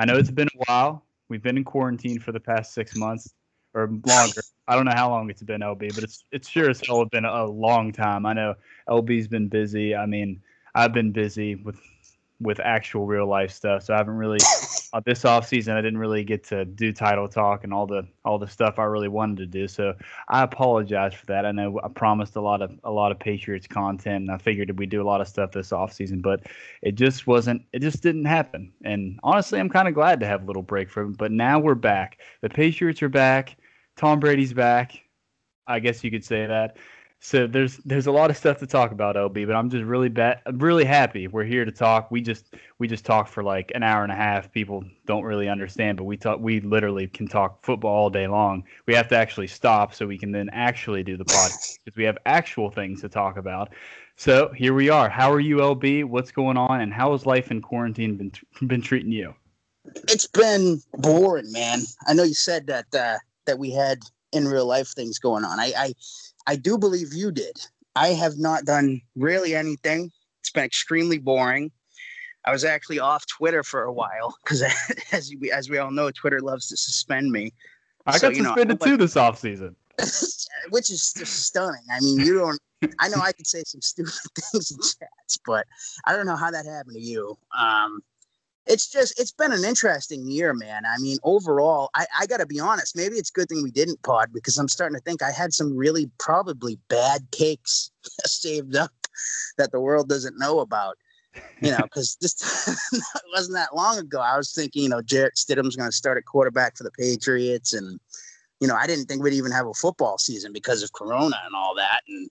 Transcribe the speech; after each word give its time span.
I 0.00 0.06
know 0.06 0.16
it's 0.16 0.30
been 0.30 0.48
a 0.48 0.64
while. 0.66 1.04
We've 1.28 1.42
been 1.42 1.58
in 1.58 1.64
quarantine 1.64 2.20
for 2.20 2.32
the 2.32 2.40
past 2.40 2.72
six 2.72 2.96
months 2.96 3.34
or 3.74 3.86
longer. 4.06 4.40
I 4.70 4.76
don't 4.76 4.84
know 4.84 4.92
how 4.94 5.10
long 5.10 5.28
it's 5.28 5.42
been, 5.42 5.62
LB, 5.62 5.96
but 5.96 6.04
it's 6.04 6.24
it's 6.30 6.48
sure 6.48 6.70
as 6.70 6.80
hell 6.80 7.04
been 7.04 7.24
a 7.24 7.44
long 7.44 7.90
time. 7.90 8.24
I 8.24 8.32
know 8.34 8.54
LB's 8.88 9.26
been 9.26 9.48
busy. 9.48 9.96
I 9.96 10.06
mean, 10.06 10.40
I've 10.76 10.92
been 10.92 11.10
busy 11.10 11.56
with 11.56 11.80
with 12.40 12.60
actual 12.60 13.04
real 13.04 13.26
life 13.26 13.50
stuff. 13.50 13.82
So 13.82 13.94
I 13.94 13.96
haven't 13.96 14.14
really 14.14 14.38
uh, 14.92 15.00
this 15.04 15.24
off 15.24 15.48
season 15.48 15.76
I 15.76 15.80
didn't 15.80 15.98
really 15.98 16.22
get 16.22 16.44
to 16.44 16.64
do 16.64 16.92
title 16.92 17.26
talk 17.26 17.64
and 17.64 17.74
all 17.74 17.88
the 17.88 18.06
all 18.24 18.38
the 18.38 18.46
stuff 18.46 18.78
I 18.78 18.84
really 18.84 19.08
wanted 19.08 19.38
to 19.38 19.46
do. 19.46 19.66
So 19.66 19.92
I 20.28 20.44
apologize 20.44 21.14
for 21.14 21.26
that. 21.26 21.44
I 21.44 21.50
know 21.50 21.80
I 21.82 21.88
promised 21.88 22.36
a 22.36 22.40
lot 22.40 22.62
of 22.62 22.70
a 22.84 22.92
lot 22.92 23.10
of 23.10 23.18
Patriots 23.18 23.66
content 23.66 24.22
and 24.22 24.30
I 24.30 24.38
figured 24.38 24.78
we 24.78 24.86
do 24.86 25.02
a 25.02 25.04
lot 25.04 25.20
of 25.20 25.26
stuff 25.26 25.50
this 25.50 25.72
off 25.72 25.92
season, 25.92 26.20
but 26.20 26.46
it 26.82 26.94
just 26.94 27.26
wasn't 27.26 27.62
it 27.72 27.80
just 27.80 28.04
didn't 28.04 28.26
happen. 28.26 28.72
And 28.84 29.18
honestly, 29.24 29.58
I'm 29.58 29.68
kind 29.68 29.88
of 29.88 29.94
glad 29.94 30.20
to 30.20 30.26
have 30.26 30.44
a 30.44 30.46
little 30.46 30.62
break 30.62 30.90
from 30.90 31.10
it. 31.10 31.18
But 31.18 31.32
now 31.32 31.58
we're 31.58 31.74
back. 31.74 32.18
The 32.40 32.48
Patriots 32.48 33.02
are 33.02 33.08
back. 33.08 33.56
Tom 34.00 34.18
Brady's 34.18 34.54
back. 34.54 34.98
I 35.66 35.78
guess 35.78 36.02
you 36.02 36.10
could 36.10 36.24
say 36.24 36.46
that. 36.46 36.78
So 37.18 37.46
there's 37.46 37.76
there's 37.84 38.06
a 38.06 38.10
lot 38.10 38.30
of 38.30 38.36
stuff 38.38 38.56
to 38.60 38.66
talk 38.66 38.92
about, 38.92 39.14
LB, 39.14 39.46
but 39.46 39.54
I'm 39.54 39.68
just 39.68 39.84
really 39.84 40.08
bad, 40.08 40.40
really 40.54 40.86
happy 40.86 41.28
we're 41.28 41.44
here 41.44 41.66
to 41.66 41.70
talk. 41.70 42.10
We 42.10 42.22
just 42.22 42.54
we 42.78 42.88
just 42.88 43.04
talk 43.04 43.28
for 43.28 43.42
like 43.42 43.70
an 43.74 43.82
hour 43.82 44.02
and 44.02 44.10
a 44.10 44.16
half. 44.16 44.50
People 44.52 44.84
don't 45.04 45.22
really 45.22 45.50
understand, 45.50 45.98
but 45.98 46.04
we 46.04 46.16
talk 46.16 46.40
we 46.40 46.60
literally 46.60 47.08
can 47.08 47.28
talk 47.28 47.62
football 47.62 47.94
all 47.94 48.08
day 48.08 48.26
long. 48.26 48.64
We 48.86 48.94
have 48.94 49.06
to 49.08 49.16
actually 49.16 49.48
stop 49.48 49.92
so 49.92 50.06
we 50.06 50.16
can 50.16 50.32
then 50.32 50.48
actually 50.48 51.02
do 51.02 51.18
the 51.18 51.26
podcast 51.26 51.80
because 51.84 51.98
we 51.98 52.04
have 52.04 52.16
actual 52.24 52.70
things 52.70 53.02
to 53.02 53.10
talk 53.10 53.36
about. 53.36 53.68
So 54.16 54.50
here 54.56 54.72
we 54.72 54.88
are. 54.88 55.10
How 55.10 55.30
are 55.30 55.40
you, 55.40 55.58
LB? 55.58 56.06
What's 56.06 56.32
going 56.32 56.56
on, 56.56 56.80
and 56.80 56.90
how 56.90 57.12
has 57.12 57.26
life 57.26 57.50
in 57.50 57.60
quarantine 57.60 58.16
been 58.16 58.32
been 58.66 58.80
treating 58.80 59.12
you? 59.12 59.34
It's 60.08 60.26
been 60.26 60.80
boring, 60.94 61.52
man. 61.52 61.80
I 62.06 62.14
know 62.14 62.22
you 62.22 62.32
said 62.32 62.66
that 62.68 62.86
uh, 62.94 63.18
that 63.46 63.58
we 63.58 63.70
had 63.70 64.00
in 64.32 64.46
real 64.46 64.66
life 64.66 64.88
things 64.88 65.18
going 65.18 65.44
on. 65.44 65.58
I, 65.58 65.72
I 65.76 65.94
I 66.46 66.56
do 66.56 66.78
believe 66.78 67.12
you 67.12 67.32
did. 67.32 67.56
I 67.96 68.08
have 68.08 68.38
not 68.38 68.64
done 68.64 69.00
really 69.16 69.54
anything. 69.54 70.10
It's 70.40 70.50
been 70.50 70.64
extremely 70.64 71.18
boring. 71.18 71.70
I 72.44 72.52
was 72.52 72.64
actually 72.64 72.98
off 72.98 73.26
Twitter 73.26 73.62
for 73.62 73.82
a 73.82 73.92
while 73.92 74.36
because, 74.42 74.62
as 75.12 75.32
we 75.40 75.50
as 75.52 75.68
we 75.68 75.78
all 75.78 75.90
know, 75.90 76.10
Twitter 76.10 76.40
loves 76.40 76.68
to 76.68 76.76
suspend 76.76 77.30
me. 77.30 77.52
I 78.06 78.16
so, 78.16 78.30
got 78.30 78.36
suspended 78.36 78.80
know, 78.80 78.86
too 78.86 78.96
this 78.96 79.16
off 79.16 79.38
season, 79.38 79.76
which 80.70 80.90
is 80.90 81.12
just 81.16 81.44
stunning. 81.46 81.82
I 81.92 82.00
mean, 82.00 82.20
you 82.20 82.38
don't. 82.38 82.60
I 82.98 83.08
know 83.08 83.20
I 83.20 83.32
could 83.32 83.46
say 83.46 83.62
some 83.66 83.82
stupid 83.82 84.12
things 84.38 84.70
in 84.70 84.78
chats, 84.78 85.38
but 85.44 85.66
I 86.06 86.16
don't 86.16 86.26
know 86.26 86.36
how 86.36 86.50
that 86.50 86.64
happened 86.64 86.96
to 86.96 87.02
you. 87.02 87.36
Um, 87.56 88.00
it's 88.70 88.88
just 88.88 89.18
it's 89.18 89.32
been 89.32 89.52
an 89.52 89.64
interesting 89.64 90.30
year, 90.30 90.54
man. 90.54 90.82
I 90.86 90.98
mean, 91.00 91.18
overall, 91.24 91.90
I, 91.94 92.06
I 92.18 92.26
gotta 92.26 92.46
be 92.46 92.60
honest, 92.60 92.96
maybe 92.96 93.16
it's 93.16 93.30
a 93.30 93.32
good 93.32 93.48
thing 93.48 93.62
we 93.62 93.72
didn't 93.72 94.02
pod 94.02 94.30
because 94.32 94.56
I'm 94.58 94.68
starting 94.68 94.96
to 94.96 95.02
think 95.02 95.22
I 95.22 95.32
had 95.32 95.52
some 95.52 95.76
really 95.76 96.08
probably 96.18 96.78
bad 96.88 97.22
cakes 97.32 97.90
saved 98.24 98.76
up 98.76 98.92
that 99.58 99.72
the 99.72 99.80
world 99.80 100.08
doesn't 100.08 100.38
know 100.38 100.60
about. 100.60 100.96
You 101.60 101.72
know, 101.72 101.78
because 101.82 102.16
this 102.20 102.34
it 102.92 103.22
wasn't 103.34 103.56
that 103.56 103.74
long 103.74 103.98
ago. 103.98 104.20
I 104.20 104.36
was 104.36 104.52
thinking, 104.52 104.84
you 104.84 104.88
know, 104.88 105.02
Jarrett 105.02 105.34
Stidham's 105.34 105.76
gonna 105.76 105.90
start 105.90 106.16
at 106.16 106.24
quarterback 106.24 106.76
for 106.76 106.84
the 106.84 106.92
Patriots 106.92 107.72
and 107.72 107.98
you 108.60 108.68
know, 108.68 108.76
I 108.76 108.86
didn't 108.86 109.06
think 109.06 109.22
we'd 109.22 109.32
even 109.32 109.52
have 109.52 109.66
a 109.66 109.74
football 109.74 110.18
season 110.18 110.52
because 110.52 110.82
of 110.82 110.92
Corona 110.92 111.36
and 111.46 111.54
all 111.56 111.74
that. 111.76 112.02
And 112.06 112.28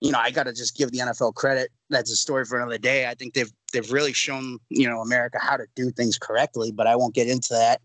you 0.00 0.12
know, 0.12 0.18
I 0.18 0.30
got 0.30 0.44
to 0.44 0.52
just 0.52 0.76
give 0.76 0.90
the 0.92 0.98
NFL 0.98 1.34
credit. 1.34 1.70
That's 1.88 2.10
a 2.10 2.16
story 2.16 2.44
for 2.44 2.58
another 2.60 2.78
day. 2.78 3.06
I 3.06 3.14
think 3.14 3.34
they've 3.34 3.50
they've 3.72 3.90
really 3.90 4.12
shown 4.12 4.58
you 4.68 4.88
know 4.88 5.00
America 5.00 5.38
how 5.40 5.56
to 5.56 5.66
do 5.74 5.90
things 5.90 6.18
correctly, 6.18 6.72
but 6.72 6.86
I 6.86 6.96
won't 6.96 7.14
get 7.14 7.28
into 7.28 7.54
that. 7.54 7.80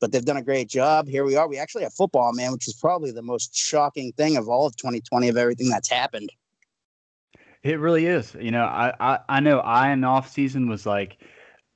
But 0.00 0.12
they've 0.12 0.24
done 0.24 0.36
a 0.36 0.42
great 0.42 0.68
job. 0.68 1.08
Here 1.08 1.24
we 1.24 1.36
are. 1.36 1.48
We 1.48 1.58
actually 1.58 1.84
have 1.84 1.94
football, 1.94 2.32
man, 2.32 2.52
which 2.52 2.68
is 2.68 2.74
probably 2.74 3.10
the 3.10 3.22
most 3.22 3.56
shocking 3.56 4.12
thing 4.12 4.36
of 4.36 4.48
all 4.48 4.66
of 4.66 4.76
2020 4.76 5.28
of 5.28 5.36
everything 5.36 5.70
that's 5.70 5.88
happened. 5.88 6.30
It 7.62 7.78
really 7.78 8.06
is. 8.06 8.36
You 8.38 8.50
know, 8.50 8.64
I 8.64 8.92
I, 9.00 9.18
I 9.28 9.40
know 9.40 9.60
I 9.60 9.90
in 9.90 10.02
the 10.02 10.08
off 10.08 10.30
season 10.30 10.68
was 10.68 10.84
like 10.84 11.18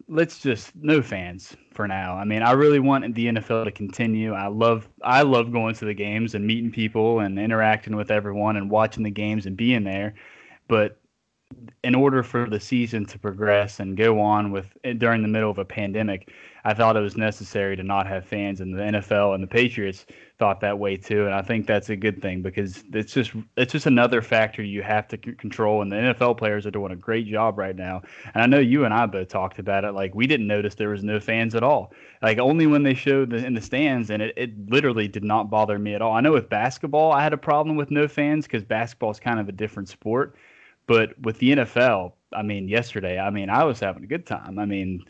let's 0.08 0.38
just 0.38 0.74
no 0.76 1.02
fans 1.02 1.56
for 1.72 1.86
now. 1.86 2.16
I 2.16 2.24
mean, 2.24 2.42
I 2.42 2.52
really 2.52 2.80
want 2.80 3.14
the 3.14 3.26
NFL 3.26 3.64
to 3.64 3.70
continue. 3.70 4.32
I 4.32 4.48
love 4.48 4.88
I 5.02 5.22
love 5.22 5.52
going 5.52 5.74
to 5.76 5.84
the 5.84 5.94
games 5.94 6.34
and 6.34 6.46
meeting 6.46 6.70
people 6.70 7.20
and 7.20 7.38
interacting 7.38 7.94
with 7.96 8.10
everyone 8.10 8.56
and 8.56 8.70
watching 8.70 9.02
the 9.02 9.10
games 9.10 9.46
and 9.46 9.56
being 9.56 9.84
there. 9.84 10.14
But 10.66 10.97
in 11.82 11.94
order 11.94 12.22
for 12.22 12.48
the 12.50 12.60
season 12.60 13.06
to 13.06 13.18
progress 13.18 13.80
and 13.80 13.96
go 13.96 14.20
on 14.20 14.50
with 14.50 14.66
eh, 14.84 14.92
during 14.92 15.22
the 15.22 15.28
middle 15.28 15.50
of 15.50 15.58
a 15.58 15.64
pandemic, 15.64 16.30
I 16.64 16.74
thought 16.74 16.96
it 16.96 17.00
was 17.00 17.16
necessary 17.16 17.76
to 17.76 17.82
not 17.82 18.06
have 18.06 18.26
fans, 18.26 18.60
and 18.60 18.74
the 18.74 18.82
NFL 18.82 19.34
and 19.34 19.42
the 19.42 19.48
Patriots 19.48 20.04
thought 20.38 20.60
that 20.60 20.78
way 20.78 20.96
too. 20.96 21.24
And 21.24 21.34
I 21.34 21.40
think 21.40 21.66
that's 21.66 21.88
a 21.88 21.96
good 21.96 22.20
thing 22.20 22.42
because 22.42 22.84
it's 22.92 23.14
just 23.14 23.32
it's 23.56 23.72
just 23.72 23.86
another 23.86 24.20
factor 24.20 24.62
you 24.62 24.82
have 24.82 25.08
to 25.08 25.18
c- 25.24 25.32
control. 25.32 25.80
And 25.80 25.90
the 25.90 25.96
NFL 25.96 26.36
players 26.36 26.66
are 26.66 26.70
doing 26.70 26.92
a 26.92 26.96
great 26.96 27.26
job 27.26 27.56
right 27.56 27.76
now. 27.76 28.02
And 28.34 28.42
I 28.42 28.46
know 28.46 28.58
you 28.58 28.84
and 28.84 28.92
I 28.92 29.06
both 29.06 29.28
talked 29.28 29.58
about 29.58 29.84
it. 29.84 29.92
Like 29.92 30.14
we 30.14 30.26
didn't 30.26 30.48
notice 30.48 30.74
there 30.74 30.90
was 30.90 31.04
no 31.04 31.20
fans 31.20 31.54
at 31.54 31.62
all. 31.62 31.92
Like 32.20 32.38
only 32.38 32.66
when 32.66 32.82
they 32.82 32.94
showed 32.94 33.30
the, 33.30 33.44
in 33.44 33.54
the 33.54 33.62
stands, 33.62 34.10
and 34.10 34.20
it, 34.20 34.34
it 34.36 34.70
literally 34.70 35.08
did 35.08 35.24
not 35.24 35.48
bother 35.48 35.78
me 35.78 35.94
at 35.94 36.02
all. 36.02 36.12
I 36.12 36.20
know 36.20 36.32
with 36.32 36.50
basketball, 36.50 37.12
I 37.12 37.22
had 37.22 37.32
a 37.32 37.38
problem 37.38 37.76
with 37.76 37.90
no 37.90 38.08
fans 38.08 38.46
because 38.46 38.64
basketball 38.64 39.12
is 39.12 39.20
kind 39.20 39.40
of 39.40 39.48
a 39.48 39.52
different 39.52 39.88
sport. 39.88 40.36
But 40.88 41.16
with 41.20 41.38
the 41.38 41.52
NFL, 41.52 42.14
I 42.32 42.42
mean, 42.42 42.66
yesterday, 42.66 43.20
I 43.20 43.30
mean, 43.30 43.50
I 43.50 43.62
was 43.62 43.78
having 43.78 44.02
a 44.02 44.08
good 44.08 44.26
time. 44.26 44.58
I 44.58 44.64
mean, 44.64 45.04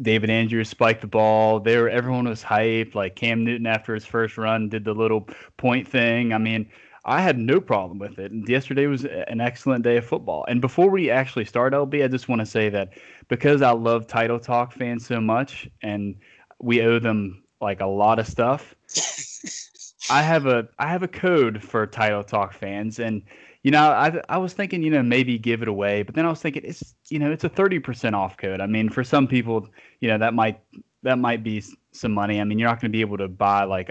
David 0.00 0.30
Andrews 0.30 0.68
spiked 0.68 1.00
the 1.00 1.08
ball. 1.08 1.58
There, 1.58 1.90
everyone 1.90 2.28
was 2.28 2.44
hyped. 2.44 2.94
Like 2.94 3.16
Cam 3.16 3.42
Newton 3.42 3.66
after 3.66 3.94
his 3.94 4.04
first 4.04 4.38
run 4.38 4.68
did 4.68 4.84
the 4.84 4.94
little 4.94 5.28
point 5.56 5.88
thing. 5.88 6.32
I 6.32 6.38
mean, 6.38 6.70
I 7.04 7.22
had 7.22 7.38
no 7.38 7.60
problem 7.60 7.98
with 7.98 8.18
it. 8.18 8.30
And 8.32 8.46
yesterday 8.48 8.86
was 8.86 9.06
an 9.06 9.40
excellent 9.40 9.82
day 9.82 9.96
of 9.96 10.04
football. 10.04 10.44
And 10.46 10.60
before 10.60 10.90
we 10.90 11.10
actually 11.10 11.46
start, 11.46 11.72
LB, 11.72 12.04
I 12.04 12.08
just 12.08 12.28
want 12.28 12.40
to 12.40 12.46
say 12.46 12.68
that 12.68 12.90
because 13.28 13.62
I 13.62 13.70
love 13.70 14.06
Title 14.06 14.38
Talk 14.38 14.72
fans 14.72 15.06
so 15.06 15.20
much, 15.20 15.68
and 15.82 16.16
we 16.60 16.82
owe 16.82 16.98
them 16.98 17.42
like 17.60 17.80
a 17.80 17.86
lot 17.86 18.18
of 18.18 18.26
stuff. 18.26 18.74
I 20.10 20.22
have 20.22 20.46
a 20.46 20.68
I 20.78 20.88
have 20.88 21.02
a 21.02 21.08
code 21.08 21.62
for 21.62 21.86
Title 21.86 22.24
Talk 22.24 22.52
fans, 22.52 22.98
and 22.98 23.22
you 23.62 23.70
know, 23.70 23.90
I 23.90 24.20
I 24.28 24.38
was 24.38 24.52
thinking, 24.52 24.82
you 24.82 24.90
know, 24.90 25.02
maybe 25.02 25.38
give 25.38 25.62
it 25.62 25.68
away, 25.68 26.02
but 26.02 26.14
then 26.14 26.24
I 26.24 26.30
was 26.30 26.40
thinking 26.40 26.62
it's 26.64 26.94
you 27.08 27.18
know, 27.18 27.30
it's 27.30 27.44
a 27.44 27.50
30% 27.50 28.14
off 28.14 28.36
code. 28.36 28.60
I 28.60 28.66
mean, 28.66 28.88
for 28.88 29.02
some 29.02 29.26
people, 29.26 29.68
you 30.00 30.08
know, 30.08 30.18
that 30.18 30.34
might 30.34 30.60
that 31.02 31.18
might 31.18 31.42
be 31.42 31.62
some 31.92 32.12
money. 32.12 32.40
I 32.40 32.44
mean, 32.44 32.58
you're 32.58 32.68
not 32.68 32.80
going 32.80 32.90
to 32.90 32.96
be 32.96 33.00
able 33.00 33.18
to 33.18 33.28
buy 33.28 33.64
like 33.64 33.90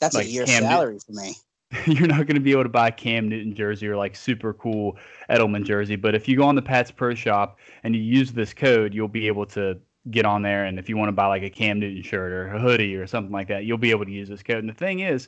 That's 0.00 0.14
like 0.14 0.26
a 0.26 0.30
year's 0.30 0.48
Cam 0.48 0.62
salary 0.62 0.98
for 0.98 1.12
me. 1.12 1.34
You're 1.86 2.06
not 2.06 2.26
going 2.26 2.36
to 2.36 2.40
be 2.40 2.52
able 2.52 2.62
to 2.62 2.68
buy 2.68 2.92
Cam 2.92 3.28
Newton 3.28 3.52
jersey 3.52 3.88
or 3.88 3.96
like 3.96 4.14
super 4.14 4.52
cool 4.54 4.96
Edelman 5.28 5.64
jersey, 5.64 5.96
but 5.96 6.14
if 6.14 6.28
you 6.28 6.36
go 6.36 6.44
on 6.44 6.54
the 6.54 6.62
Pats 6.62 6.92
Pro 6.92 7.14
Shop 7.14 7.58
and 7.82 7.96
you 7.96 8.02
use 8.02 8.32
this 8.32 8.54
code, 8.54 8.94
you'll 8.94 9.08
be 9.08 9.26
able 9.26 9.46
to 9.46 9.80
get 10.10 10.24
on 10.24 10.42
there 10.42 10.66
and 10.66 10.78
if 10.78 10.88
you 10.88 10.96
want 10.96 11.08
to 11.08 11.12
buy 11.12 11.26
like 11.26 11.42
a 11.42 11.50
Cam 11.50 11.80
Newton 11.80 12.02
shirt 12.02 12.30
or 12.30 12.48
a 12.48 12.60
hoodie 12.60 12.94
or 12.94 13.06
something 13.06 13.32
like 13.32 13.48
that, 13.48 13.64
you'll 13.64 13.78
be 13.78 13.90
able 13.90 14.04
to 14.04 14.12
use 14.12 14.28
this 14.28 14.42
code. 14.42 14.58
And 14.58 14.68
the 14.68 14.74
thing 14.74 15.00
is, 15.00 15.26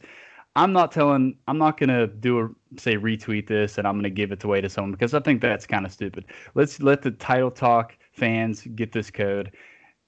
I'm 0.57 0.73
not 0.73 0.91
telling. 0.91 1.37
I'm 1.47 1.59
not 1.59 1.79
gonna 1.79 2.07
do 2.07 2.41
a 2.41 2.49
say 2.81 2.97
retweet 2.97 3.47
this 3.47 3.79
and 3.79 3.87
I'm 3.87 3.97
gonna 3.97 4.11
give 4.11 4.33
it 4.33 4.43
away 4.43 4.61
to 4.63 4.69
someone 4.69 4.93
because 4.93 5.15
I 5.15 5.21
think 5.21 5.41
that's 5.41 5.67
kind 5.67 5.85
of 5.87 5.93
stupid. 5.93 6.25
Let's 6.55 6.81
let 6.81 7.03
the 7.03 7.13
title 7.13 7.51
talk 7.51 7.97
fans 8.13 8.67
get 8.75 8.93
this 8.93 9.11
code 9.11 9.53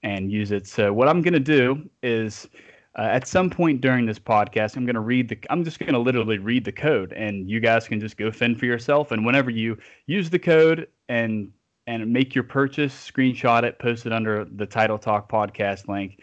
and 0.03 0.33
use 0.33 0.51
it. 0.51 0.67
So 0.67 0.93
what 0.93 1.09
I'm 1.09 1.23
gonna 1.23 1.39
do 1.39 1.89
is. 2.03 2.49
Uh, 2.97 3.03
at 3.03 3.29
some 3.29 3.49
point 3.49 3.81
during 3.81 4.07
this 4.07 4.19
podcast, 4.19 4.75
I'm 4.75 4.85
going 4.85 4.97
to 4.97 5.01
read 5.01 5.29
the. 5.29 5.39
I'm 5.51 5.63
just 5.63 5.79
going 5.79 5.93
to 5.93 6.01
literally 6.01 6.39
read 6.39 6.65
the 6.65 6.73
code, 6.73 7.13
and 7.13 7.49
you 7.49 7.61
guys 7.61 7.87
can 7.87 8.01
just 8.01 8.17
go 8.17 8.33
fend 8.33 8.59
for 8.59 8.67
yourself. 8.67 9.13
And 9.13 9.25
whenever 9.25 9.51
you 9.51 9.79
use 10.07 10.31
the 10.31 10.39
code 10.39 10.89
and 11.09 11.53
and 11.87 12.13
make 12.13 12.35
your 12.35 12.43
purchase, 12.43 12.93
screenshot 12.93 13.63
it, 13.63 13.79
post 13.79 14.05
it 14.05 14.13
under 14.13 14.47
the 14.47 14.67
Title 14.67 14.99
Talk 14.99 15.31
podcast 15.31 15.87
link, 15.87 16.19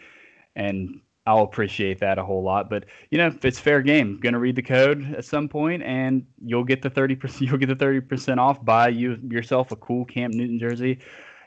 and 0.54 1.00
I'll 1.26 1.42
appreciate 1.42 1.98
that 2.00 2.18
a 2.18 2.24
whole 2.24 2.42
lot. 2.42 2.70
But 2.70 2.84
you 3.10 3.18
know, 3.18 3.34
it's 3.42 3.58
fair 3.58 3.82
game, 3.82 4.18
gonna 4.20 4.38
read 4.38 4.56
the 4.56 4.62
code 4.62 5.14
at 5.14 5.24
some 5.24 5.48
point, 5.48 5.82
and 5.82 6.24
you'll 6.44 6.64
get 6.64 6.82
the 6.82 6.90
thirty 6.90 7.16
percent. 7.16 7.42
You'll 7.50 7.58
get 7.58 7.68
the 7.68 7.74
thirty 7.76 8.00
percent 8.00 8.40
off. 8.40 8.64
Buy 8.64 8.88
you 8.88 9.18
yourself 9.28 9.72
a 9.72 9.76
cool 9.76 10.04
Cam 10.04 10.30
Newton 10.30 10.58
jersey, 10.58 10.98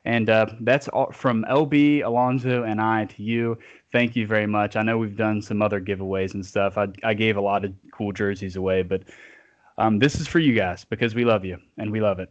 and 0.06 0.30
uh, 0.30 0.48
that's 0.62 0.88
all 0.90 1.12
from 1.12 1.46
LB 1.50 2.04
Alonzo 2.04 2.64
and 2.64 2.82
I 2.82 3.06
to 3.06 3.24
you. 3.24 3.58
Thank 3.92 4.16
you 4.16 4.28
very 4.28 4.48
much. 4.48 4.76
I 4.76 4.84
know 4.84 4.98
we've 4.98 5.18
done 5.18 5.42
some 5.42 5.62
other 5.62 5.82
giveaways 5.82 6.34
and 6.34 6.46
stuff. 6.46 6.78
I 6.78 6.88
I 7.04 7.14
gave 7.14 7.38
a 7.38 7.42
lot 7.42 7.66
of 7.66 7.74
cool 7.94 8.12
jerseys 8.12 8.56
away, 8.58 8.84
but 8.84 9.04
um, 9.78 10.00
this 10.00 10.20
is 10.20 10.28
for 10.28 10.40
you 10.40 10.54
guys 10.54 10.86
because 10.86 11.16
we 11.16 11.24
love 11.24 11.46
you 11.46 11.58
and 11.78 11.92
we 11.92 12.02
love 12.02 12.20
it. 12.20 12.30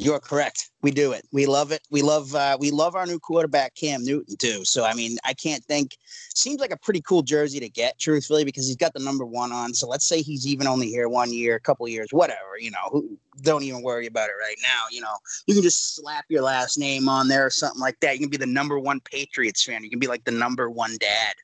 You're 0.00 0.18
correct. 0.18 0.70
We 0.80 0.92
do 0.92 1.12
it. 1.12 1.28
We 1.30 1.44
love 1.44 1.72
it. 1.72 1.82
We 1.90 2.00
love 2.00 2.34
uh, 2.34 2.56
we 2.58 2.70
love 2.70 2.96
our 2.96 3.04
new 3.04 3.18
quarterback 3.18 3.74
Cam 3.74 4.02
Newton 4.02 4.34
too. 4.38 4.64
So 4.64 4.82
I 4.82 4.94
mean, 4.94 5.18
I 5.26 5.34
can't 5.34 5.62
think. 5.62 5.98
Seems 6.34 6.58
like 6.58 6.70
a 6.70 6.78
pretty 6.78 7.02
cool 7.02 7.20
jersey 7.20 7.60
to 7.60 7.68
get, 7.68 7.98
truthfully, 7.98 8.46
because 8.46 8.66
he's 8.66 8.76
got 8.76 8.94
the 8.94 9.04
number 9.04 9.26
one 9.26 9.52
on. 9.52 9.74
So 9.74 9.86
let's 9.86 10.06
say 10.06 10.22
he's 10.22 10.46
even 10.46 10.66
only 10.66 10.88
here 10.88 11.10
one 11.10 11.30
year, 11.34 11.54
a 11.54 11.60
couple 11.60 11.86
years, 11.86 12.08
whatever. 12.12 12.58
You 12.58 12.70
know, 12.70 12.78
who, 12.90 13.18
don't 13.42 13.62
even 13.62 13.82
worry 13.82 14.06
about 14.06 14.30
it 14.30 14.40
right 14.40 14.56
now. 14.62 14.84
You 14.90 15.02
know, 15.02 15.14
you 15.46 15.52
can 15.52 15.62
just 15.62 15.96
slap 15.96 16.24
your 16.30 16.42
last 16.42 16.78
name 16.78 17.06
on 17.06 17.28
there 17.28 17.44
or 17.44 17.50
something 17.50 17.80
like 17.80 18.00
that. 18.00 18.14
You 18.14 18.20
can 18.20 18.30
be 18.30 18.38
the 18.38 18.46
number 18.46 18.78
one 18.78 19.00
Patriots 19.00 19.62
fan. 19.62 19.84
You 19.84 19.90
can 19.90 19.98
be 19.98 20.06
like 20.06 20.24
the 20.24 20.30
number 20.30 20.70
one 20.70 20.96
dad 20.98 21.34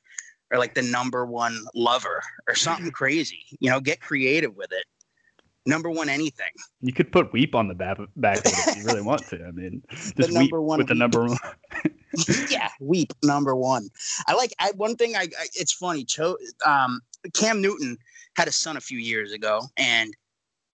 or 0.49 0.57
like 0.57 0.73
the 0.73 0.81
number 0.81 1.27
one 1.27 1.63
lover 1.75 2.23
or 2.47 2.55
something 2.55 2.89
crazy. 2.89 3.45
You 3.59 3.69
know, 3.69 3.79
get 3.79 4.01
creative 4.01 4.55
with 4.55 4.71
it 4.71 4.85
number 5.67 5.89
one 5.89 6.09
anything. 6.09 6.51
You 6.81 6.93
could 6.93 7.11
put 7.11 7.31
Weep 7.33 7.53
on 7.53 7.67
the 7.67 7.75
back, 7.75 7.97
back 8.15 8.39
if 8.43 8.77
you 8.77 8.83
really 8.83 9.01
want 9.01 9.27
to. 9.27 9.45
I 9.45 9.51
mean, 9.51 9.83
just 9.89 10.37
Weep 10.37 10.51
one 10.51 10.77
with 10.79 10.87
the 10.87 10.95
number 10.95 11.25
one. 11.25 11.37
yeah, 12.49 12.69
Weep 12.79 13.13
number 13.23 13.55
one. 13.55 13.89
I 14.27 14.33
like. 14.33 14.53
I 14.59 14.71
one 14.75 14.95
thing. 14.95 15.15
I, 15.15 15.23
I 15.23 15.47
it's 15.53 15.73
funny. 15.73 16.03
Cho, 16.03 16.37
um, 16.65 17.01
Cam 17.33 17.61
Newton 17.61 17.97
had 18.35 18.47
a 18.47 18.51
son 18.51 18.77
a 18.77 18.81
few 18.81 18.97
years 18.97 19.33
ago, 19.33 19.61
and 19.77 20.13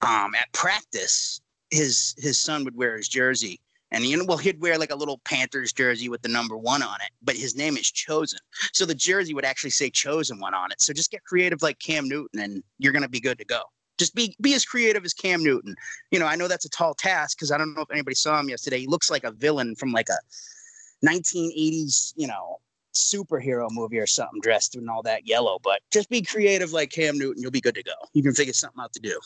um, 0.02 0.34
at 0.36 0.52
practice, 0.54 1.42
his 1.72 2.16
his 2.18 2.40
son 2.40 2.64
would 2.64 2.76
wear 2.76 2.96
his 2.96 3.08
jersey. 3.08 3.60
And 3.92 4.04
you 4.04 4.18
know, 4.18 4.26
well, 4.26 4.40
he'd 4.40 4.60
wear 4.60 4.80
like 4.80 4.92
a 4.92 4.96
little 4.96 5.20
Panthers 5.24 5.72
jersey 5.72 6.10
with 6.10 6.24
the 6.24 6.28
number 6.28 6.58
one 6.58 6.82
on 6.82 6.96
it, 6.96 7.12
but 7.22 7.36
his 7.36 7.56
name 7.56 7.78
is 7.78 7.92
Chosen. 7.92 8.40
So 8.72 8.86
the 8.86 8.96
jersey 8.96 9.36
would 9.36 9.46
actually 9.46 9.70
say 9.70 9.92
Chosen 9.92 10.40
one 10.40 10.56
on 10.56 10.72
it. 10.72 10.82
So 10.82 10.94
just 10.94 11.12
get 11.12 11.24
creative 11.26 11.62
like 11.62 11.78
Cam 11.78 12.08
Newton, 12.08 12.40
and 12.40 12.64
you're 12.80 12.94
gonna 12.94 13.08
be 13.08 13.20
good 13.20 13.38
to 13.38 13.46
go 13.46 13.62
just 13.98 14.16
be 14.16 14.36
be 14.42 14.54
as 14.54 14.66
creative 14.66 15.06
as 15.06 15.14
Cam 15.14 15.44
Newton. 15.44 15.76
You 16.12 16.20
know, 16.20 16.26
I 16.26 16.36
know 16.36 16.48
that's 16.48 16.66
a 16.66 16.70
tall 16.70 16.94
task 16.94 17.38
because 17.38 17.52
I 17.52 17.58
don't 17.58 17.74
know 17.74 17.82
if 17.82 17.92
anybody 17.92 18.16
saw 18.16 18.40
him 18.40 18.50
yesterday. 18.50 18.80
He 18.80 18.88
looks 18.88 19.10
like 19.12 19.24
a 19.24 19.32
villain 19.32 19.76
from 19.76 19.92
like 19.92 20.10
a 20.10 21.06
1980s, 21.06 22.14
you 22.16 22.28
know, 22.28 22.60
superhero 22.94 23.68
movie 23.72 24.00
or 24.00 24.08
something, 24.08 24.40
dressed 24.42 24.76
in 24.76 24.90
all 24.90 25.04
that 25.04 25.28
yellow. 25.28 25.60
But 25.64 25.82
just 25.92 26.10
be 26.10 26.22
creative 26.22 26.74
like 26.74 26.92
Cam 26.92 27.18
Newton, 27.18 27.42
you'll 27.42 27.52
be 27.52 27.62
good 27.62 27.76
to 27.76 27.84
go. 27.84 27.94
You 28.14 28.24
can 28.24 28.34
figure 28.34 28.54
something 28.54 28.82
out 28.82 28.94
to 28.94 29.00
do. 29.00 29.20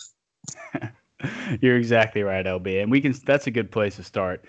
You're 1.61 1.77
exactly 1.77 2.21
right, 2.23 2.45
LB, 2.45 2.83
and 2.83 2.91
we 2.91 3.01
can. 3.01 3.13
That's 3.25 3.47
a 3.47 3.51
good 3.51 3.71
place 3.71 3.95
to 3.95 4.03
start 4.03 4.45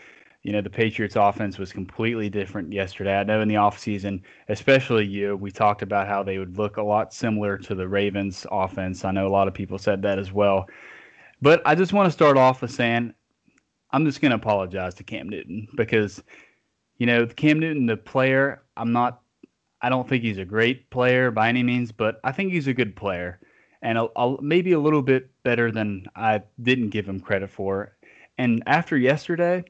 you 0.48 0.54
know 0.54 0.62
the 0.62 0.70
Patriots 0.70 1.14
offense 1.14 1.58
was 1.58 1.74
completely 1.74 2.30
different 2.30 2.72
yesterday. 2.72 3.18
I 3.18 3.22
know 3.22 3.42
in 3.42 3.48
the 3.48 3.56
offseason, 3.56 4.22
especially 4.48 5.04
you, 5.04 5.36
we 5.36 5.50
talked 5.50 5.82
about 5.82 6.08
how 6.08 6.22
they 6.22 6.38
would 6.38 6.56
look 6.56 6.78
a 6.78 6.82
lot 6.82 7.12
similar 7.12 7.58
to 7.58 7.74
the 7.74 7.86
Ravens 7.86 8.46
offense. 8.50 9.04
I 9.04 9.10
know 9.10 9.26
a 9.26 9.28
lot 9.28 9.46
of 9.46 9.52
people 9.52 9.76
said 9.76 10.00
that 10.00 10.18
as 10.18 10.32
well. 10.32 10.66
But 11.42 11.60
I 11.66 11.74
just 11.74 11.92
want 11.92 12.06
to 12.06 12.10
start 12.10 12.38
off 12.38 12.62
with 12.62 12.70
saying 12.70 13.12
I'm 13.90 14.06
just 14.06 14.22
going 14.22 14.30
to 14.30 14.36
apologize 14.36 14.94
to 14.94 15.04
Cam 15.04 15.28
Newton 15.28 15.68
because 15.76 16.22
you 16.96 17.04
know, 17.04 17.26
Cam 17.26 17.60
Newton 17.60 17.84
the 17.84 17.98
player, 17.98 18.62
I'm 18.74 18.90
not 18.90 19.20
I 19.82 19.90
don't 19.90 20.08
think 20.08 20.24
he's 20.24 20.38
a 20.38 20.46
great 20.46 20.88
player 20.88 21.30
by 21.30 21.50
any 21.50 21.62
means, 21.62 21.92
but 21.92 22.20
I 22.24 22.32
think 22.32 22.52
he's 22.52 22.68
a 22.68 22.72
good 22.72 22.96
player 22.96 23.38
and 23.82 23.98
a, 23.98 24.08
a, 24.16 24.40
maybe 24.40 24.72
a 24.72 24.80
little 24.80 25.02
bit 25.02 25.28
better 25.42 25.70
than 25.70 26.06
I 26.16 26.40
didn't 26.62 26.88
give 26.88 27.06
him 27.06 27.20
credit 27.20 27.50
for. 27.50 27.94
And 28.38 28.62
after 28.66 28.96
yesterday, 28.96 29.64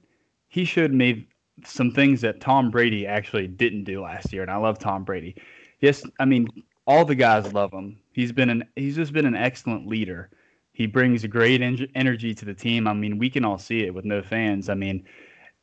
he 0.49 0.65
should 0.65 0.93
made 0.93 1.27
some 1.65 1.91
things 1.91 2.21
that 2.21 2.41
Tom 2.41 2.71
Brady 2.71 3.06
actually 3.06 3.47
didn't 3.47 3.85
do 3.85 4.03
last 4.03 4.33
year, 4.33 4.43
and 4.43 4.50
I 4.50 4.56
love 4.56 4.79
Tom 4.79 5.05
Brady. 5.05 5.37
Yes, 5.81 6.03
I 6.19 6.25
mean 6.25 6.49
all 6.87 7.05
the 7.05 7.15
guys 7.15 7.53
love 7.53 7.73
him. 7.73 7.99
He's 8.12 8.33
been 8.33 8.50
an 8.50 8.65
he's 8.75 8.97
just 8.97 9.12
been 9.12 9.27
an 9.27 9.37
excellent 9.37 9.87
leader. 9.87 10.31
He 10.73 10.87
brings 10.87 11.23
a 11.23 11.29
great 11.29 11.61
en- 11.61 11.89
energy 11.95 12.35
to 12.35 12.45
the 12.45 12.55
team. 12.55 12.87
I 12.87 12.95
mean, 12.95 13.19
we 13.19 13.29
can 13.29 13.45
all 13.45 13.59
see 13.59 13.85
it 13.85 13.95
with 13.95 14.05
no 14.05 14.23
fans. 14.23 14.69
I 14.69 14.75
mean, 14.75 15.05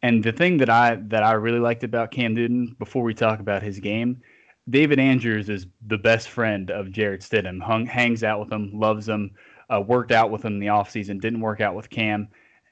and 0.03 0.23
the 0.23 0.31
thing 0.31 0.57
that 0.57 0.69
I 0.69 0.95
that 1.07 1.23
I 1.23 1.33
really 1.33 1.59
liked 1.59 1.83
about 1.83 2.11
Cam 2.11 2.33
Newton 2.33 2.75
before 2.77 3.03
we 3.03 3.13
talk 3.13 3.39
about 3.39 3.63
his 3.63 3.79
game, 3.79 4.21
David 4.69 4.99
Andrews 4.99 5.49
is 5.49 5.65
the 5.87 5.97
best 5.97 6.29
friend 6.29 6.69
of 6.69 6.91
Jarrett 6.91 7.21
Stidham. 7.21 7.61
Hung, 7.61 7.85
hangs 7.87 8.23
out 8.23 8.39
with 8.39 8.51
him, 8.51 8.71
loves 8.73 9.09
him, 9.09 9.31
uh, 9.69 9.81
worked 9.81 10.11
out 10.11 10.29
with 10.29 10.45
him 10.45 10.53
in 10.53 10.59
the 10.59 10.67
offseason, 10.67 11.19
didn't 11.19 11.41
work 11.41 11.59
out 11.59 11.75
with 11.75 11.89
Cam, 11.89 12.27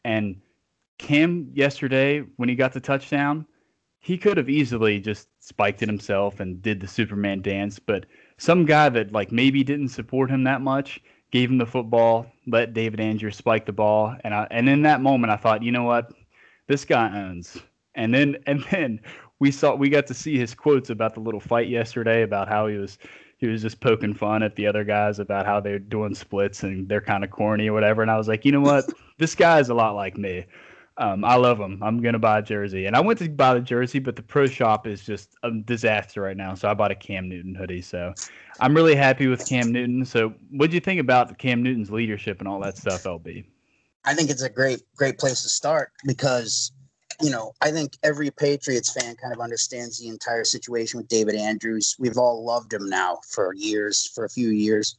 and 0.06 0.39
Cam 0.97 1.49
yesterday 1.53 2.21
when 2.37 2.49
he 2.49 2.55
got 2.55 2.73
the 2.73 2.79
touchdown, 2.79 3.45
he 3.99 4.17
could 4.17 4.37
have 4.37 4.49
easily 4.49 4.99
just 4.99 5.29
spiked 5.39 5.81
it 5.81 5.89
himself 5.89 6.39
and 6.39 6.61
did 6.61 6.79
the 6.79 6.87
Superman 6.87 7.41
dance, 7.41 7.79
but 7.79 8.05
some 8.37 8.65
guy 8.65 8.89
that 8.89 9.11
like 9.11 9.31
maybe 9.31 9.63
didn't 9.63 9.89
support 9.89 10.29
him 10.29 10.43
that 10.43 10.61
much 10.61 10.99
gave 11.31 11.49
him 11.49 11.57
the 11.57 11.65
football, 11.65 12.27
let 12.45 12.73
David 12.73 12.99
Andrews 12.99 13.37
spike 13.37 13.65
the 13.65 13.71
ball, 13.71 14.15
and 14.23 14.33
I 14.33 14.47
and 14.51 14.69
in 14.69 14.83
that 14.83 15.01
moment 15.01 15.31
I 15.31 15.37
thought, 15.37 15.63
you 15.63 15.71
know 15.71 15.83
what, 15.83 16.11
this 16.67 16.85
guy 16.85 17.09
owns. 17.17 17.57
And 17.95 18.13
then 18.13 18.37
and 18.47 18.63
then 18.71 18.99
we 19.39 19.51
saw 19.51 19.75
we 19.75 19.89
got 19.89 20.07
to 20.07 20.13
see 20.13 20.37
his 20.37 20.53
quotes 20.53 20.89
about 20.89 21.13
the 21.13 21.19
little 21.21 21.39
fight 21.39 21.69
yesterday 21.69 22.21
about 22.21 22.47
how 22.47 22.67
he 22.67 22.77
was 22.77 22.97
he 23.37 23.47
was 23.47 23.61
just 23.61 23.81
poking 23.81 24.13
fun 24.13 24.43
at 24.43 24.55
the 24.55 24.67
other 24.67 24.83
guys 24.83 25.19
about 25.19 25.45
how 25.45 25.59
they're 25.59 25.79
doing 25.79 26.15
splits 26.15 26.63
and 26.63 26.87
they're 26.87 27.01
kind 27.01 27.23
of 27.23 27.29
corny 27.31 27.67
or 27.67 27.73
whatever. 27.73 28.01
And 28.01 28.11
I 28.11 28.17
was 28.17 28.27
like, 28.27 28.45
you 28.45 28.51
know 28.51 28.61
what, 28.61 28.85
this 29.17 29.35
guy 29.35 29.59
is 29.59 29.69
a 29.69 29.73
lot 29.73 29.95
like 29.95 30.17
me. 30.17 30.45
Um, 30.97 31.25
I 31.25 31.35
love 31.35 31.57
them. 31.57 31.81
I'm 31.81 32.01
gonna 32.01 32.19
buy 32.19 32.39
a 32.39 32.41
jersey, 32.41 32.85
and 32.85 32.95
I 32.95 32.99
went 32.99 33.17
to 33.19 33.29
buy 33.29 33.55
the 33.55 33.61
jersey, 33.61 33.99
but 33.99 34.15
the 34.15 34.21
pro 34.21 34.45
shop 34.45 34.85
is 34.85 35.03
just 35.03 35.35
a 35.41 35.51
disaster 35.51 36.21
right 36.21 36.37
now. 36.37 36.53
So 36.53 36.69
I 36.69 36.75
bought 36.75 36.91
a 36.91 36.95
Cam 36.95 37.27
Newton 37.27 37.55
hoodie. 37.55 37.81
So 37.81 38.13
I'm 38.59 38.75
really 38.75 38.95
happy 38.95 39.27
with 39.27 39.47
Cam 39.47 39.71
Newton. 39.71 40.05
So 40.05 40.33
what 40.51 40.69
do 40.69 40.75
you 40.75 40.81
think 40.81 40.99
about 40.99 41.37
Cam 41.39 41.63
Newton's 41.63 41.89
leadership 41.89 42.39
and 42.39 42.47
all 42.47 42.59
that 42.59 42.77
stuff, 42.77 43.03
LB? 43.03 43.45
I 44.05 44.13
think 44.13 44.29
it's 44.29 44.43
a 44.43 44.49
great, 44.49 44.83
great 44.95 45.17
place 45.17 45.41
to 45.43 45.49
start 45.49 45.91
because 46.05 46.71
you 47.21 47.31
know 47.31 47.53
I 47.61 47.71
think 47.71 47.97
every 48.03 48.29
Patriots 48.29 48.93
fan 48.93 49.15
kind 49.15 49.33
of 49.33 49.39
understands 49.39 49.97
the 49.97 50.09
entire 50.09 50.43
situation 50.43 50.99
with 50.99 51.07
David 51.07 51.35
Andrews. 51.35 51.95
We've 51.97 52.17
all 52.17 52.45
loved 52.45 52.71
him 52.71 52.87
now 52.87 53.17
for 53.29 53.53
years, 53.55 54.11
for 54.13 54.25
a 54.25 54.29
few 54.29 54.49
years. 54.49 54.97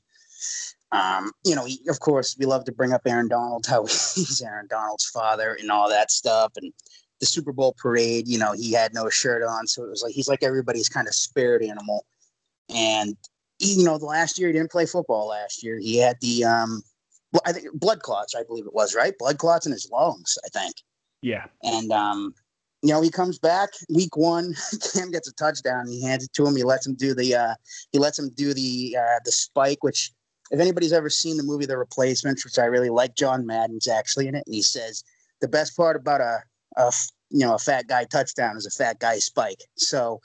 Um, 0.95 1.33
you 1.45 1.57
know, 1.57 1.65
he, 1.65 1.81
of 1.89 1.99
course, 1.99 2.37
we 2.39 2.47
love 2.47 2.65
to 2.67 2.73
bring 2.73 2.93
up 2.93 3.03
Aaron 3.05 3.27
Donald, 3.29 3.67
how 3.67 3.83
he's 3.87 4.41
Aaron 4.41 4.69
Donald's 4.69 5.07
father 5.07 5.57
and 5.61 5.71
all 5.71 5.89
that 5.89 6.11
stuff. 6.11 6.53
And 6.57 6.73
the 7.19 7.27
Super 7.27 7.53
Bowl 7.53 7.75
parade, 7.77 8.29
you 8.29 8.39
know, 8.39 8.53
he 8.53 8.73
had 8.73 8.95
no 8.95 9.09
shirt 9.09 9.43
on. 9.43 9.67
So 9.67 9.85
it 9.85 9.91
was 9.91 10.03
like 10.03 10.15
he's 10.15 10.29
like 10.29 10.45
everybody's 10.45 10.89
kind 10.89 11.09
of 11.09 11.15
spirit 11.15 11.63
animal. 11.63 12.07
And, 12.73 13.17
he, 13.59 13.75
you 13.75 13.85
know, 13.85 13.99
the 13.99 14.07
last 14.07 14.39
year 14.39 14.49
he 14.49 14.53
didn't 14.53 14.71
play 14.71 14.87
football 14.87 15.29
last 15.29 15.65
year. 15.65 15.79
He 15.79 15.99
had 15.99 16.17
the, 16.21 16.45
um, 16.45 16.83
I 17.45 17.53
think 17.53 17.67
blood 17.75 18.01
clots, 18.01 18.35
I 18.37 18.45
believe 18.45 18.67
it 18.67 18.75
was, 18.75 18.95
right? 18.95 19.19
Blood 19.19 19.39
clots 19.39 19.67
in 19.67 19.73
his 19.73 19.91
lungs, 19.91 20.39
I 20.45 20.49
think. 20.49 20.77
Yeah. 21.23 21.47
And, 21.65 21.91
um, 21.91 22.35
you 22.83 22.91
know, 22.91 23.01
he 23.01 23.11
comes 23.11 23.39
back 23.39 23.71
week 23.89 24.17
one. 24.17 24.55
Cam 24.95 25.11
gets 25.11 25.27
a 25.27 25.33
touchdown. 25.35 25.89
He 25.89 26.03
hands 26.03 26.25
it 26.25 26.33
to 26.35 26.47
him. 26.47 26.55
He 26.55 26.63
lets 26.63 26.87
him 26.87 26.95
do 26.95 27.15
the 27.15 27.35
uh, 27.35 27.55
he 27.93 27.99
lets 27.99 28.19
him 28.19 28.29
do 28.37 28.53
the 28.53 28.95
uh, 29.01 29.21
the 29.25 29.33
spike, 29.33 29.83
which 29.83 30.13
if 30.55 30.61
anybody's 30.61 30.93
ever 30.93 31.11
seen 31.11 31.37
the 31.37 31.43
movie 31.43 31.67
The 31.67 31.77
Replacements, 31.77 32.45
which 32.45 32.61
I 32.61 32.67
really 32.67 32.89
like, 32.89 33.17
John 33.17 33.45
Madden's 33.45 33.89
actually 33.89 34.29
in 34.29 34.37
it, 34.37 34.45
and 34.47 34.55
he 34.55 34.63
says 34.63 35.03
the 35.41 35.49
best 35.49 35.77
part 35.77 35.97
about 35.97 36.21
a, 36.21 36.39
a 36.77 36.93
you 37.31 37.41
know 37.41 37.55
a 37.55 37.59
fat 37.59 37.89
guy 37.89 38.05
touchdown 38.05 38.57
is 38.57 38.65
a 38.65 38.71
fat 38.71 39.01
guy 39.01 39.19
spike. 39.19 39.63
So, 39.75 40.21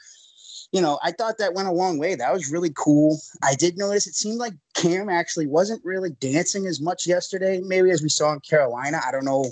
you 0.71 0.81
know, 0.81 0.99
I 1.03 1.13
thought 1.13 1.39
that 1.39 1.55
went 1.55 1.67
a 1.67 1.71
long 1.73 1.97
way. 1.97 2.13
That 2.13 2.31
was 2.31 2.51
really 2.51 2.71
cool. 2.75 3.19
I 3.41 3.55
did 3.55 3.75
notice 3.75 4.05
it 4.05 4.13
seemed 4.13 4.37
like 4.37 4.53
Cam 4.75 5.09
actually 5.09 5.47
wasn't 5.47 5.83
really 5.83 6.11
dancing 6.11 6.67
as 6.67 6.79
much 6.79 7.07
yesterday, 7.07 7.59
maybe 7.65 7.89
as 7.89 8.03
we 8.03 8.09
saw 8.09 8.31
in 8.31 8.39
Carolina. 8.41 9.01
I 9.03 9.11
don't 9.11 9.25
know 9.25 9.45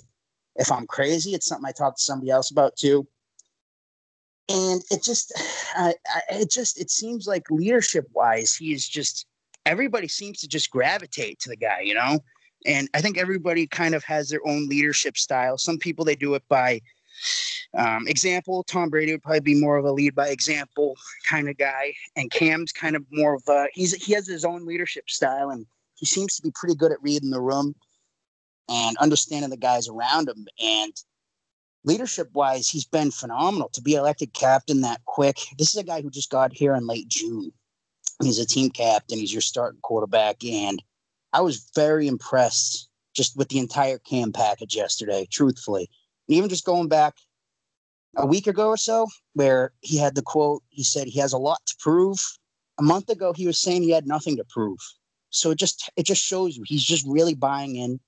if 0.57 0.71
I'm 0.71 0.85
crazy. 0.85 1.33
It's 1.33 1.47
something 1.47 1.67
I 1.67 1.71
talked 1.71 1.97
to 1.97 2.03
somebody 2.03 2.29
else 2.29 2.51
about 2.51 2.75
too. 2.75 3.07
And 4.47 4.83
it 4.91 5.03
just, 5.03 5.33
I, 5.75 5.95
I, 6.07 6.35
it 6.35 6.51
just, 6.51 6.79
it 6.79 6.91
seems 6.91 7.25
like 7.25 7.49
leadership 7.49 8.05
wise, 8.13 8.55
he 8.55 8.73
is 8.73 8.87
just 8.87 9.25
everybody 9.67 10.07
seems 10.07 10.39
to 10.39 10.47
just 10.47 10.71
gravitate 10.71 11.39
to 11.39 11.49
the 11.49 11.57
guy, 11.57 11.81
you 11.81 11.93
know? 11.93 12.19
And 12.65 12.89
I 12.93 13.01
think 13.01 13.17
everybody 13.17 13.67
kind 13.67 13.93
of 13.93 14.03
has 14.05 14.29
their 14.29 14.45
own 14.47 14.67
leadership 14.67 15.17
style. 15.17 15.57
Some 15.57 15.77
people, 15.77 16.05
they 16.05 16.15
do 16.15 16.33
it 16.33 16.43
by 16.49 16.81
um, 17.77 18.07
example. 18.07 18.63
Tom 18.63 18.89
Brady 18.89 19.11
would 19.11 19.21
probably 19.21 19.41
be 19.41 19.59
more 19.59 19.77
of 19.77 19.85
a 19.85 19.91
lead 19.91 20.15
by 20.15 20.29
example 20.29 20.95
kind 21.29 21.49
of 21.49 21.57
guy. 21.57 21.93
And 22.15 22.31
Cam's 22.31 22.71
kind 22.71 22.95
of 22.95 23.03
more 23.11 23.35
of 23.35 23.43
a, 23.47 23.67
he's, 23.73 23.93
he 23.93 24.13
has 24.13 24.25
his 24.25 24.45
own 24.45 24.65
leadership 24.65 25.09
style 25.09 25.49
and 25.49 25.65
he 25.95 26.05
seems 26.05 26.35
to 26.35 26.41
be 26.41 26.51
pretty 26.55 26.75
good 26.75 26.91
at 26.91 27.01
reading 27.01 27.29
the 27.29 27.41
room 27.41 27.75
and 28.69 28.97
understanding 28.97 29.49
the 29.49 29.57
guys 29.57 29.87
around 29.87 30.29
him. 30.29 30.47
And 30.61 30.93
leadership 31.83 32.29
wise, 32.33 32.69
he's 32.69 32.85
been 32.85 33.11
phenomenal 33.11 33.69
to 33.73 33.81
be 33.81 33.95
elected 33.95 34.33
captain 34.33 34.81
that 34.81 35.03
quick. 35.05 35.37
This 35.57 35.69
is 35.69 35.77
a 35.77 35.83
guy 35.83 36.01
who 36.01 36.09
just 36.09 36.31
got 36.31 36.53
here 36.53 36.75
in 36.75 36.87
late 36.87 37.07
June 37.07 37.51
he's 38.23 38.39
a 38.39 38.45
team 38.45 38.69
captain. 38.69 39.19
He's 39.19 39.33
your 39.33 39.41
starting 39.41 39.79
quarterback, 39.81 40.43
and 40.43 40.81
I 41.33 41.41
was 41.41 41.69
very 41.75 42.07
impressed 42.07 42.89
just 43.15 43.37
with 43.37 43.49
the 43.49 43.59
entire 43.59 43.99
cam 43.99 44.31
package 44.31 44.75
yesterday. 44.75 45.27
Truthfully, 45.31 45.89
and 46.27 46.37
even 46.37 46.49
just 46.49 46.65
going 46.65 46.87
back 46.87 47.15
a 48.15 48.25
week 48.25 48.47
ago 48.47 48.69
or 48.69 48.77
so, 48.77 49.07
where 49.33 49.71
he 49.81 49.97
had 49.97 50.15
the 50.15 50.21
quote, 50.21 50.63
he 50.69 50.83
said 50.83 51.07
he 51.07 51.19
has 51.19 51.33
a 51.33 51.37
lot 51.37 51.59
to 51.67 51.75
prove. 51.79 52.19
A 52.79 52.83
month 52.83 53.09
ago, 53.09 53.33
he 53.33 53.47
was 53.47 53.59
saying 53.59 53.83
he 53.83 53.91
had 53.91 54.07
nothing 54.07 54.37
to 54.37 54.43
prove. 54.43 54.79
So 55.29 55.51
it 55.51 55.57
just 55.57 55.89
it 55.95 56.05
just 56.05 56.23
shows 56.23 56.55
you 56.55 56.63
he's 56.65 56.83
just 56.83 57.05
really 57.07 57.35
buying 57.35 57.75
in. 57.75 57.99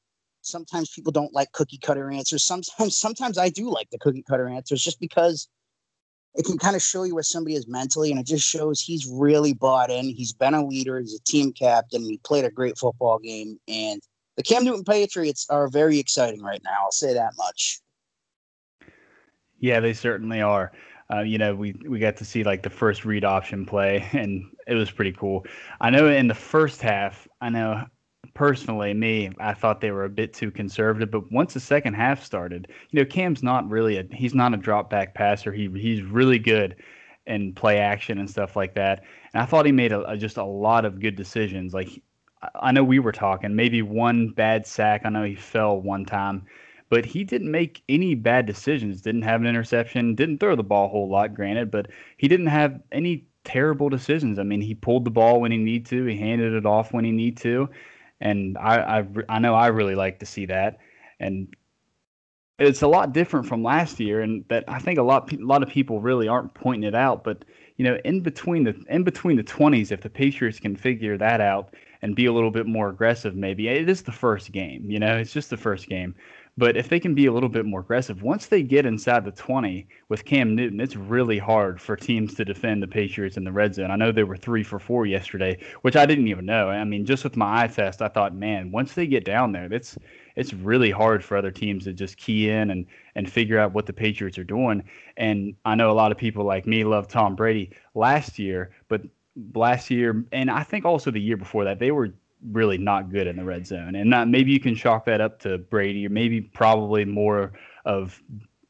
Sometimes 0.41 0.89
people 0.89 1.11
don't 1.11 1.33
like 1.33 1.51
cookie 1.51 1.77
cutter 1.77 2.09
answers. 2.09 2.43
Sometimes 2.43 2.97
sometimes 2.97 3.37
I 3.37 3.49
do 3.49 3.69
like 3.69 3.89
the 3.89 3.99
cookie 3.99 4.23
cutter 4.23 4.47
answers 4.47 4.83
just 4.83 4.99
because 4.99 5.47
it 6.36 6.45
can 6.45 6.57
kind 6.57 6.75
of 6.75 6.81
show 6.81 7.03
you 7.03 7.13
where 7.13 7.24
somebody 7.24 7.55
is 7.55 7.67
mentally, 7.67 8.12
and 8.12 8.19
it 8.19 8.25
just 8.25 8.48
shows 8.48 8.79
he's 8.79 9.07
really 9.07 9.53
bought 9.53 9.89
in. 9.89 10.05
He's 10.09 10.33
been 10.33 10.53
a 10.53 10.65
leader, 10.65 11.00
he's 11.00 11.15
a 11.15 11.24
team 11.24 11.51
captain, 11.51 12.03
he 12.03 12.17
played 12.24 12.45
a 12.45 12.51
great 12.51 12.77
football 12.77 13.19
game, 13.19 13.59
and 13.67 14.01
the 14.38 14.43
Cam 14.43 14.63
Newton 14.63 14.83
Patriots 14.83 15.45
are 15.50 15.67
very 15.67 16.00
exciting 16.00 16.41
right 16.41 16.62
now. 16.63 16.77
I'll 16.83 16.91
say 16.91 17.13
that 17.13 17.33
much. 17.38 17.81
Yeah, 19.59 19.79
they 19.79 19.93
certainly 19.93 20.41
are. 20.41 20.71
Uh, 21.12 21.21
you 21.21 21.38
know, 21.38 21.55
we 21.55 21.74
we 21.88 22.00
got 22.00 22.15
to 22.17 22.25
see 22.25 22.43
like 22.43 22.62
the 22.62 22.69
first 22.69 23.03
read 23.03 23.25
option 23.25 23.65
play, 23.65 24.07
and 24.13 24.45
it 24.67 24.75
was 24.75 24.91
pretty 24.91 25.12
cool. 25.12 25.45
I 25.81 25.89
know 25.89 26.07
in 26.07 26.27
the 26.27 26.36
first 26.36 26.81
half, 26.81 27.27
I 27.41 27.50
know 27.50 27.86
personally, 28.33 28.93
me, 28.93 29.31
I 29.39 29.53
thought 29.53 29.81
they 29.81 29.91
were 29.91 30.05
a 30.05 30.09
bit 30.09 30.33
too 30.33 30.51
conservative. 30.51 31.12
But 31.12 31.31
once 31.31 31.53
the 31.53 31.59
second 31.59 31.93
half 31.93 32.24
started, 32.24 32.67
you 32.89 33.00
know, 33.00 33.05
Cam's 33.05 33.43
not 33.43 33.69
really 33.69 33.98
a 33.98 34.05
he's 34.12 34.36
not 34.36 34.53
a 34.53 34.57
drop 34.57 34.89
back 34.89 35.13
passer. 35.13 35.51
He 35.51 35.69
he's 35.75 36.01
really 36.01 36.39
good 36.39 36.75
in 37.27 37.53
play 37.53 37.77
action 37.77 38.17
and 38.17 38.29
stuff 38.29 38.55
like 38.55 38.74
that. 38.75 39.03
And 39.33 39.43
I 39.43 39.45
thought 39.45 39.65
he 39.65 39.71
made 39.71 39.91
a, 39.91 40.09
a, 40.09 40.17
just 40.17 40.38
a 40.38 40.43
lot 40.43 40.86
of 40.86 41.00
good 41.00 41.15
decisions. 41.15 41.74
Like 41.74 42.01
I 42.55 42.71
know 42.71 42.83
we 42.83 43.00
were 43.00 43.12
talking 43.12 43.55
maybe 43.55 43.81
one 43.81 44.29
bad 44.29 44.65
sack. 44.65 45.01
I 45.05 45.09
know 45.09 45.24
he 45.24 45.36
fell 45.36 45.79
one 45.79 46.05
time, 46.05 46.45
but 46.89 47.05
he 47.05 47.24
didn't 47.24 47.51
make 47.51 47.83
any 47.89 48.15
bad 48.15 48.45
decisions. 48.45 49.01
Didn't 49.01 49.24
have 49.24 49.41
an 49.41 49.48
interception. 49.48 50.15
Didn't 50.15 50.39
throw 50.39 50.55
the 50.55 50.63
ball 50.63 50.86
a 50.86 50.89
whole 50.89 51.09
lot, 51.09 51.33
granted, 51.33 51.69
but 51.69 51.88
he 52.17 52.27
didn't 52.27 52.48
have 52.48 52.79
any 52.91 53.25
terrible 53.43 53.89
decisions. 53.89 54.39
I 54.39 54.43
mean, 54.43 54.62
he 54.62 54.75
pulled 54.75 55.05
the 55.05 55.12
ball 55.12 55.41
when 55.41 55.51
he 55.51 55.57
need 55.57 55.86
to. 55.88 56.05
He 56.05 56.17
handed 56.17 56.53
it 56.53 56.65
off 56.65 56.93
when 56.93 57.05
he 57.05 57.12
need 57.12 57.38
to, 57.38 57.69
and 58.21 58.57
I 58.57 58.99
I, 58.99 59.07
I 59.29 59.39
know 59.39 59.55
I 59.55 59.67
really 59.67 59.95
like 59.95 60.19
to 60.19 60.25
see 60.25 60.45
that. 60.47 60.77
And 61.19 61.53
it's 62.59 62.81
a 62.81 62.88
lot 62.88 63.13
different 63.13 63.45
from 63.45 63.63
last 63.63 63.99
year, 63.99 64.21
and 64.21 64.43
that 64.49 64.65
I 64.67 64.79
think 64.79 64.99
a 64.99 65.03
lot 65.03 65.31
a 65.31 65.38
lot 65.38 65.63
of 65.63 65.69
people 65.69 66.01
really 66.01 66.27
aren't 66.27 66.53
pointing 66.53 66.88
it 66.88 66.95
out. 66.95 67.23
But 67.23 67.45
you 67.77 67.85
know, 67.85 67.97
in 68.03 68.21
between 68.21 68.65
the 68.65 68.75
in 68.89 69.03
between 69.03 69.38
the 69.38 69.43
twenties, 69.43 69.91
if 69.91 70.01
the 70.01 70.09
Patriots 70.09 70.59
can 70.59 70.75
figure 70.75 71.17
that 71.17 71.39
out 71.41 71.73
and 72.01 72.15
be 72.15 72.25
a 72.25 72.33
little 72.33 72.51
bit 72.51 72.65
more 72.65 72.89
aggressive, 72.89 73.35
maybe 73.35 73.67
it 73.67 73.89
is 73.89 74.03
the 74.03 74.11
first 74.11 74.51
game. 74.51 74.89
You 74.89 74.99
know, 74.99 75.17
it's 75.17 75.33
just 75.33 75.49
the 75.49 75.57
first 75.57 75.88
game. 75.88 76.15
But 76.59 76.75
if 76.75 76.89
they 76.89 76.99
can 76.99 77.15
be 77.15 77.25
a 77.25 77.31
little 77.31 77.47
bit 77.47 77.65
more 77.65 77.79
aggressive, 77.79 78.21
once 78.21 78.47
they 78.47 78.63
get 78.63 78.85
inside 78.85 79.23
the 79.23 79.31
20 79.31 79.87
with 80.09 80.25
Cam 80.25 80.57
Newton, 80.57 80.81
it's 80.81 80.97
really 80.97 81.37
hard 81.37 81.79
for 81.79 81.95
teams 81.95 82.33
to 82.33 82.43
defend 82.43 82.83
the 82.83 82.87
Patriots 82.87 83.37
in 83.37 83.45
the 83.45 83.51
red 83.53 83.73
zone. 83.73 83.91
I 83.91 83.95
know 83.95 84.11
they 84.11 84.25
were 84.25 84.35
three 84.35 84.61
for 84.61 84.77
four 84.77 85.05
yesterday, 85.05 85.57
which 85.83 85.95
I 85.95 86.05
didn't 86.05 86.27
even 86.27 86.45
know. 86.45 86.67
I 86.67 86.83
mean, 86.83 87.05
just 87.05 87.23
with 87.23 87.37
my 87.37 87.63
eye 87.63 87.67
test, 87.67 88.01
I 88.01 88.09
thought, 88.09 88.35
man, 88.35 88.73
once 88.73 88.93
they 88.93 89.07
get 89.07 89.23
down 89.23 89.53
there, 89.53 89.71
it's 89.71 89.97
it's 90.35 90.53
really 90.53 90.91
hard 90.91 91.23
for 91.23 91.37
other 91.37 91.49
teams 91.49 91.85
to 91.85 91.93
just 91.93 92.17
key 92.17 92.49
in 92.49 92.71
and 92.71 92.85
and 93.15 93.31
figure 93.31 93.57
out 93.57 93.71
what 93.71 93.85
the 93.85 93.93
Patriots 93.93 94.37
are 94.37 94.43
doing. 94.43 94.83
And 95.15 95.55
I 95.63 95.75
know 95.75 95.89
a 95.89 95.93
lot 95.93 96.11
of 96.11 96.17
people 96.17 96.43
like 96.43 96.67
me 96.67 96.83
love 96.83 97.07
Tom 97.07 97.37
Brady 97.37 97.71
last 97.95 98.37
year, 98.37 98.71
but 98.89 99.03
last 99.55 99.89
year 99.89 100.25
and 100.33 100.51
I 100.51 100.63
think 100.63 100.83
also 100.83 101.09
the 101.09 101.21
year 101.21 101.37
before 101.37 101.63
that, 101.63 101.79
they 101.79 101.91
were 101.91 102.13
really 102.51 102.77
not 102.77 103.12
good 103.12 103.27
in 103.27 103.36
the 103.36 103.43
red 103.43 103.67
zone. 103.67 103.96
And 103.96 104.10
not, 104.10 104.27
maybe 104.27 104.51
you 104.51 104.60
can 104.60 104.75
chalk 104.75 105.05
that 105.05 105.22
up 105.22 105.39
to 105.41 105.58
Brady, 105.58 106.05
or 106.05 106.10
maybe 106.10 106.41
probably 106.41 107.05
more 107.05 107.53
of 107.86 108.22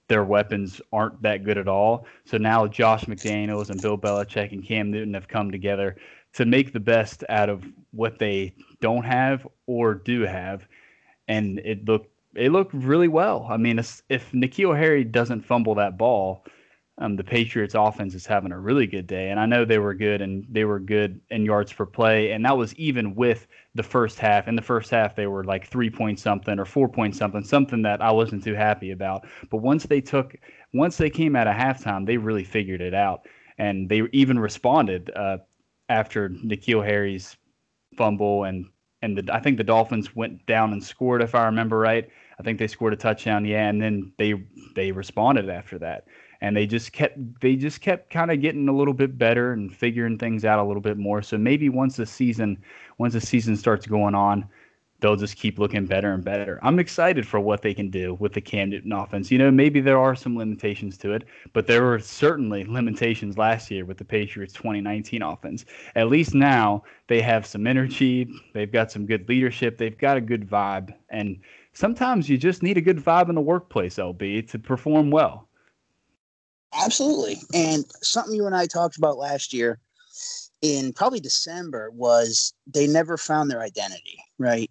their 0.07 0.23
weapons 0.23 0.81
aren't 0.91 1.21
that 1.21 1.43
good 1.43 1.57
at 1.57 1.67
all. 1.67 2.05
So 2.25 2.37
now 2.37 2.67
Josh 2.67 3.05
McDaniels 3.05 3.69
and 3.69 3.81
Bill 3.81 3.97
Belichick 3.97 4.51
and 4.51 4.65
Cam 4.65 4.91
Newton 4.91 5.13
have 5.13 5.27
come 5.27 5.51
together 5.51 5.95
to 6.33 6.45
make 6.45 6.73
the 6.73 6.79
best 6.79 7.23
out 7.29 7.49
of 7.49 7.63
what 7.91 8.19
they 8.19 8.53
don't 8.81 9.05
have 9.05 9.47
or 9.65 9.95
do 9.95 10.21
have, 10.21 10.67
and 11.27 11.59
it 11.59 11.85
looked 11.85 12.09
it 12.35 12.51
looked 12.51 12.73
really 12.73 13.07
well. 13.07 13.47
I 13.49 13.57
mean, 13.57 13.79
if 13.79 14.31
N'Keal 14.31 14.77
Harry 14.77 15.03
doesn't 15.03 15.41
fumble 15.41 15.75
that 15.75 15.97
ball, 15.97 16.45
um, 16.99 17.15
the 17.15 17.23
Patriots 17.23 17.75
offense 17.75 18.13
is 18.13 18.25
having 18.25 18.51
a 18.51 18.59
really 18.59 18.85
good 18.85 19.07
day. 19.07 19.29
And 19.29 19.39
I 19.39 19.45
know 19.45 19.63
they 19.63 19.79
were 19.79 19.93
good 19.93 20.21
and 20.21 20.45
they 20.49 20.65
were 20.65 20.79
good 20.79 21.19
in 21.29 21.45
yards 21.45 21.71
per 21.71 21.85
play. 21.85 22.31
And 22.31 22.43
that 22.45 22.57
was 22.57 22.75
even 22.75 23.15
with 23.15 23.47
the 23.73 23.83
first 23.83 24.19
half. 24.19 24.49
In 24.49 24.55
the 24.55 24.61
first 24.61 24.91
half, 24.91 25.15
they 25.15 25.27
were 25.27 25.45
like 25.45 25.67
three 25.67 25.89
point 25.89 26.19
something 26.19 26.59
or 26.59 26.65
four 26.65 26.89
point 26.89 27.15
something, 27.15 27.43
something 27.43 27.81
that 27.83 28.01
I 28.01 28.11
wasn't 28.11 28.43
too 28.43 28.53
happy 28.53 28.91
about. 28.91 29.25
But 29.49 29.57
once 29.57 29.85
they 29.85 30.01
took, 30.01 30.35
once 30.73 30.97
they 30.97 31.09
came 31.09 31.37
out 31.37 31.47
of 31.47 31.55
halftime, 31.55 32.05
they 32.05 32.17
really 32.17 32.43
figured 32.43 32.81
it 32.81 32.93
out. 32.93 33.27
And 33.57 33.87
they 33.87 34.03
even 34.11 34.37
responded 34.37 35.09
uh, 35.15 35.37
after 35.87 36.29
N'Keal 36.29 36.85
Harry's 36.85 37.37
fumble 37.97 38.43
and 38.43 38.65
and 39.01 39.17
the, 39.17 39.33
I 39.33 39.39
think 39.39 39.57
the 39.57 39.63
Dolphins 39.63 40.13
went 40.13 40.45
down 40.45 40.73
and 40.73 40.83
scored 40.83 41.21
if 41.21 41.33
I 41.33 41.45
remember 41.45 41.77
right. 41.77 42.09
I 42.37 42.43
think 42.43 42.59
they 42.59 42.67
scored 42.67 42.91
a 42.91 42.97
touchdown, 42.97 43.45
yeah, 43.45 43.69
and 43.69 43.81
then 43.81 44.11
they 44.17 44.33
they 44.75 44.91
responded 44.91 45.49
after 45.49 45.79
that 45.79 46.03
and 46.41 46.55
they 46.55 46.65
just 46.65 46.91
kept 46.93 47.17
they 47.41 47.55
just 47.55 47.81
kept 47.81 48.09
kind 48.09 48.31
of 48.31 48.41
getting 48.41 48.67
a 48.69 48.75
little 48.75 48.93
bit 48.93 49.17
better 49.17 49.53
and 49.53 49.75
figuring 49.75 50.17
things 50.17 50.45
out 50.45 50.59
a 50.59 50.63
little 50.63 50.81
bit 50.81 50.97
more. 50.97 51.21
So 51.21 51.37
maybe 51.37 51.69
once 51.69 51.95
the 51.95 52.05
season 52.05 52.57
once 52.97 53.13
the 53.13 53.21
season 53.21 53.55
starts 53.57 53.85
going 53.85 54.15
on, 54.15 54.47
they'll 54.99 55.15
just 55.15 55.37
keep 55.37 55.59
looking 55.59 55.85
better 55.85 56.13
and 56.13 56.23
better. 56.23 56.59
I'm 56.61 56.79
excited 56.79 57.27
for 57.27 57.39
what 57.39 57.61
they 57.61 57.73
can 57.73 57.89
do 57.89 58.15
with 58.15 58.33
the 58.33 58.41
Cam 58.41 58.69
Newton 58.69 58.91
offense. 58.91 59.31
You 59.31 59.37
know, 59.37 59.51
maybe 59.51 59.79
there 59.79 59.99
are 59.99 60.15
some 60.15 60.37
limitations 60.37 60.97
to 60.99 61.13
it, 61.13 61.23
but 61.53 61.67
there 61.67 61.83
were 61.83 61.99
certainly 61.99 62.65
limitations 62.65 63.37
last 63.37 63.71
year 63.71 63.85
with 63.85 63.97
the 63.97 64.05
Patriots 64.05 64.53
2019 64.53 65.21
offense. 65.21 65.65
At 65.95 66.09
least 66.09 66.33
now 66.33 66.83
they 67.07 67.21
have 67.21 67.45
some 67.45 67.67
energy, 67.67 68.29
they've 68.53 68.71
got 68.71 68.91
some 68.91 69.05
good 69.05 69.27
leadership, 69.29 69.77
they've 69.77 69.97
got 69.97 70.17
a 70.17 70.21
good 70.21 70.47
vibe, 70.49 70.93
and 71.09 71.39
sometimes 71.73 72.29
you 72.29 72.37
just 72.37 72.63
need 72.63 72.77
a 72.77 72.81
good 72.81 72.97
vibe 72.97 73.29
in 73.29 73.35
the 73.35 73.41
workplace, 73.41 73.95
LB, 73.95 74.49
to 74.49 74.59
perform 74.59 75.11
well. 75.11 75.48
Absolutely. 76.73 77.37
And 77.53 77.85
something 78.01 78.35
you 78.35 78.45
and 78.45 78.55
I 78.55 78.65
talked 78.65 78.97
about 78.97 79.17
last 79.17 79.53
year 79.53 79.79
in 80.61 80.93
probably 80.93 81.19
December 81.19 81.89
was 81.91 82.53
they 82.67 82.87
never 82.87 83.17
found 83.17 83.49
their 83.49 83.61
identity, 83.61 84.19
right? 84.37 84.69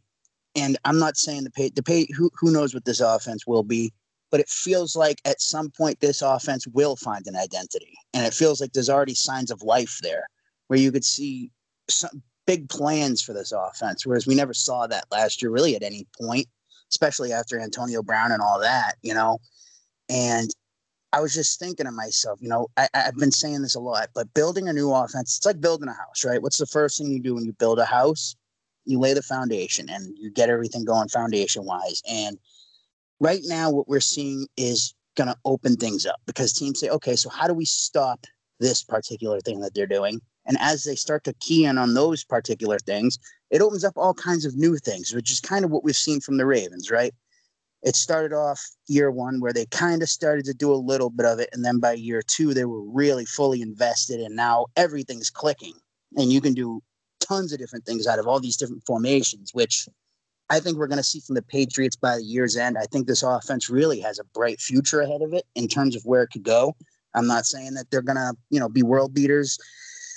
And 0.55 0.79
I'm 0.85 0.99
not 0.99 1.17
saying 1.17 1.45
the 1.45 1.51
pay 1.51 1.71
the 1.71 1.83
pay 1.83 2.07
who 2.17 2.31
who 2.39 2.53
knows 2.53 2.75
what 2.75 2.85
this 2.85 3.01
offense 3.01 3.47
will 3.47 3.63
be, 3.63 3.93
but 4.31 4.41
it 4.41 4.49
feels 4.49 4.97
like 4.97 5.21
at 5.25 5.41
some 5.41 5.71
point 5.71 6.01
this 6.01 6.23
offense 6.23 6.67
will 6.69 6.97
find 6.97 7.27
an 7.27 7.37
identity. 7.37 7.95
And 8.15 8.27
it 8.27 8.35
feels 8.35 8.61
like 8.61 8.73
there's 8.73 8.91
already 8.91 9.15
signs 9.15 9.51
of 9.51 9.63
life 9.63 9.99
there 10.03 10.27
where 10.69 10.79
you 10.79 10.93
could 10.93 11.05
see 11.05 11.51
some 11.89 12.23
big 12.47 12.69
plans 12.69 13.23
for 13.23 13.33
this 13.33 13.53
offense, 13.53 14.07
whereas 14.07 14.27
we 14.27 14.35
never 14.35 14.55
saw 14.55 14.87
that 14.87 15.05
last 15.11 15.43
year 15.43 15.51
really 15.51 15.77
at 15.77 15.83
any 15.83 16.07
point, 16.21 16.47
especially 16.91 17.33
after 17.33 17.59
Antonio 17.61 18.03
Brown 18.03 18.33
and 18.33 18.43
all 18.43 18.61
that, 18.61 18.95
you 19.03 19.15
know. 19.15 19.39
And 20.09 20.51
I 21.13 21.21
was 21.21 21.33
just 21.33 21.59
thinking 21.59 21.87
to 21.87 21.93
myself, 21.93 22.39
you 22.43 22.49
know, 22.49 22.69
I, 22.77 22.89
have 22.95 23.17
been 23.17 23.33
saying 23.33 23.63
this 23.63 23.75
a 23.75 23.81
lot, 23.81 24.11
but 24.15 24.33
building 24.35 24.69
a 24.69 24.73
new 24.73 24.93
offense, 24.93 25.37
it's 25.37 25.47
like 25.47 25.61
building 25.61 25.89
a 25.89 25.95
house, 25.95 26.25
right? 26.25 26.43
What's 26.43 26.59
the 26.59 26.67
first 26.67 26.99
thing 26.99 27.11
you 27.11 27.21
do 27.21 27.35
when 27.35 27.45
you 27.45 27.53
build 27.55 27.79
a 27.79 27.85
house? 27.85 28.37
You 28.85 28.99
lay 28.99 29.15
the 29.15 29.23
foundation 29.23 29.89
and 29.89 30.17
you 30.19 30.31
get 30.31 30.51
everything 30.51 30.85
going 30.85 31.09
foundation 31.09 31.65
wise. 31.65 32.03
And 32.09 32.39
right 33.21 33.41
now, 33.45 33.71
what 33.71 33.89
we're 33.89 34.01
seeing 34.01 34.47
is 34.57 34.95
going 35.17 35.29
to 35.29 35.37
open 35.45 35.77
things 35.77 36.05
up 36.05 36.21
because 36.27 36.53
teams 36.53 36.81
say, 36.81 36.89
okay, 36.91 37.17
so 37.17 37.31
how 37.31 37.47
do 37.47 37.55
we 37.55 37.65
stop 37.65 38.27
this 38.61 38.83
particular 38.85 39.41
thing 39.41 39.61
that 39.61 39.75
they're 39.75 39.87
doing? 39.87 40.21
And 40.47 40.57
as 40.61 40.85
they 40.85 40.95
start 40.95 41.25
to 41.25 41.35
key 41.35 41.65
in 41.65 41.79
on 41.79 41.95
those 41.95 42.25
particular 42.25 42.79
things, 42.79 43.19
it 43.51 43.63
opens 43.63 43.85
up 43.85 43.95
all 43.97 44.15
kinds 44.15 44.45
of 44.45 44.57
new 44.57 44.77
things, 44.77 45.15
which 45.15 45.31
is 45.31 45.41
kind 45.41 45.65
of 45.65 45.71
what 45.71 45.85
we've 45.85 45.97
seen 45.97 46.21
from 46.21 46.37
the 46.37 46.47
Ravens, 46.47 46.91
right? 46.91 47.15
It 47.83 47.95
started 47.95 48.35
off 48.35 48.61
year 48.87 49.11
one 49.11 49.41
where 49.41 49.53
they 49.53 49.67
kind 49.67 50.03
of 50.03 50.09
started 50.09 50.45
to 50.45 50.55
do 50.55 50.73
a 50.73 50.75
little 50.75 51.11
bit 51.11 51.27
of 51.27 51.39
it 51.39 51.49
and 51.53 51.65
then 51.65 51.79
by 51.79 51.93
year 51.93 52.23
two 52.23 52.55
they 52.55 52.65
were 52.65 52.83
really 52.83 53.25
fully 53.25 53.63
invested 53.63 54.21
and 54.21 54.35
now 54.35 54.67
everything's 54.77 55.31
clicking 55.31 55.75
and 56.17 56.33
you 56.33 56.41
can 56.41 56.55
do 56.55 56.83
tons 57.21 57.53
of 57.53 57.59
different 57.59 57.85
things 57.85 58.07
out 58.07 58.19
of 58.19 58.27
all 58.27 58.41
these 58.41 58.57
different 58.57 58.85
formations 58.87 59.53
which 59.55 59.89
i 60.51 60.59
think 60.59 60.77
we're 60.77 60.87
going 60.87 60.97
to 60.97 61.03
see 61.05 61.21
from 61.21 61.35
the 61.35 61.43
patriots 61.43 61.97
by 61.97 62.17
the 62.17 62.25
year's 62.25 62.57
end. 62.57 62.79
I 62.79 62.85
think 62.85 63.07
this 63.07 63.23
offense 63.23 63.69
really 63.69 64.01
has 64.01 64.19
a 64.19 64.25
bright 64.25 64.61
future 64.61 65.01
ahead 65.01 65.23
of 65.23 65.33
it 65.33 65.45
in 65.55 65.69
terms 65.69 65.95
of 65.95 66.03
where 66.05 66.23
it 66.23 66.29
could 66.29 66.43
go. 66.43 66.75
I'm 67.15 67.27
not 67.27 67.47
saying 67.47 67.75
that 67.75 67.91
they're 67.91 68.03
going 68.03 68.17
to 68.17 68.35
you 68.51 68.61
know 68.61 68.69
be 68.69 68.83
world 68.83 69.15
beaters. 69.15 69.59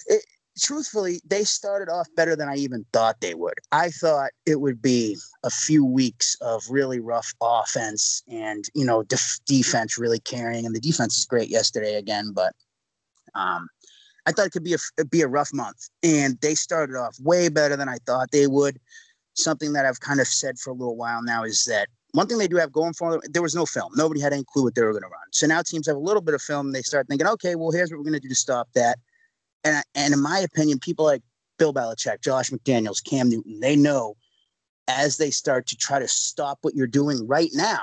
It, 0.08 0.24
truthfully, 0.62 1.22
they 1.25 1.44
started 1.44 1.91
off 1.91 2.08
better 2.15 2.36
than 2.36 2.48
I 2.48 2.56
even 2.56 2.86
thought 2.94 3.20
they 3.20 3.34
would. 3.34 3.56
I 3.72 3.89
thought 3.89 4.32
it 4.46 4.62
would 4.62 4.82
be 4.82 5.18
a 5.44 5.50
few 5.50 5.86
weeks 5.86 6.38
of 6.41 6.63
really 6.70 7.00
rough 7.00 7.34
offense 7.41 8.24
and, 8.32 8.65
you 8.74 8.86
know, 8.86 9.03
def- 9.03 9.39
defense 9.46 9.98
really 9.98 10.20
carrying. 10.20 10.65
And 10.65 10.75
the 10.75 10.80
defense 10.80 11.18
is 11.18 11.25
great 11.25 11.50
yesterday 11.50 11.96
again, 11.96 12.32
but 12.34 12.53
um, 13.34 13.68
I 14.25 14.32
thought 14.32 14.46
it 14.46 14.51
could 14.51 14.63
be 14.63 14.75
a 14.75 15.06
be 15.06 15.22
a 15.22 15.27
rough 15.27 15.51
month. 15.53 15.89
And 16.03 16.39
they 16.41 16.56
started 16.56 16.96
off 16.96 17.18
way 17.20 17.50
better 17.50 17.75
than 17.75 17.89
I 17.89 17.98
thought 18.06 18.32
they 18.32 18.48
would. 18.48 18.80
Something 19.34 19.74
that 19.74 19.86
I've 19.86 20.00
kind 20.00 20.20
of 20.20 20.27
said 20.27 20.60
for 20.60 20.70
a 20.70 20.74
little 20.74 20.96
while 20.96 21.24
now 21.24 21.44
is 21.44 21.65
that 21.65 21.88
one 22.12 22.27
thing 22.27 22.38
they 22.38 22.48
do 22.48 22.58
have 22.58 22.72
going 22.72 22.94
for 22.94 23.12
them, 23.12 23.22
there 23.30 23.41
was 23.41 23.56
no 23.56 23.65
film. 23.65 23.94
Nobody 23.96 24.20
had 24.20 24.34
any 24.34 24.44
clue 24.44 24.63
what 24.63 24.75
they 24.75 24.84
were 24.84 24.91
going 24.91 25.03
to 25.03 25.08
run. 25.08 25.22
So 25.32 25.48
now 25.48 25.62
teams 25.62 25.88
have 25.88 25.96
a 25.96 26.00
little 26.00 26.22
bit 26.22 26.36
of 26.36 26.41
film. 26.41 26.68
And 26.68 26.75
they 26.75 26.82
start 26.82 27.08
thinking, 27.08 27.27
okay, 27.27 27.56
well, 27.56 27.72
here's 27.72 27.89
what 27.89 27.98
we're 27.98 28.03
going 28.03 28.13
to 28.13 28.20
do 28.20 28.30
to 28.30 28.36
stop 28.36 28.68
that 28.75 29.00
and 29.63 29.84
and 29.96 30.13
in 30.13 30.22
my 30.22 30.39
opinion, 30.39 30.80
people 30.80 31.06
like 31.06 31.22
Bill 31.58 31.74
Belichick, 31.74 32.22
Josh 32.22 32.50
McDaniels, 32.50 33.03
Cam 33.03 33.30
Newton, 33.30 33.60
they 33.60 33.75
know 33.75 34.15
as 34.88 35.18
they 35.18 35.32
start 35.32 35.68
to 35.68 35.77
try 35.77 36.00
to 36.00 36.08
stop 36.08 36.60
what 36.62 36.75
you're 36.75 36.88
doing 36.88 37.25
right 37.27 37.51
now, 37.53 37.82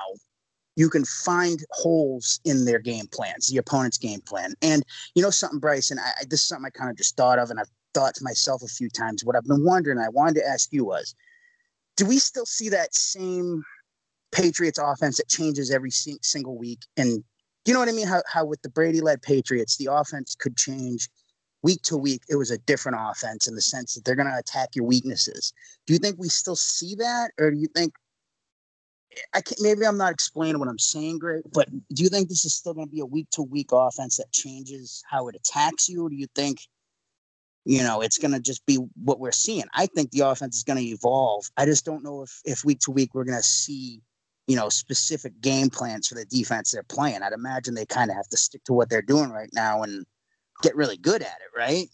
you 0.76 0.88
can 0.88 1.04
find 1.04 1.64
holes 1.72 2.40
in 2.44 2.64
their 2.64 2.78
game 2.78 3.06
plans, 3.06 3.48
the 3.48 3.56
opponent's 3.56 3.98
game 3.98 4.20
plan. 4.20 4.54
And 4.62 4.84
you 5.14 5.22
know 5.22 5.30
something, 5.30 5.58
Bryson, 5.58 5.98
I, 5.98 6.24
this 6.28 6.40
is 6.40 6.48
something 6.48 6.66
I 6.66 6.78
kind 6.78 6.90
of 6.90 6.96
just 6.96 7.16
thought 7.16 7.38
of, 7.38 7.50
and 7.50 7.58
I've 7.58 7.70
thought 7.94 8.14
to 8.16 8.24
myself 8.24 8.62
a 8.62 8.68
few 8.68 8.88
times. 8.90 9.24
What 9.24 9.36
I've 9.36 9.44
been 9.44 9.64
wondering, 9.64 9.98
I 9.98 10.08
wanted 10.08 10.40
to 10.40 10.46
ask 10.46 10.72
you 10.72 10.84
was, 10.84 11.14
do 11.96 12.06
we 12.06 12.18
still 12.18 12.46
see 12.46 12.68
that 12.68 12.94
same 12.94 13.64
Patriots 14.30 14.78
offense 14.78 15.16
that 15.16 15.28
changes 15.28 15.70
every 15.70 15.90
single 15.90 16.56
week? 16.56 16.80
And 16.96 17.24
you 17.64 17.74
know 17.74 17.80
what 17.80 17.88
I 17.88 17.92
mean? 17.92 18.06
How, 18.06 18.22
how 18.26 18.44
with 18.44 18.62
the 18.62 18.70
Brady 18.70 19.00
led 19.00 19.20
Patriots, 19.20 19.76
the 19.76 19.88
offense 19.92 20.36
could 20.38 20.56
change 20.56 21.08
week 21.62 21.82
to 21.82 21.96
week. 21.96 22.22
It 22.28 22.36
was 22.36 22.50
a 22.50 22.58
different 22.58 22.98
offense 23.00 23.48
in 23.48 23.54
the 23.54 23.60
sense 23.60 23.94
that 23.94 24.04
they're 24.04 24.14
going 24.14 24.30
to 24.30 24.38
attack 24.38 24.70
your 24.74 24.84
weaknesses. 24.84 25.52
Do 25.86 25.92
you 25.92 25.98
think 25.98 26.16
we 26.18 26.28
still 26.28 26.56
see 26.56 26.94
that? 26.96 27.32
Or 27.38 27.50
do 27.50 27.58
you 27.58 27.68
think, 27.74 27.94
I 29.34 29.40
can't, 29.40 29.60
maybe 29.60 29.86
I'm 29.86 29.96
not 29.96 30.12
explaining 30.12 30.58
what 30.58 30.68
I'm 30.68 30.78
saying 30.78 31.18
great, 31.18 31.42
but 31.52 31.68
do 31.92 32.02
you 32.02 32.08
think 32.08 32.28
this 32.28 32.44
is 32.44 32.54
still 32.54 32.74
going 32.74 32.86
to 32.86 32.92
be 32.92 33.00
a 33.00 33.06
week 33.06 33.28
to 33.32 33.42
week 33.42 33.70
offense 33.72 34.18
that 34.18 34.30
changes 34.32 35.02
how 35.08 35.28
it 35.28 35.36
attacks 35.36 35.88
you? 35.88 36.06
Or 36.06 36.10
do 36.10 36.16
you 36.16 36.28
think, 36.34 36.58
you 37.64 37.82
know, 37.82 38.00
it's 38.00 38.18
going 38.18 38.32
to 38.32 38.40
just 38.40 38.64
be 38.66 38.76
what 39.02 39.18
we're 39.18 39.32
seeing? 39.32 39.64
I 39.74 39.86
think 39.86 40.10
the 40.10 40.20
offense 40.20 40.56
is 40.56 40.64
going 40.64 40.78
to 40.78 40.84
evolve. 40.84 41.46
I 41.56 41.64
just 41.64 41.84
don't 41.84 42.04
know 42.04 42.22
if, 42.22 42.40
if 42.44 42.64
week 42.64 42.80
to 42.80 42.90
week 42.90 43.14
we're 43.14 43.24
going 43.24 43.38
to 43.38 43.42
see 43.42 44.02
you 44.48 44.56
know, 44.56 44.70
specific 44.70 45.38
game 45.42 45.68
plans 45.68 46.08
for 46.08 46.14
the 46.14 46.24
defense 46.24 46.72
they're 46.72 46.82
playing. 46.82 47.22
I'd 47.22 47.34
imagine 47.34 47.74
they 47.74 47.84
kind 47.84 48.10
of 48.10 48.16
have 48.16 48.28
to 48.28 48.36
stick 48.38 48.64
to 48.64 48.72
what 48.72 48.88
they're 48.88 49.02
doing 49.02 49.30
right 49.30 49.50
now 49.52 49.82
and 49.82 50.06
get 50.62 50.76
really 50.76 50.96
good 50.96 51.22
at 51.22 51.28
it, 51.28 51.56
right? 51.56 51.88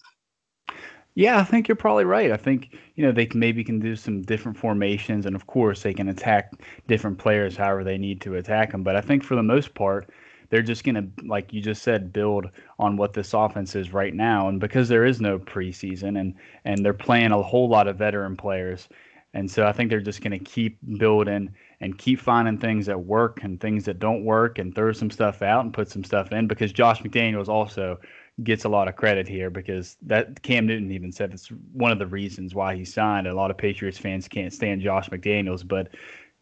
Yeah, 1.16 1.38
I 1.38 1.44
think 1.44 1.68
you're 1.68 1.76
probably 1.76 2.04
right. 2.04 2.33
I 2.33 2.37
think 2.37 2.76
you 2.97 3.04
know 3.04 3.12
they 3.12 3.26
can, 3.26 3.38
maybe 3.38 3.62
can 3.62 3.78
do 3.78 3.94
some 3.94 4.23
different 4.23 4.59
formations, 4.59 5.26
and 5.26 5.37
of 5.37 5.47
course 5.47 5.83
they 5.83 5.94
can 5.94 6.09
attack 6.09 6.52
different 6.88 7.18
players 7.18 7.56
however 7.56 7.85
they 7.85 7.99
need 7.99 8.21
to 8.23 8.35
attack 8.35 8.73
them. 8.73 8.83
But 8.83 8.97
I 8.97 9.00
think 9.00 9.23
for 9.23 9.37
the 9.37 9.42
most 9.42 9.75
part, 9.75 10.11
they're 10.50 10.62
just 10.62 10.85
to, 10.85 11.06
like 11.25 11.52
you 11.52 11.61
just 11.61 11.83
said, 11.83 12.12
build 12.12 12.47
on 12.78 12.97
what 12.97 13.12
this 13.12 13.33
offense 13.33 13.76
is 13.76 13.92
right 13.92 14.14
now. 14.14 14.49
And 14.49 14.59
because 14.59 14.88
there 14.88 15.04
is 15.04 15.21
no 15.21 15.38
preseason, 15.38 16.18
and 16.18 16.35
and 16.64 16.85
they're 16.85 16.92
playing 16.92 17.30
a 17.30 17.42
whole 17.42 17.68
lot 17.68 17.87
of 17.87 17.97
veteran 17.97 18.37
players, 18.37 18.88
and 19.35 19.49
so 19.49 19.66
I 19.66 19.73
think 19.73 19.90
they're 19.90 20.00
just 20.00 20.23
to 20.23 20.38
keep 20.38 20.78
building 20.99 21.54
and 21.80 21.99
keep 21.99 22.18
finding 22.21 22.59
things 22.59 22.87
that 22.87 23.00
work 23.00 23.40
and 23.42 23.61
things 23.61 23.85
that 23.85 23.99
don't 23.99 24.25
work 24.25 24.59
and 24.59 24.75
throw 24.75 24.92
some 24.92 25.11
stuff 25.11 25.42
out 25.42 25.64
and 25.64 25.75
put 25.75 25.90
some 25.90 26.02
stuff 26.02 26.33
in 26.33 26.47
because 26.47 26.73
Josh 26.73 27.02
McDaniels 27.02 27.49
also 27.49 27.99
gets 28.43 28.64
a 28.64 28.69
lot 28.69 28.88
of 28.88 28.97
credit 28.97 29.29
here 29.29 29.49
because 29.49 29.97
that 30.03 30.43
Cam 30.43 30.67
Newton 30.67 30.91
even 30.91 31.12
said 31.12 31.33
it's 31.33 31.49
one 31.73 31.93
of 31.93 31.99
the 31.99 32.07
reasons 32.07 32.55
why 32.55 32.75
he 32.75 32.85
signed. 32.85 33.26
A 33.26 33.35
lot 33.35 33.50
of 33.50 33.57
Patriots 33.57 33.99
fans 33.99 34.26
can't 34.26 34.53
stand 34.53 34.81
Josh 34.81 35.09
McDaniels, 35.09 35.67
but 35.67 35.88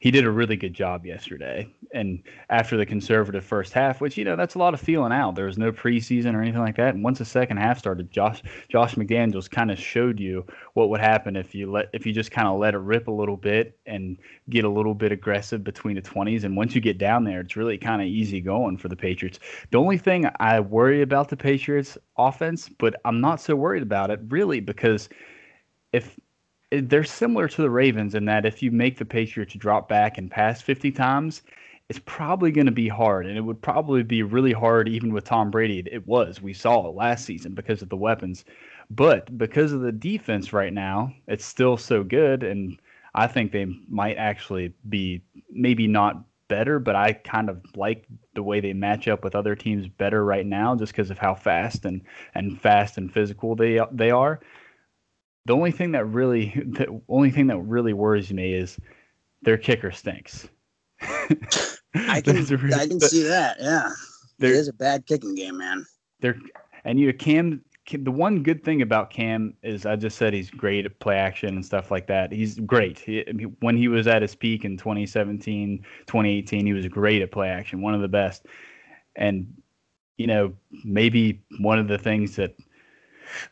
he 0.03 0.11
did 0.11 0.25
a 0.25 0.31
really 0.33 0.57
good 0.57 0.75
job 0.75 1.07
yesterday. 1.07 1.73
And 1.95 2.25
after 2.51 2.77
the 2.77 2.85
conservative 2.85 3.45
first 3.45 3.73
half, 3.73 4.01
which 4.01 4.19
you 4.19 4.25
know 4.25 4.35
that's 4.35 4.57
a 4.57 4.59
lot 4.59 4.75
of 4.75 4.81
feeling 4.81 5.13
out. 5.13 5.37
There 5.37 5.47
was 5.47 5.59
no 5.59 5.71
preseason 5.71 6.35
or 6.35 6.43
anything 6.43 6.61
like 6.61 6.75
that. 6.75 6.97
And 6.97 7.05
once 7.05 7.21
the 7.21 7.25
second 7.25 7.59
half 7.59 7.79
started, 7.79 8.11
Josh 8.11 8.43
Josh 8.69 8.97
McDaniels 8.97 9.49
kind 9.49 9.71
of 9.71 9.79
showed 9.79 10.19
you 10.19 10.45
what 10.75 10.89
would 10.89 11.01
happen 11.01 11.37
if 11.37 11.55
you 11.55 11.71
let 11.71 11.89
if 11.93 12.05
you 12.05 12.13
just 12.13 12.33
kind 12.33 12.49
of 12.49 12.59
let 12.59 12.75
it 12.75 12.79
rip 12.79 13.07
a 13.07 13.13
little 13.13 13.37
bit 13.37 13.79
and 13.87 14.19
get 14.51 14.65
a 14.65 14.69
little 14.69 14.95
bit 14.95 15.13
aggressive 15.13 15.63
between 15.63 15.95
the 15.95 16.03
20s. 16.03 16.43
And 16.43 16.57
once 16.57 16.75
you 16.75 16.81
get 16.81 16.99
down 16.99 17.23
there, 17.23 17.39
it's 17.39 17.55
really 17.55 17.79
kind 17.79 18.03
of 18.03 18.09
easy 18.09 18.41
going 18.41 18.79
for 18.79 18.89
the 18.89 18.97
Patriots. 18.97 19.39
The 19.71 19.79
only 19.79 19.99
thing 19.99 20.29
I 20.41 20.59
worry 20.59 21.03
about 21.03 21.29
the 21.29 21.37
Patriots 21.37 21.97
offense, 22.19 22.69
but 22.69 22.97
I'm 23.05 23.21
not 23.21 23.41
so 23.41 23.55
worried 23.55 23.85
about 23.85 24.11
it 24.11 24.19
really 24.27 24.59
because 24.59 25.09
if 25.93 26.19
they're 26.81 27.05
similar 27.05 27.49
to 27.49 27.63
the 27.63 27.71
Ravens 27.71 28.15
in 28.15 28.25
that 28.27 28.47
if 28.47 28.63
you 28.63 28.71
make 28.71 28.99
the 28.99 29.05
Patriots 29.05 29.55
drop 29.55 29.89
back 29.89 30.19
and 30.19 30.31
pass 30.31 30.63
50 30.63 30.91
times, 30.93 31.43
it's 31.89 32.01
probably 32.07 32.51
going 32.51 32.67
to 32.67 32.73
be 32.73 32.89
hard. 32.89 33.27
And 33.27 33.37
it 33.37 33.43
would 33.43 33.61
probably 33.61 34.03
be 34.03 34.23
really 34.23 34.53
hard 34.53 34.89
even 34.89 35.13
with 35.13 35.25
Tom 35.25 35.51
Brady. 35.51 35.87
It 35.91 36.07
was. 36.07 36.41
We 36.41 36.55
saw 36.55 36.89
it 36.89 36.95
last 36.95 37.27
season 37.27 37.55
because 37.55 37.83
of 37.83 37.91
the 37.91 37.97
weapons. 37.97 38.45
But 38.91 39.37
because 39.37 39.73
of 39.73 39.81
the 39.81 39.93
defense 39.93 40.53
right 40.53 40.73
now, 40.73 41.13
it's 41.27 41.45
still 41.45 41.77
so 41.77 42.03
good. 42.03 42.43
And 42.43 42.79
I 43.15 43.27
think 43.27 43.53
they 43.53 43.67
might 43.89 44.17
actually 44.17 44.73
be 44.89 45.23
maybe 45.51 45.87
not 45.87 46.25
better, 46.49 46.79
but 46.79 46.97
I 46.97 47.13
kind 47.13 47.51
of 47.51 47.61
like 47.77 48.07
the 48.35 48.43
way 48.43 48.61
they 48.61 48.73
match 48.73 49.09
up 49.09 49.25
with 49.25 49.35
other 49.35 49.55
teams 49.55 49.89
better 49.89 50.25
right 50.25 50.47
now 50.47 50.75
just 50.75 50.93
because 50.93 51.11
of 51.11 51.19
how 51.19 51.35
fast 51.35 51.85
and, 51.85 52.03
and 52.35 52.61
fast 52.61 52.99
and 52.99 53.13
physical 53.13 53.55
they 53.55 53.81
they 53.91 54.11
are. 54.11 54.41
The 55.47 55.55
only 55.55 55.73
thing 55.73 55.93
that 55.93 56.05
really, 56.07 56.47
the 56.67 57.01
only 57.09 57.31
thing 57.31 57.47
that 57.49 57.59
really 57.59 57.93
worries 57.93 58.33
me 58.33 58.55
is 58.55 58.79
their 59.43 59.59
kicker 59.59 59.91
stinks. 59.91 60.49
I 61.01 62.21
can, 62.25 62.45
really, 62.45 62.75
I 62.75 62.87
can 62.87 63.01
see 63.01 63.23
that. 63.25 63.57
Yeah, 63.61 63.91
it 64.39 64.51
is 64.51 64.69
a 64.69 64.73
bad 64.73 65.07
kicking 65.07 65.35
game, 65.35 65.59
man. 65.59 65.85
They're 66.21 66.37
and 66.85 66.99
you 66.99 67.13
Cam. 67.13 67.65
The 67.91 68.13
one 68.13 68.45
good 68.45 68.63
thing 68.63 68.81
about 68.81 69.11
Cam 69.11 69.55
is 69.65 69.87
I 69.87 69.97
just 69.97 70.17
said 70.17 70.33
he's 70.33 70.51
great 70.51 70.87
at 70.87 71.01
play 71.01 71.17
action 71.17 71.57
and 71.57 71.67
stuff 71.67 71.91
like 71.91 72.07
that. 72.07 72.31
He's 72.31 72.61
great. 72.61 73.01
He, 73.01 73.23
when 73.59 73.77
he 73.77 73.89
was 73.89 74.07
at 74.07 74.23
his 74.23 74.37
peak 74.37 74.65
in 74.65 74.77
2017, 74.77 75.79
2018, 76.07 76.65
he 76.65 76.73
was 76.73 76.87
great 76.87 77.23
at 77.23 77.33
play 77.33 77.49
action, 77.49 77.83
one 77.83 77.93
of 77.93 78.01
the 78.01 78.07
best. 78.07 78.47
And 79.17 79.53
you 80.17 80.29
know, 80.29 80.55
maybe 80.85 81.43
one 81.59 81.81
of 81.81 81.89
the 81.89 81.99
things 81.99 82.37
that 82.37 82.55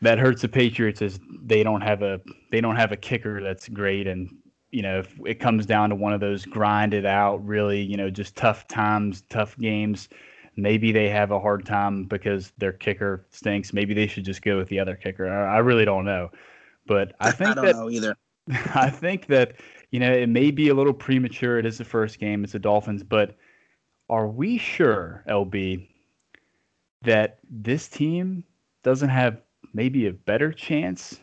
that 0.01 0.19
hurts 0.19 0.41
the 0.41 0.49
Patriots 0.49 1.01
is 1.01 1.19
they 1.43 1.63
don't 1.63 1.81
have 1.81 2.01
a 2.01 2.21
they 2.51 2.61
don't 2.61 2.75
have 2.75 2.91
a 2.91 2.97
kicker 2.97 3.41
that's 3.41 3.67
great. 3.69 4.07
And 4.07 4.29
you 4.71 4.81
know 4.81 4.99
if 4.99 5.13
it 5.25 5.35
comes 5.35 5.65
down 5.65 5.89
to 5.89 5.95
one 5.95 6.13
of 6.13 6.19
those 6.19 6.45
grinded 6.45 7.05
out 7.05 7.45
really 7.45 7.81
you 7.81 7.97
know 7.97 8.09
just 8.09 8.37
tough 8.37 8.67
times 8.67 9.23
tough 9.29 9.57
games 9.57 10.07
maybe 10.55 10.91
they 10.91 11.09
have 11.09 11.31
a 11.31 11.39
hard 11.39 11.65
time 11.65 12.05
because 12.05 12.51
their 12.57 12.73
kicker 12.73 13.25
stinks. 13.29 13.73
Maybe 13.73 13.93
they 13.93 14.07
should 14.07 14.25
just 14.25 14.41
go 14.41 14.57
with 14.57 14.69
the 14.69 14.79
other 14.79 14.95
kicker. 14.95 15.29
I, 15.29 15.55
I 15.55 15.57
really 15.59 15.85
don't 15.85 16.05
know. 16.05 16.29
But 16.87 17.13
I 17.19 17.31
think 17.31 17.51
I 17.51 17.53
don't 17.53 17.65
that, 17.65 17.75
know 17.75 17.89
either. 17.89 18.15
I 18.75 18.89
think 18.89 19.27
that 19.27 19.55
you 19.91 19.99
know 19.99 20.11
it 20.11 20.29
may 20.29 20.51
be 20.51 20.69
a 20.69 20.73
little 20.73 20.93
premature. 20.93 21.59
It 21.59 21.65
is 21.65 21.77
the 21.77 21.85
first 21.85 22.19
game. 22.19 22.43
It's 22.43 22.53
the 22.53 22.59
Dolphins. 22.59 23.03
But 23.03 23.35
are 24.09 24.27
we 24.27 24.57
sure 24.57 25.23
LB 25.27 25.87
that 27.03 27.39
this 27.49 27.87
team 27.87 28.43
doesn't 28.83 29.09
have 29.09 29.41
maybe 29.73 30.07
a 30.07 30.13
better 30.13 30.51
chance 30.51 31.19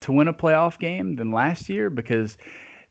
to 0.00 0.12
win 0.12 0.28
a 0.28 0.34
playoff 0.34 0.78
game 0.78 1.16
than 1.16 1.32
last 1.32 1.68
year 1.68 1.90
because 1.90 2.36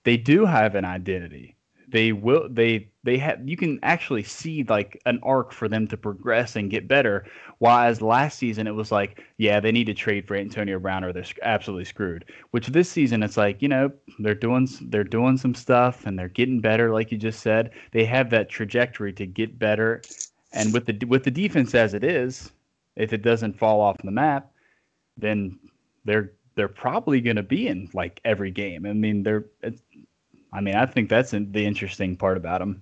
they 0.03 0.17
do 0.17 0.45
have 0.45 0.75
an 0.75 0.85
identity. 0.85 1.55
They 1.87 2.11
will 2.11 2.49
they 2.49 2.89
they 3.03 3.17
have 3.19 3.47
you 3.47 3.55
can 3.55 3.79
actually 3.83 4.23
see 4.23 4.63
like 4.63 4.99
an 5.05 5.19
arc 5.21 5.51
for 5.53 5.69
them 5.69 5.87
to 5.87 5.97
progress 5.97 6.55
and 6.55 6.69
get 6.71 6.87
better. 6.87 7.25
Whereas 7.59 8.01
last 8.01 8.39
season 8.39 8.65
it 8.65 8.73
was 8.73 8.91
like, 8.91 9.23
yeah, 9.37 9.59
they 9.59 9.71
need 9.71 9.85
to 9.85 9.93
trade 9.93 10.27
for 10.27 10.35
Antonio 10.35 10.79
Brown 10.79 11.03
or 11.03 11.13
they're 11.13 11.25
absolutely 11.43 11.85
screwed. 11.85 12.25
Which 12.51 12.67
this 12.67 12.89
season 12.89 13.21
it's 13.21 13.37
like, 13.37 13.61
you 13.61 13.67
know, 13.67 13.91
they're 14.19 14.33
doing 14.33 14.67
they're 14.89 15.03
doing 15.03 15.37
some 15.37 15.53
stuff 15.53 16.05
and 16.05 16.17
they're 16.17 16.27
getting 16.27 16.59
better, 16.59 16.91
like 16.91 17.11
you 17.11 17.17
just 17.19 17.41
said. 17.41 17.71
They 17.91 18.03
have 18.05 18.31
that 18.31 18.49
trajectory 18.49 19.13
to 19.13 19.27
get 19.27 19.59
better, 19.59 20.01
and 20.53 20.73
with 20.73 20.87
the 20.87 21.05
with 21.05 21.23
the 21.23 21.31
defense 21.31 21.75
as 21.75 21.93
it 21.93 22.03
is, 22.03 22.51
if 22.95 23.13
it 23.13 23.21
doesn't 23.21 23.57
fall 23.57 23.81
off 23.81 23.97
the 24.03 24.11
map, 24.11 24.51
then 25.17 25.59
they're 26.05 26.31
they're 26.55 26.67
probably 26.67 27.19
going 27.21 27.35
to 27.35 27.43
be 27.43 27.67
in 27.67 27.89
like 27.93 28.21
every 28.23 28.51
game. 28.51 28.85
I 28.85 28.93
mean, 28.93 29.23
they're. 29.23 29.45
I 30.53 30.61
mean, 30.61 30.75
I 30.75 30.85
think 30.85 31.09
that's 31.09 31.31
the 31.31 31.65
interesting 31.65 32.15
part 32.15 32.37
about 32.37 32.59
them. 32.59 32.81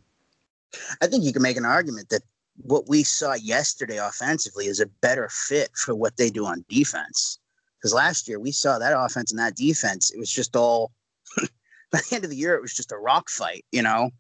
I 1.02 1.08
think 1.08 1.23
you 1.23 1.34
can 1.34 1.41
make 1.41 1.58
an 1.58 1.65
argument 1.65 2.10
that 2.10 2.21
what 2.58 2.88
we 2.88 3.04
saw 3.04 3.34
yesterday 3.34 3.97
offensively 3.97 4.67
is 4.67 4.80
a 4.80 4.86
better 5.02 5.28
fit 5.30 5.69
for 5.76 5.95
what 5.95 6.17
they 6.17 6.30
do 6.30 6.45
on 6.45 6.63
defense. 6.69 7.39
Because 7.78 7.93
last 7.93 8.28
year 8.28 8.39
we 8.39 8.52
saw 8.52 8.78
that 8.78 8.93
offense 8.95 9.32
and 9.32 9.39
that 9.39 9.56
defense, 9.56 10.12
it 10.12 10.19
was 10.19 10.32
just 10.32 10.56
all. 10.56 10.91
by 11.91 11.99
the 12.10 12.15
end 12.15 12.23
of 12.23 12.30
the 12.30 12.38
year, 12.38 12.54
it 12.56 12.62
was 12.62 12.76
just 12.76 12.91
a 12.91 12.97
rock 12.97 13.30
fight, 13.30 13.65
you 13.71 13.82
know, 13.82 14.12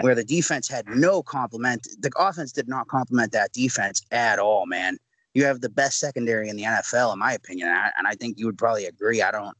where 0.00 0.14
the 0.14 0.24
defense 0.24 0.68
had 0.68 0.86
no 0.88 1.22
complement. 1.22 1.88
The 2.00 2.10
offense 2.16 2.52
did 2.52 2.68
not 2.68 2.88
complement 2.88 3.32
that 3.32 3.52
defense 3.52 4.02
at 4.10 4.38
all, 4.38 4.66
man 4.66 4.98
you 5.38 5.44
have 5.44 5.60
the 5.60 5.68
best 5.68 6.00
secondary 6.00 6.48
in 6.48 6.56
the 6.56 6.64
NFL, 6.64 7.12
in 7.12 7.18
my 7.20 7.32
opinion. 7.34 7.68
And 7.68 8.08
I, 8.08 8.14
think 8.16 8.38
you 8.38 8.46
would 8.46 8.58
probably 8.58 8.86
agree. 8.86 9.22
I 9.22 9.30
don't, 9.30 9.56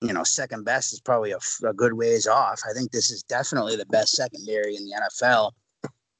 you 0.00 0.12
know, 0.12 0.24
second 0.24 0.64
best 0.64 0.92
is 0.92 1.00
probably 1.00 1.30
a, 1.30 1.38
a, 1.64 1.72
good 1.72 1.92
ways 1.92 2.26
off. 2.26 2.60
I 2.68 2.72
think 2.72 2.90
this 2.90 3.12
is 3.12 3.22
definitely 3.22 3.76
the 3.76 3.86
best 3.86 4.16
secondary 4.16 4.74
in 4.74 4.84
the 4.84 4.94
NFL. 5.00 5.52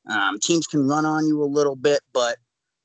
Um, 0.08 0.38
teams 0.38 0.68
can 0.68 0.86
run 0.86 1.04
on 1.04 1.26
you 1.26 1.42
a 1.42 1.44
little 1.44 1.74
bit, 1.74 2.02
but 2.12 2.36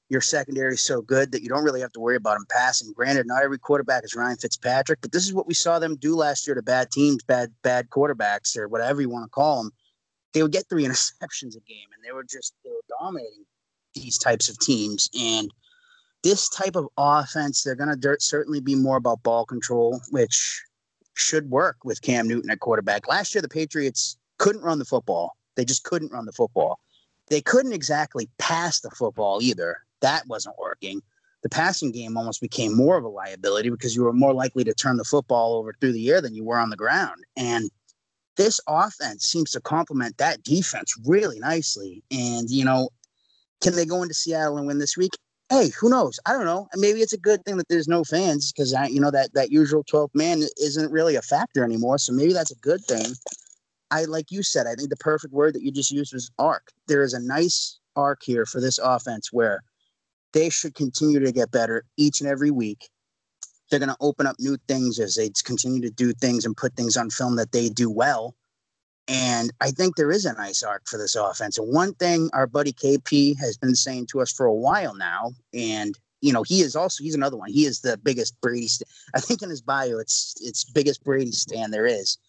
your 0.10 0.22
secondary 0.22 0.74
is 0.74 0.84
so 0.84 1.04
good 1.04 1.32
that 1.32 1.44
you 1.44 1.50
don't 1.50 1.64
really 1.64 1.82
have 1.82 1.92
to 1.92 2.00
worry 2.00 2.16
about 2.16 2.38
them 2.38 2.48
passing. 2.50 2.92
Granted, 2.92 3.28
not 3.28 3.44
every 3.44 3.60
quarterback 3.60 4.04
is 4.04 4.16
Ryan 4.16 4.38
Fitzpatrick, 4.38 5.02
but 5.02 5.12
this 5.12 5.26
is 5.28 5.34
what 5.34 5.46
we 5.46 5.54
saw 5.54 5.78
them 5.78 5.96
do 5.96 6.16
last 6.16 6.48
year 6.48 6.56
to 6.56 6.64
bad 6.64 6.90
teams, 6.90 7.24
bad 7.24 7.54
bad 7.62 7.92
quarterbacks, 7.92 8.58
or 8.58 8.68
whatever 8.68 9.00
you 9.00 9.10
want 9.10 9.26
to 9.26 9.30
call 9.30 9.62
them. 9.62 9.72
They 10.34 10.42
would 10.42 10.52
get 10.52 10.68
three 10.70 10.86
interceptions 10.88 11.56
a 11.56 11.62
game, 11.68 11.90
and 11.94 12.04
they 12.04 12.14
were 12.14 12.24
just 12.24 12.56
they 12.64 12.72
were 12.72 12.98
dominating 13.00 13.46
these 13.94 14.18
types 14.18 14.50
of 14.50 14.58
teams. 14.58 15.08
And 15.20 15.52
this 16.24 16.50
type 16.50 16.76
of 16.76 16.88
offense, 16.98 17.64
they're 17.64 17.76
going 17.76 17.98
to 17.98 18.18
certainly 18.20 18.60
be 18.60 18.76
more 18.76 18.98
about 18.98 19.24
ball 19.24 19.46
control, 19.46 20.02
which 20.12 20.64
should 21.16 21.50
work 21.50 21.78
with 21.84 22.02
Cam 22.02 22.28
Newton 22.28 22.50
at 22.50 22.60
quarterback. 22.60 23.08
Last 23.08 23.34
year, 23.34 23.42
the 23.42 23.50
Patriots 23.50 24.18
couldn't 24.38 24.62
run 24.62 24.80
the 24.80 24.86
football. 24.86 25.36
They 25.56 25.66
just 25.66 25.84
couldn't 25.84 26.12
run 26.12 26.26
the 26.26 26.32
football. 26.32 26.80
They 27.28 27.42
couldn't 27.42 27.74
exactly 27.74 28.30
pass 28.38 28.80
the 28.80 28.90
football 28.90 29.42
either. 29.42 29.78
That 30.02 30.28
wasn't 30.28 30.58
working. 30.58 31.02
The 31.44 31.50
passing 31.50 31.92
game 31.92 32.18
almost 32.18 32.42
became 32.42 32.76
more 32.76 32.98
of 32.98 33.06
a 33.06 33.10
liability 33.10 33.70
because 33.70 33.96
you 33.96 34.04
were 34.04 34.14
more 34.14 34.34
likely 34.34 34.64
to 34.66 34.74
turn 34.74 34.98
the 34.98 35.06
football 35.06 35.54
over 35.54 35.74
through 35.74 35.94
the 35.94 36.10
air 36.10 36.22
than 36.22 36.34
you 36.36 36.44
were 36.44 36.58
on 36.58 36.70
the 36.70 36.76
ground. 36.76 37.24
And 37.38 37.70
this 38.36 38.60
offense 38.68 39.26
seems 39.26 39.52
to 39.52 39.62
complement 39.62 40.18
that 40.18 40.44
defense 40.44 40.94
really 41.06 41.40
nicely. 41.40 42.04
And, 42.12 42.50
you 42.50 42.66
know, 42.66 42.90
can 43.62 43.76
they 43.76 43.86
go 43.86 44.02
into 44.02 44.14
Seattle 44.14 44.58
and 44.58 44.68
win 44.68 44.80
this 44.80 44.98
week? 44.98 45.12
Hey, 45.50 45.70
who 45.70 45.90
knows? 45.90 46.20
I 46.28 46.34
don't 46.34 46.46
know. 46.46 46.68
Maybe 46.76 47.00
it's 47.00 47.14
a 47.14 47.18
good 47.18 47.44
thing 47.44 47.58
that 47.58 47.68
there's 47.70 47.88
no 47.88 48.04
fans 48.04 48.52
because 48.52 48.72
I, 48.72 48.86
you 48.86 49.02
know, 49.02 49.10
that 49.10 49.34
that 49.34 49.52
usual 49.52 49.84
12th 49.84 50.14
man 50.14 50.44
isn't 50.58 50.92
really 50.92 51.16
a 51.16 51.24
factor 51.24 51.64
anymore. 51.64 51.98
So 51.98 52.14
maybe 52.14 52.34
that's 52.34 52.52
a 52.52 52.56
good 52.58 52.82
thing. 52.86 53.14
I 53.90 54.06
like 54.06 54.32
you 54.32 54.44
said, 54.44 54.68
I 54.68 54.76
think 54.76 54.90
the 54.92 54.98
perfect 54.98 55.34
word 55.34 55.56
that 55.56 55.64
you 55.64 55.72
just 55.72 55.90
used 55.90 56.14
was 56.14 56.30
arc. 56.38 56.72
There 56.88 57.02
is 57.02 57.14
a 57.14 57.20
nice 57.20 57.80
arc 57.96 58.22
here 58.24 58.46
for 58.46 58.62
this 58.62 58.78
offense 58.78 59.34
where 59.34 59.64
they 60.34 60.50
should 60.52 60.76
continue 60.76 61.20
to 61.20 61.32
get 61.32 61.52
better 61.52 61.84
each 61.98 62.22
and 62.22 62.30
every 62.30 62.52
week. 62.52 62.88
They're 63.70 63.80
going 63.80 63.90
to 63.90 63.98
open 64.00 64.28
up 64.28 64.36
new 64.40 64.58
things 64.68 65.00
as 65.00 65.16
they 65.16 65.32
continue 65.44 65.82
to 65.82 65.90
do 65.90 66.14
things 66.14 66.46
and 66.46 66.56
put 66.56 66.76
things 66.76 66.96
on 66.96 67.10
film 67.10 67.36
that 67.38 67.52
they 67.52 67.70
do 67.70 67.90
well. 67.90 68.36
And 69.10 69.52
I 69.60 69.72
think 69.72 69.96
there 69.96 70.12
is 70.12 70.26
a 70.26 70.34
nice 70.34 70.62
arc 70.62 70.88
for 70.88 70.98
this 70.98 71.16
offense. 71.16 71.58
And 71.58 71.74
one 71.74 71.96
thing 71.96 72.30
our 72.32 72.46
buddy 72.46 72.72
KP 72.72 73.36
has 73.40 73.58
been 73.58 73.74
saying 73.74 74.06
to 74.12 74.22
us 74.22 74.32
for 74.32 74.46
a 74.46 74.54
while 74.54 74.96
now, 74.96 75.32
and 75.52 75.98
you 76.22 76.32
know, 76.32 76.44
he 76.44 76.62
is 76.62 76.76
also 76.76 77.04
he's 77.04 77.16
another 77.16 77.38
one. 77.38 77.52
He 77.52 77.66
is 77.66 77.82
the 77.82 77.98
biggest 77.98 78.40
Brady. 78.40 78.68
St- 78.68 78.88
I 79.16 79.20
think 79.20 79.42
in 79.42 79.50
his 79.50 79.62
bio, 79.62 79.98
it's 79.98 80.36
it's 80.42 80.64
biggest 80.64 81.04
Brady 81.04 81.32
stand 81.32 81.74
there 81.74 81.88
is. 81.88 82.20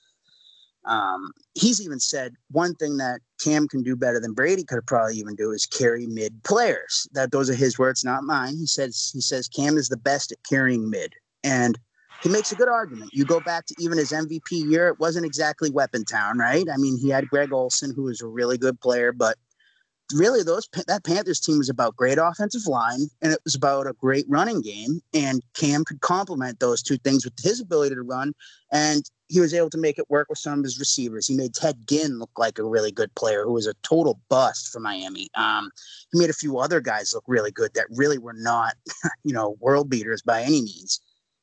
Um, 0.86 1.32
he's 1.54 1.82
even 1.82 2.00
said 2.00 2.34
one 2.50 2.74
thing 2.76 2.96
that 2.96 3.20
Cam 3.44 3.68
can 3.68 3.82
do 3.82 3.94
better 3.94 4.18
than 4.18 4.32
Brady 4.32 4.64
could 4.64 4.86
probably 4.86 5.16
even 5.16 5.34
do 5.34 5.50
is 5.50 5.66
carry 5.66 6.06
mid 6.06 6.42
players. 6.44 7.06
That 7.12 7.30
those 7.30 7.50
are 7.50 7.54
his 7.54 7.78
words, 7.78 8.04
not 8.04 8.24
mine. 8.24 8.56
He 8.56 8.66
says 8.66 9.10
he 9.12 9.20
says 9.20 9.48
Cam 9.48 9.76
is 9.76 9.88
the 9.88 9.98
best 9.98 10.32
at 10.32 10.38
carrying 10.48 10.88
mid, 10.88 11.12
and 11.44 11.78
he 12.22 12.28
makes 12.28 12.52
a 12.52 12.56
good 12.56 12.68
argument. 12.68 13.10
You 13.12 13.24
go 13.24 13.40
back 13.40 13.66
to 13.66 13.74
even 13.78 13.98
his 13.98 14.12
MVP 14.12 14.70
year, 14.70 14.88
it 14.88 15.00
wasn't 15.00 15.26
exactly 15.26 15.70
Weapon 15.70 16.04
Town, 16.04 16.38
right? 16.38 16.66
I 16.72 16.76
mean, 16.76 16.98
he 16.98 17.08
had 17.08 17.28
Greg 17.28 17.52
Olsen, 17.52 17.94
who 17.94 18.04
was 18.04 18.20
a 18.20 18.26
really 18.26 18.58
good 18.58 18.80
player, 18.80 19.12
but 19.12 19.36
really 20.12 20.42
those 20.42 20.68
that 20.86 21.04
Panthers 21.04 21.40
team 21.40 21.58
was 21.58 21.68
about 21.68 21.96
great 21.96 22.18
offensive 22.18 22.66
line 22.66 23.08
and 23.22 23.32
it 23.32 23.38
was 23.44 23.54
about 23.54 23.86
a 23.86 23.92
great 23.94 24.26
running 24.28 24.60
game. 24.60 25.00
And 25.14 25.42
Cam 25.54 25.84
could 25.84 26.00
complement 26.00 26.60
those 26.60 26.82
two 26.82 26.98
things 26.98 27.24
with 27.24 27.34
his 27.40 27.60
ability 27.60 27.94
to 27.94 28.02
run, 28.02 28.34
and 28.72 29.08
he 29.28 29.40
was 29.40 29.54
able 29.54 29.70
to 29.70 29.78
make 29.78 29.98
it 29.98 30.10
work 30.10 30.28
with 30.28 30.38
some 30.38 30.58
of 30.58 30.64
his 30.64 30.78
receivers. 30.78 31.26
He 31.26 31.36
made 31.36 31.54
Ted 31.54 31.86
Ginn 31.88 32.18
look 32.18 32.30
like 32.36 32.58
a 32.58 32.64
really 32.64 32.90
good 32.90 33.14
player 33.14 33.44
who 33.44 33.52
was 33.52 33.66
a 33.66 33.74
total 33.82 34.20
bust 34.28 34.72
for 34.72 34.80
Miami. 34.80 35.28
Um, 35.36 35.70
he 36.12 36.18
made 36.18 36.30
a 36.30 36.34
few 36.34 36.58
other 36.58 36.80
guys 36.80 37.14
look 37.14 37.24
really 37.28 37.52
good 37.52 37.72
that 37.74 37.86
really 37.90 38.18
were 38.18 38.34
not, 38.34 38.74
you 39.24 39.32
know, 39.32 39.56
world 39.60 39.88
beaters 39.88 40.22
by 40.22 40.42
any 40.42 40.62
means. 40.62 41.00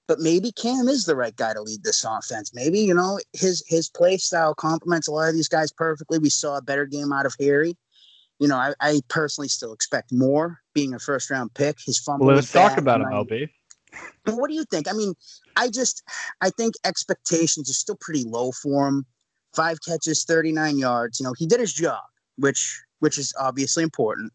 But 0.08 0.20
maybe 0.20 0.52
Cam 0.54 0.88
is 0.88 1.04
the 1.06 1.15
right 1.15 1.36
guy 1.36 1.54
to 1.54 1.62
lead 1.62 1.84
this 1.84 2.06
offense. 2.06 2.54
Maybe 2.54 2.80
you 2.80 2.93
know 2.93 3.20
his 3.34 3.63
his 3.67 3.89
play 3.89 4.17
style 4.17 4.56
complements 4.56 5.08
a 5.08 5.12
lot 5.12 5.30
of 5.30 5.36
these 5.36 5.50
guys 5.50 5.72
perfectly. 5.72 6.20
We 6.20 6.30
saw 6.30 6.58
a 6.58 6.62
better 6.62 6.86
game 6.86 7.12
out 7.12 7.26
of 7.26 7.36
Harry 7.39 7.78
you 8.39 8.48
know, 8.48 8.56
I, 8.56 8.74
I, 8.80 9.02
personally 9.08 9.48
still 9.48 9.74
expect 9.74 10.12
more 10.12 10.60
being 10.74 10.93
a 10.93 11.00
first 11.00 11.30
round 11.30 11.54
pick. 11.54 11.78
His 11.86 11.98
fumble. 11.98 12.28
Well, 12.28 12.36
let's 12.36 12.52
talk 12.52 12.78
about 12.78 13.02
him, 13.02 13.08
LB. 13.08 13.50
But 14.26 14.36
what 14.36 14.50
do 14.50 14.56
you 14.56 14.65
think? 14.65 14.88
I 14.88 14.93
mean, 14.93 15.13
I 15.56 15.70
just 15.70 16.04
I 16.41 16.50
think 16.52 16.76
expectations 16.86 17.70
are 17.70 17.74
still 17.74 17.98
pretty 18.00 18.24
low 18.24 18.52
for 18.52 18.88
him. 18.88 19.06
Five 19.56 19.80
catches, 19.82 20.24
39 20.26 20.78
yards. 20.78 21.20
You 21.20 21.26
know, 21.26 21.34
he 21.34 21.48
did 21.48 21.60
his 21.60 21.74
job, 21.74 22.04
which 22.38 22.84
which 23.00 23.17
is 23.17 23.34
obviously 23.39 23.84
important. 23.84 24.32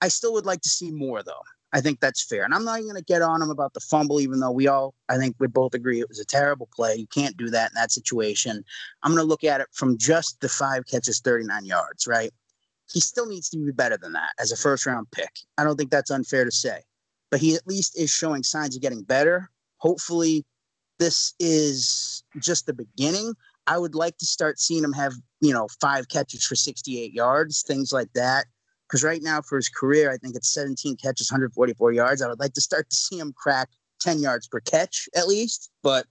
I 0.00 0.08
still 0.08 0.32
would 0.34 0.46
like 0.46 0.60
to 0.60 0.68
see 0.68 0.90
more 0.90 1.22
though. 1.22 1.42
I 1.76 1.80
think 1.80 2.00
that's 2.00 2.24
fair. 2.24 2.42
And 2.42 2.54
I'm 2.54 2.64
not 2.64 2.78
even 2.78 2.90
going 2.90 3.02
to 3.02 3.04
get 3.04 3.20
on 3.20 3.42
him 3.42 3.50
about 3.50 3.74
the 3.74 3.80
fumble, 3.80 4.20
even 4.20 4.40
though 4.40 4.50
we 4.50 4.66
all, 4.66 4.94
I 5.10 5.18
think 5.18 5.36
we 5.38 5.46
both 5.46 5.74
agree 5.74 6.00
it 6.00 6.08
was 6.08 6.18
a 6.18 6.24
terrible 6.24 6.68
play. 6.74 6.96
You 6.96 7.06
can't 7.06 7.36
do 7.36 7.50
that 7.50 7.70
in 7.70 7.74
that 7.74 7.92
situation. 7.92 8.64
I'm 9.02 9.12
going 9.12 9.22
to 9.22 9.28
look 9.28 9.44
at 9.44 9.60
it 9.60 9.68
from 9.72 9.98
just 9.98 10.40
the 10.40 10.48
five 10.48 10.86
catches, 10.86 11.20
39 11.20 11.66
yards, 11.66 12.06
right? 12.06 12.32
he 12.92 13.00
still 13.00 13.26
needs 13.26 13.48
to 13.50 13.58
be 13.58 13.72
better 13.72 13.96
than 13.96 14.12
that 14.12 14.30
as 14.38 14.52
a 14.52 14.56
first 14.56 14.86
round 14.86 15.10
pick. 15.10 15.40
I 15.58 15.64
don't 15.64 15.76
think 15.76 15.90
that's 15.90 16.10
unfair 16.10 16.44
to 16.44 16.50
say, 16.50 16.80
but 17.30 17.40
he 17.40 17.54
at 17.54 17.66
least 17.66 17.98
is 17.98 18.10
showing 18.10 18.42
signs 18.42 18.76
of 18.76 18.82
getting 18.82 19.02
better. 19.02 19.50
Hopefully, 19.78 20.44
this 20.98 21.34
is 21.38 22.22
just 22.38 22.66
the 22.66 22.72
beginning. 22.72 23.34
I 23.66 23.78
would 23.78 23.94
like 23.94 24.16
to 24.18 24.26
start 24.26 24.60
seeing 24.60 24.84
him 24.84 24.92
have, 24.92 25.14
you 25.40 25.52
know, 25.52 25.68
five 25.80 26.08
catches 26.08 26.44
for 26.44 26.54
68 26.54 27.12
yards, 27.12 27.62
things 27.62 27.92
like 27.92 28.12
that. 28.14 28.46
Because 28.88 29.02
right 29.02 29.22
now, 29.22 29.42
for 29.42 29.56
his 29.56 29.68
career, 29.68 30.12
I 30.12 30.16
think 30.16 30.36
it's 30.36 30.52
17 30.52 30.96
catches, 30.96 31.30
144 31.30 31.92
yards. 31.92 32.22
I 32.22 32.28
would 32.28 32.38
like 32.38 32.52
to 32.54 32.60
start 32.60 32.88
to 32.90 32.96
see 32.96 33.18
him 33.18 33.34
crack 33.36 33.68
10 34.00 34.20
yards 34.20 34.46
per 34.46 34.60
catch 34.60 35.08
at 35.16 35.26
least. 35.26 35.70
But 35.82 36.06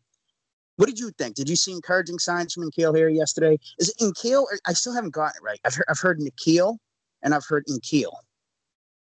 what 0.77 0.87
did 0.87 0.99
you 0.99 1.11
think? 1.11 1.35
Did 1.35 1.49
you 1.49 1.55
see 1.55 1.71
encouraging 1.71 2.19
signs 2.19 2.53
from 2.53 2.69
N'Keal 2.69 2.95
here 2.95 3.07
yesterday? 3.07 3.57
Is 3.79 3.89
it 3.89 3.97
N'Keal? 4.03 4.45
I 4.67 4.73
still 4.73 4.93
haven't 4.93 5.13
gotten 5.13 5.41
it 5.41 5.45
right. 5.45 5.59
I've 5.63 5.75
heard, 5.75 5.85
I've 5.89 5.99
heard 5.99 6.19
N'Keal 6.19 6.77
and 7.23 7.33
I've 7.33 7.45
heard 7.45 7.65
N'Keal. 7.67 8.11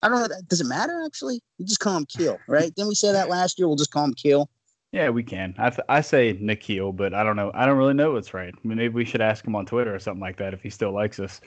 I 0.03 0.09
don't 0.09 0.21
know. 0.21 0.37
Does 0.49 0.63
it 0.63 0.67
matter 0.67 1.03
actually? 1.05 1.43
You 1.59 1.67
just 1.67 1.81
call 1.81 1.97
him 1.99 2.07
Keel, 2.07 2.39
right? 2.49 2.75
Didn't 2.75 2.89
we 2.89 2.95
say 2.95 3.13
that 3.13 3.29
last 3.29 3.59
year? 3.59 3.69
We'll 3.69 3.77
just 3.77 3.91
call 3.91 4.05
him 4.05 4.15
Keel. 4.15 4.49
Yeah, 4.93 5.11
we 5.11 5.23
can. 5.23 5.55
I, 5.59 5.71
th- 5.71 5.85
I 5.89 6.01
say 6.01 6.35
N'Keal, 6.35 6.97
but 6.97 7.13
I 7.13 7.23
don't 7.23 7.37
know. 7.37 7.51
I 7.55 7.67
don't 7.67 7.77
really 7.77 7.95
know 7.95 8.13
what's 8.13 8.33
right. 8.33 8.53
I 8.53 8.69
mean, 8.69 8.79
maybe 8.79 8.95
we 8.95 9.05
should 9.05 9.21
ask 9.21 9.47
him 9.47 9.55
on 9.55 9.67
Twitter 9.67 9.95
or 9.95 9.99
something 9.99 10.21
like 10.21 10.39
that 10.39 10.55
if 10.55 10.63
he 10.63 10.71
still 10.71 10.93
likes 10.93 11.21
us. 11.21 11.41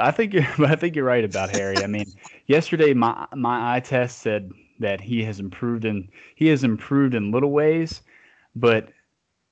I 0.00 0.10
think 0.10 0.34
you're, 0.34 0.46
I 0.66 0.76
think 0.76 0.96
you're 0.96 1.04
right 1.04 1.24
about 1.24 1.50
Harry. 1.50 1.82
I 1.82 1.86
mean, 1.86 2.12
yesterday 2.46 2.94
my 2.94 3.26
my 3.34 3.76
eye 3.76 3.80
test 3.80 4.18
said 4.18 4.52
that 4.80 5.00
he 5.00 5.22
has 5.24 5.40
improved 5.40 5.84
in 5.84 6.08
he 6.34 6.46
has 6.48 6.64
improved 6.64 7.14
in 7.14 7.30
little 7.30 7.50
ways, 7.50 8.02
but 8.54 8.88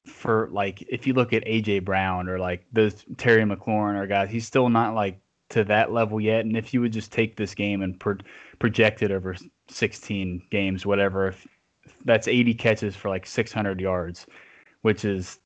for 0.07 0.49
like 0.53 0.83
if 0.89 1.07
you 1.07 1.15
look 1.15 1.33
at 1.33 1.45
AJ 1.45 1.85
Brown 1.85 2.29
or 2.29 2.39
like 2.39 2.65
those 2.73 3.05
Terry 3.17 3.43
McLaurin 3.43 4.01
or 4.01 4.07
guys, 4.07 4.31
he's 4.31 4.47
still 4.47 4.69
not 4.69 4.95
like 4.95 5.19
to 5.51 5.65
that 5.65 5.93
level 5.93 6.21
yet. 6.21 6.45
And 6.45 6.57
if 6.57 6.75
you 6.75 6.81
would 6.81 6.93
just 6.93 7.13
take 7.13 7.37
this 7.37 7.55
game 7.55 7.83
and 7.83 7.99
pro- 7.99 8.19
project 8.59 9.03
it 9.03 9.13
over 9.13 9.37
16 9.69 10.43
games, 10.51 10.85
whatever, 10.85 11.29
if, 11.29 11.47
that's 12.05 12.27
80 12.29 12.55
catches 12.55 12.97
for 12.97 13.09
like 13.09 13.27
600 13.27 13.81
yards, 13.81 14.27
which 14.83 15.05
is 15.05 15.39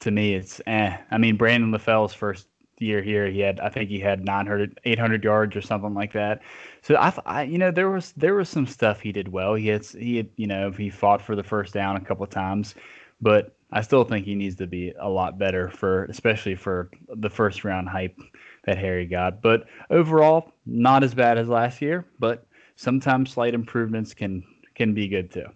to 0.00 0.10
me 0.10 0.34
it's 0.34 0.60
eh. 0.66 0.96
I 1.10 1.18
mean 1.18 1.36
Brandon 1.36 1.72
LaFell's 1.72 2.14
first 2.14 2.48
year 2.78 3.02
here, 3.02 3.26
he 3.28 3.40
had 3.40 3.60
I 3.60 3.68
think 3.68 3.88
he 3.88 4.00
had 4.00 4.24
900 4.24 4.80
800 4.84 5.24
yards 5.24 5.56
or 5.56 5.62
something 5.62 5.94
like 5.94 6.12
that. 6.12 6.42
So 6.82 6.96
I, 6.96 7.12
I 7.24 7.42
you 7.42 7.58
know 7.58 7.70
there 7.70 7.90
was 7.90 8.12
there 8.12 8.34
was 8.34 8.48
some 8.48 8.66
stuff 8.66 9.00
he 9.00 9.12
did 9.12 9.28
well. 9.28 9.54
He 9.54 9.68
had 9.68 9.84
he 9.86 10.16
had 10.18 10.28
you 10.36 10.46
know 10.46 10.70
he 10.70 10.90
fought 10.90 11.22
for 11.22 11.36
the 11.36 11.42
first 11.42 11.74
down 11.74 11.96
a 11.96 12.00
couple 12.00 12.24
of 12.24 12.30
times, 12.30 12.74
but 13.20 13.56
I 13.72 13.80
still 13.80 14.04
think 14.04 14.24
he 14.24 14.34
needs 14.34 14.56
to 14.56 14.66
be 14.66 14.92
a 15.00 15.08
lot 15.08 15.38
better 15.38 15.68
for, 15.68 16.04
especially 16.04 16.54
for 16.54 16.90
the 17.08 17.30
first 17.30 17.64
round 17.64 17.88
hype 17.88 18.16
that 18.64 18.78
Harry 18.78 19.06
got. 19.06 19.42
But 19.42 19.66
overall, 19.90 20.52
not 20.66 21.02
as 21.02 21.14
bad 21.14 21.36
as 21.36 21.48
last 21.48 21.82
year. 21.82 22.06
But 22.18 22.46
sometimes 22.76 23.32
slight 23.32 23.54
improvements 23.54 24.14
can 24.14 24.42
can 24.74 24.94
be 24.94 25.08
good 25.08 25.32
too. 25.32 25.46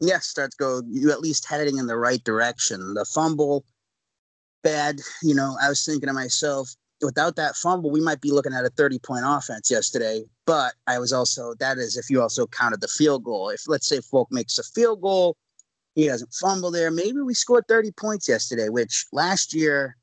Yeah, 0.00 0.18
starts 0.20 0.54
go. 0.54 0.82
You 0.86 1.10
at 1.10 1.20
least 1.20 1.46
heading 1.46 1.78
in 1.78 1.86
the 1.86 1.96
right 1.96 2.22
direction. 2.24 2.94
The 2.94 3.04
fumble, 3.04 3.64
bad. 4.66 5.00
You 5.22 5.34
know, 5.34 5.56
I 5.62 5.68
was 5.68 5.84
thinking 5.84 6.08
to 6.08 6.12
myself, 6.12 6.74
without 7.00 7.36
that 7.36 7.54
fumble, 7.54 7.90
we 7.90 8.00
might 8.00 8.20
be 8.20 8.32
looking 8.32 8.52
at 8.52 8.64
a 8.64 8.70
30 8.70 8.98
point 8.98 9.24
offense 9.24 9.70
yesterday. 9.70 10.24
But 10.44 10.74
I 10.86 10.98
was 10.98 11.12
also, 11.12 11.54
that 11.60 11.78
is 11.78 11.96
if 11.96 12.10
you 12.10 12.20
also 12.20 12.46
counted 12.48 12.80
the 12.80 12.88
field 12.88 13.24
goal. 13.24 13.50
If 13.50 13.68
let's 13.68 13.88
say 13.88 14.00
Folk 14.00 14.28
makes 14.30 14.58
a 14.58 14.64
field 14.64 15.00
goal, 15.00 15.36
he 15.94 16.08
doesn't 16.08 16.34
fumble 16.34 16.70
there. 16.70 16.90
Maybe 16.90 17.20
we 17.20 17.32
scored 17.32 17.64
30 17.68 17.92
points 17.92 18.28
yesterday, 18.28 18.68
which 18.68 19.06
last 19.12 19.54
year, 19.54 19.96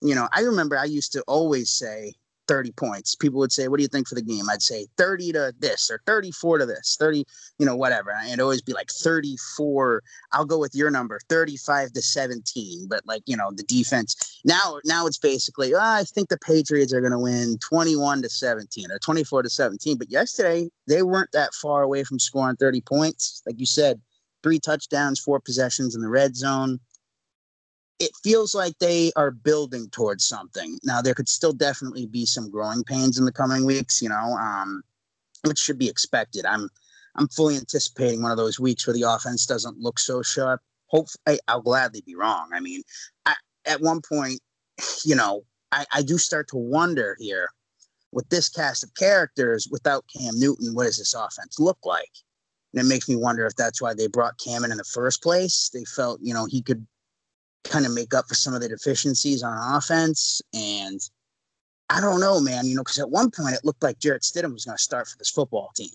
you 0.00 0.14
know, 0.14 0.28
I 0.32 0.40
remember 0.40 0.78
I 0.78 0.84
used 0.84 1.12
to 1.12 1.22
always 1.22 1.70
say 1.70 2.14
30 2.46 2.72
points. 2.72 3.14
People 3.14 3.38
would 3.40 3.52
say, 3.52 3.68
What 3.68 3.78
do 3.78 3.82
you 3.82 3.88
think 3.88 4.08
for 4.08 4.14
the 4.14 4.22
game? 4.22 4.48
I'd 4.50 4.62
say 4.62 4.86
30 4.96 5.32
to 5.32 5.54
this 5.58 5.90
or 5.90 6.00
34 6.06 6.58
to 6.58 6.66
this, 6.66 6.96
30, 6.98 7.24
you 7.58 7.66
know, 7.66 7.76
whatever. 7.76 8.10
And 8.10 8.28
it'd 8.28 8.40
always 8.40 8.62
be 8.62 8.72
like 8.72 8.90
34. 8.90 10.02
I'll 10.32 10.44
go 10.44 10.58
with 10.58 10.74
your 10.74 10.90
number, 10.90 11.20
35 11.28 11.92
to 11.92 12.02
17. 12.02 12.86
But 12.88 13.02
like, 13.06 13.22
you 13.26 13.36
know, 13.36 13.50
the 13.52 13.64
defense 13.64 14.40
now, 14.44 14.78
now 14.84 15.06
it's 15.06 15.18
basically, 15.18 15.74
oh, 15.74 15.80
I 15.80 16.04
think 16.04 16.28
the 16.28 16.38
Patriots 16.38 16.92
are 16.92 17.00
going 17.00 17.12
to 17.12 17.18
win 17.18 17.58
21 17.58 18.22
to 18.22 18.28
17 18.28 18.90
or 18.90 18.98
24 18.98 19.42
to 19.42 19.50
17. 19.50 19.98
But 19.98 20.10
yesterday, 20.10 20.68
they 20.86 21.02
weren't 21.02 21.32
that 21.32 21.54
far 21.54 21.82
away 21.82 22.04
from 22.04 22.18
scoring 22.18 22.56
30 22.56 22.80
points. 22.82 23.42
Like 23.46 23.58
you 23.58 23.66
said, 23.66 24.00
three 24.42 24.58
touchdowns, 24.58 25.18
four 25.18 25.40
possessions 25.40 25.94
in 25.94 26.02
the 26.02 26.08
red 26.08 26.36
zone. 26.36 26.78
It 27.98 28.10
feels 28.22 28.54
like 28.54 28.78
they 28.78 29.12
are 29.16 29.30
building 29.30 29.88
towards 29.90 30.24
something. 30.24 30.78
Now, 30.82 31.00
there 31.00 31.14
could 31.14 31.28
still 31.28 31.52
definitely 31.52 32.06
be 32.06 32.26
some 32.26 32.50
growing 32.50 32.82
pains 32.84 33.18
in 33.18 33.24
the 33.24 33.32
coming 33.32 33.64
weeks, 33.64 34.02
you 34.02 34.08
know, 34.08 34.36
um, 34.40 34.82
which 35.44 35.58
should 35.58 35.78
be 35.78 35.88
expected. 35.88 36.44
I'm 36.44 36.68
I'm 37.16 37.28
fully 37.28 37.56
anticipating 37.56 38.22
one 38.22 38.32
of 38.32 38.36
those 38.36 38.58
weeks 38.58 38.86
where 38.86 38.94
the 38.94 39.02
offense 39.02 39.46
doesn't 39.46 39.78
look 39.78 40.00
so 40.00 40.22
sharp. 40.22 40.60
Hopefully, 40.86 41.38
I'll 41.46 41.62
gladly 41.62 42.02
be 42.04 42.16
wrong. 42.16 42.50
I 42.52 42.58
mean, 42.58 42.82
I, 43.24 43.34
at 43.66 43.80
one 43.80 44.00
point, 44.00 44.40
you 45.04 45.14
know, 45.14 45.44
I, 45.70 45.86
I 45.92 46.02
do 46.02 46.18
start 46.18 46.48
to 46.48 46.56
wonder 46.56 47.16
here 47.20 47.48
with 48.14 48.28
this 48.28 48.48
cast 48.48 48.84
of 48.84 48.94
characters 48.94 49.68
without 49.70 50.04
Cam 50.14 50.38
Newton, 50.38 50.74
what 50.74 50.84
does 50.84 50.98
this 50.98 51.14
offense 51.14 51.58
look 51.58 51.78
like? 51.84 52.10
And 52.72 52.80
it 52.80 52.88
makes 52.88 53.08
me 53.08 53.16
wonder 53.16 53.44
if 53.44 53.56
that's 53.56 53.82
why 53.82 53.92
they 53.92 54.06
brought 54.06 54.38
Cam 54.38 54.64
in 54.64 54.70
in 54.70 54.78
the 54.78 54.84
first 54.84 55.22
place. 55.22 55.68
They 55.74 55.84
felt, 55.84 56.20
you 56.22 56.32
know, 56.32 56.46
he 56.46 56.62
could 56.62 56.86
kind 57.64 57.86
of 57.86 57.92
make 57.92 58.14
up 58.14 58.26
for 58.28 58.34
some 58.34 58.54
of 58.54 58.60
the 58.60 58.68
deficiencies 58.68 59.42
on 59.42 59.76
offense. 59.76 60.40
And 60.54 61.00
I 61.90 62.00
don't 62.00 62.20
know, 62.20 62.40
man, 62.40 62.66
you 62.66 62.74
know, 62.76 62.82
because 62.82 62.98
at 62.98 63.10
one 63.10 63.30
point 63.30 63.54
it 63.54 63.64
looked 63.64 63.82
like 63.82 63.98
Jarrett 63.98 64.22
Stidham 64.22 64.52
was 64.52 64.64
going 64.64 64.76
to 64.76 64.82
start 64.82 65.08
for 65.08 65.18
this 65.18 65.30
football 65.30 65.70
team. 65.76 65.90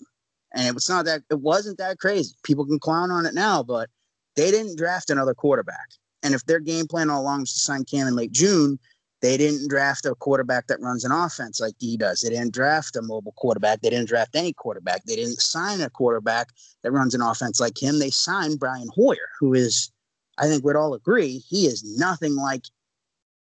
And 0.54 0.66
it 0.66 0.74
was 0.74 0.88
not 0.88 1.04
that, 1.04 1.22
it 1.30 1.40
wasn't 1.40 1.78
that 1.78 1.98
crazy. 1.98 2.34
People 2.44 2.66
can 2.66 2.78
clown 2.78 3.10
on 3.10 3.26
it 3.26 3.34
now, 3.34 3.62
but 3.62 3.88
they 4.36 4.50
didn't 4.50 4.76
draft 4.76 5.10
another 5.10 5.34
quarterback. 5.34 5.90
And 6.22 6.34
if 6.34 6.44
their 6.44 6.60
game 6.60 6.86
plan 6.86 7.10
all 7.10 7.22
along 7.22 7.40
was 7.40 7.54
to 7.54 7.60
sign 7.60 7.84
Cam 7.84 8.08
in 8.08 8.16
late 8.16 8.32
June, 8.32 8.78
they 9.22 9.36
didn't 9.36 9.68
draft 9.68 10.06
a 10.06 10.14
quarterback 10.14 10.66
that 10.68 10.80
runs 10.80 11.04
an 11.04 11.12
offense 11.12 11.60
like 11.60 11.74
he 11.78 11.96
does. 11.96 12.20
They 12.20 12.30
didn't 12.30 12.54
draft 12.54 12.96
a 12.96 13.02
mobile 13.02 13.34
quarterback. 13.36 13.80
They 13.80 13.90
didn't 13.90 14.08
draft 14.08 14.34
any 14.34 14.52
quarterback. 14.54 15.04
They 15.04 15.16
didn't 15.16 15.40
sign 15.40 15.80
a 15.82 15.90
quarterback 15.90 16.48
that 16.82 16.92
runs 16.92 17.14
an 17.14 17.20
offense 17.20 17.60
like 17.60 17.80
him. 17.80 17.98
They 17.98 18.10
signed 18.10 18.58
Brian 18.58 18.88
Hoyer, 18.94 19.28
who 19.38 19.52
is, 19.52 19.92
I 20.40 20.46
think 20.46 20.64
we'd 20.64 20.76
all 20.76 20.94
agree, 20.94 21.42
he 21.48 21.66
is 21.66 21.84
nothing 21.84 22.34
like 22.34 22.64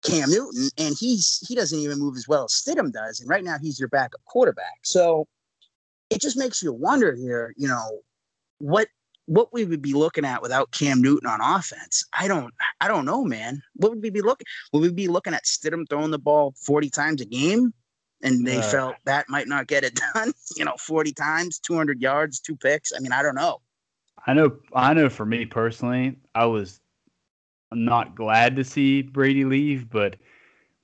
Cam 0.05 0.31
Newton, 0.31 0.69
and 0.79 0.95
he's 0.99 1.45
he 1.47 1.55
doesn't 1.55 1.79
even 1.79 1.99
move 1.99 2.17
as 2.17 2.29
well 2.29 2.45
as 2.45 2.53
Stidham 2.53 2.93
does. 2.93 3.21
And 3.21 3.29
right 3.29 3.45
now 3.45 3.57
he's 3.61 3.79
your 3.79 3.89
backup 3.89 4.21
quarterback. 4.25 4.81
So 4.83 5.27
it 6.11 6.21
just 6.21 6.37
makes 6.37 6.63
you 6.63 6.73
wonder 6.73 7.15
here, 7.15 7.55
you 7.57 7.69
know, 7.69 8.01
what 8.59 8.89
what 9.27 9.53
we 9.53 9.65
would 9.65 9.83
be 9.83 9.95
looking 9.95 10.25
at 10.25 10.43
without 10.43 10.73
Cam 10.73 11.01
Newton 11.01 11.29
on 11.29 11.41
offense, 11.41 12.05
I 12.13 12.29
don't, 12.29 12.53
I 12.81 12.89
don't 12.89 13.05
know, 13.05 13.25
man. 13.25 13.63
What 13.75 13.93
would 13.93 14.03
we 14.03 14.11
be 14.11 14.21
looking? 14.21 14.47
Would 14.73 14.83
we 14.83 14.93
be 14.93 15.09
looking 15.09 15.35
at 15.35 15.45
Stidham 15.45 15.89
throwing 15.89 16.11
the 16.11 16.19
ball 16.19 16.55
forty 16.57 16.91
times 16.91 17.21
a 17.21 17.25
game, 17.25 17.73
and 18.23 18.47
they 18.47 18.59
uh, 18.59 18.63
felt 18.63 18.97
that 19.05 19.29
might 19.29 19.49
not 19.49 19.69
get 19.69 19.85
it 19.85 19.99
done? 20.15 20.33
You 20.57 20.65
know, 20.65 20.75
forty 20.79 21.13
times, 21.13 21.59
two 21.59 21.77
hundred 21.77 22.01
yards, 22.01 22.41
two 22.41 22.57
picks. 22.57 22.93
I 22.95 22.99
mean, 22.99 23.13
I 23.13 23.23
don't 23.23 23.37
know. 23.37 23.61
I 24.27 24.35
know, 24.35 24.57
I 24.75 24.95
know. 24.95 25.09
For 25.09 25.25
me 25.25 25.47
personally, 25.47 26.17
I 26.35 26.47
was 26.47 26.81
not 27.75 28.15
glad 28.15 28.57
to 28.57 28.65
see 28.65 29.03
Brady 29.03 29.45
leave, 29.45 29.91
but 29.91 30.17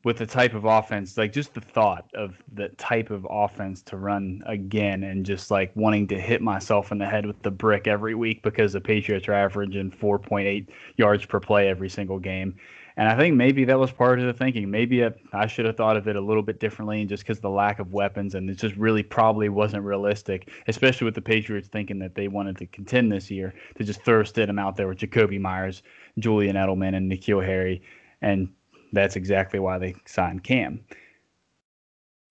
with 0.04 0.18
the 0.18 0.26
type 0.26 0.54
of 0.54 0.64
offense, 0.64 1.18
like 1.18 1.32
just 1.32 1.54
the 1.54 1.60
thought 1.60 2.08
of 2.14 2.36
the 2.52 2.68
type 2.70 3.10
of 3.10 3.26
offense 3.28 3.82
to 3.82 3.96
run 3.96 4.42
again 4.46 5.02
and 5.02 5.26
just 5.26 5.50
like 5.50 5.74
wanting 5.74 6.06
to 6.08 6.20
hit 6.20 6.40
myself 6.40 6.92
in 6.92 6.98
the 6.98 7.06
head 7.06 7.26
with 7.26 7.42
the 7.42 7.50
brick 7.50 7.86
every 7.86 8.14
week 8.14 8.42
because 8.42 8.72
the 8.72 8.80
Patriots 8.80 9.28
are 9.28 9.34
averaging 9.34 9.90
4.8 9.90 10.68
yards 10.96 11.26
per 11.26 11.40
play 11.40 11.68
every 11.68 11.88
single 11.88 12.18
game. 12.18 12.56
And 12.98 13.08
I 13.08 13.16
think 13.16 13.36
maybe 13.36 13.64
that 13.66 13.78
was 13.78 13.92
part 13.92 14.18
of 14.18 14.26
the 14.26 14.32
thinking. 14.32 14.68
Maybe 14.72 15.04
I, 15.04 15.12
I 15.32 15.46
should 15.46 15.66
have 15.66 15.76
thought 15.76 15.96
of 15.96 16.08
it 16.08 16.16
a 16.16 16.20
little 16.20 16.42
bit 16.42 16.58
differently, 16.58 17.00
and 17.00 17.08
just 17.08 17.22
because 17.22 17.38
the 17.38 17.48
lack 17.48 17.78
of 17.78 17.92
weapons, 17.92 18.34
and 18.34 18.50
it 18.50 18.58
just 18.58 18.74
really 18.74 19.04
probably 19.04 19.48
wasn't 19.48 19.84
realistic, 19.84 20.50
especially 20.66 21.04
with 21.04 21.14
the 21.14 21.22
Patriots 21.22 21.68
thinking 21.68 22.00
that 22.00 22.16
they 22.16 22.26
wanted 22.26 22.58
to 22.58 22.66
contend 22.66 23.12
this 23.12 23.30
year, 23.30 23.54
to 23.76 23.84
just 23.84 24.02
throw 24.02 24.24
Stidham 24.24 24.60
out 24.60 24.76
there 24.76 24.88
with 24.88 24.98
Jakobi 24.98 25.40
Meyers, 25.40 25.84
Julian 26.18 26.56
Edelman, 26.56 26.96
and 26.96 27.10
N'Keal 27.10 27.46
Harry, 27.46 27.82
and 28.20 28.52
that's 28.92 29.14
exactly 29.14 29.60
why 29.60 29.78
they 29.78 29.94
signed 30.04 30.42
Cam. 30.42 30.80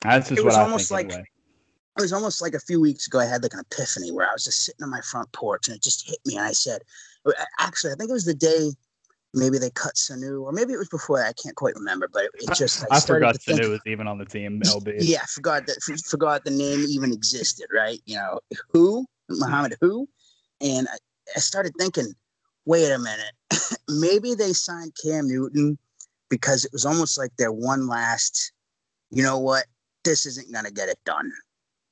That's 0.01 0.27
just 0.27 0.41
it 0.41 0.43
was 0.43 0.55
what 0.55 0.63
almost 0.63 0.91
like 0.91 1.05
anyway. 1.05 1.23
it 1.97 2.01
was 2.01 2.11
almost 2.11 2.41
like 2.41 2.55
a 2.55 2.59
few 2.59 2.81
weeks 2.81 3.07
ago. 3.07 3.19
I 3.19 3.25
had 3.25 3.41
like 3.41 3.53
an 3.53 3.61
epiphany 3.61 4.11
where 4.11 4.27
I 4.27 4.33
was 4.33 4.43
just 4.43 4.65
sitting 4.65 4.83
on 4.83 4.89
my 4.89 5.01
front 5.01 5.31
porch 5.31 5.69
and 5.69 5.77
it 5.77 5.81
just 5.81 6.09
hit 6.09 6.19
me, 6.25 6.35
and 6.35 6.45
I 6.45 6.51
said, 6.51 6.81
uh, 7.25 7.31
actually, 7.57 7.93
I 7.93 7.95
think 7.95 8.09
it 8.09 8.13
was 8.13 8.25
the 8.25 8.33
day 8.33 8.71
maybe 9.33 9.57
they 9.57 9.69
cut 9.69 9.95
Sanu, 9.95 10.43
or 10.43 10.51
maybe 10.51 10.73
it 10.73 10.77
was 10.77 10.89
before. 10.89 11.21
I 11.21 11.33
can't 11.33 11.55
quite 11.55 11.75
remember, 11.75 12.09
but 12.11 12.25
it, 12.25 12.31
it 12.35 12.55
just 12.55 12.83
I, 12.91 12.97
I 12.97 12.99
forgot 12.99 13.35
Sanu 13.35 13.57
think, 13.57 13.69
was 13.69 13.81
even 13.85 14.07
on 14.07 14.17
the 14.17 14.25
team. 14.25 14.61
LB. 14.61 14.97
Yeah, 14.99 15.23
forgot 15.29 15.67
that 15.67 15.81
forgot 16.05 16.43
the 16.45 16.51
name 16.51 16.85
even 16.89 17.11
existed. 17.11 17.67
Right? 17.73 17.99
You 18.05 18.17
know 18.17 18.39
who 18.71 19.05
Mohamed 19.29 19.75
who, 19.81 20.07
and 20.61 20.87
I, 20.87 20.97
I 21.35 21.39
started 21.39 21.73
thinking, 21.77 22.13
wait 22.65 22.91
a 22.91 22.99
minute, 22.99 23.33
maybe 23.89 24.35
they 24.35 24.53
signed 24.53 24.93
Cam 25.03 25.27
Newton 25.27 25.77
because 26.29 26.65
it 26.65 26.73
was 26.73 26.85
almost 26.85 27.17
like 27.17 27.35
their 27.37 27.51
one 27.51 27.87
last, 27.87 28.51
you 29.09 29.23
know 29.23 29.37
what, 29.37 29.65
this 30.03 30.25
isn't 30.25 30.51
going 30.51 30.65
to 30.65 30.71
get 30.71 30.89
it 30.89 30.99
done. 31.05 31.31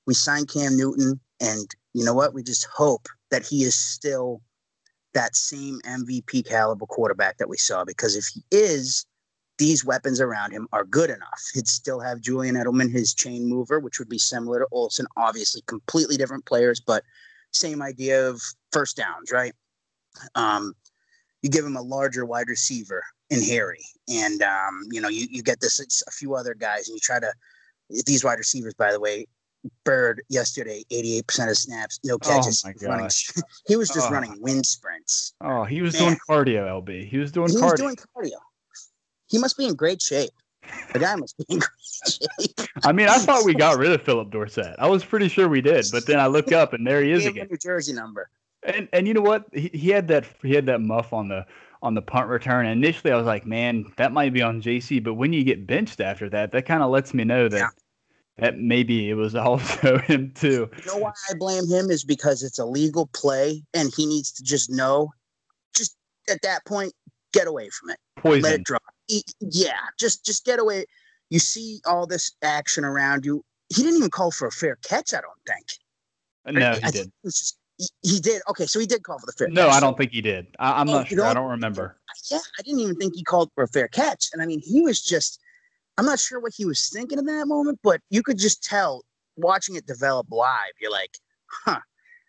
We 0.07 0.13
signed 0.13 0.51
Cam 0.51 0.77
Newton, 0.77 1.19
and 1.41 1.73
you 1.93 2.05
know 2.05 2.13
what? 2.13 2.33
We 2.33 2.43
just 2.43 2.67
hope 2.73 3.07
that 3.31 3.45
he 3.45 3.63
is 3.63 3.75
still 3.75 4.41
that 5.15 5.35
same 5.35 5.79
MVP 5.85 6.47
caliber 6.47 6.85
quarterback 6.85 7.37
that 7.37 7.49
we 7.49 7.57
saw. 7.57 7.83
Because 7.83 8.15
if 8.15 8.25
he 8.27 8.43
is, 8.51 9.05
these 9.57 9.83
weapons 9.83 10.21
around 10.21 10.51
him 10.51 10.67
are 10.71 10.83
good 10.83 11.09
enough. 11.09 11.41
He'd 11.53 11.67
still 11.67 11.99
have 11.99 12.21
Julian 12.21 12.55
Edelman, 12.55 12.91
his 12.91 13.13
chain 13.13 13.47
mover, 13.47 13.79
which 13.79 13.97
would 13.97 14.09
be 14.09 14.19
similar 14.19 14.59
to 14.59 14.67
Olsen. 14.71 15.07
Obviously, 15.17 15.61
completely 15.65 16.17
different 16.17 16.45
players, 16.45 16.79
but 16.79 17.03
same 17.51 17.81
idea 17.81 18.29
of 18.29 18.41
first 18.71 18.97
downs, 18.97 19.31
right? 19.31 19.53
Um, 20.35 20.73
you 21.41 21.49
give 21.49 21.65
him 21.65 21.77
a 21.77 21.81
larger 21.81 22.25
wide 22.25 22.49
receiver 22.49 23.01
in 23.29 23.41
Harry, 23.41 23.83
and 24.09 24.41
um, 24.41 24.81
you 24.91 24.99
know 24.99 25.09
you 25.09 25.27
you 25.29 25.41
get 25.41 25.61
this 25.61 25.79
a 26.07 26.11
few 26.11 26.35
other 26.35 26.53
guys, 26.53 26.87
and 26.87 26.95
you 26.95 26.99
try 26.99 27.19
to 27.19 27.31
these 28.05 28.23
wide 28.23 28.37
receivers. 28.37 28.73
By 28.73 28.91
the 28.91 28.99
way, 28.99 29.27
Byrd 29.83 30.21
yesterday, 30.29 30.83
eighty 30.91 31.17
eight 31.17 31.27
percent 31.27 31.49
of 31.49 31.57
snaps, 31.57 31.99
no 32.03 32.15
oh 32.15 32.17
catches. 32.19 32.63
Oh 32.65 32.71
running, 32.87 33.09
he 33.67 33.75
was 33.75 33.89
just 33.89 34.09
oh. 34.09 34.13
running 34.13 34.39
wind 34.41 34.65
sprints. 34.65 35.33
Oh, 35.41 35.63
he 35.63 35.81
was 35.81 35.93
Man. 35.93 36.03
doing 36.03 36.17
cardio, 36.29 36.83
LB. 36.83 37.07
He 37.07 37.17
was 37.17 37.31
doing 37.31 37.49
he 37.49 37.55
cardio. 37.55 37.71
was 37.71 37.79
doing 37.79 37.95
cardio. 37.95 38.39
He 39.27 39.37
must 39.37 39.57
be 39.57 39.65
in 39.65 39.75
great 39.75 40.01
shape. 40.01 40.31
The 40.93 40.99
guy 40.99 41.15
must 41.15 41.37
be 41.37 41.45
in 41.49 41.59
great 42.39 42.49
shape. 42.49 42.69
I 42.83 42.91
mean, 42.91 43.07
I 43.07 43.17
thought 43.17 43.45
we 43.45 43.53
got 43.55 43.77
rid 43.77 43.91
of 43.91 44.01
Phillip 44.01 44.31
Dorsett. 44.31 44.75
I 44.79 44.87
was 44.87 45.03
pretty 45.03 45.27
sure 45.27 45.47
we 45.47 45.61
did, 45.61 45.85
but 45.91 46.05
then 46.05 46.19
I 46.19 46.27
look 46.27 46.51
up 46.51 46.73
and 46.73 46.85
there 46.85 47.01
he 47.01 47.11
is 47.11 47.25
again. 47.25 47.47
New 47.49 47.57
Jersey 47.57 47.93
number. 47.93 48.29
And 48.63 48.87
and 48.93 49.07
you 49.07 49.13
know 49.13 49.21
what? 49.21 49.45
He, 49.53 49.69
he 49.73 49.89
had 49.89 50.07
that 50.07 50.25
he 50.41 50.53
had 50.53 50.65
that 50.67 50.81
muff 50.81 51.13
on 51.13 51.27
the 51.27 51.45
on 51.85 51.93
the 51.93 52.01
punt 52.01 52.27
return. 52.27 52.65
And 52.65 52.83
initially, 52.83 53.13
I 53.13 53.15
was 53.15 53.27
like, 53.27 53.45
man, 53.45 53.85
that 53.97 54.11
might 54.11 54.33
be 54.33 54.41
on 54.41 54.61
JC. 54.61 55.01
But 55.01 55.13
when 55.13 55.31
you 55.31 55.43
get 55.43 55.67
benched 55.67 56.01
after 56.01 56.29
that, 56.31 56.51
that 56.51 56.65
kind 56.65 56.81
of 56.81 56.89
lets 56.89 57.13
me 57.13 57.23
know 57.23 57.47
that. 57.47 57.57
Yeah. 57.57 57.69
That 58.37 58.57
maybe 58.57 59.09
it 59.09 59.13
was 59.13 59.35
also 59.35 59.97
him 59.99 60.31
too. 60.35 60.69
You 60.77 60.85
know 60.85 60.97
why 60.97 61.11
I 61.29 61.33
blame 61.35 61.67
him 61.67 61.89
is 61.89 62.03
because 62.03 62.43
it's 62.43 62.59
a 62.59 62.65
legal 62.65 63.07
play, 63.07 63.63
and 63.73 63.91
he 63.95 64.05
needs 64.05 64.31
to 64.33 64.43
just 64.43 64.69
know, 64.69 65.11
just 65.75 65.95
at 66.29 66.41
that 66.41 66.65
point, 66.65 66.93
get 67.33 67.47
away 67.47 67.69
from 67.69 67.91
it. 67.91 67.97
Poison. 68.17 68.43
Let 68.43 68.53
it 68.55 68.63
drop. 68.63 68.81
He, 69.07 69.23
yeah, 69.39 69.77
just 69.99 70.25
just 70.25 70.45
get 70.45 70.59
away. 70.59 70.85
You 71.29 71.39
see 71.39 71.81
all 71.85 72.07
this 72.07 72.31
action 72.41 72.83
around 72.83 73.25
you. 73.25 73.43
He 73.69 73.81
didn't 73.81 73.97
even 73.97 74.11
call 74.11 74.31
for 74.31 74.47
a 74.47 74.51
fair 74.51 74.77
catch. 74.83 75.13
I 75.13 75.21
don't 75.21 75.33
think. 75.47 75.65
Uh, 76.45 76.51
no, 76.51 76.73
he 76.73 76.83
I 76.83 76.91
did. 76.91 77.11
Just 77.23 77.57
he, 78.03 78.19
did. 78.19 78.41
Okay, 78.49 78.65
so 78.65 78.79
he 78.79 78.85
did 78.85 79.03
call 79.03 79.19
for 79.19 79.25
the 79.25 79.33
fair. 79.33 79.47
No, 79.49 79.67
catch. 79.67 79.75
I 79.75 79.79
don't 79.79 79.97
think 79.97 80.11
he 80.11 80.21
did. 80.21 80.47
I, 80.59 80.81
am 80.81 80.89
oh, 80.89 80.93
not 80.93 81.07
sure. 81.07 81.25
I 81.25 81.33
don't 81.33 81.49
remember. 81.49 81.97
Yeah, 82.31 82.39
I 82.59 82.61
didn't 82.61 82.79
even 82.79 82.95
think 82.95 83.15
he 83.15 83.23
called 83.23 83.51
for 83.55 83.63
a 83.63 83.67
fair 83.67 83.87
catch. 83.87 84.29
And 84.33 84.41
I 84.41 84.45
mean, 84.45 84.61
he 84.63 84.81
was 84.81 85.01
just. 85.01 85.39
I'm 85.97 86.05
not 86.05 86.19
sure 86.19 86.39
what 86.39 86.53
he 86.55 86.65
was 86.65 86.89
thinking 86.89 87.19
in 87.19 87.25
that 87.25 87.47
moment, 87.47 87.79
but 87.83 88.01
you 88.09 88.21
could 88.21 88.37
just 88.37 88.63
tell 88.63 89.03
watching 89.37 89.75
it 89.75 89.85
develop 89.85 90.27
live. 90.29 90.71
You're 90.79 90.91
like, 90.91 91.17
huh, 91.49 91.79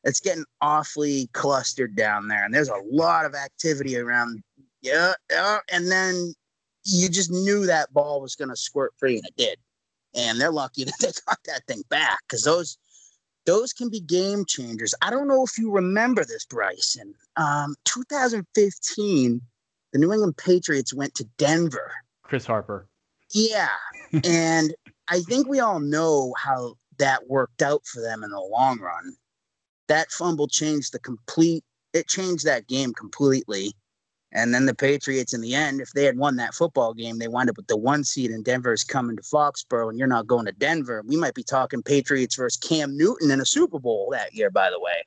it's 0.05 0.21
getting 0.21 0.45
awfully 0.61 1.29
clustered 1.33 1.97
down 1.97 2.29
there, 2.29 2.45
and 2.45 2.55
there's 2.55 2.69
a 2.69 2.83
lot 2.91 3.25
of 3.25 3.35
activity 3.35 3.97
around. 3.97 4.43
Yeah, 4.83 5.15
yeah, 5.31 5.59
and 5.71 5.91
then 5.91 6.35
you 6.85 7.09
just 7.09 7.31
knew 7.31 7.67
that 7.67 7.93
ball 7.93 8.21
was 8.21 8.37
going 8.37 8.51
to 8.51 8.57
squirt 8.57 8.93
free, 8.99 9.17
and 9.17 9.27
it 9.27 9.37
did. 9.37 9.59
And 10.15 10.41
they're 10.41 10.53
lucky 10.53 10.85
that 10.85 10.95
they 11.01 11.11
got 11.27 11.39
that 11.47 11.67
thing 11.67 11.83
back 11.89 12.19
because 12.29 12.45
those 12.45 12.79
those 13.47 13.73
can 13.73 13.89
be 13.89 14.01
game 14.01 14.45
changers. 14.45 14.95
I 15.03 15.11
don't 15.11 15.29
know 15.29 15.45
if 15.45 15.57
you 15.57 15.71
remember 15.71 16.25
this, 16.25 16.45
Bryson. 16.45 17.15
Um, 17.37 17.77
2015, 17.85 19.41
the 19.93 19.99
New 19.99 20.13
England 20.13 20.37
Patriots 20.37 20.93
went 20.93 21.15
to 21.15 21.25
Denver. 21.39 21.93
Chris 22.25 22.45
Harper. 22.45 22.89
Yeah. 23.33 23.69
and 24.25 24.75
I 25.09 25.21
think 25.21 25.49
we 25.49 25.61
all 25.61 25.81
know 25.81 26.35
how 26.39 26.77
that 26.99 27.29
worked 27.29 27.63
out 27.63 27.87
for 27.87 28.01
them 28.01 28.25
in 28.25 28.31
the 28.31 28.41
long 28.41 28.81
run. 28.81 29.15
That 29.89 30.11
fumble 30.11 30.49
changed 30.49 30.93
the 30.93 30.99
complete, 30.99 31.65
it 31.93 32.09
changed 32.09 32.45
that 32.45 32.67
game 32.67 32.93
completely. 32.93 33.73
And 34.33 34.53
then 34.53 34.67
the 34.67 34.75
Patriots, 34.75 35.33
in 35.33 35.41
the 35.41 35.55
end, 35.55 35.81
if 35.81 35.93
they 35.93 36.05
had 36.05 36.19
won 36.19 36.37
that 36.37 36.55
football 36.55 36.93
game, 36.93 37.19
they 37.19 37.29
wind 37.29 37.49
up 37.49 37.57
with 37.57 37.69
the 37.69 37.77
one 37.77 38.05
seed, 38.05 38.31
and 38.31 38.45
Denver's 38.45 38.85
coming 38.85 39.17
to 39.17 39.23
Foxborough, 39.23 39.89
and 39.89 39.99
you're 39.99 40.09
not 40.09 40.27
going 40.27 40.45
to 40.47 40.53
Denver. 40.53 41.03
We 41.07 41.17
might 41.17 41.35
be 41.35 41.45
talking 41.45 41.83
Patriots 41.83 42.35
versus 42.35 42.59
Cam 42.59 42.97
Newton 42.97 43.31
in 43.31 43.41
a 43.41 43.47
Super 43.47 43.79
Bowl 43.79 44.09
that 44.13 44.35
year, 44.35 44.51
by 44.51 44.69
the 44.69 44.81
way. 44.81 45.05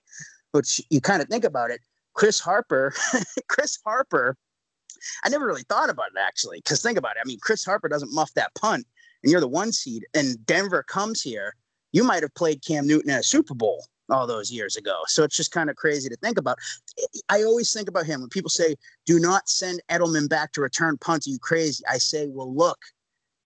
Which 0.52 0.82
you 0.90 1.00
kind 1.02 1.22
of 1.22 1.28
think 1.28 1.44
about 1.44 1.70
it. 1.70 1.82
Chris 2.14 2.40
Harper, 2.40 2.94
Chris 3.50 3.78
Harper, 3.86 4.36
I 5.24 5.30
never 5.30 5.46
really 5.46 5.64
thought 5.64 5.90
about 5.90 6.08
it 6.16 6.20
actually, 6.20 6.60
because 6.60 6.82
think 6.82 6.98
about 6.98 7.16
it. 7.16 7.22
I 7.24 7.28
mean, 7.28 7.40
Chris 7.42 7.66
Harper 7.66 7.90
doesn't 7.90 8.14
muff 8.14 8.34
that 8.34 8.54
punt, 8.56 8.86
and 9.24 9.32
you're 9.32 9.42
the 9.42 9.48
one 9.48 9.72
seed, 9.72 10.06
and 10.14 10.44
Denver 10.46 10.84
comes 10.84 11.22
here. 11.22 11.56
You 11.92 12.04
might 12.04 12.24
have 12.24 12.34
played 12.36 12.64
Cam 12.64 12.86
Newton 12.86 13.10
in 13.10 13.18
a 13.18 13.24
Super 13.24 13.56
Bowl 13.56 13.86
all 14.12 14.28
those 14.28 14.52
years 14.52 14.76
ago. 14.76 15.02
So 15.08 15.24
it's 15.24 15.36
just 15.36 15.52
kind 15.52 15.70
of 15.70 15.76
crazy 15.76 16.10
to 16.10 16.16
think 16.18 16.38
about. 16.38 16.58
I 17.30 17.44
always 17.44 17.72
think 17.72 17.90
about 17.90 18.06
him 18.06 18.22
when 18.22 18.30
people 18.30 18.50
say, 18.50 18.76
"Do 19.06 19.20
not 19.20 19.50
send 19.50 19.82
Edelman 19.90 20.30
back 20.30 20.52
to 20.54 20.62
return 20.62 20.98
punts." 20.98 21.28
Are 21.28 21.32
you 21.32 21.40
crazy? 21.40 21.84
I 21.88 21.98
say, 21.98 22.28
"Well, 22.28 22.54
look, 22.54 22.80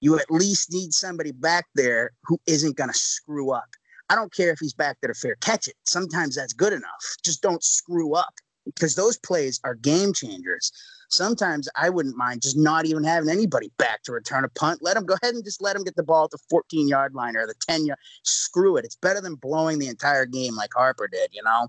you 0.04 0.20
at 0.20 0.30
least 0.30 0.72
need 0.72 0.94
somebody 0.94 1.32
back 1.32 1.66
there 1.76 2.12
who 2.26 2.39
isn't 2.46 2.76
going 2.76 2.92
to 2.92 2.98
screw 2.98 3.52
up. 3.52 3.70
I 4.10 4.16
don't 4.16 4.34
care 4.34 4.52
if 4.52 4.60
he's 4.60 4.74
back 4.74 4.98
there 5.02 5.12
to 5.12 5.18
fair 5.18 5.36
catch 5.36 5.68
it. 5.68 5.76
Sometimes 5.86 6.36
that's 6.36 6.52
good 6.52 6.74
enough. 6.74 7.16
Just 7.24 7.42
don't 7.42 7.63
screw 7.63 8.13
up 8.13 8.34
because 8.66 8.96
those 8.96 9.18
plays 9.18 9.62
are 9.63 9.76
game 9.76 10.13
changers 10.13 10.72
sometimes 11.13 11.69
I 11.76 11.89
wouldn't 11.89 12.17
mind 12.17 12.41
just 12.41 12.58
not 12.58 12.86
even 12.86 13.04
having 13.04 13.30
anybody 13.30 13.71
back 13.78 14.04
to 14.04 14.12
return 14.12 14.43
a 14.43 14.49
punt. 14.49 14.80
Let 14.82 14.95
them 14.95 15.06
go 15.06 15.15
ahead 15.21 15.36
and 15.36 15.43
just 15.43 15.62
let 15.62 15.73
them 15.73 15.84
get 15.84 15.95
the 15.95 16.04
ball 16.04 16.26
at 16.26 16.32
the 16.32 16.39
14 16.49 16.88
yard 16.88 17.13
line 17.13 17.38
or 17.38 17.45
the 17.45 17.56
10 17.67 17.86
yard. 17.86 17.99
Screw 18.23 18.78
it. 18.78 18.86
It's 18.86 18.95
better 18.95 19.21
than 19.21 19.36
blowing 19.36 19.80
the 19.80 19.88
entire 19.88 20.26
game 20.26 20.56
like 20.56 20.71
Harper 20.76 21.08
did, 21.08 21.30
you 21.34 21.43
know? 21.43 21.67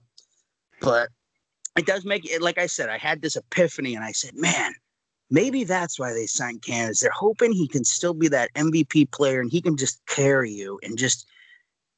But 0.81 1.11
it 1.77 1.87
does 1.87 2.05
make 2.05 2.31
it, 2.31 2.43
like 2.43 2.59
I 2.59 2.67
said, 2.67 2.89
I 2.89 2.99
had 2.99 3.23
this 3.23 3.37
epiphany 3.37 3.95
and 3.95 4.05
I 4.05 4.13
said, 4.13 4.35
man, 4.35 4.73
maybe 5.31 5.65
that's 5.65 5.99
why 5.99 6.13
they 6.13 6.27
signed 6.27 6.63
Cam. 6.63 6.93
They're 7.01 7.11
hoping 7.11 7.53
he 7.53 7.69
can 7.69 7.85
still 7.85 8.15
be 8.15 8.29
that 8.29 8.53
MVP 8.55 9.11
player 9.11 9.41
and 9.41 9.51
he 9.51 9.61
can 9.61 9.77
just 9.77 10.05
carry 10.07 10.51
you 10.51 10.79
and 10.83 10.97
just 10.99 11.27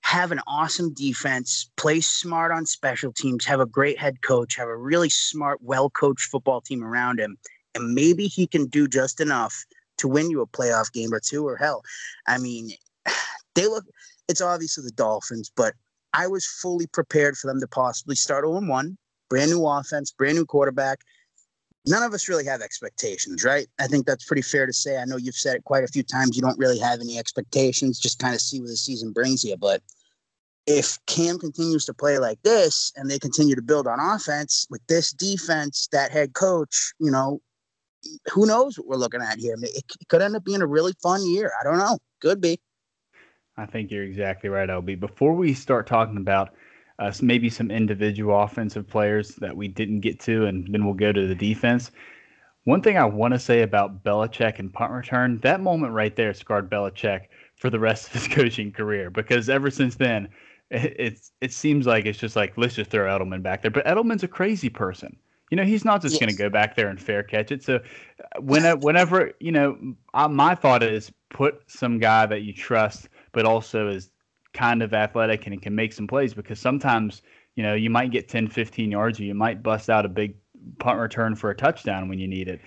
have 0.07 0.31
an 0.31 0.41
awesome 0.47 0.95
defense, 0.95 1.69
play 1.77 2.01
smart 2.01 2.53
on 2.53 2.65
special 2.65 3.13
teams, 3.13 3.45
have 3.45 3.59
a 3.59 3.67
great 3.67 3.99
head 3.99 4.23
coach, 4.23 4.55
have 4.55 4.69
a 4.69 4.77
really 4.77 5.11
smart, 5.11 5.59
well 5.61 5.91
coached 5.91 6.31
football 6.31 6.61
team 6.61 6.85
around 6.85 7.19
him. 7.19 7.37
And 7.75 7.93
maybe 7.93 8.29
he 8.29 8.47
can 8.47 8.67
do 8.67 8.87
just 8.87 9.21
enough 9.21 9.65
to 9.99 10.07
win 10.07 10.31
you 10.31 10.43
a 10.43 10.47
playoff 10.47 10.93
game 10.93 11.13
or 11.13 11.19
two, 11.19 11.45
or 11.45 11.57
hell. 11.57 11.83
I 12.29 12.39
mean, 12.39 12.71
they 13.57 13.67
look, 13.67 13.85
it's 14.29 14.41
obviously 14.41 14.85
the 14.85 14.93
Dolphins, 14.93 15.51
but 15.57 15.75
I 16.13 16.29
was 16.29 16.47
fully 16.47 16.87
prepared 16.87 17.37
for 17.37 17.49
them 17.49 17.59
to 17.59 17.67
possibly 17.67 18.15
start 18.15 18.45
0 18.45 18.61
1, 18.61 18.97
brand 19.29 19.51
new 19.51 19.67
offense, 19.67 20.13
brand 20.13 20.37
new 20.37 20.47
quarterback. 20.47 21.01
None 21.85 22.05
of 22.05 22.15
us 22.15 22.29
really 22.29 22.45
have 22.45 22.63
expectations, 22.63 23.43
right? 23.43 23.67
I 23.81 23.89
think 23.89 24.07
that's 24.07 24.25
pretty 24.25 24.43
fair 24.43 24.67
to 24.67 24.73
say. 24.73 24.99
I 24.99 25.05
know 25.05 25.17
you've 25.17 25.35
said 25.35 25.57
it 25.57 25.65
quite 25.65 25.83
a 25.83 25.89
few 25.89 26.05
times. 26.05 26.37
You 26.37 26.43
don't 26.43 26.59
really 26.59 26.79
have 26.79 27.01
any 27.01 27.19
expectations, 27.19 27.99
just 27.99 28.21
kind 28.21 28.37
of 28.37 28.41
see 28.41 28.61
what 28.61 28.69
the 28.69 28.77
season 28.77 29.11
brings 29.11 29.43
you. 29.43 29.57
But 29.57 29.83
if 30.67 30.99
Cam 31.07 31.39
continues 31.39 31.85
to 31.85 31.95
play 31.95 32.19
like 32.19 32.43
this 32.43 32.93
and 32.97 33.09
they 33.09 33.19
continue 33.19 33.55
to 33.55 33.63
build 33.63 33.87
on 33.87 34.01
offense 34.01 34.67
with 34.69 34.85
this 34.89 35.13
defense, 35.13 35.89
that 35.93 36.11
head 36.11 36.35
coach, 36.35 36.93
you 36.99 37.11
know, 37.11 37.41
who 38.33 38.47
knows 38.47 38.77
what 38.77 38.89
we're 38.89 38.97
looking 38.97 39.23
at 39.23 39.39
here? 39.39 39.57
It, 39.61 39.85
could 40.09 40.23
end 40.23 40.37
up 40.37 40.45
being 40.45 40.63
a 40.63 40.67
really 40.67 40.93
fun 41.03 41.25
year. 41.27 41.53
I 41.61 41.65
don't 41.65 41.79
know. 41.79 41.99
Could 42.21 42.41
be. 42.41 42.59
I 43.57 43.67
think 43.67 43.91
you're 43.91 44.05
exactly 44.05 44.51
right, 44.51 44.69
LB. 44.69 45.01
Before 45.01 45.35
we 45.35 45.55
start 45.55 45.87
talking 45.87 46.19
about 46.19 46.51
uh, 46.99 47.13
maybe 47.23 47.49
some 47.49 47.71
individual 47.71 48.41
offensive 48.41 48.89
players 48.89 49.35
that 49.37 49.57
we 49.57 49.69
didn't 49.69 50.01
get 50.01 50.21
to, 50.21 50.47
and 50.47 50.67
then 50.73 50.85
we'll 50.85 50.95
go 50.95 51.13
to 51.13 51.27
the 51.27 51.35
defense. 51.35 51.91
One 52.65 52.83
thing 52.83 52.99
I 52.99 53.05
want 53.05 53.33
to 53.33 53.39
say 53.39 53.63
about 53.63 54.03
Belichick 54.03 54.59
and 54.59 54.73
punt 54.73 54.93
return, 54.93 55.39
that 55.41 55.61
moment 55.61 55.93
right 55.93 56.15
there 56.17 56.35
scarred 56.35 56.69
Belichick 56.69 57.27
for 57.57 57.71
the 57.71 57.79
rest 57.79 58.09
of 58.09 58.13
his 58.13 58.29
coaching 58.35 58.73
career 58.73 59.11
because 59.11 59.49
ever 59.49 59.71
since 59.71 59.95
then, 59.95 60.29
it, 60.71 60.97
it's 60.99 61.33
it 61.41 61.53
seems 61.53 61.87
like 61.87 62.07
it's 62.07 62.19
just 62.19 62.37
like 62.37 62.55
let's 62.57 62.75
just 62.75 62.91
throw 62.91 63.07
Edelman 63.07 63.43
back 63.43 63.63
there. 63.63 63.71
But 63.71 63.87
Edelman's 63.87 64.23
a 64.23 64.29
crazy 64.29 64.69
person. 64.69 65.17
You 65.51 65.57
know, 65.57 65.65
he's 65.65 65.85
not 65.85 66.03
just 66.03 66.15
yes. 66.15 66.21
going 66.21 66.31
to 66.31 66.37
go 66.37 66.51
back 66.51 66.75
there 66.75 66.89
and 66.89 67.01
fair 67.01 67.23
catch 67.23 67.53
it. 67.53 67.63
So, 67.63 67.77
uh, 67.77 68.41
whenever, 68.41 68.81
whenever 68.81 69.33
you 69.39 69.53
know, 69.53 69.79
I, 70.13 70.27
my 70.27 70.57
thought 70.57 70.83
is 70.83 71.13
put 71.31 71.63
some 71.69 71.99
guy 71.99 72.27
that 72.27 72.43
you 72.43 72.53
trust, 72.53 73.09
but 73.33 73.45
also 73.45 73.89
is 73.89 74.11
kind 74.55 74.83
of 74.83 74.93
athletic 74.93 75.47
and 75.47 75.61
can 75.63 75.75
make 75.75 75.93
some 75.93 76.07
plays 76.07 76.35
because 76.35 76.59
sometimes 76.59 77.23
you 77.55 77.63
know 77.63 77.75
you 77.75 77.91
might 77.91 78.11
get 78.11 78.29
10, 78.29 78.49
15 78.49 78.91
yards, 78.91 79.21
or 79.21 79.25
you 79.25 79.35
might 79.35 79.63
bust 79.63 79.89
out 79.89 80.05
a 80.05 80.09
big 80.09 80.35
punt 80.81 80.99
return 80.99 81.37
for 81.37 81.51
a 81.51 81.55
touchdown 81.55 82.09
when 82.09 82.19
you 82.19 82.27
need 82.27 82.49
it. 82.49 82.61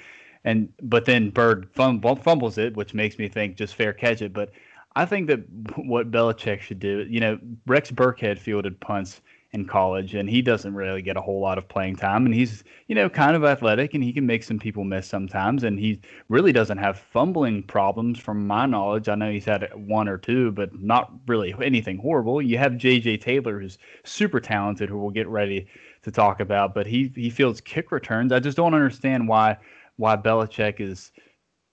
And 0.46 0.70
but 0.82 1.04
then 1.04 1.32
Byrd 1.32 1.68
fumbles 1.74 2.58
it, 2.58 2.78
which 2.78 2.94
makes 2.94 3.18
me 3.18 3.28
think 3.28 3.58
just 3.58 3.76
fair 3.76 3.92
catch 3.92 4.22
it. 4.22 4.32
But 4.32 4.52
I 4.96 5.06
think 5.06 5.28
that 5.28 5.40
what 5.78 6.12
Belichick 6.12 6.62
should 6.62 6.80
do, 6.80 7.06
you 7.10 7.20
know, 7.20 7.40
Rex 7.68 7.92
Burkhead 7.92 8.40
fielded 8.40 8.80
punts 8.80 9.22
in 9.52 9.66
college, 9.66 10.14
and 10.14 10.30
he 10.30 10.42
doesn't 10.42 10.76
really 10.76 11.02
get 11.02 11.18
a 11.18 11.22
whole 11.22 11.40
lot 11.40 11.58
of 11.58 11.68
playing 11.68 11.96
time. 11.96 12.26
And 12.26 12.36
he's, 12.36 12.64
you 12.88 12.94
know, 12.94 13.10
kind 13.10 13.36
of 13.36 13.44
athletic, 13.44 13.94
and 13.94 14.04
he 14.04 14.14
can 14.14 14.26
make 14.26 14.44
some 14.44 14.60
people 14.60 14.84
miss 14.84 15.08
sometimes. 15.08 15.64
And 15.64 15.80
he 15.80 16.00
really 16.28 16.52
doesn't 16.52 16.78
have 16.78 17.00
fumbling 17.00 17.64
problems, 17.64 18.20
from 18.20 18.46
my 18.46 18.66
knowledge. 18.68 19.10
I 19.10 19.16
know 19.16 19.32
he's 19.32 19.46
had 19.46 19.70
one 19.76 20.08
or 20.08 20.18
two, 20.18 20.52
but 20.52 20.80
not 20.80 21.12
really 21.28 21.56
anything 21.64 21.98
horrible. 21.98 22.42
You 22.42 22.58
have 22.60 22.78
J.J. 22.78 23.18
Taylor, 23.18 23.60
who's 23.60 23.80
super 24.04 24.40
talented, 24.40 24.90
who 24.90 25.00
we'll 25.00 25.10
get 25.10 25.28
ready 25.28 25.68
to 26.04 26.12
talk 26.12 26.40
about, 26.40 26.74
but 26.74 26.88
he 26.88 27.12
he 27.16 27.30
fields 27.30 27.60
kick 27.60 27.92
returns. 27.92 28.32
I 28.32 28.40
just 28.40 28.58
don't 28.58 28.74
understand 28.74 29.28
why 29.28 29.58
why 29.98 30.16
Belichick 30.16 30.80
is 30.80 31.12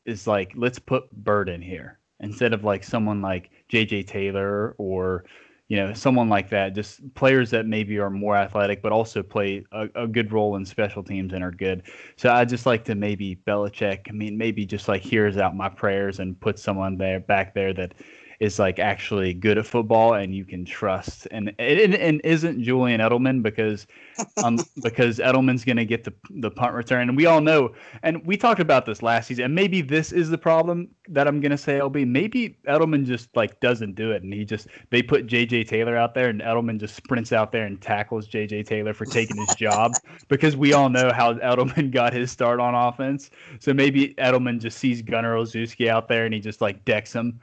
is 0.04 0.26
like 0.26 0.52
let's 0.56 0.78
put 0.78 1.10
Byrd 1.12 1.48
in 1.48 1.62
here 1.62 1.98
instead 2.20 2.52
of 2.52 2.64
like 2.64 2.84
someone 2.84 3.20
like 3.20 3.50
JJ 3.70 4.06
Taylor 4.06 4.74
or 4.78 5.24
you 5.68 5.76
know 5.76 5.92
someone 5.92 6.28
like 6.28 6.48
that 6.50 6.74
just 6.74 7.12
players 7.14 7.50
that 7.50 7.66
maybe 7.66 7.98
are 7.98 8.10
more 8.10 8.36
athletic 8.36 8.82
but 8.82 8.92
also 8.92 9.22
play 9.22 9.64
a, 9.72 9.88
a, 9.96 10.06
good 10.06 10.32
role 10.32 10.54
in 10.56 10.64
special 10.64 11.02
teams 11.02 11.32
and 11.32 11.42
are 11.42 11.50
good. 11.50 11.82
So 12.16 12.30
i 12.30 12.44
just 12.44 12.66
like 12.66 12.84
to 12.84 12.94
maybe 12.94 13.36
Belichick 13.46 14.08
I 14.08 14.12
mean 14.12 14.38
maybe 14.38 14.64
just 14.64 14.88
like 14.88 15.02
hears 15.02 15.36
out 15.36 15.56
my 15.56 15.68
prayers 15.68 16.20
and 16.20 16.38
put 16.40 16.58
someone 16.58 16.96
there 16.96 17.20
back 17.20 17.54
there 17.54 17.72
that 17.74 17.94
is 18.40 18.58
like 18.58 18.78
actually 18.78 19.32
good 19.34 19.58
at 19.58 19.66
football 19.66 20.14
and 20.14 20.34
you 20.34 20.44
can 20.44 20.64
trust. 20.64 21.26
And 21.30 21.52
it, 21.58 21.94
and 21.94 22.20
isn't 22.24 22.62
Julian 22.62 23.00
Edelman 23.00 23.42
because 23.42 23.86
um 24.42 24.58
because 24.82 25.18
Edelman's 25.18 25.64
going 25.64 25.76
to 25.76 25.84
get 25.84 26.04
the 26.04 26.12
the 26.30 26.50
punt 26.50 26.74
return 26.74 27.08
and 27.08 27.16
we 27.16 27.26
all 27.26 27.40
know 27.40 27.72
and 28.02 28.24
we 28.26 28.36
talked 28.36 28.60
about 28.60 28.86
this 28.86 29.02
last 29.02 29.28
season 29.28 29.46
and 29.46 29.54
maybe 29.54 29.80
this 29.80 30.12
is 30.12 30.28
the 30.30 30.38
problem 30.38 30.88
that 31.08 31.26
I'm 31.26 31.40
going 31.40 31.50
to 31.50 31.58
say 31.58 31.78
LB 31.78 32.06
maybe 32.06 32.58
Edelman 32.68 33.06
just 33.06 33.34
like 33.36 33.58
doesn't 33.60 33.94
do 33.94 34.10
it 34.10 34.22
and 34.22 34.32
he 34.32 34.44
just 34.44 34.68
they 34.90 35.02
put 35.02 35.26
JJ 35.26 35.68
Taylor 35.68 35.96
out 35.96 36.14
there 36.14 36.28
and 36.28 36.40
Edelman 36.40 36.78
just 36.78 36.94
sprints 36.94 37.32
out 37.32 37.52
there 37.52 37.66
and 37.66 37.80
tackles 37.80 38.28
JJ 38.28 38.66
Taylor 38.66 38.92
for 38.92 39.04
taking 39.04 39.36
his 39.36 39.54
job 39.54 39.92
because 40.28 40.56
we 40.56 40.72
all 40.72 40.88
know 40.88 41.10
how 41.12 41.34
Edelman 41.34 41.90
got 41.96 42.12
his 42.12 42.30
start 42.30 42.60
on 42.60 42.74
offense. 42.74 43.30
So 43.60 43.72
maybe 43.72 44.14
Edelman 44.14 44.60
just 44.60 44.78
sees 44.78 45.02
Gunner 45.02 45.34
Olszewski 45.36 45.88
out 45.88 46.08
there 46.08 46.24
and 46.24 46.34
he 46.34 46.40
just 46.40 46.60
like 46.60 46.84
decks 46.84 47.12
him 47.12 47.40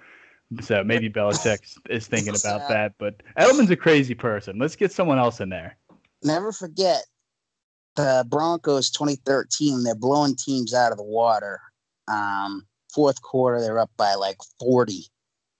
so 0.61 0.83
maybe 0.83 1.09
Belichick 1.09 1.77
is 1.89 2.07
thinking 2.07 2.35
about 2.35 2.67
that. 2.69 2.93
But 2.97 3.21
Edelman's 3.37 3.71
a 3.71 3.75
crazy 3.75 4.15
person. 4.15 4.59
Let's 4.59 4.75
get 4.75 4.91
someone 4.91 5.17
else 5.19 5.39
in 5.39 5.49
there. 5.49 5.77
Never 6.23 6.51
forget 6.51 7.03
the 7.95 8.25
Broncos 8.29 8.89
2013. 8.91 9.83
They're 9.83 9.95
blowing 9.95 10.35
teams 10.35 10.73
out 10.73 10.91
of 10.91 10.97
the 10.97 11.03
water. 11.03 11.59
Um, 12.07 12.65
fourth 12.93 13.21
quarter, 13.21 13.61
they're 13.61 13.79
up 13.79 13.91
by 13.97 14.15
like 14.15 14.37
40. 14.59 15.05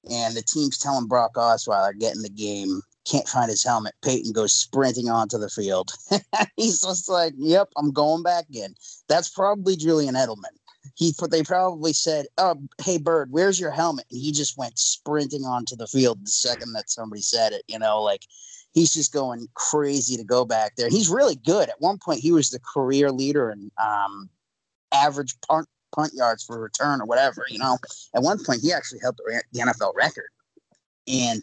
And 0.10 0.36
the 0.36 0.42
team's 0.42 0.78
telling 0.78 1.08
Brock 1.08 1.36
Osweiler, 1.36 1.98
get 1.98 2.16
in 2.16 2.22
the 2.22 2.30
game. 2.30 2.82
Can't 3.10 3.28
find 3.28 3.50
his 3.50 3.64
helmet. 3.64 3.94
Peyton 4.04 4.32
goes 4.32 4.54
sprinting 4.54 5.10
onto 5.10 5.38
the 5.38 5.50
field. 5.50 5.92
He's 6.56 6.82
just 6.82 7.10
like, 7.10 7.34
yep, 7.38 7.70
I'm 7.78 7.92
going 7.92 8.24
back 8.24 8.46
in. 8.54 8.76
That's 9.10 9.30
probably 9.30 9.76
Julian 9.76 10.16
Edelman 10.16 10.56
he 10.96 11.14
they 11.30 11.44
probably 11.44 11.94
said, 11.94 12.28
"Oh, 12.38 12.56
hey 12.82 12.98
Byrd, 12.98 13.32
where's 13.32 13.60
your 13.60 13.72
helmet?" 13.72 14.06
And 14.12 14.20
he 14.20 14.32
just 14.32 14.58
went 14.58 14.78
sprinting 14.78 15.44
onto 15.44 15.76
the 15.76 15.88
field 15.88 16.24
the 16.24 16.30
second 16.30 16.74
that 16.74 16.90
somebody 16.90 17.22
said 17.22 17.54
it. 17.54 17.64
You 17.68 17.80
know, 17.80 18.02
like 18.02 18.22
he's 18.74 18.94
just 18.94 19.14
going 19.14 19.48
crazy 19.54 20.18
to 20.18 20.24
go 20.24 20.46
back 20.46 20.76
there. 20.76 20.90
He's 20.90 21.10
really 21.10 21.36
good. 21.36 21.70
At 21.70 21.82
one 21.82 22.00
point, 22.04 22.20
he 22.20 22.32
was 22.32 22.50
the 22.50 22.60
career 22.60 23.12
leader 23.12 23.50
in 23.50 23.72
um, 23.84 24.30
average 24.94 25.36
punt 25.48 25.68
punt 25.96 26.12
yards 26.14 26.44
for 26.44 26.60
return 26.60 27.02
or 27.02 27.06
whatever. 27.06 27.46
You 27.50 27.60
know, 27.60 27.78
at 28.16 28.24
one 28.24 28.44
point 28.44 28.62
he 28.62 28.74
actually 28.74 29.00
held 29.02 29.18
the, 29.18 29.44
the 29.52 29.60
NFL 29.60 29.94
record, 29.96 30.30
and 31.08 31.42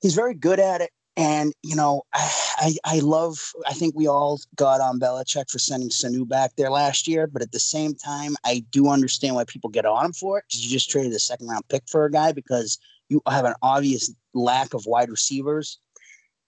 he's 0.00 0.14
very 0.14 0.34
good 0.34 0.60
at 0.60 0.80
it. 0.80 0.90
And 1.16 1.52
you 1.62 1.76
know, 1.76 2.02
I, 2.14 2.30
I, 2.58 2.96
I 2.96 3.00
love. 3.00 3.52
I 3.66 3.72
think 3.72 3.94
we 3.94 4.06
all 4.06 4.40
got 4.56 4.80
on 4.80 5.00
Belichick 5.00 5.50
for 5.50 5.58
sending 5.58 5.90
Sanu 5.90 6.26
back 6.28 6.52
there 6.56 6.70
last 6.70 7.08
year, 7.08 7.26
but 7.26 7.42
at 7.42 7.52
the 7.52 7.58
same 7.58 7.94
time, 7.94 8.36
I 8.44 8.64
do 8.70 8.88
understand 8.88 9.34
why 9.34 9.44
people 9.44 9.70
get 9.70 9.84
on 9.84 10.06
him 10.06 10.12
for 10.12 10.38
it 10.38 10.44
you 10.50 10.70
just 10.70 10.90
traded 10.90 11.12
a 11.12 11.18
second 11.18 11.48
round 11.48 11.68
pick 11.68 11.82
for 11.88 12.04
a 12.04 12.10
guy 12.10 12.32
because 12.32 12.78
you 13.08 13.20
have 13.28 13.44
an 13.44 13.54
obvious 13.62 14.14
lack 14.34 14.74
of 14.74 14.86
wide 14.86 15.10
receivers, 15.10 15.78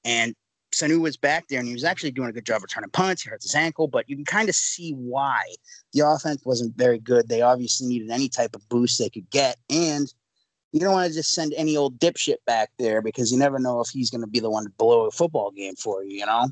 and 0.05 0.35
Sanu 0.75 1.01
was 1.01 1.17
back 1.17 1.47
there 1.49 1.61
and 1.61 1.69
he 1.69 1.75
was 1.75 1.85
actually 1.85 2.11
doing 2.11 2.29
a 2.29 2.33
good 2.33 2.45
job 2.45 2.63
returning 2.63 2.91
punts. 2.91 3.23
He 3.23 3.31
hurt 3.31 3.43
his 3.43 3.55
ankle, 3.55 3.87
but 3.87 4.09
you 4.09 4.17
can 4.17 4.25
kind 4.25 4.49
of 4.49 4.57
see 4.57 4.93
why 4.93 5.43
the 5.93 6.01
offense 6.01 6.43
wasn't 6.45 6.77
very 6.77 6.99
good. 6.99 7.29
They 7.29 7.43
obviously 7.43 7.87
needed 7.87 8.11
any 8.11 8.29
type 8.29 8.57
of 8.57 8.69
boost 8.69 8.99
they 8.99 9.09
could 9.09 9.31
get, 9.31 9.57
and 9.71 10.13
you 10.75 10.81
don't 10.81 10.93
want 10.93 11.09
to 11.09 11.15
just 11.15 11.33
send 11.33 11.55
any 11.55 11.77
old 11.77 11.99
dipshit 12.01 12.39
back 12.47 12.71
there 12.79 13.03
because 13.03 13.33
you 13.33 13.39
never 13.39 13.61
know 13.61 13.81
if 13.81 13.91
he's 13.91 14.11
going 14.11 14.23
to 14.23 14.27
be 14.29 14.41
the 14.41 14.51
one 14.51 14.65
to 14.65 14.71
blow 14.71 15.07
a 15.07 15.13
football 15.13 15.53
game 15.53 15.77
for 15.77 16.05
you, 16.05 16.19
you 16.19 16.27
know? 16.27 16.49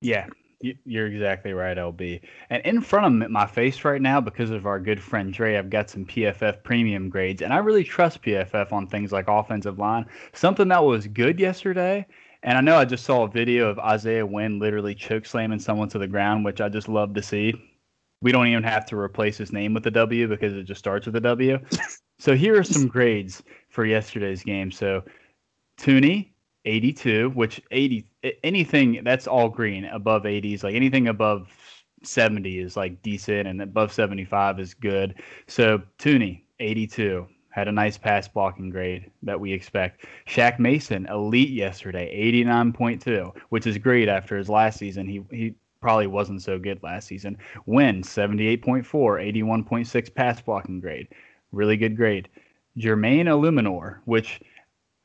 Yeah, 0.00 0.28
you're 0.60 1.06
exactly 1.06 1.52
right, 1.52 1.76
LB. 1.76 2.20
And 2.50 2.64
in 2.64 2.80
front 2.80 3.24
of 3.24 3.30
my 3.30 3.46
face 3.46 3.84
right 3.84 4.00
now, 4.00 4.20
because 4.20 4.50
of 4.50 4.66
our 4.66 4.80
good 4.80 5.02
friend 5.02 5.32
Dre, 5.32 5.56
I've 5.56 5.70
got 5.70 5.90
some 5.90 6.06
PFF 6.06 6.62
premium 6.64 7.08
grades, 7.10 7.42
and 7.42 7.52
I 7.52 7.58
really 7.58 7.84
trust 7.84 8.22
PFF 8.22 8.72
on 8.72 8.86
things 8.88 9.12
like 9.12 9.28
offensive 9.28 9.78
line. 9.78 10.06
Something 10.32 10.68
that 10.68 10.84
was 10.84 11.06
good 11.08 11.38
yesterday 11.40 12.06
And 12.42 12.56
I 12.58 12.60
know 12.62 12.76
I 12.76 12.84
just 12.86 13.04
saw 13.04 13.24
a 13.24 13.28
video 13.28 13.68
of 13.68 13.78
Isaiah 13.80 14.26
Wynn 14.26 14.58
literally 14.60 14.94
choke 14.94 15.26
slamming 15.26 15.58
someone 15.60 15.88
to 15.90 15.98
the 15.98 16.08
ground, 16.08 16.44
which 16.44 16.60
I 16.60 16.68
just 16.68 16.88
love 16.88 17.14
to 17.14 17.22
see. 17.22 17.54
We 18.22 18.32
don't 18.32 18.48
even 18.48 18.64
have 18.64 18.86
to 18.86 18.96
replace 18.98 19.38
his 19.38 19.52
name 19.52 19.74
with 19.74 19.86
a 19.86 19.90
W 19.90 20.28
because 20.28 20.54
it 20.54 20.64
just 20.64 20.78
starts 20.78 21.06
with 21.06 21.16
a 21.16 21.20
W. 21.20 21.58
so 22.18 22.34
here 22.34 22.58
are 22.58 22.64
some 22.64 22.86
grades 22.88 23.42
for 23.68 23.84
yesterday's 23.84 24.42
game. 24.42 24.70
So 24.70 25.02
Thuney, 25.78 26.30
82, 26.64 27.30
which 27.30 27.60
80 27.70 28.06
anything 28.42 29.02
that's 29.04 29.26
all 29.26 29.48
green 29.48 29.84
above 29.84 30.24
80s, 30.24 30.62
like 30.62 30.74
anything 30.74 31.08
above 31.08 31.48
70 32.02 32.58
is 32.58 32.76
like 32.76 33.02
decent 33.02 33.46
and 33.46 33.62
above 33.62 33.92
75 33.92 34.60
is 34.60 34.74
good. 34.74 35.14
So 35.46 35.82
Thuney, 35.98 36.42
82 36.58 37.26
had 37.50 37.68
a 37.68 37.72
nice 37.72 37.96
pass 37.96 38.28
blocking 38.28 38.68
grade 38.68 39.10
that 39.22 39.40
we 39.40 39.52
expect. 39.52 40.04
Shaq 40.26 40.58
Mason, 40.58 41.06
elite 41.06 41.50
yesterday, 41.50 42.14
89.2, 42.32 43.34
which 43.48 43.66
is 43.66 43.78
great 43.78 44.08
after 44.08 44.36
his 44.36 44.50
last 44.50 44.78
season. 44.78 45.06
He 45.06 45.22
he 45.30 45.54
probably 45.80 46.06
wasn't 46.06 46.42
so 46.42 46.58
good 46.58 46.82
last 46.82 47.06
season. 47.06 47.38
Wynn, 47.66 48.02
78.4, 48.02 48.84
81.6 48.84 50.14
pass 50.14 50.40
blocking 50.40 50.80
grade. 50.80 51.08
Really 51.56 51.76
good 51.76 51.96
grade. 51.96 52.28
Jermaine 52.78 53.24
Eluemunor, 53.24 53.98
which 54.04 54.40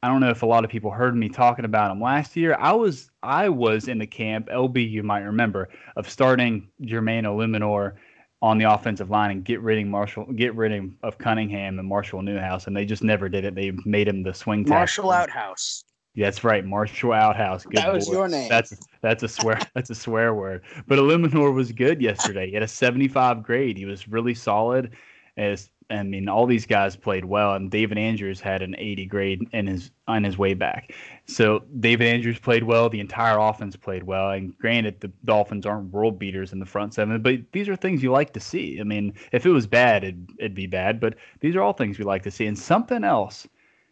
I 0.03 0.07
don't 0.07 0.19
know 0.19 0.29
if 0.29 0.41
a 0.41 0.45
lot 0.45 0.65
of 0.65 0.69
people 0.69 0.91
heard 0.91 1.15
me 1.15 1.29
talking 1.29 1.63
about 1.63 1.91
him 1.91 2.01
last 2.01 2.35
year. 2.35 2.55
I 2.59 2.73
was 2.73 3.09
I 3.23 3.49
was 3.49 3.87
in 3.87 3.99
the 3.99 4.07
camp, 4.07 4.49
LB 4.49 4.89
you 4.89 5.03
might 5.03 5.21
remember, 5.21 5.69
of 5.95 6.09
starting 6.09 6.67
Jermaine 6.81 7.23
Eluemunor 7.23 7.93
on 8.41 8.57
the 8.57 8.65
offensive 8.65 9.11
line 9.11 9.31
and 9.31 9.45
get 9.45 9.61
rid 9.61 9.79
of 9.79 9.85
Marshall, 9.85 10.25
get 10.33 10.55
rid 10.55 10.91
of 11.03 11.17
Cunningham 11.19 11.77
and 11.77 11.87
Marshall 11.87 12.23
Newhouse, 12.23 12.65
and 12.65 12.75
they 12.75 12.85
just 12.85 13.03
never 13.03 13.29
did 13.29 13.45
it. 13.45 13.53
They 13.53 13.71
made 13.85 14.07
him 14.07 14.23
the 14.23 14.33
swing 14.33 14.65
tackle. 14.65 14.79
Marshall 14.79 15.11
Outhouse. 15.11 15.83
Yeah, 16.15 16.25
that's 16.25 16.43
right, 16.43 16.65
Marshall 16.65 17.13
Outhouse. 17.13 17.63
Good 17.63 17.77
that 17.77 17.93
was 17.93 18.07
boy. 18.07 18.13
your 18.13 18.27
name. 18.27 18.49
That's 18.49 18.73
that's 19.01 19.23
a 19.23 19.27
swear 19.27 19.59
that's 19.75 19.91
a 19.91 19.95
swear 19.95 20.33
word. 20.33 20.63
But 20.87 20.97
Eluemunor 20.97 21.53
was 21.53 21.71
good 21.71 22.01
yesterday. 22.01 22.47
He 22.47 22.53
had 22.53 22.63
a 22.63 22.67
75 22.67 23.43
grade. 23.43 23.77
He 23.77 23.85
was 23.85 24.07
really 24.07 24.33
solid. 24.33 24.91
As 25.37 25.69
I 25.91 26.03
mean, 26.03 26.29
all 26.29 26.45
these 26.45 26.65
guys 26.65 26.95
played 26.95 27.25
well, 27.25 27.53
and 27.53 27.69
David 27.69 27.97
Andrews 27.97 28.39
had 28.39 28.61
an 28.61 28.75
80 28.77 29.05
grade 29.07 29.47
in 29.51 29.67
his 29.67 29.91
on 30.07 30.23
his 30.23 30.37
way 30.37 30.53
back. 30.53 30.93
So 31.25 31.63
David 31.79 32.07
Andrews 32.07 32.39
played 32.39 32.63
well. 32.63 32.89
The 32.89 32.99
entire 32.99 33.37
offense 33.37 33.75
played 33.75 34.03
well. 34.03 34.31
And 34.31 34.57
granted, 34.57 34.99
the 35.01 35.11
Dolphins 35.25 35.65
aren't 35.65 35.91
world 35.91 36.17
beaters 36.17 36.53
in 36.53 36.59
the 36.59 36.65
front 36.65 36.93
seven, 36.93 37.21
but 37.21 37.35
these 37.51 37.67
are 37.67 37.75
things 37.75 38.01
you 38.01 38.11
like 38.11 38.33
to 38.33 38.39
see. 38.39 38.79
I 38.79 38.83
mean, 38.83 39.13
if 39.31 39.45
it 39.45 39.51
was 39.51 39.67
bad, 39.67 40.03
it'd, 40.03 40.29
it'd 40.39 40.55
be 40.55 40.67
bad. 40.67 40.99
But 40.99 41.15
these 41.39 41.55
are 41.55 41.61
all 41.61 41.73
things 41.73 41.99
we 41.99 42.05
like 42.05 42.23
to 42.23 42.31
see. 42.31 42.47
And 42.47 42.57
something 42.57 43.03
else 43.03 43.47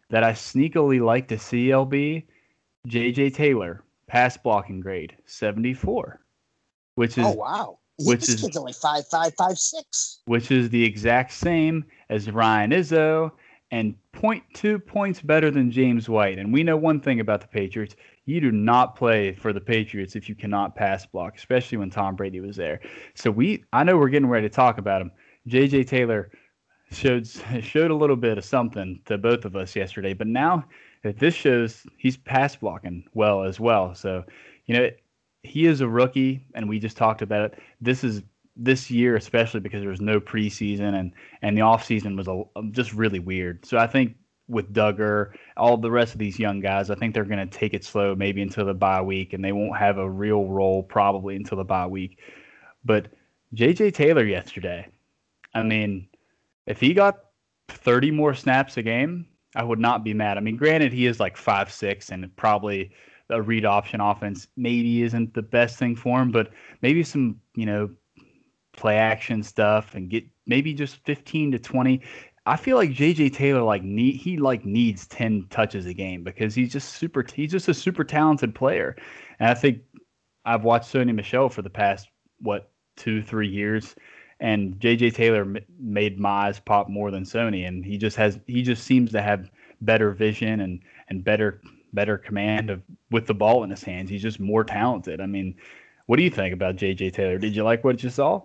that 0.08 0.24
I 0.24 0.32
sneakily 0.32 1.04
like 1.04 1.28
to 1.28 1.38
see, 1.38 1.68
LB, 1.68 2.24
J.J. 2.86 3.30
Taylor, 3.30 3.82
pass 4.06 4.36
blocking 4.36 4.80
grade 4.80 5.16
74, 5.26 6.20
which 6.94 7.18
is 7.18 7.26
oh 7.26 7.32
wow 7.32 7.79
which 8.06 8.20
this 8.20 8.30
is 8.30 8.40
kid's 8.42 8.56
only 8.56 8.72
five 8.72 9.06
five 9.08 9.32
five 9.36 9.58
six. 9.58 10.20
Which 10.26 10.50
is 10.50 10.70
the 10.70 10.84
exact 10.84 11.32
same 11.32 11.84
as 12.08 12.30
Ryan 12.30 12.70
Izzo 12.70 13.32
and 13.70 13.94
0.2 14.14 14.84
points 14.84 15.20
better 15.20 15.50
than 15.50 15.70
James 15.70 16.08
White. 16.08 16.38
And 16.38 16.52
we 16.52 16.64
know 16.64 16.76
one 16.76 17.00
thing 17.00 17.20
about 17.20 17.40
the 17.40 17.46
Patriots: 17.46 17.96
you 18.24 18.40
do 18.40 18.50
not 18.50 18.96
play 18.96 19.32
for 19.34 19.52
the 19.52 19.60
Patriots 19.60 20.16
if 20.16 20.28
you 20.28 20.34
cannot 20.34 20.74
pass 20.74 21.06
block, 21.06 21.36
especially 21.36 21.78
when 21.78 21.90
Tom 21.90 22.16
Brady 22.16 22.40
was 22.40 22.56
there. 22.56 22.80
So 23.14 23.30
we, 23.30 23.64
I 23.72 23.84
know 23.84 23.96
we're 23.96 24.08
getting 24.08 24.28
ready 24.28 24.48
to 24.48 24.54
talk 24.54 24.78
about 24.78 25.00
him. 25.00 25.12
J.J. 25.46 25.84
Taylor 25.84 26.30
showed 26.92 27.26
showed 27.62 27.90
a 27.90 27.94
little 27.94 28.16
bit 28.16 28.38
of 28.38 28.44
something 28.44 29.00
to 29.06 29.18
both 29.18 29.44
of 29.44 29.56
us 29.56 29.76
yesterday, 29.76 30.12
but 30.12 30.26
now 30.26 30.64
this 31.02 31.34
shows 31.34 31.86
he's 31.96 32.16
pass 32.16 32.56
blocking 32.56 33.04
well 33.14 33.44
as 33.44 33.58
well. 33.58 33.94
So 33.94 34.24
you 34.66 34.74
know 34.74 34.90
he 35.42 35.66
is 35.66 35.80
a 35.80 35.88
rookie, 35.88 36.44
and 36.54 36.68
we 36.68 36.78
just 36.78 36.96
talked 36.96 37.22
about 37.22 37.52
it. 37.52 37.58
This 37.80 38.04
is 38.04 38.22
this 38.56 38.90
year, 38.90 39.16
especially 39.16 39.60
because 39.60 39.80
there 39.80 39.90
was 39.90 40.00
no 40.00 40.20
preseason 40.20 40.98
and 40.98 41.12
and 41.42 41.56
the 41.56 41.62
offseason 41.62 42.16
was 42.16 42.28
a, 42.28 42.44
just 42.70 42.92
really 42.92 43.18
weird. 43.18 43.64
So 43.64 43.78
I 43.78 43.86
think 43.86 44.16
with 44.48 44.72
Dugger, 44.74 45.32
all 45.56 45.76
the 45.76 45.90
rest 45.90 46.12
of 46.12 46.18
these 46.18 46.38
young 46.38 46.60
guys, 46.60 46.90
I 46.90 46.96
think 46.96 47.14
they're 47.14 47.24
going 47.24 47.48
to 47.48 47.58
take 47.58 47.72
it 47.72 47.84
slow, 47.84 48.14
maybe 48.16 48.42
until 48.42 48.66
the 48.66 48.74
bye 48.74 49.00
week, 49.00 49.32
and 49.32 49.44
they 49.44 49.52
won't 49.52 49.78
have 49.78 49.98
a 49.98 50.10
real 50.10 50.46
role 50.46 50.82
probably 50.82 51.36
until 51.36 51.56
the 51.56 51.64
bye 51.64 51.86
week. 51.86 52.18
But 52.84 53.08
J.J. 53.54 53.92
Taylor 53.92 54.24
yesterday, 54.24 54.88
I 55.54 55.62
mean, 55.62 56.08
if 56.66 56.80
he 56.80 56.94
got 56.94 57.20
30 57.68 58.10
more 58.10 58.34
snaps 58.34 58.76
a 58.76 58.82
game, 58.82 59.26
I 59.54 59.62
would 59.62 59.78
not 59.78 60.04
be 60.04 60.14
mad. 60.14 60.36
I 60.36 60.40
mean, 60.40 60.56
granted, 60.56 60.92
he 60.92 61.06
is 61.06 61.20
like 61.20 61.36
five 61.36 61.72
six 61.72 62.10
and 62.10 62.34
probably 62.36 62.92
a 63.30 63.40
read 63.40 63.64
option 63.64 64.00
offense 64.00 64.48
maybe 64.56 65.02
isn't 65.02 65.34
the 65.34 65.42
best 65.42 65.78
thing 65.78 65.96
for 65.96 66.20
him, 66.20 66.30
but 66.30 66.50
maybe 66.82 67.02
some, 67.02 67.40
you 67.54 67.66
know, 67.66 67.90
play 68.72 68.96
action 68.96 69.42
stuff 69.42 69.94
and 69.94 70.10
get 70.10 70.24
maybe 70.46 70.72
just 70.72 70.96
15 71.04 71.52
to 71.52 71.58
20. 71.58 72.00
I 72.46 72.56
feel 72.56 72.76
like 72.76 72.90
JJ 72.90 73.34
Taylor 73.34 73.62
like 73.62 73.82
need 73.82 74.16
he 74.16 74.36
like 74.36 74.64
needs 74.64 75.06
10 75.08 75.46
touches 75.50 75.86
a 75.86 75.94
game 75.94 76.24
because 76.24 76.54
he's 76.54 76.72
just 76.72 76.94
super 76.94 77.24
he's 77.32 77.50
just 77.50 77.68
a 77.68 77.74
super 77.74 78.04
talented 78.04 78.54
player. 78.54 78.96
And 79.38 79.48
I 79.48 79.54
think 79.54 79.82
I've 80.44 80.64
watched 80.64 80.92
Sony 80.92 81.14
Michel 81.14 81.48
for 81.48 81.62
the 81.62 81.70
past 81.70 82.08
what 82.40 82.70
2 82.96 83.22
3 83.22 83.48
years 83.48 83.94
and 84.40 84.74
JJ 84.80 85.14
Taylor 85.14 85.42
m- 85.42 85.58
made 85.78 86.18
my 86.18 86.48
eyes 86.48 86.60
pop 86.60 86.88
more 86.88 87.10
than 87.10 87.24
Sony 87.24 87.68
and 87.68 87.84
he 87.84 87.98
just 87.98 88.16
has 88.16 88.40
he 88.46 88.62
just 88.62 88.84
seems 88.84 89.12
to 89.12 89.20
have 89.22 89.50
better 89.82 90.12
vision 90.12 90.60
and 90.60 90.80
and 91.08 91.22
better 91.22 91.60
better 91.92 92.18
command 92.18 92.70
of 92.70 92.82
with 93.10 93.26
the 93.26 93.34
ball 93.34 93.64
in 93.64 93.70
his 93.70 93.82
hands. 93.82 94.10
He's 94.10 94.22
just 94.22 94.40
more 94.40 94.64
talented. 94.64 95.20
I 95.20 95.26
mean, 95.26 95.56
what 96.06 96.16
do 96.16 96.22
you 96.22 96.30
think 96.30 96.52
about 96.52 96.76
JJ 96.76 97.12
Taylor? 97.12 97.38
Did 97.38 97.54
you 97.54 97.62
like 97.62 97.84
what 97.84 98.02
you 98.02 98.10
saw? 98.10 98.42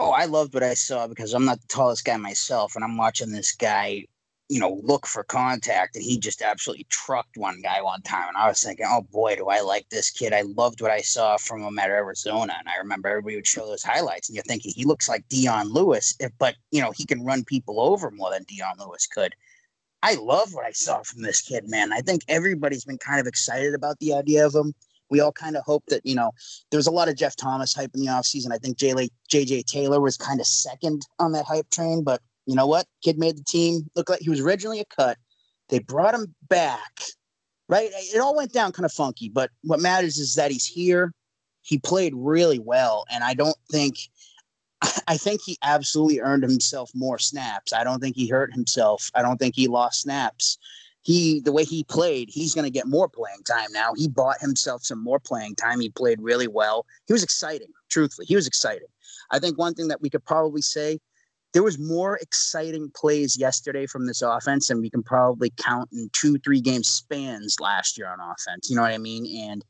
Oh, 0.00 0.10
I 0.10 0.24
loved 0.24 0.54
what 0.54 0.62
I 0.62 0.74
saw 0.74 1.06
because 1.06 1.32
I'm 1.32 1.44
not 1.44 1.60
the 1.60 1.68
tallest 1.68 2.04
guy 2.04 2.16
myself, 2.16 2.74
and 2.74 2.82
I'm 2.82 2.96
watching 2.96 3.30
this 3.30 3.54
guy, 3.54 4.06
you 4.48 4.58
know, 4.58 4.80
look 4.82 5.06
for 5.06 5.22
contact, 5.22 5.94
and 5.94 6.04
he 6.04 6.18
just 6.18 6.42
absolutely 6.42 6.86
trucked 6.88 7.36
one 7.36 7.60
guy 7.62 7.80
one 7.82 8.02
time, 8.02 8.28
and 8.28 8.36
I 8.36 8.48
was 8.48 8.62
thinking, 8.62 8.86
oh 8.88 9.02
boy, 9.02 9.36
do 9.36 9.48
I 9.48 9.60
like 9.60 9.88
this 9.90 10.10
kid? 10.10 10.32
I 10.32 10.42
loved 10.42 10.80
what 10.80 10.90
I 10.90 11.02
saw 11.02 11.36
from 11.36 11.62
him 11.62 11.78
at 11.78 11.90
Arizona, 11.90 12.54
and 12.58 12.68
I 12.68 12.78
remember 12.78 13.08
everybody 13.08 13.36
would 13.36 13.46
show 13.46 13.66
those 13.66 13.84
highlights, 13.84 14.28
and 14.28 14.34
you're 14.34 14.42
thinking 14.42 14.72
he 14.74 14.84
looks 14.84 15.08
like 15.08 15.28
Dion 15.28 15.68
Lewis, 15.68 16.16
but 16.38 16.56
you 16.72 16.80
know 16.80 16.90
he 16.90 17.04
can 17.04 17.24
run 17.24 17.44
people 17.44 17.80
over 17.80 18.10
more 18.10 18.30
than 18.32 18.44
Dion 18.44 18.74
Lewis 18.78 19.06
could. 19.06 19.34
I 20.02 20.14
love 20.14 20.52
what 20.52 20.64
I 20.64 20.72
saw 20.72 21.02
from 21.02 21.22
this 21.22 21.40
kid, 21.40 21.68
man. 21.68 21.92
I 21.92 22.00
think 22.00 22.22
everybody's 22.28 22.84
been 22.84 22.98
kind 22.98 23.20
of 23.20 23.26
excited 23.26 23.74
about 23.74 23.98
the 24.00 24.14
idea 24.14 24.44
of 24.44 24.54
him. 24.54 24.74
We 25.10 25.20
all 25.20 25.32
kind 25.32 25.56
of 25.56 25.64
hope 25.64 25.84
that, 25.88 26.04
you 26.04 26.14
know, 26.14 26.32
there 26.70 26.78
was 26.78 26.86
a 26.86 26.90
lot 26.92 27.08
of 27.08 27.16
Jeff 27.16 27.36
Thomas 27.36 27.74
hype 27.74 27.90
in 27.94 28.00
the 28.00 28.06
offseason. 28.06 28.52
I 28.52 28.58
think 28.58 28.78
JJ 28.78 29.64
Taylor 29.66 30.00
was 30.00 30.16
kind 30.16 30.40
of 30.40 30.46
second 30.46 31.02
on 31.18 31.32
that 31.32 31.44
hype 31.44 31.68
train, 31.70 32.02
but 32.02 32.20
you 32.46 32.56
know 32.56 32.66
what? 32.66 32.86
Kid 33.04 33.18
made 33.18 33.36
the 33.36 33.44
team 33.44 33.90
look 33.94 34.08
like 34.08 34.20
he 34.20 34.30
was 34.30 34.40
originally 34.40 34.80
a 34.80 34.84
cut. 34.86 35.18
They 35.68 35.78
brought 35.78 36.14
him 36.14 36.34
back, 36.48 37.02
right? 37.68 37.90
It 37.92 38.20
all 38.20 38.34
went 38.34 38.52
down 38.52 38.72
kind 38.72 38.86
of 38.86 38.92
funky, 38.92 39.28
but 39.28 39.50
what 39.62 39.80
matters 39.80 40.18
is 40.18 40.34
that 40.34 40.50
he's 40.50 40.66
here. 40.66 41.12
He 41.60 41.78
played 41.78 42.14
really 42.16 42.58
well, 42.58 43.04
and 43.12 43.22
I 43.22 43.34
don't 43.34 43.56
think 43.70 43.96
I 45.06 45.16
think 45.16 45.40
he 45.44 45.58
absolutely 45.62 46.20
earned 46.20 46.42
himself 46.42 46.90
more 46.94 47.18
snaps. 47.18 47.72
I 47.72 47.84
don't 47.84 48.00
think 48.00 48.16
he 48.16 48.28
hurt 48.28 48.52
himself. 48.52 49.10
I 49.14 49.22
don't 49.22 49.38
think 49.38 49.54
he 49.54 49.68
lost 49.68 50.02
snaps. 50.02 50.58
He, 51.02 51.40
the 51.40 51.52
way 51.52 51.64
he 51.64 51.84
played, 51.84 52.30
he's 52.30 52.54
going 52.54 52.64
to 52.64 52.70
get 52.70 52.86
more 52.86 53.08
playing 53.08 53.42
time 53.44 53.72
now. 53.72 53.92
He 53.96 54.08
bought 54.08 54.40
himself 54.40 54.84
some 54.84 55.02
more 55.02 55.18
playing 55.18 55.56
time. 55.56 55.80
He 55.80 55.90
played 55.90 56.20
really 56.20 56.46
well. 56.46 56.86
He 57.06 57.12
was 57.12 57.24
exciting, 57.24 57.68
truthfully. 57.90 58.26
He 58.26 58.36
was 58.36 58.46
exciting. 58.46 58.88
I 59.30 59.38
think 59.38 59.58
one 59.58 59.74
thing 59.74 59.88
that 59.88 60.00
we 60.00 60.10
could 60.10 60.24
probably 60.24 60.62
say 60.62 61.00
there 61.52 61.62
was 61.62 61.78
more 61.78 62.16
exciting 62.18 62.90
plays 62.94 63.36
yesterday 63.36 63.86
from 63.86 64.06
this 64.06 64.22
offense 64.22 64.70
and 64.70 64.80
we 64.80 64.90
can 64.90 65.02
probably 65.02 65.52
count 65.56 65.90
in 65.92 66.08
two, 66.12 66.38
three 66.38 66.60
game 66.60 66.82
spans 66.82 67.60
last 67.60 67.98
year 67.98 68.08
on 68.08 68.20
offense. 68.20 68.70
You 68.70 68.76
know 68.76 68.82
what 68.82 68.92
I 68.92 68.98
mean? 68.98 69.48
And 69.48 69.64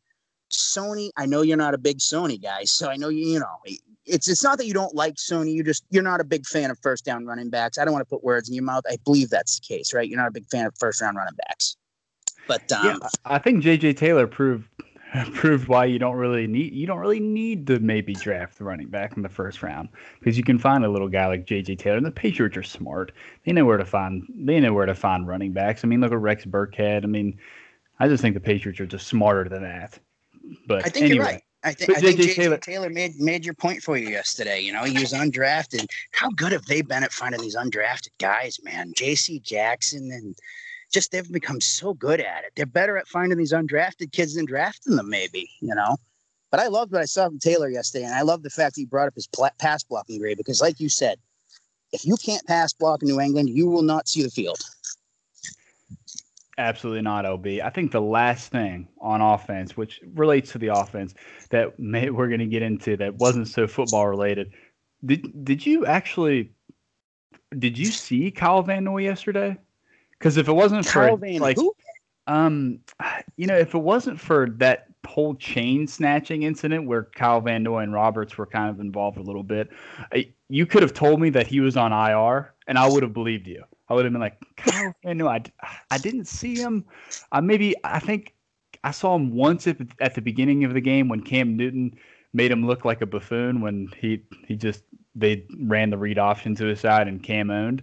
Sony, 0.53 1.11
I 1.17 1.27
know 1.27 1.43
you're 1.43 1.57
not 1.57 1.75
a 1.75 1.79
big 1.79 1.99
Sony 1.99 2.41
guy, 2.41 2.65
so 2.65 2.89
I 2.89 2.97
know 2.97 3.09
you, 3.09 3.27
you 3.27 3.41
know, 3.41 3.57
it's 4.07 4.29
it's 4.29 4.43
not 4.43 4.59
that 4.59 4.67
you 4.67 4.75
don't 4.75 4.95
like 4.95 5.15
Sony. 5.15 5.53
You 5.53 5.63
just 5.63 5.85
you're 5.91 6.03
not 6.03 6.21
a 6.21 6.25
big 6.25 6.47
fan 6.47 6.71
of 6.71 6.79
first 6.81 7.05
down 7.05 7.27
running 7.27 7.51
backs. 7.51 7.79
I 7.79 7.85
don't 7.85 7.93
want 7.93 8.07
to 8.07 8.11
put 8.11 8.25
words 8.25 8.49
in 8.49 8.55
your 8.55 8.65
mouth. 8.65 8.85
I 8.89 8.97
believe 9.05 9.31
that's 9.31 9.61
the 9.61 9.67
case, 9.67 9.95
right? 9.95 10.09
You're 10.09 10.19
not 10.19 10.29
a 10.29 10.33
big 10.33 10.47
fan 10.51 10.67
of 10.67 10.75
first 10.79 11.01
round 11.01 11.17
running 11.17 11.37
backs. 11.47 11.77
But 12.49 12.71
um, 12.73 12.87
yeah, 12.87 13.09
I 13.25 13.39
think 13.39 13.63
JJ 13.63 13.97
Taylor 13.97 14.27
proved 14.27 14.69
proved 15.35 15.69
why 15.69 15.85
you 15.85 15.99
don't 15.99 16.17
really 16.17 16.47
need 16.47 16.73
you 16.73 16.87
don't 16.87 16.99
really 16.99 17.21
need 17.21 17.67
to 17.69 17.79
maybe 17.79 18.15
draft 18.15 18.59
the 18.59 18.65
running 18.65 18.89
back 18.89 19.17
in 19.17 19.23
the 19.23 19.29
first 19.29 19.63
round 19.63 19.89
because 20.19 20.37
you 20.37 20.45
can 20.45 20.59
find 20.59 20.85
a 20.85 20.89
little 20.89 21.09
guy 21.09 21.27
like 21.27 21.47
JJ 21.47 21.79
Taylor. 21.79 21.99
And 21.99 22.07
the 22.07 22.11
Patriots 22.11 22.57
are 22.57 22.63
smart; 22.63 23.13
they 23.45 23.53
know 23.53 23.65
where 23.65 23.77
to 23.77 23.85
find 23.85 24.27
they 24.35 24.59
know 24.59 24.73
where 24.73 24.87
to 24.87 24.95
find 24.95 25.27
running 25.27 25.53
backs. 25.53 25.85
I 25.85 25.89
mean, 25.89 26.01
look 26.01 26.13
at 26.13 26.19
Rex 26.19 26.45
Burkhead. 26.45 27.05
I 27.05 27.07
mean, 27.07 27.39
I 28.01 28.09
just 28.09 28.23
think 28.23 28.35
the 28.35 28.41
Patriots 28.41 28.81
are 28.81 28.87
just 28.87 29.07
smarter 29.07 29.49
than 29.49 29.63
that. 29.63 29.99
But 30.67 30.85
I 30.85 30.89
think 30.89 31.05
anyway. 31.07 31.15
you're 31.15 31.25
right. 31.25 31.43
I 31.65 31.73
think, 31.73 31.97
I 31.97 32.01
think 32.01 32.21
JJ 32.21 32.35
Taylor. 32.35 32.57
Taylor 32.59 32.91
made 32.91 33.21
made 33.21 33.45
your 33.45 33.55
point 33.55 33.83
for 33.83 33.97
you 33.97 34.09
yesterday. 34.09 34.61
You 34.61 34.73
know, 34.73 34.83
he 34.83 34.99
was 34.99 35.13
undrafted. 35.13 35.87
How 36.11 36.29
good 36.31 36.53
have 36.53 36.67
they 36.67 36.83
been 36.83 37.05
at 37.05 37.13
finding 37.13 37.41
these 37.41 37.57
undrafted 37.57 38.11
guys, 38.19 38.59
man? 38.65 38.93
J.C. 38.97 39.39
Jackson 39.41 40.11
and 40.11 40.35
just 40.93 41.13
they've 41.13 41.31
become 41.31 41.61
so 41.61 41.95
good 41.95 42.21
at 42.21 42.45
it. 42.45 42.53
They're 42.57 42.67
better 42.67 42.99
at 42.99 43.09
finding 43.09 43.39
these 43.39 43.53
undrafted 43.53 44.13
kids 44.13 44.35
than 44.35 44.45
drafting 44.45 44.97
them, 44.97 45.09
maybe, 45.09 45.49
you 45.61 45.75
know. 45.75 45.97
But 46.51 46.61
I 46.61 46.67
loved 46.67 46.93
what 46.93 47.01
I 47.01 47.07
saw 47.07 47.29
from 47.29 47.39
Taylor 47.39 47.71
yesterday, 47.71 48.05
and 48.05 48.15
I 48.15 48.23
love 48.23 48.43
the 48.43 48.51
fact 48.51 48.77
he 48.77 48.85
brought 48.85 49.09
up 49.09 49.15
his 49.15 49.27
pl- 49.27 49.49
pass 49.59 49.83
blocking 49.83 50.19
grade 50.19 50.37
because, 50.37 50.61
like 50.61 50.81
you 50.81 50.91
said, 50.91 51.19
if 51.93 52.05
you 52.05 52.17
can't 52.17 52.47
pass 52.47 52.73
block 52.73 53.03
in 53.03 53.09
New 53.09 53.21
England, 53.21 53.49
you 53.49 53.69
will 53.69 53.83
not 53.83 54.09
see 54.09 54.23
the 54.23 54.31
field. 54.31 54.59
Absolutely 56.59 57.03
not, 57.03 57.25
OB. 57.25 57.47
I 57.65 57.71
think 57.71 57.93
the 57.93 58.01
last 58.01 58.53
thing 58.53 58.87
on 59.01 59.23
offense, 59.23 59.77
which 59.77 60.01
relates 60.15 60.53
to 60.53 60.59
the 60.59 60.69
offense 60.69 61.15
that 61.51 61.79
may, 61.79 62.11
we're 62.11 62.29
going 62.29 62.41
to 62.41 62.47
get 62.47 62.63
into 62.63 62.97
that 62.99 63.15
wasn't 63.15 63.49
so 63.49 63.67
football 63.67 64.07
related. 64.07 64.53
Did 65.05 65.45
did 65.45 65.67
you 65.67 65.87
actually 65.87 66.53
did 67.59 67.77
you 67.77 67.87
see 67.87 68.31
Kyle 68.31 68.63
Van 68.63 68.85
Noy 68.85 69.03
yesterday? 69.03 69.57
Because 70.19 70.37
if 70.37 70.49
it 70.49 70.53
wasn't 70.53 70.87
Kyle 70.87 71.17
for 71.17 71.27
Van 71.27 71.41
like, 71.41 71.57
who? 71.57 71.75
um, 72.27 72.79
you 73.37 73.47
know, 73.47 73.57
if 73.57 73.75
it 73.75 73.79
wasn't 73.79 74.21
for 74.21 74.49
that 74.59 74.87
whole 75.07 75.35
chain 75.35 75.87
snatching 75.87 76.45
incident 76.45 76.87
where 76.87 77.05
Kyle 77.17 77.41
Van 77.41 77.63
Noy 77.63 77.81
and 77.81 77.93
Roberts 77.93 78.39
were 78.39 78.47
kind 78.47 78.71
of 78.71 78.79
involved 78.79 79.19
a 79.19 79.23
little 79.23 79.43
bit, 79.43 79.71
you 80.49 80.67
could 80.67 80.83
have 80.83 80.95
told 80.95 81.21
me 81.21 81.31
that 81.31 81.47
he 81.47 81.61
was 81.61 81.77
on 81.77 81.93
IR, 81.93 82.55
and 82.69 82.79
I 82.79 82.89
would 82.89 83.03
have 83.03 83.13
believed 83.13 83.49
you. 83.49 83.65
I 83.93 83.95
would 83.95 84.07
have 84.07 84.13
been 84.13 84.23
like, 84.23 84.41
Kyle 84.57 84.95
Van 85.05 85.19
Noy, 85.19 85.29
I, 85.29 85.43
I 85.91 85.99
didn't 85.99 86.25
see 86.25 86.57
him. 86.57 86.87
I 87.31 87.43
maybe 87.43 87.75
I 87.85 87.99
think 87.99 88.35
I 88.85 88.91
saw 88.91 89.15
him 89.15 89.35
once 89.35 89.67
at, 89.67 89.77
at 90.01 90.15
the 90.15 90.23
beginning 90.23 90.65
of 90.65 90.73
the 90.73 90.81
game 90.81 91.09
when 91.09 91.21
Cam 91.21 91.59
Newton 91.59 91.95
made 92.33 92.51
him 92.51 92.67
look 92.67 92.87
like 92.87 93.03
a 93.03 93.07
buffoon 93.07 93.61
when 93.61 93.89
he 93.99 94.23
he 94.49 94.57
just 94.57 94.83
they 95.15 95.45
ran 95.61 95.91
the 95.91 95.99
read 95.99 96.19
option 96.19 96.55
to 96.55 96.65
his 96.65 96.81
side 96.81 97.07
and 97.07 97.23
Cam 97.23 97.51
owned, 97.51 97.83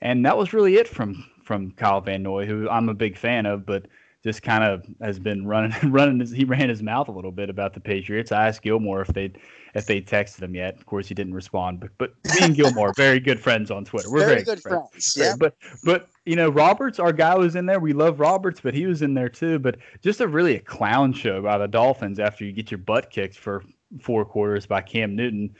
and 0.00 0.24
that 0.24 0.38
was 0.38 0.52
really 0.52 0.76
it 0.76 0.86
from 0.86 1.26
from 1.42 1.72
Kyle 1.72 2.00
Van 2.00 2.22
Noy, 2.22 2.46
who 2.46 2.68
I'm 2.70 2.88
a 2.88 2.94
big 2.94 3.18
fan 3.18 3.44
of, 3.44 3.66
but 3.66 3.86
just 4.22 4.42
kind 4.42 4.62
of 4.62 4.84
has 5.00 5.18
been 5.18 5.46
running 5.46 5.72
running 5.90 6.20
his, 6.20 6.30
he 6.30 6.44
ran 6.44 6.68
his 6.68 6.82
mouth 6.82 7.08
a 7.08 7.12
little 7.12 7.32
bit 7.32 7.48
about 7.48 7.72
the 7.74 7.80
Patriots. 7.80 8.32
I 8.32 8.48
asked 8.48 8.62
Gilmore 8.62 9.02
if 9.02 9.08
they 9.08 9.32
if 9.74 9.86
they 9.86 10.00
texted 10.00 10.42
him 10.42 10.54
yet. 10.54 10.76
Of 10.76 10.86
course, 10.86 11.08
he 11.08 11.14
didn't 11.14 11.34
respond. 11.34 11.80
But 11.80 11.90
but 11.98 12.12
me 12.24 12.46
and 12.46 12.54
Gilmore, 12.54 12.92
very 12.96 13.20
good 13.20 13.40
friends 13.40 13.70
on 13.70 13.84
Twitter. 13.84 14.10
We're 14.10 14.20
very, 14.20 14.30
very 14.32 14.44
good 14.44 14.60
friends. 14.60 14.90
friends. 14.90 15.16
Yeah. 15.16 15.34
But 15.38 15.54
but 15.84 16.08
you 16.26 16.36
know, 16.36 16.50
Roberts, 16.50 16.98
our 16.98 17.12
guy 17.12 17.36
was 17.36 17.56
in 17.56 17.66
there. 17.66 17.80
We 17.80 17.92
love 17.92 18.20
Roberts, 18.20 18.60
but 18.60 18.74
he 18.74 18.86
was 18.86 19.02
in 19.02 19.14
there 19.14 19.28
too. 19.28 19.58
But 19.58 19.78
just 20.02 20.20
a 20.20 20.28
really 20.28 20.56
a 20.56 20.60
clown 20.60 21.12
show 21.12 21.42
by 21.42 21.58
the 21.58 21.68
Dolphins 21.68 22.18
after 22.18 22.44
you 22.44 22.52
get 22.52 22.70
your 22.70 22.78
butt 22.78 23.10
kicked 23.10 23.38
for 23.38 23.64
four 24.00 24.24
quarters 24.24 24.66
by 24.66 24.82
Cam 24.82 25.16
Newton 25.16 25.54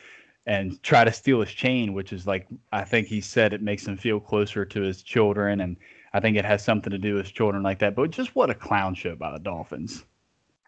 and 0.46 0.82
try 0.82 1.04
to 1.04 1.12
steal 1.12 1.40
his 1.40 1.50
chain, 1.50 1.92
which 1.92 2.12
is 2.12 2.26
like 2.26 2.46
I 2.72 2.84
think 2.84 3.06
he 3.06 3.20
said 3.20 3.52
it 3.52 3.62
makes 3.62 3.86
him 3.86 3.96
feel 3.96 4.20
closer 4.20 4.64
to 4.64 4.80
his 4.80 5.02
children, 5.02 5.60
and 5.60 5.76
I 6.12 6.20
think 6.20 6.36
it 6.36 6.44
has 6.44 6.64
something 6.64 6.90
to 6.90 6.98
do 6.98 7.14
with 7.14 7.32
children 7.32 7.62
like 7.62 7.78
that. 7.80 7.94
But 7.94 8.10
just 8.10 8.34
what 8.34 8.50
a 8.50 8.54
clown 8.54 8.94
show 8.94 9.14
by 9.14 9.32
the 9.32 9.38
Dolphins. 9.38 10.04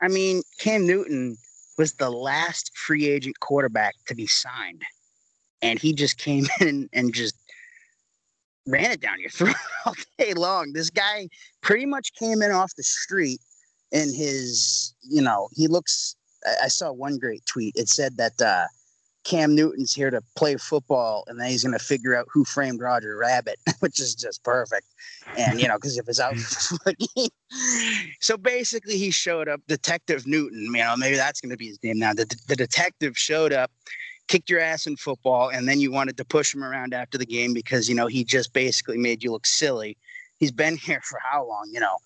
I 0.00 0.08
mean, 0.08 0.42
Cam 0.58 0.86
Newton 0.86 1.36
was 1.78 1.94
the 1.94 2.10
last 2.10 2.76
free 2.76 3.06
agent 3.08 3.40
quarterback 3.40 3.94
to 4.06 4.14
be 4.14 4.26
signed, 4.26 4.82
and 5.60 5.78
he 5.78 5.92
just 5.92 6.18
came 6.18 6.46
in 6.60 6.88
and 6.92 7.14
just 7.14 7.36
ran 8.66 8.90
it 8.90 9.00
down 9.00 9.20
your 9.20 9.30
throat 9.38 9.56
all 9.84 9.94
day 10.18 10.34
long. 10.34 10.72
This 10.72 10.90
guy 10.90 11.28
pretty 11.60 11.86
much 11.86 12.14
came 12.14 12.42
in 12.42 12.50
off 12.50 12.74
the 12.76 12.82
street 12.82 13.40
in 13.90 14.12
his, 14.12 14.94
you 15.02 15.22
know, 15.22 15.48
he 15.52 15.66
looks. 15.66 16.16
I, 16.46 16.64
I 16.64 16.68
saw 16.68 16.92
one 16.92 17.18
great 17.18 17.44
tweet. 17.46 17.74
It 17.76 17.88
said 17.88 18.16
that. 18.18 18.40
uh 18.40 18.66
Cam 19.24 19.54
Newton's 19.54 19.94
here 19.94 20.10
to 20.10 20.20
play 20.36 20.56
football, 20.56 21.24
and 21.28 21.38
then 21.38 21.48
he's 21.48 21.62
going 21.62 21.78
to 21.78 21.84
figure 21.84 22.14
out 22.16 22.26
who 22.30 22.44
framed 22.44 22.80
Roger 22.80 23.16
Rabbit, 23.16 23.58
which 23.80 24.00
is 24.00 24.14
just 24.14 24.42
perfect. 24.42 24.86
And 25.38 25.60
you 25.60 25.68
know, 25.68 25.76
because 25.76 25.96
if 25.96 26.08
it's 26.08 26.20
out, 26.20 26.36
so 28.20 28.36
basically, 28.36 28.98
he 28.98 29.10
showed 29.10 29.48
up, 29.48 29.60
Detective 29.68 30.26
Newton. 30.26 30.64
You 30.64 30.72
know, 30.72 30.96
maybe 30.96 31.16
that's 31.16 31.40
going 31.40 31.50
to 31.50 31.56
be 31.56 31.68
his 31.68 31.82
name 31.82 31.98
now. 31.98 32.12
The, 32.12 32.34
the 32.48 32.56
detective 32.56 33.16
showed 33.16 33.52
up, 33.52 33.70
kicked 34.28 34.50
your 34.50 34.60
ass 34.60 34.86
in 34.86 34.96
football, 34.96 35.50
and 35.50 35.68
then 35.68 35.80
you 35.80 35.92
wanted 35.92 36.16
to 36.16 36.24
push 36.24 36.54
him 36.54 36.64
around 36.64 36.92
after 36.92 37.16
the 37.16 37.26
game 37.26 37.54
because 37.54 37.88
you 37.88 37.94
know 37.94 38.08
he 38.08 38.24
just 38.24 38.52
basically 38.52 38.98
made 38.98 39.22
you 39.22 39.30
look 39.30 39.46
silly. 39.46 39.96
He's 40.38 40.52
been 40.52 40.76
here 40.84 41.00
for 41.04 41.20
how 41.22 41.46
long? 41.46 41.70
You 41.72 41.80
know, 41.80 41.96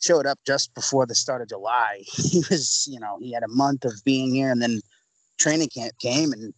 showed 0.00 0.26
up 0.26 0.38
just 0.46 0.74
before 0.74 1.04
the 1.04 1.14
start 1.14 1.42
of 1.42 1.48
July. 1.48 2.02
He 2.12 2.42
was, 2.48 2.88
you 2.90 2.98
know, 2.98 3.18
he 3.20 3.32
had 3.32 3.42
a 3.42 3.48
month 3.48 3.84
of 3.84 3.92
being 4.04 4.34
here, 4.34 4.50
and 4.50 4.62
then 4.62 4.80
training 5.38 5.68
camp 5.68 5.92
came 5.98 6.32
and 6.32 6.54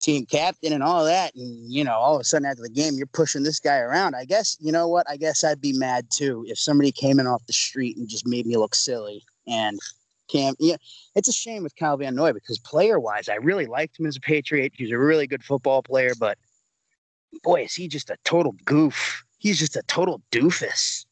team 0.00 0.26
captain 0.26 0.72
and 0.72 0.82
all 0.82 1.04
that. 1.04 1.34
And, 1.34 1.72
you 1.72 1.84
know, 1.84 1.94
all 1.94 2.14
of 2.14 2.20
a 2.20 2.24
sudden 2.24 2.46
after 2.46 2.62
the 2.62 2.68
game, 2.68 2.94
you're 2.94 3.06
pushing 3.06 3.42
this 3.42 3.60
guy 3.60 3.78
around. 3.78 4.14
I 4.14 4.24
guess, 4.24 4.56
you 4.60 4.72
know 4.72 4.88
what? 4.88 5.08
I 5.08 5.16
guess 5.16 5.44
I'd 5.44 5.60
be 5.60 5.72
mad 5.72 6.06
too 6.10 6.44
if 6.48 6.58
somebody 6.58 6.92
came 6.92 7.18
in 7.18 7.26
off 7.26 7.46
the 7.46 7.52
street 7.52 7.96
and 7.96 8.08
just 8.08 8.26
made 8.26 8.46
me 8.46 8.56
look 8.56 8.74
silly. 8.74 9.24
And 9.46 9.78
Cam, 10.28 10.54
yeah, 10.58 10.76
it's 11.14 11.28
a 11.28 11.32
shame 11.32 11.62
with 11.62 11.74
Kyle 11.76 11.96
Van 11.96 12.14
Noy 12.14 12.32
because 12.32 12.58
player 12.58 13.00
wise, 13.00 13.28
I 13.28 13.36
really 13.36 13.66
liked 13.66 13.98
him 13.98 14.06
as 14.06 14.16
a 14.16 14.20
Patriot. 14.20 14.72
He's 14.74 14.92
a 14.92 14.98
really 14.98 15.26
good 15.26 15.42
football 15.42 15.82
player, 15.82 16.12
but 16.18 16.38
boy, 17.42 17.62
is 17.62 17.74
he 17.74 17.88
just 17.88 18.10
a 18.10 18.16
total 18.24 18.54
goof. 18.64 19.24
He's 19.38 19.58
just 19.58 19.76
a 19.76 19.82
total 19.86 20.22
doofus. 20.30 21.06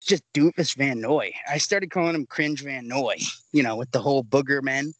Just 0.00 0.22
doofus 0.34 0.76
Van 0.76 1.00
Noy. 1.00 1.32
I 1.50 1.58
started 1.58 1.90
calling 1.90 2.14
him 2.14 2.26
cringe 2.26 2.62
Van 2.62 2.86
Noy, 2.86 3.16
you 3.52 3.62
know, 3.62 3.74
with 3.74 3.90
the 3.90 4.00
whole 4.00 4.22
booger 4.22 4.62
men. 4.62 4.92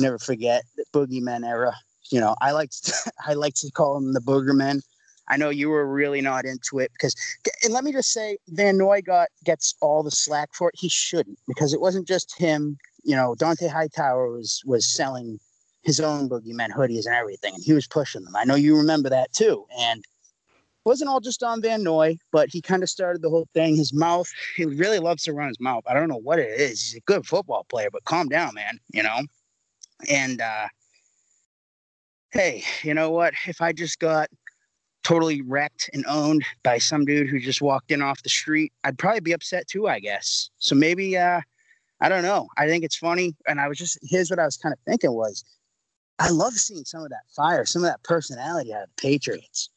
Never 0.00 0.18
forget 0.18 0.64
the 0.76 0.84
boogeyman 0.92 1.46
era 1.46 1.72
you 2.10 2.20
know, 2.20 2.34
I 2.40 2.52
like 2.52 2.70
to, 2.70 3.12
I 3.26 3.34
like 3.34 3.54
to 3.54 3.70
call 3.70 3.94
them 3.94 4.12
the 4.12 4.20
boogermen. 4.20 4.82
I 5.30 5.36
know 5.36 5.50
you 5.50 5.68
were 5.68 5.86
really 5.86 6.22
not 6.22 6.46
into 6.46 6.78
it 6.78 6.90
because, 6.92 7.14
and 7.62 7.72
let 7.72 7.84
me 7.84 7.92
just 7.92 8.12
say, 8.12 8.38
Van 8.48 8.78
Noy 8.78 9.02
got 9.02 9.28
gets 9.44 9.74
all 9.80 10.02
the 10.02 10.10
slack 10.10 10.50
for 10.54 10.70
it. 10.70 10.74
He 10.78 10.88
shouldn't 10.88 11.38
because 11.46 11.74
it 11.74 11.80
wasn't 11.80 12.08
just 12.08 12.38
him. 12.38 12.78
You 13.04 13.14
know, 13.14 13.34
Dont'a 13.38 13.70
Hightower 13.70 14.30
was 14.30 14.62
was 14.64 14.86
selling 14.86 15.38
his 15.82 16.00
own 16.00 16.28
boogeyman 16.28 16.70
hoodies 16.70 17.06
and 17.06 17.14
everything, 17.14 17.54
and 17.54 17.62
he 17.62 17.72
was 17.72 17.86
pushing 17.86 18.24
them. 18.24 18.36
I 18.36 18.44
know 18.44 18.54
you 18.54 18.76
remember 18.76 19.10
that 19.10 19.32
too. 19.32 19.66
And 19.78 20.00
it 20.00 20.84
wasn't 20.84 21.10
all 21.10 21.20
just 21.20 21.42
on 21.42 21.62
Van 21.62 21.82
Noy, 21.82 22.16
but 22.32 22.48
he 22.50 22.62
kind 22.62 22.82
of 22.82 22.88
started 22.88 23.22
the 23.22 23.30
whole 23.30 23.48
thing. 23.52 23.76
His 23.76 23.92
mouth, 23.92 24.30
he 24.56 24.64
really 24.64 24.98
loves 24.98 25.24
to 25.24 25.32
run 25.32 25.48
his 25.48 25.60
mouth. 25.60 25.84
I 25.86 25.94
don't 25.94 26.08
know 26.08 26.20
what 26.20 26.38
it 26.38 26.60
is. 26.60 26.82
He's 26.82 26.96
a 26.96 27.00
good 27.00 27.26
football 27.26 27.64
player, 27.68 27.90
but 27.90 28.04
calm 28.04 28.28
down, 28.28 28.54
man. 28.54 28.78
You 28.92 29.02
know, 29.02 29.18
and 30.08 30.40
uh, 30.40 30.68
hey, 32.30 32.62
you 32.82 32.94
know 32.94 33.10
what? 33.10 33.34
If 33.46 33.60
I 33.60 33.72
just 33.72 33.98
got 33.98 34.28
totally 35.04 35.40
wrecked 35.42 35.88
and 35.92 36.04
owned 36.06 36.44
by 36.62 36.78
some 36.78 37.04
dude 37.04 37.28
who 37.28 37.40
just 37.40 37.62
walked 37.62 37.90
in 37.90 38.02
off 38.02 38.22
the 38.22 38.28
street, 38.28 38.72
I'd 38.84 38.98
probably 38.98 39.20
be 39.20 39.32
upset 39.32 39.66
too, 39.66 39.88
I 39.88 40.00
guess. 40.00 40.50
So 40.58 40.74
maybe 40.74 41.16
uh 41.16 41.40
I 42.00 42.08
don't 42.08 42.22
know. 42.22 42.46
I 42.56 42.68
think 42.68 42.84
it's 42.84 42.96
funny. 42.96 43.34
And 43.46 43.60
I 43.60 43.68
was 43.68 43.78
just 43.78 43.98
here's 44.02 44.30
what 44.30 44.38
I 44.38 44.44
was 44.44 44.56
kind 44.56 44.72
of 44.72 44.78
thinking 44.86 45.12
was 45.12 45.44
I 46.18 46.30
love 46.30 46.54
seeing 46.54 46.84
some 46.84 47.02
of 47.02 47.10
that 47.10 47.22
fire, 47.34 47.64
some 47.64 47.82
of 47.82 47.88
that 47.88 48.02
personality 48.02 48.74
out 48.74 48.82
of 48.82 48.88
the 48.96 49.02
Patriots. 49.02 49.70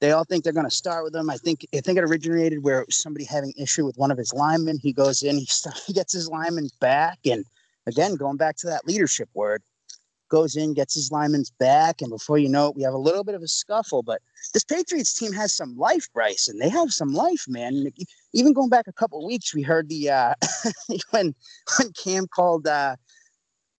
They 0.00 0.10
all 0.10 0.24
think 0.24 0.42
they're 0.42 0.52
going 0.52 0.68
to 0.68 0.74
start 0.74 1.04
with 1.04 1.12
them. 1.12 1.30
I 1.30 1.36
think 1.36 1.66
I 1.74 1.80
think 1.80 1.98
it 1.98 2.04
originated 2.04 2.64
where 2.64 2.80
it 2.80 2.86
was 2.86 3.00
somebody 3.00 3.24
having 3.24 3.52
issue 3.56 3.84
with 3.84 3.96
one 3.98 4.10
of 4.10 4.18
his 4.18 4.32
linemen. 4.32 4.78
He 4.82 4.92
goes 4.92 5.22
in, 5.22 5.36
he, 5.36 5.48
he 5.86 5.92
gets 5.92 6.12
his 6.12 6.28
linemen 6.28 6.68
back, 6.80 7.18
and 7.24 7.44
again 7.86 8.14
going 8.14 8.36
back 8.36 8.56
to 8.56 8.68
that 8.68 8.86
leadership 8.86 9.28
word 9.34 9.62
goes 10.32 10.56
in, 10.56 10.72
gets 10.72 10.94
his 10.94 11.12
linemen's 11.12 11.50
back, 11.50 12.00
and 12.00 12.10
before 12.10 12.38
you 12.38 12.48
know 12.48 12.68
it, 12.68 12.74
we 12.74 12.82
have 12.82 12.94
a 12.94 12.98
little 12.98 13.22
bit 13.22 13.34
of 13.34 13.42
a 13.42 13.48
scuffle. 13.48 14.02
But 14.02 14.22
this 14.54 14.64
Patriots 14.64 15.12
team 15.12 15.32
has 15.34 15.54
some 15.54 15.76
life, 15.76 16.08
Bryson. 16.14 16.58
They 16.58 16.70
have 16.70 16.90
some 16.90 17.12
life, 17.12 17.44
man. 17.46 17.92
Even 18.32 18.54
going 18.54 18.70
back 18.70 18.88
a 18.88 18.92
couple 18.94 19.24
weeks, 19.24 19.54
we 19.54 19.60
heard 19.62 19.90
the 19.90 20.10
uh, 20.10 20.34
when 21.10 21.34
when 21.78 21.92
Cam 21.92 22.26
called 22.26 22.66
uh, 22.66 22.96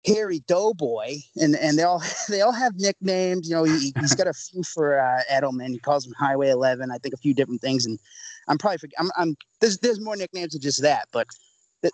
Harry 0.04 0.40
Doughboy, 0.46 1.16
and 1.36 1.56
and 1.56 1.78
they 1.78 1.84
all 1.84 2.02
they 2.28 2.42
all 2.42 2.52
have 2.52 2.74
nicknames. 2.76 3.48
You 3.48 3.56
know, 3.56 3.64
he, 3.64 3.94
has 3.96 4.14
got 4.14 4.26
a 4.26 4.34
few 4.34 4.62
for 4.62 5.00
uh, 5.00 5.22
Edelman. 5.32 5.70
He 5.70 5.78
calls 5.78 6.06
him 6.06 6.12
Highway 6.18 6.50
Eleven. 6.50 6.90
I 6.90 6.98
think 6.98 7.14
a 7.14 7.18
few 7.18 7.32
different 7.32 7.62
things, 7.62 7.86
and 7.86 7.98
I'm 8.46 8.58
probably 8.58 8.90
I'm, 8.98 9.10
I'm 9.16 9.36
there's 9.60 9.78
there's 9.78 10.00
more 10.00 10.16
nicknames 10.16 10.52
than 10.52 10.60
just 10.60 10.82
that, 10.82 11.08
but 11.12 11.26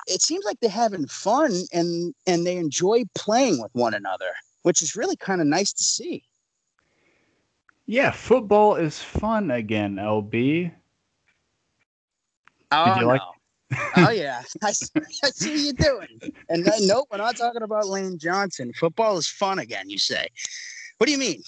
it 0.09 0.21
seems 0.21 0.45
like 0.45 0.59
they're 0.61 0.69
having 0.69 1.07
fun 1.07 1.53
and 1.73 2.13
and 2.27 2.45
they 2.45 2.57
enjoy 2.57 3.05
playing 3.15 3.63
with 3.63 3.71
one 3.73 3.95
another 3.95 4.35
which 4.69 4.83
is 4.83 4.95
really 4.95 5.17
kind 5.17 5.41
of 5.41 5.47
nice 5.47 5.73
to 5.73 5.83
see. 5.83 6.23
Yeah, 7.87 8.11
football 8.11 8.75
is 8.77 9.03
fun 9.03 9.51
again, 9.51 9.97
LB. 9.97 10.71
Oh, 12.71 12.85
Did 12.85 12.97
you 12.97 13.01
no. 13.01 13.09
like? 13.09 13.21
oh 13.97 14.11
yeah, 14.11 14.43
I 14.63 14.73
see, 14.73 14.91
I 15.25 15.31
see 15.31 15.51
what 15.53 15.61
you're 15.61 15.73
doing. 15.73 16.35
And 16.51 16.67
then, 16.67 16.87
nope, 16.87 17.09
we're 17.11 17.17
not 17.17 17.39
talking 17.39 17.63
about 17.63 17.89
Lane 17.89 18.19
Johnson. 18.19 18.75
Football 18.75 19.17
is 19.17 19.27
fun 19.27 19.59
again. 19.59 19.89
You 19.89 19.97
say? 19.97 20.29
What 20.99 21.07
do 21.07 21.13
you 21.13 21.19
mean? 21.19 21.43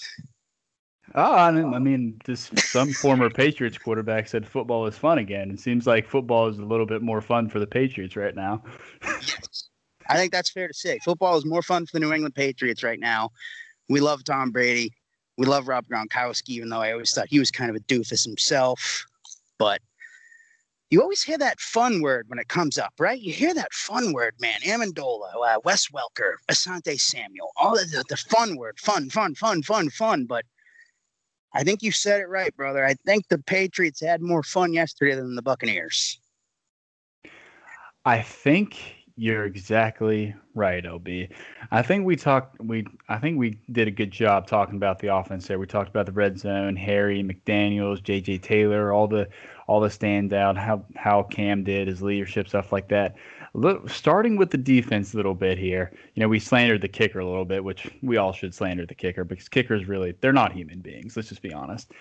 Oh, 1.13 1.35
I 1.35 1.51
mean, 1.51 1.75
I 1.75 1.77
mean, 1.77 2.19
just 2.25 2.57
some 2.57 2.91
former 2.91 3.29
Patriots 3.29 3.77
quarterback 3.77 4.29
said 4.29 4.47
football 4.47 4.87
is 4.87 4.97
fun 4.97 5.19
again. 5.19 5.51
It 5.51 5.59
seems 5.59 5.85
like 5.85 6.07
football 6.07 6.47
is 6.47 6.57
a 6.57 6.65
little 6.65 6.87
bit 6.87 7.03
more 7.03 7.21
fun 7.21 7.49
for 7.49 7.59
the 7.59 7.67
Patriots 7.67 8.15
right 8.15 8.35
now. 8.35 8.63
yes. 9.03 9.69
I 10.09 10.17
think 10.17 10.31
that's 10.31 10.49
fair 10.49 10.67
to 10.67 10.73
say. 10.73 10.99
Football 10.99 11.37
is 11.37 11.45
more 11.45 11.61
fun 11.61 11.85
for 11.85 11.93
the 11.93 11.99
New 11.99 12.13
England 12.13 12.35
Patriots 12.35 12.83
right 12.83 12.99
now. 12.99 13.29
We 13.89 13.99
love 13.99 14.23
Tom 14.23 14.51
Brady. 14.51 14.93
We 15.37 15.45
love 15.45 15.67
Rob 15.67 15.85
Gronkowski, 15.87 16.49
even 16.49 16.69
though 16.69 16.81
I 16.81 16.91
always 16.91 17.11
thought 17.11 17.27
he 17.29 17.39
was 17.39 17.51
kind 17.51 17.69
of 17.69 17.75
a 17.75 17.79
doofus 17.81 18.25
himself. 18.25 19.05
But 19.57 19.81
you 20.89 21.01
always 21.01 21.23
hear 21.23 21.37
that 21.37 21.59
fun 21.59 22.01
word 22.01 22.27
when 22.27 22.37
it 22.37 22.49
comes 22.49 22.77
up, 22.77 22.93
right? 22.99 23.19
You 23.19 23.31
hear 23.31 23.53
that 23.53 23.73
fun 23.73 24.11
word, 24.11 24.35
man. 24.39 24.59
Amendola, 24.61 25.33
uh, 25.35 25.59
Wes 25.63 25.87
Welker, 25.87 26.33
Asante 26.49 26.99
Samuel, 26.99 27.51
all 27.55 27.75
the, 27.75 28.03
the 28.09 28.17
fun 28.17 28.57
word, 28.57 28.77
fun, 28.77 29.09
fun, 29.09 29.33
fun, 29.33 29.63
fun, 29.63 29.89
fun. 29.89 30.25
But 30.25 30.45
I 31.53 31.63
think 31.63 31.81
you 31.81 31.91
said 31.91 32.19
it 32.19 32.27
right, 32.27 32.55
brother. 32.55 32.85
I 32.85 32.95
think 33.05 33.27
the 33.29 33.37
Patriots 33.37 34.01
had 34.01 34.21
more 34.21 34.43
fun 34.43 34.73
yesterday 34.73 35.15
than 35.15 35.35
the 35.35 35.41
Buccaneers. 35.41 36.19
I 38.03 38.21
think 38.21 39.00
you're 39.21 39.45
exactly 39.45 40.33
right, 40.55 40.83
LB. 40.83 41.29
I 41.69 41.83
think 41.83 42.05
we 42.05 42.15
talked 42.15 42.59
we 42.59 42.87
I 43.07 43.19
think 43.19 43.37
we 43.37 43.59
did 43.71 43.87
a 43.87 43.91
good 43.91 44.09
job 44.09 44.47
talking 44.47 44.77
about 44.77 44.97
the 44.97 45.15
offense 45.15 45.45
there. 45.45 45.59
We 45.59 45.67
talked 45.67 45.89
about 45.91 46.07
the 46.07 46.11
red 46.11 46.39
zone, 46.39 46.75
Harry, 46.75 47.21
McDaniels, 47.21 48.01
JJ 48.01 48.41
Taylor, 48.41 48.91
all 48.91 49.07
the 49.07 49.29
all 49.67 49.79
the 49.79 49.89
standout, 49.89 50.57
how 50.57 50.83
how 50.95 51.21
Cam 51.21 51.63
did, 51.63 51.87
his 51.87 52.01
leadership, 52.01 52.47
stuff 52.47 52.71
like 52.71 52.87
that. 52.87 53.15
Starting 53.85 54.37
with 54.37 54.49
the 54.49 54.57
defense 54.57 55.13
a 55.13 55.17
little 55.17 55.35
bit 55.35 55.59
here. 55.59 55.91
You 56.15 56.21
know, 56.21 56.27
we 56.27 56.39
slandered 56.39 56.81
the 56.81 56.87
kicker 56.87 57.19
a 57.19 57.25
little 57.25 57.45
bit, 57.45 57.63
which 57.63 57.87
we 58.01 58.17
all 58.17 58.33
should 58.33 58.55
slander 58.55 58.87
the 58.87 58.95
kicker 58.95 59.23
because 59.23 59.47
kickers 59.47 59.87
really 59.87 60.15
they're 60.21 60.33
not 60.33 60.51
human 60.51 60.79
beings. 60.79 61.15
Let's 61.15 61.29
just 61.29 61.43
be 61.43 61.53
honest. 61.53 61.91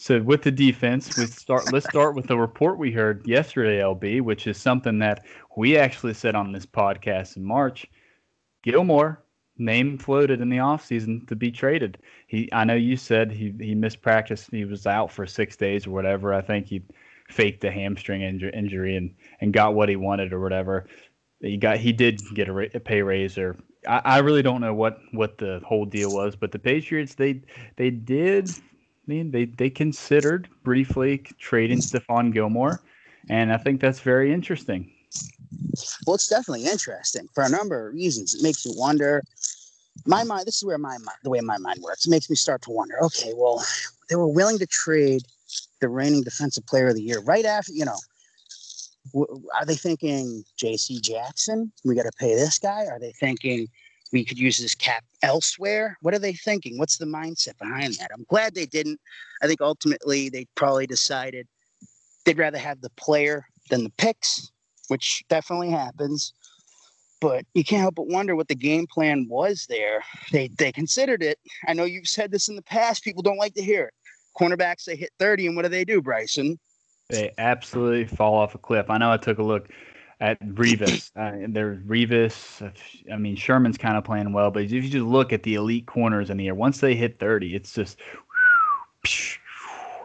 So 0.00 0.22
with 0.22 0.40
the 0.40 0.50
defense, 0.50 1.14
we 1.14 1.26
start. 1.26 1.70
let's 1.70 1.84
start 1.84 2.14
with 2.14 2.26
the 2.26 2.38
report 2.38 2.78
we 2.78 2.90
heard 2.90 3.26
yesterday, 3.28 3.80
LB, 3.80 4.22
which 4.22 4.46
is 4.46 4.56
something 4.56 4.98
that 5.00 5.26
we 5.58 5.76
actually 5.76 6.14
said 6.14 6.34
on 6.34 6.52
this 6.52 6.64
podcast 6.64 7.36
in 7.36 7.44
March. 7.44 7.86
Gilmore 8.62 9.22
name 9.58 9.98
floated 9.98 10.40
in 10.40 10.48
the 10.48 10.56
offseason 10.56 11.28
to 11.28 11.36
be 11.36 11.50
traded. 11.50 11.98
He, 12.28 12.48
I 12.50 12.64
know 12.64 12.76
you 12.76 12.96
said 12.96 13.30
he 13.30 13.54
he 13.60 13.74
missed 13.74 14.00
practice. 14.00 14.48
He 14.50 14.64
was 14.64 14.86
out 14.86 15.12
for 15.12 15.26
six 15.26 15.54
days 15.54 15.86
or 15.86 15.90
whatever. 15.90 16.32
I 16.32 16.40
think 16.40 16.66
he 16.66 16.80
faked 17.28 17.62
a 17.64 17.70
hamstring 17.70 18.22
injury, 18.22 18.52
injury 18.54 18.96
and 18.96 19.14
and 19.42 19.52
got 19.52 19.74
what 19.74 19.90
he 19.90 19.96
wanted 19.96 20.32
or 20.32 20.40
whatever. 20.40 20.86
He 21.42 21.58
got 21.58 21.76
he 21.76 21.92
did 21.92 22.22
get 22.34 22.48
a, 22.48 22.56
a 22.74 22.80
pay 22.80 23.02
raise 23.02 23.36
or 23.36 23.58
I, 23.86 24.00
I 24.02 24.18
really 24.20 24.42
don't 24.42 24.62
know 24.62 24.72
what 24.72 24.96
what 25.12 25.36
the 25.36 25.60
whole 25.62 25.84
deal 25.84 26.10
was, 26.10 26.36
but 26.36 26.52
the 26.52 26.58
Patriots 26.58 27.16
they 27.16 27.42
they 27.76 27.90
did 27.90 28.50
mean, 29.06 29.30
they 29.30 29.46
they 29.46 29.70
considered 29.70 30.48
briefly 30.62 31.18
trading 31.38 31.78
Stephon 31.78 32.32
Gilmore, 32.32 32.82
and 33.28 33.52
I 33.52 33.56
think 33.56 33.80
that's 33.80 34.00
very 34.00 34.32
interesting. 34.32 34.90
Well, 36.06 36.14
it's 36.14 36.28
definitely 36.28 36.66
interesting 36.66 37.28
for 37.34 37.44
a 37.44 37.48
number 37.48 37.88
of 37.88 37.94
reasons. 37.94 38.34
It 38.34 38.42
makes 38.42 38.64
you 38.64 38.72
wonder. 38.76 39.22
My 40.06 40.24
mind. 40.24 40.46
This 40.46 40.56
is 40.56 40.64
where 40.64 40.78
my 40.78 40.96
mind, 40.98 41.18
the 41.24 41.30
way 41.30 41.40
my 41.40 41.58
mind 41.58 41.80
works. 41.82 42.06
It 42.06 42.10
makes 42.10 42.30
me 42.30 42.36
start 42.36 42.62
to 42.62 42.70
wonder. 42.70 43.02
Okay, 43.04 43.32
well, 43.34 43.64
they 44.08 44.16
were 44.16 44.28
willing 44.28 44.58
to 44.58 44.66
trade 44.66 45.22
the 45.80 45.88
reigning 45.88 46.22
defensive 46.22 46.64
player 46.66 46.88
of 46.88 46.94
the 46.94 47.02
year 47.02 47.20
right 47.20 47.44
after. 47.44 47.72
You 47.72 47.86
know, 47.86 47.98
are 49.58 49.66
they 49.66 49.74
thinking 49.74 50.44
J.C. 50.56 51.00
Jackson? 51.00 51.72
We 51.84 51.94
got 51.94 52.04
to 52.04 52.12
pay 52.18 52.34
this 52.34 52.58
guy. 52.58 52.86
Are 52.86 52.98
they 52.98 53.12
thinking 53.12 53.68
we 54.12 54.24
could 54.24 54.38
use 54.38 54.58
this 54.58 54.74
cap 54.74 55.04
elsewhere. 55.22 55.96
What 56.02 56.14
are 56.14 56.18
they 56.18 56.32
thinking? 56.32 56.78
What's 56.78 56.98
the 56.98 57.06
mindset 57.06 57.58
behind 57.58 57.94
that? 57.94 58.10
I'm 58.12 58.24
glad 58.28 58.54
they 58.54 58.66
didn't. 58.66 59.00
I 59.42 59.46
think 59.46 59.60
ultimately 59.60 60.28
they 60.28 60.46
probably 60.54 60.86
decided 60.86 61.46
they'd 62.24 62.38
rather 62.38 62.58
have 62.58 62.80
the 62.80 62.90
player 62.90 63.46
than 63.70 63.84
the 63.84 63.92
picks, 63.98 64.50
which 64.88 65.24
definitely 65.28 65.70
happens. 65.70 66.32
But 67.20 67.44
you 67.54 67.64
can't 67.64 67.82
help 67.82 67.96
but 67.96 68.08
wonder 68.08 68.34
what 68.34 68.48
the 68.48 68.54
game 68.54 68.86
plan 68.86 69.26
was 69.28 69.66
there. 69.68 70.02
They 70.32 70.48
they 70.58 70.72
considered 70.72 71.22
it. 71.22 71.38
I 71.68 71.74
know 71.74 71.84
you've 71.84 72.08
said 72.08 72.32
this 72.32 72.48
in 72.48 72.56
the 72.56 72.62
past. 72.62 73.04
People 73.04 73.22
don't 73.22 73.36
like 73.36 73.54
to 73.54 73.62
hear 73.62 73.86
it. 73.86 73.94
Cornerbacks 74.38 74.84
they 74.84 74.96
hit 74.96 75.10
30, 75.18 75.48
and 75.48 75.56
what 75.56 75.62
do 75.62 75.68
they 75.68 75.84
do, 75.84 76.00
Bryson? 76.00 76.58
They 77.10 77.32
absolutely 77.36 78.06
fall 78.06 78.34
off 78.34 78.54
a 78.54 78.58
cliff. 78.58 78.88
I 78.88 78.96
know 78.96 79.12
I 79.12 79.18
took 79.18 79.38
a 79.38 79.42
look 79.42 79.68
at 80.20 80.40
Revis. 80.40 81.10
Uh, 81.20 81.32
there's 81.48 81.78
Revis. 81.80 82.72
I 83.12 83.16
mean, 83.16 83.36
Sherman's 83.36 83.76
kind 83.76 83.96
of 83.96 84.04
playing 84.04 84.32
well, 84.32 84.50
but 84.50 84.62
if 84.62 84.72
you 84.72 84.82
just 84.82 85.04
look 85.04 85.32
at 85.32 85.42
the 85.42 85.54
elite 85.54 85.86
corners 85.86 86.30
in 86.30 86.36
the 86.36 86.46
air, 86.46 86.54
once 86.54 86.80
they 86.80 86.94
hit 86.94 87.18
30, 87.18 87.54
it's 87.54 87.74
just. 87.74 87.98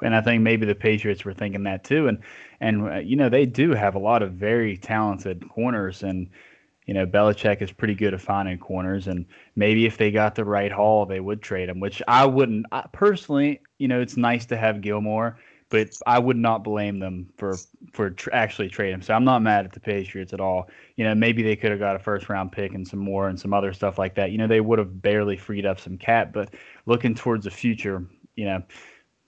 And 0.01 0.15
I 0.15 0.21
think 0.21 0.41
maybe 0.41 0.65
the 0.65 0.75
Patriots 0.75 1.23
were 1.23 1.33
thinking 1.33 1.63
that 1.63 1.83
too. 1.83 2.07
And 2.07 2.19
and 2.59 2.89
uh, 2.89 2.95
you 2.97 3.15
know 3.15 3.29
they 3.29 3.45
do 3.45 3.71
have 3.71 3.95
a 3.95 3.99
lot 3.99 4.23
of 4.23 4.33
very 4.33 4.77
talented 4.77 5.47
corners, 5.49 6.03
and 6.03 6.29
you 6.85 6.93
know 6.93 7.05
Belichick 7.05 7.61
is 7.61 7.71
pretty 7.71 7.95
good 7.95 8.13
at 8.13 8.21
finding 8.21 8.57
corners. 8.57 9.07
And 9.07 9.25
maybe 9.55 9.85
if 9.85 9.97
they 9.97 10.11
got 10.11 10.35
the 10.35 10.45
right 10.45 10.71
haul, 10.71 11.05
they 11.05 11.19
would 11.19 11.41
trade 11.41 11.69
him. 11.69 11.79
Which 11.79 12.01
I 12.07 12.25
wouldn't 12.25 12.65
I, 12.71 12.85
personally. 12.91 13.61
You 13.77 13.87
know, 13.87 14.01
it's 14.01 14.17
nice 14.17 14.45
to 14.47 14.57
have 14.57 14.81
Gilmore 14.81 15.37
but 15.69 15.89
I 16.05 16.19
would 16.19 16.37
not 16.37 16.63
blame 16.63 16.99
them 16.99 17.27
for 17.37 17.55
for 17.91 18.11
tr- 18.11 18.29
actually 18.33 18.69
trade 18.69 18.93
him. 18.93 19.01
So 19.01 19.13
I'm 19.13 19.23
not 19.23 19.41
mad 19.41 19.65
at 19.65 19.71
the 19.71 19.79
Patriots 19.79 20.33
at 20.33 20.39
all. 20.39 20.69
You 20.95 21.05
know, 21.05 21.15
maybe 21.15 21.41
they 21.43 21.55
could 21.55 21.71
have 21.71 21.79
got 21.79 21.95
a 21.95 21.99
first 21.99 22.29
round 22.29 22.51
pick 22.51 22.73
and 22.73 22.87
some 22.87 22.99
more 22.99 23.29
and 23.29 23.39
some 23.39 23.53
other 23.53 23.73
stuff 23.73 23.97
like 23.97 24.15
that. 24.15 24.31
You 24.31 24.37
know, 24.37 24.47
they 24.47 24.61
would 24.61 24.79
have 24.79 25.01
barely 25.01 25.37
freed 25.37 25.65
up 25.65 25.79
some 25.79 25.97
cap, 25.97 26.31
but 26.33 26.53
looking 26.85 27.15
towards 27.15 27.45
the 27.45 27.51
future, 27.51 28.05
you 28.35 28.45
know, 28.45 28.63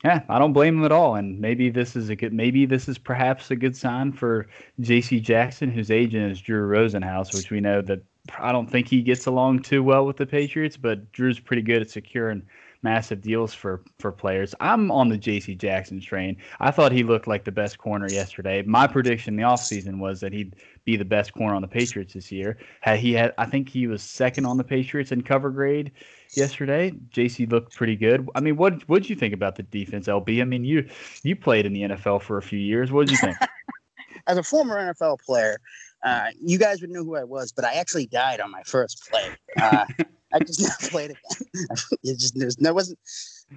yeah, 0.03 0.21
I 0.29 0.37
don't 0.37 0.53
blame 0.53 0.75
them 0.75 0.85
at 0.85 0.91
all. 0.91 1.15
And 1.15 1.39
maybe 1.39 1.69
this 1.69 1.95
is 1.95 2.09
a 2.09 2.15
good, 2.15 2.33
maybe 2.33 2.65
this 2.65 2.87
is 2.87 2.97
perhaps 2.97 3.49
a 3.49 3.55
good 3.55 3.75
sign 3.75 4.11
for 4.11 4.47
J.C. 4.79 5.19
Jackson, 5.19 5.71
whose 5.71 5.89
agent 5.89 6.31
is 6.31 6.39
Drew 6.39 6.67
Rosenhaus, 6.67 7.33
which 7.33 7.49
we 7.49 7.59
know 7.59 7.81
that 7.81 8.03
I 8.37 8.51
don't 8.51 8.69
think 8.69 8.87
he 8.87 9.01
gets 9.01 9.25
along 9.25 9.63
too 9.63 9.81
well 9.81 10.05
with 10.05 10.17
the 10.17 10.25
Patriots, 10.25 10.77
but 10.77 11.11
Drew's 11.13 11.39
pretty 11.39 11.63
good 11.63 11.81
at 11.81 11.89
securing 11.89 12.43
massive 12.83 13.21
deals 13.21 13.53
for 13.53 13.83
for 13.99 14.11
players. 14.11 14.53
I'm 14.59 14.91
on 14.91 15.09
the 15.09 15.17
J.C. 15.17 15.55
Jackson 15.55 15.99
train. 15.99 16.37
I 16.59 16.71
thought 16.71 16.91
he 16.91 17.03
looked 17.03 17.27
like 17.27 17.43
the 17.43 17.51
best 17.51 17.77
corner 17.77 18.09
yesterday. 18.09 18.61
My 18.63 18.87
prediction 18.87 19.33
in 19.33 19.37
the 19.37 19.43
offseason 19.43 19.99
was 19.99 20.19
that 20.21 20.33
he'd 20.33 20.55
be 20.85 20.95
the 20.95 21.05
best 21.05 21.33
corner 21.33 21.55
on 21.55 21.61
the 21.61 21.67
Patriots 21.67 22.13
this 22.13 22.31
year. 22.31 22.57
Had 22.81 22.99
he 22.99 23.13
had, 23.13 23.33
I 23.37 23.45
think 23.45 23.69
he 23.69 23.87
was 23.87 24.01
second 24.01 24.45
on 24.45 24.57
the 24.57 24.63
Patriots 24.63 25.11
in 25.11 25.21
cover 25.21 25.49
grade 25.49 25.91
yesterday. 26.35 26.91
JC 27.11 27.49
looked 27.49 27.75
pretty 27.75 27.95
good. 27.95 28.27
I 28.35 28.39
mean, 28.39 28.57
what 28.57 28.87
what 28.87 29.01
did 29.01 29.09
you 29.09 29.15
think 29.15 29.33
about 29.33 29.55
the 29.55 29.63
defense, 29.63 30.07
LB? 30.07 30.41
I 30.41 30.45
mean, 30.45 30.63
you 30.63 30.87
you 31.23 31.35
played 31.35 31.65
in 31.65 31.73
the 31.73 31.81
NFL 31.81 32.21
for 32.21 32.37
a 32.37 32.41
few 32.41 32.59
years. 32.59 32.91
What 32.91 33.07
did 33.07 33.11
you 33.13 33.17
think? 33.17 33.37
As 34.27 34.37
a 34.37 34.43
former 34.43 34.75
NFL 34.75 35.21
player, 35.21 35.57
uh, 36.03 36.27
you 36.41 36.57
guys 36.57 36.81
would 36.81 36.89
know 36.89 37.03
who 37.03 37.15
I 37.15 37.23
was, 37.23 37.51
but 37.53 37.63
I 37.63 37.75
actually 37.75 38.07
died 38.07 38.41
on 38.41 38.51
my 38.51 38.61
first 38.63 39.09
play. 39.09 39.29
Uh, 39.55 39.85
I 40.33 40.39
just 40.39 40.61
never 40.81 40.89
played 40.89 41.11
again. 41.11 41.47
it 42.03 42.19
just 42.19 42.37
there's 42.37 42.55
there 42.57 42.73
wasn't. 42.73 42.99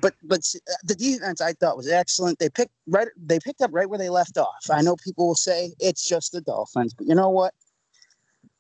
But 0.01 0.15
but 0.23 0.41
uh, 0.55 0.75
the 0.85 0.95
defense 0.95 1.41
I 1.41 1.53
thought 1.55 1.77
was 1.77 1.89
excellent. 1.89 2.39
They 2.39 2.49
picked 2.49 2.73
right. 2.87 3.09
They 3.17 3.39
picked 3.41 3.61
up 3.61 3.71
right 3.73 3.89
where 3.89 3.99
they 3.99 4.09
left 4.09 4.39
off. 4.39 4.67
I 4.71 4.83
know 4.83 4.97
people 4.97 5.27
will 5.27 5.35
say 5.35 5.73
it's 5.81 6.09
just 6.09 6.33
the 6.33 6.41
Dolphins, 6.41 6.95
but 6.95 7.07
you 7.07 7.15
know 7.15 7.31
what? 7.31 7.55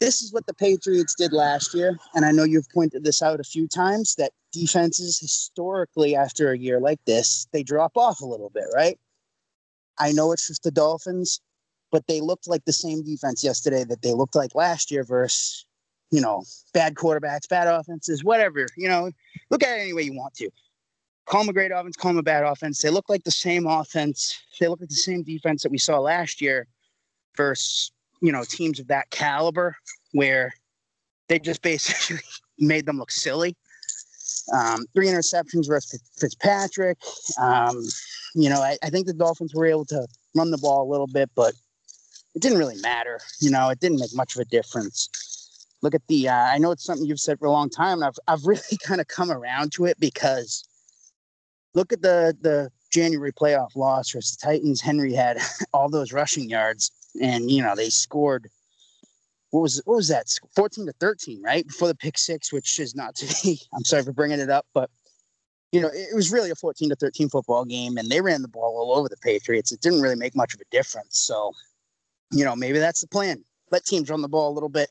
This 0.00 0.22
is 0.22 0.32
what 0.32 0.46
the 0.46 0.54
Patriots 0.54 1.14
did 1.14 1.32
last 1.32 1.74
year, 1.74 1.98
and 2.14 2.24
I 2.24 2.30
know 2.30 2.44
you've 2.44 2.70
pointed 2.70 3.04
this 3.04 3.22
out 3.22 3.38
a 3.38 3.44
few 3.44 3.68
times 3.68 4.14
that 4.16 4.32
defenses 4.52 5.18
historically 5.18 6.16
after 6.16 6.50
a 6.50 6.58
year 6.58 6.80
like 6.80 6.98
this 7.04 7.46
they 7.52 7.62
drop 7.62 7.96
off 7.96 8.20
a 8.20 8.26
little 8.26 8.50
bit, 8.50 8.64
right? 8.74 8.98
I 9.98 10.12
know 10.12 10.32
it's 10.32 10.48
just 10.48 10.62
the 10.62 10.70
Dolphins, 10.70 11.40
but 11.92 12.06
they 12.06 12.20
looked 12.20 12.48
like 12.48 12.64
the 12.64 12.72
same 12.72 13.04
defense 13.04 13.44
yesterday 13.44 13.84
that 13.84 14.02
they 14.02 14.14
looked 14.14 14.34
like 14.34 14.54
last 14.54 14.90
year 14.90 15.04
versus 15.04 15.66
you 16.10 16.20
know, 16.20 16.42
bad 16.74 16.94
quarterbacks, 16.94 17.48
bad 17.48 17.68
offenses, 17.68 18.24
whatever. 18.24 18.66
You 18.76 18.88
know, 18.88 19.10
look 19.50 19.62
at 19.62 19.78
it 19.78 19.82
any 19.82 19.92
way 19.92 20.02
you 20.02 20.14
want 20.14 20.34
to. 20.34 20.50
Call 21.26 21.42
them 21.42 21.50
a 21.50 21.52
great 21.52 21.70
offense, 21.70 21.96
call 21.96 22.10
them 22.10 22.18
a 22.18 22.22
bad 22.22 22.44
offense. 22.44 22.82
They 22.82 22.90
look 22.90 23.08
like 23.08 23.22
the 23.22 23.30
same 23.30 23.66
offense. 23.66 24.36
They 24.58 24.66
look 24.66 24.80
like 24.80 24.88
the 24.88 24.96
same 24.96 25.22
defense 25.22 25.62
that 25.62 25.70
we 25.70 25.78
saw 25.78 25.98
last 26.00 26.40
year 26.40 26.66
versus, 27.36 27.92
you 28.20 28.32
know, 28.32 28.42
teams 28.42 28.80
of 28.80 28.88
that 28.88 29.10
caliber 29.10 29.76
where 30.12 30.52
they 31.28 31.38
just 31.38 31.62
basically 31.62 32.18
made 32.58 32.86
them 32.86 32.98
look 32.98 33.10
silly. 33.10 33.56
Um, 34.52 34.84
three 34.94 35.06
interceptions 35.06 35.68
versus 35.68 36.00
Fitzpatrick. 36.18 36.98
Um, 37.40 37.80
you 38.34 38.48
know, 38.48 38.60
I, 38.60 38.76
I 38.82 38.90
think 38.90 39.06
the 39.06 39.12
Dolphins 39.12 39.54
were 39.54 39.66
able 39.66 39.84
to 39.86 40.06
run 40.34 40.50
the 40.50 40.58
ball 40.58 40.88
a 40.88 40.90
little 40.90 41.06
bit, 41.06 41.30
but 41.36 41.52
it 42.34 42.42
didn't 42.42 42.58
really 42.58 42.80
matter. 42.80 43.20
You 43.40 43.50
know, 43.50 43.68
it 43.68 43.78
didn't 43.78 44.00
make 44.00 44.14
much 44.14 44.34
of 44.34 44.40
a 44.40 44.44
difference 44.46 45.08
look 45.82 45.94
at 45.94 46.06
the 46.08 46.28
uh, 46.28 46.46
i 46.46 46.58
know 46.58 46.70
it's 46.70 46.84
something 46.84 47.06
you've 47.06 47.20
said 47.20 47.38
for 47.38 47.46
a 47.46 47.52
long 47.52 47.70
time 47.70 47.98
and 47.98 48.04
i've, 48.04 48.18
I've 48.28 48.44
really 48.46 48.60
kind 48.84 49.00
of 49.00 49.08
come 49.08 49.30
around 49.30 49.72
to 49.72 49.86
it 49.86 49.98
because 49.98 50.64
look 51.74 51.92
at 51.92 52.02
the 52.02 52.36
the 52.40 52.70
january 52.90 53.32
playoff 53.32 53.76
loss 53.76 54.10
versus 54.10 54.36
the 54.36 54.46
titans. 54.46 54.80
Henry 54.80 55.12
had 55.12 55.38
all 55.72 55.88
those 55.88 56.12
rushing 56.12 56.48
yards 56.48 56.90
and 57.20 57.50
you 57.50 57.62
know 57.62 57.74
they 57.74 57.90
scored 57.90 58.48
what 59.50 59.62
was 59.62 59.82
what 59.84 59.96
was 59.96 60.08
that? 60.08 60.26
14 60.54 60.86
to 60.86 60.92
13 60.92 61.42
right? 61.42 61.66
Before 61.66 61.88
the 61.88 61.94
pick 61.94 62.18
six 62.18 62.52
which 62.52 62.78
is 62.78 62.94
not 62.94 63.14
to 63.16 63.42
be 63.42 63.60
i'm 63.74 63.84
sorry 63.84 64.02
for 64.02 64.12
bringing 64.12 64.40
it 64.40 64.50
up 64.50 64.66
but 64.74 64.90
you 65.72 65.80
know 65.80 65.90
it 65.92 66.14
was 66.14 66.32
really 66.32 66.50
a 66.50 66.56
14 66.56 66.90
to 66.90 66.96
13 66.96 67.28
football 67.28 67.64
game 67.64 67.96
and 67.96 68.08
they 68.10 68.20
ran 68.20 68.42
the 68.42 68.48
ball 68.48 68.76
all 68.76 68.98
over 68.98 69.08
the 69.08 69.16
patriots. 69.18 69.72
It 69.72 69.80
didn't 69.80 70.00
really 70.02 70.16
make 70.16 70.34
much 70.34 70.54
of 70.54 70.60
a 70.60 70.64
difference 70.70 71.18
so 71.18 71.52
you 72.32 72.44
know 72.44 72.56
maybe 72.56 72.78
that's 72.78 73.00
the 73.00 73.08
plan. 73.08 73.44
Let 73.70 73.84
teams 73.84 74.10
run 74.10 74.20
the 74.20 74.28
ball 74.28 74.50
a 74.50 74.54
little 74.54 74.68
bit 74.68 74.90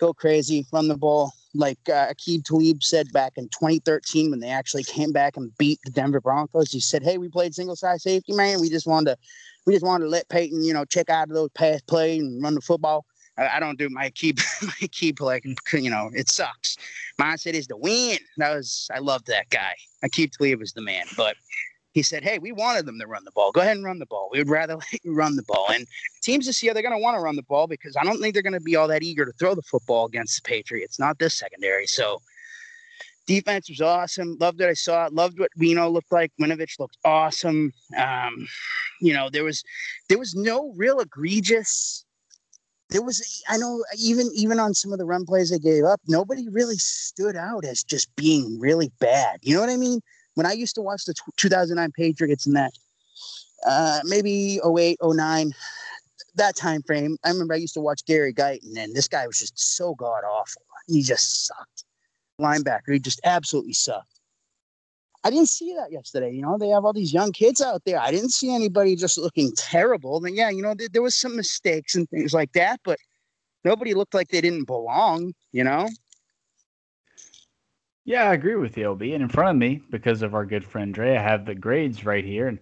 go 0.00 0.12
crazy, 0.12 0.66
run 0.72 0.88
the 0.88 0.96
ball. 0.96 1.32
Like 1.54 1.78
uh, 1.88 2.12
Aqib 2.12 2.44
Talib 2.44 2.82
said 2.82 3.12
back 3.12 3.32
in 3.36 3.48
2013 3.48 4.30
when 4.30 4.40
they 4.40 4.48
actually 4.48 4.84
came 4.84 5.12
back 5.12 5.36
and 5.36 5.56
beat 5.58 5.80
the 5.84 5.90
Denver 5.90 6.20
Broncos, 6.20 6.72
he 6.72 6.80
said, 6.80 7.02
"Hey, 7.02 7.18
we 7.18 7.28
played 7.28 7.54
single 7.54 7.76
side 7.76 8.00
safety, 8.00 8.32
man. 8.32 8.60
We 8.60 8.70
just 8.70 8.86
wanted 8.86 9.12
to, 9.12 9.18
we 9.66 9.74
just 9.74 9.84
wanted 9.84 10.04
to 10.04 10.10
let 10.10 10.28
Peyton, 10.28 10.62
you 10.62 10.72
know, 10.72 10.84
check 10.84 11.10
out 11.10 11.28
of 11.28 11.34
those 11.34 11.50
pass 11.50 11.80
play 11.82 12.18
and 12.18 12.42
run 12.42 12.54
the 12.54 12.60
football. 12.60 13.04
I, 13.36 13.56
I 13.56 13.60
don't 13.60 13.78
do 13.78 13.88
my 13.88 14.10
key 14.10 14.34
my 14.62 14.86
key 14.88 15.12
play. 15.12 15.40
You 15.72 15.90
know, 15.90 16.10
it 16.14 16.28
sucks. 16.28 16.76
Mindset 17.20 17.54
is 17.54 17.66
to 17.68 17.76
win. 17.76 18.18
That 18.36 18.54
was 18.54 18.88
I 18.94 19.00
loved 19.00 19.26
that 19.26 19.50
guy. 19.50 19.74
Aqib 20.04 20.30
Talib 20.32 20.60
was 20.60 20.72
the 20.72 20.82
man, 20.82 21.06
but 21.16 21.36
he 21.92 22.02
said, 22.02 22.22
Hey, 22.22 22.38
we 22.38 22.52
wanted 22.52 22.86
them 22.86 22.98
to 23.00 23.06
run 23.06 23.24
the 23.24 23.32
ball. 23.32 23.52
Go 23.52 23.60
ahead 23.60 23.76
and 23.76 23.84
run 23.84 23.98
the 23.98 24.06
ball. 24.06 24.28
We 24.32 24.38
would 24.38 24.48
rather 24.48 24.74
let 24.76 25.04
you 25.04 25.14
run 25.14 25.36
the 25.36 25.42
ball. 25.42 25.66
And 25.70 25.86
teams 26.22 26.46
this 26.46 26.62
year, 26.62 26.72
they're 26.72 26.82
going 26.82 26.96
to 26.96 27.02
want 27.02 27.16
to 27.16 27.20
run 27.20 27.36
the 27.36 27.42
ball 27.42 27.66
because 27.66 27.96
I 27.96 28.04
don't 28.04 28.20
think 28.20 28.34
they're 28.34 28.42
going 28.42 28.52
to 28.52 28.60
be 28.60 28.76
all 28.76 28.88
that 28.88 29.02
eager 29.02 29.24
to 29.24 29.32
throw 29.32 29.54
the 29.54 29.62
football 29.62 30.06
against 30.06 30.42
the 30.42 30.48
Patriots, 30.48 30.98
not 30.98 31.18
this 31.18 31.34
secondary. 31.34 31.86
So 31.86 32.20
defense 33.26 33.68
was 33.68 33.80
awesome. 33.80 34.36
Loved 34.40 34.60
what 34.60 34.68
I 34.68 34.74
saw. 34.74 35.08
Loved 35.10 35.38
what 35.38 35.50
Vino 35.56 35.88
looked 35.88 36.12
like. 36.12 36.32
Winovich 36.40 36.78
looked 36.78 36.98
awesome. 37.04 37.72
Um, 37.96 38.46
you 39.00 39.12
know, 39.12 39.28
there 39.30 39.44
was 39.44 39.62
there 40.08 40.18
was 40.18 40.34
no 40.34 40.72
real 40.76 41.00
egregious. 41.00 42.04
There 42.90 43.02
was, 43.02 43.42
I 43.48 43.56
know, 43.56 43.84
even 43.96 44.28
even 44.34 44.58
on 44.58 44.74
some 44.74 44.92
of 44.92 44.98
the 44.98 45.04
run 45.04 45.24
plays 45.24 45.50
they 45.50 45.58
gave 45.58 45.84
up, 45.84 46.00
nobody 46.08 46.48
really 46.48 46.76
stood 46.76 47.36
out 47.36 47.64
as 47.64 47.84
just 47.84 48.14
being 48.16 48.58
really 48.58 48.90
bad. 48.98 49.38
You 49.42 49.54
know 49.54 49.60
what 49.60 49.70
I 49.70 49.76
mean? 49.76 50.00
When 50.40 50.46
I 50.46 50.52
used 50.52 50.74
to 50.76 50.80
watch 50.80 51.04
the 51.04 51.12
2009 51.36 51.92
Patriots 51.92 52.46
and 52.46 52.56
that, 52.56 52.72
uh, 53.68 54.00
maybe 54.04 54.58
08, 54.64 54.98
09, 55.02 55.52
that 56.36 56.56
time 56.56 56.80
frame, 56.80 57.18
I 57.22 57.28
remember 57.28 57.52
I 57.52 57.58
used 57.58 57.74
to 57.74 57.82
watch 57.82 58.06
Gary 58.06 58.32
Guyton, 58.32 58.78
and 58.78 58.94
this 58.94 59.06
guy 59.06 59.26
was 59.26 59.38
just 59.38 59.76
so 59.76 59.94
god 59.94 60.24
awful. 60.24 60.62
He 60.86 61.02
just 61.02 61.46
sucked. 61.46 61.84
Linebacker, 62.40 62.94
he 62.94 62.98
just 62.98 63.20
absolutely 63.22 63.74
sucked. 63.74 64.18
I 65.24 65.28
didn't 65.28 65.50
see 65.50 65.74
that 65.74 65.92
yesterday. 65.92 66.32
You 66.32 66.40
know, 66.40 66.56
they 66.56 66.68
have 66.68 66.86
all 66.86 66.94
these 66.94 67.12
young 67.12 67.32
kids 67.32 67.60
out 67.60 67.82
there. 67.84 68.00
I 68.00 68.10
didn't 68.10 68.30
see 68.30 68.54
anybody 68.54 68.96
just 68.96 69.18
looking 69.18 69.52
terrible. 69.58 70.24
And 70.24 70.34
yeah, 70.34 70.48
you 70.48 70.62
know, 70.62 70.72
there, 70.72 70.88
there 70.90 71.02
was 71.02 71.14
some 71.14 71.36
mistakes 71.36 71.94
and 71.94 72.08
things 72.08 72.32
like 72.32 72.52
that, 72.52 72.80
but 72.82 72.98
nobody 73.62 73.92
looked 73.92 74.14
like 74.14 74.28
they 74.28 74.40
didn't 74.40 74.64
belong. 74.64 75.34
You 75.52 75.64
know. 75.64 75.86
Yeah, 78.10 78.28
I 78.28 78.34
agree 78.34 78.56
with 78.56 78.76
you, 78.76 78.86
LB. 78.86 79.14
And 79.14 79.22
in 79.22 79.28
front 79.28 79.50
of 79.50 79.56
me, 79.56 79.82
because 79.88 80.22
of 80.22 80.34
our 80.34 80.44
good 80.44 80.64
friend 80.64 80.92
Dre, 80.92 81.16
I 81.16 81.22
have 81.22 81.46
the 81.46 81.54
grades 81.54 82.04
right 82.04 82.24
here. 82.24 82.48
And 82.48 82.58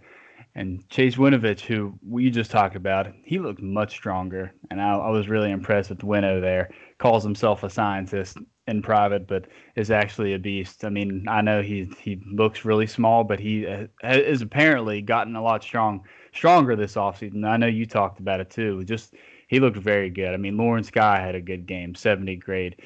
and 0.55 0.87
Chase 0.91 1.17
Winovich, 1.17 1.61
who 1.61 1.99
we 2.07 2.29
just 2.29 2.51
talked 2.51 2.77
about, 2.77 3.15
he 3.25 3.39
looked 3.39 3.63
much 3.63 3.93
stronger. 3.93 4.53
And 4.71 4.79
I, 4.79 4.95
I 4.95 5.09
was 5.09 5.27
really 5.27 5.51
impressed 5.51 5.89
with 5.89 6.01
Wino 6.01 6.39
there. 6.39 6.69
Calls 6.99 7.25
himself 7.25 7.63
a 7.63 7.71
scientist 7.71 8.37
in 8.67 8.83
private, 8.83 9.27
but 9.27 9.47
is 9.75 9.91
actually 9.91 10.35
a 10.35 10.39
beast. 10.39 10.85
I 10.85 10.91
mean, 10.91 11.25
I 11.27 11.41
know 11.41 11.63
he 11.63 11.91
he 11.99 12.21
looks 12.31 12.67
really 12.67 12.87
small, 12.87 13.25
but 13.25 13.41
he 13.41 13.67
uh, 13.67 13.87
apparently 14.03 15.01
gotten 15.01 15.35
a 15.35 15.43
lot 15.43 15.63
strong 15.63 16.05
stronger 16.35 16.77
this 16.77 16.95
offseason. 16.97 17.49
I 17.49 17.57
know 17.57 17.69
you 17.69 17.87
talked 17.87 18.21
about 18.21 18.41
it 18.41 18.51
too. 18.51 18.85
Just 18.85 19.15
he 19.49 19.61
looked 19.61 19.79
very 19.79 20.11
good. 20.11 20.35
I 20.35 20.37
mean, 20.37 20.59
Lawrence 20.59 20.91
Guy 20.91 21.21
had 21.21 21.35
a 21.35 21.41
good 21.41 21.65
game, 21.65 21.95
70 21.95 22.37
grade. 22.37 22.83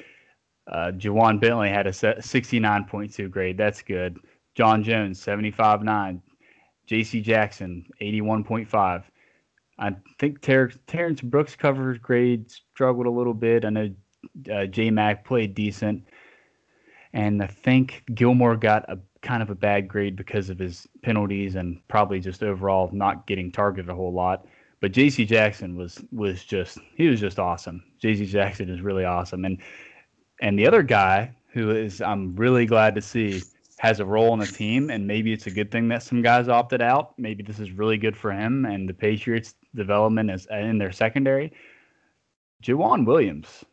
Uh, 0.67 0.91
Ja'Whaun 0.95 1.39
Bentley 1.39 1.69
had 1.69 1.87
a 1.87 1.91
69.2 1.91 3.29
grade. 3.29 3.57
That's 3.57 3.81
good. 3.81 4.17
John 4.55 4.83
Jones, 4.83 5.19
75.9. 5.23 6.21
J.C. 6.85 7.21
Jackson, 7.21 7.85
81.5. 8.01 9.03
I 9.79 9.95
think 10.19 10.41
Ter- 10.41 10.71
Terrence 10.87 11.21
Brooks 11.21 11.55
cover 11.55 11.95
grade 11.95 12.51
struggled 12.51 13.07
a 13.07 13.11
little 13.11 13.33
bit. 13.33 13.65
I 13.65 13.69
know 13.69 13.89
uh, 14.51 14.65
J 14.65 14.91
Mac 14.91 15.25
played 15.25 15.55
decent. 15.55 16.03
And 17.13 17.43
I 17.43 17.47
think 17.47 18.03
Gilmore 18.13 18.57
got 18.57 18.89
a 18.89 18.99
kind 19.21 19.41
of 19.41 19.49
a 19.49 19.55
bad 19.55 19.87
grade 19.87 20.15
because 20.15 20.49
of 20.49 20.59
his 20.59 20.87
penalties 21.03 21.55
and 21.55 21.79
probably 21.87 22.19
just 22.19 22.43
overall 22.43 22.89
not 22.91 23.27
getting 23.27 23.51
targeted 23.51 23.89
a 23.89 23.95
whole 23.95 24.13
lot. 24.13 24.45
But 24.81 24.91
J.C. 24.91 25.25
Jackson 25.25 25.77
was 25.77 26.03
was 26.11 26.43
just 26.43 26.77
he 26.95 27.07
was 27.07 27.21
just 27.21 27.39
awesome. 27.39 27.83
J.C. 28.01 28.25
Jackson 28.25 28.69
is 28.69 28.81
really 28.81 29.05
awesome, 29.05 29.45
and 29.45 29.61
and 30.43 30.59
the 30.59 30.67
other 30.67 30.83
guy 30.83 31.31
who 31.53 31.71
is 31.71 32.01
I'm 32.01 32.35
really 32.35 32.65
glad 32.65 32.95
to 32.95 33.01
see 33.01 33.41
has 33.77 33.99
a 33.99 34.05
role 34.05 34.33
in 34.33 34.39
the 34.39 34.45
team, 34.45 34.89
and 34.89 35.07
maybe 35.07 35.33
it's 35.33 35.47
a 35.47 35.51
good 35.51 35.71
thing 35.71 35.87
that 35.87 36.03
some 36.03 36.21
guys 36.21 36.47
opted 36.47 36.81
out. 36.81 37.17
Maybe 37.17 37.43
this 37.43 37.59
is 37.59 37.71
really 37.71 37.97
good 37.97 38.15
for 38.15 38.31
him 38.31 38.65
and 38.65 38.87
the 38.87 38.93
Patriots' 38.93 39.55
development 39.73 40.29
is 40.29 40.45
in 40.51 40.77
their 40.77 40.91
secondary. 40.91 41.51
Joejuan 42.61 43.05
Williams 43.05 43.65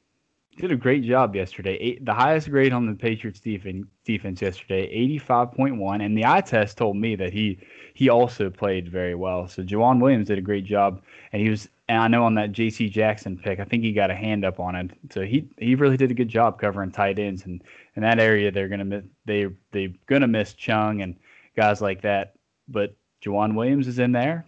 did 0.57 0.71
a 0.71 0.77
great 0.77 1.03
job 1.05 1.35
yesterday. 1.35 1.77
Eight, 1.81 2.05
the 2.05 2.15
highest 2.15 2.51
grade 2.51 2.73
on 2.73 2.87
the 2.87 2.95
Patriots 2.95 3.41
defense, 3.41 3.87
defense 4.05 4.41
yesterday, 4.41 4.93
85.1. 5.19 6.05
And 6.05 6.17
the 6.17 6.27
eye 6.27 6.41
test 6.41 6.79
told 6.79 6.97
me 6.97 7.17
that 7.17 7.33
he 7.33 7.59
he 7.95 8.09
also 8.09 8.49
played 8.49 8.89
very 8.89 9.15
well. 9.15 9.49
So 9.49 9.63
Joejuan 9.63 10.01
Williams 10.01 10.29
did 10.29 10.39
a 10.39 10.43
great 10.43 10.65
job, 10.65 11.03
and 11.33 11.43
he 11.43 11.51
was 11.51 11.69
and 11.91 11.99
I 11.99 12.07
know 12.07 12.25
on 12.25 12.35
that 12.37 12.53
J.C. 12.53 12.89
Jackson 12.89 13.37
pick, 13.37 13.59
I 13.59 13.65
think 13.65 13.83
he 13.83 13.93
got 13.93 14.13
a 14.13 14.15
hand 14.15 14.45
up 14.45 14.61
on 14.61 14.77
it. 14.77 14.93
So 15.11 15.23
he 15.23 15.49
he 15.59 15.75
really 15.75 15.97
did 15.97 16.13
a 16.13 16.15
good 16.15 16.29
job 16.29 16.61
covering 16.61 16.93
tight 16.93 17.19
ends, 17.19 17.45
and 17.47 17.61
in 17.97 18.03
that 18.03 18.21
area 18.21 18.53
they're 18.53 18.69
gonna 18.69 18.85
miss 18.85 19.03
they 19.25 19.49
they're 19.73 19.93
gonna 20.07 20.29
miss 20.29 20.53
Chung 20.53 21.03
and 21.03 21.17
guys 21.57 21.81
like 21.81 22.01
that. 22.03 22.35
But 22.69 22.95
Joejuan 23.25 23.57
Williams 23.57 23.89
is 23.89 23.99
in 23.99 24.13
there, 24.13 24.47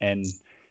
and 0.00 0.24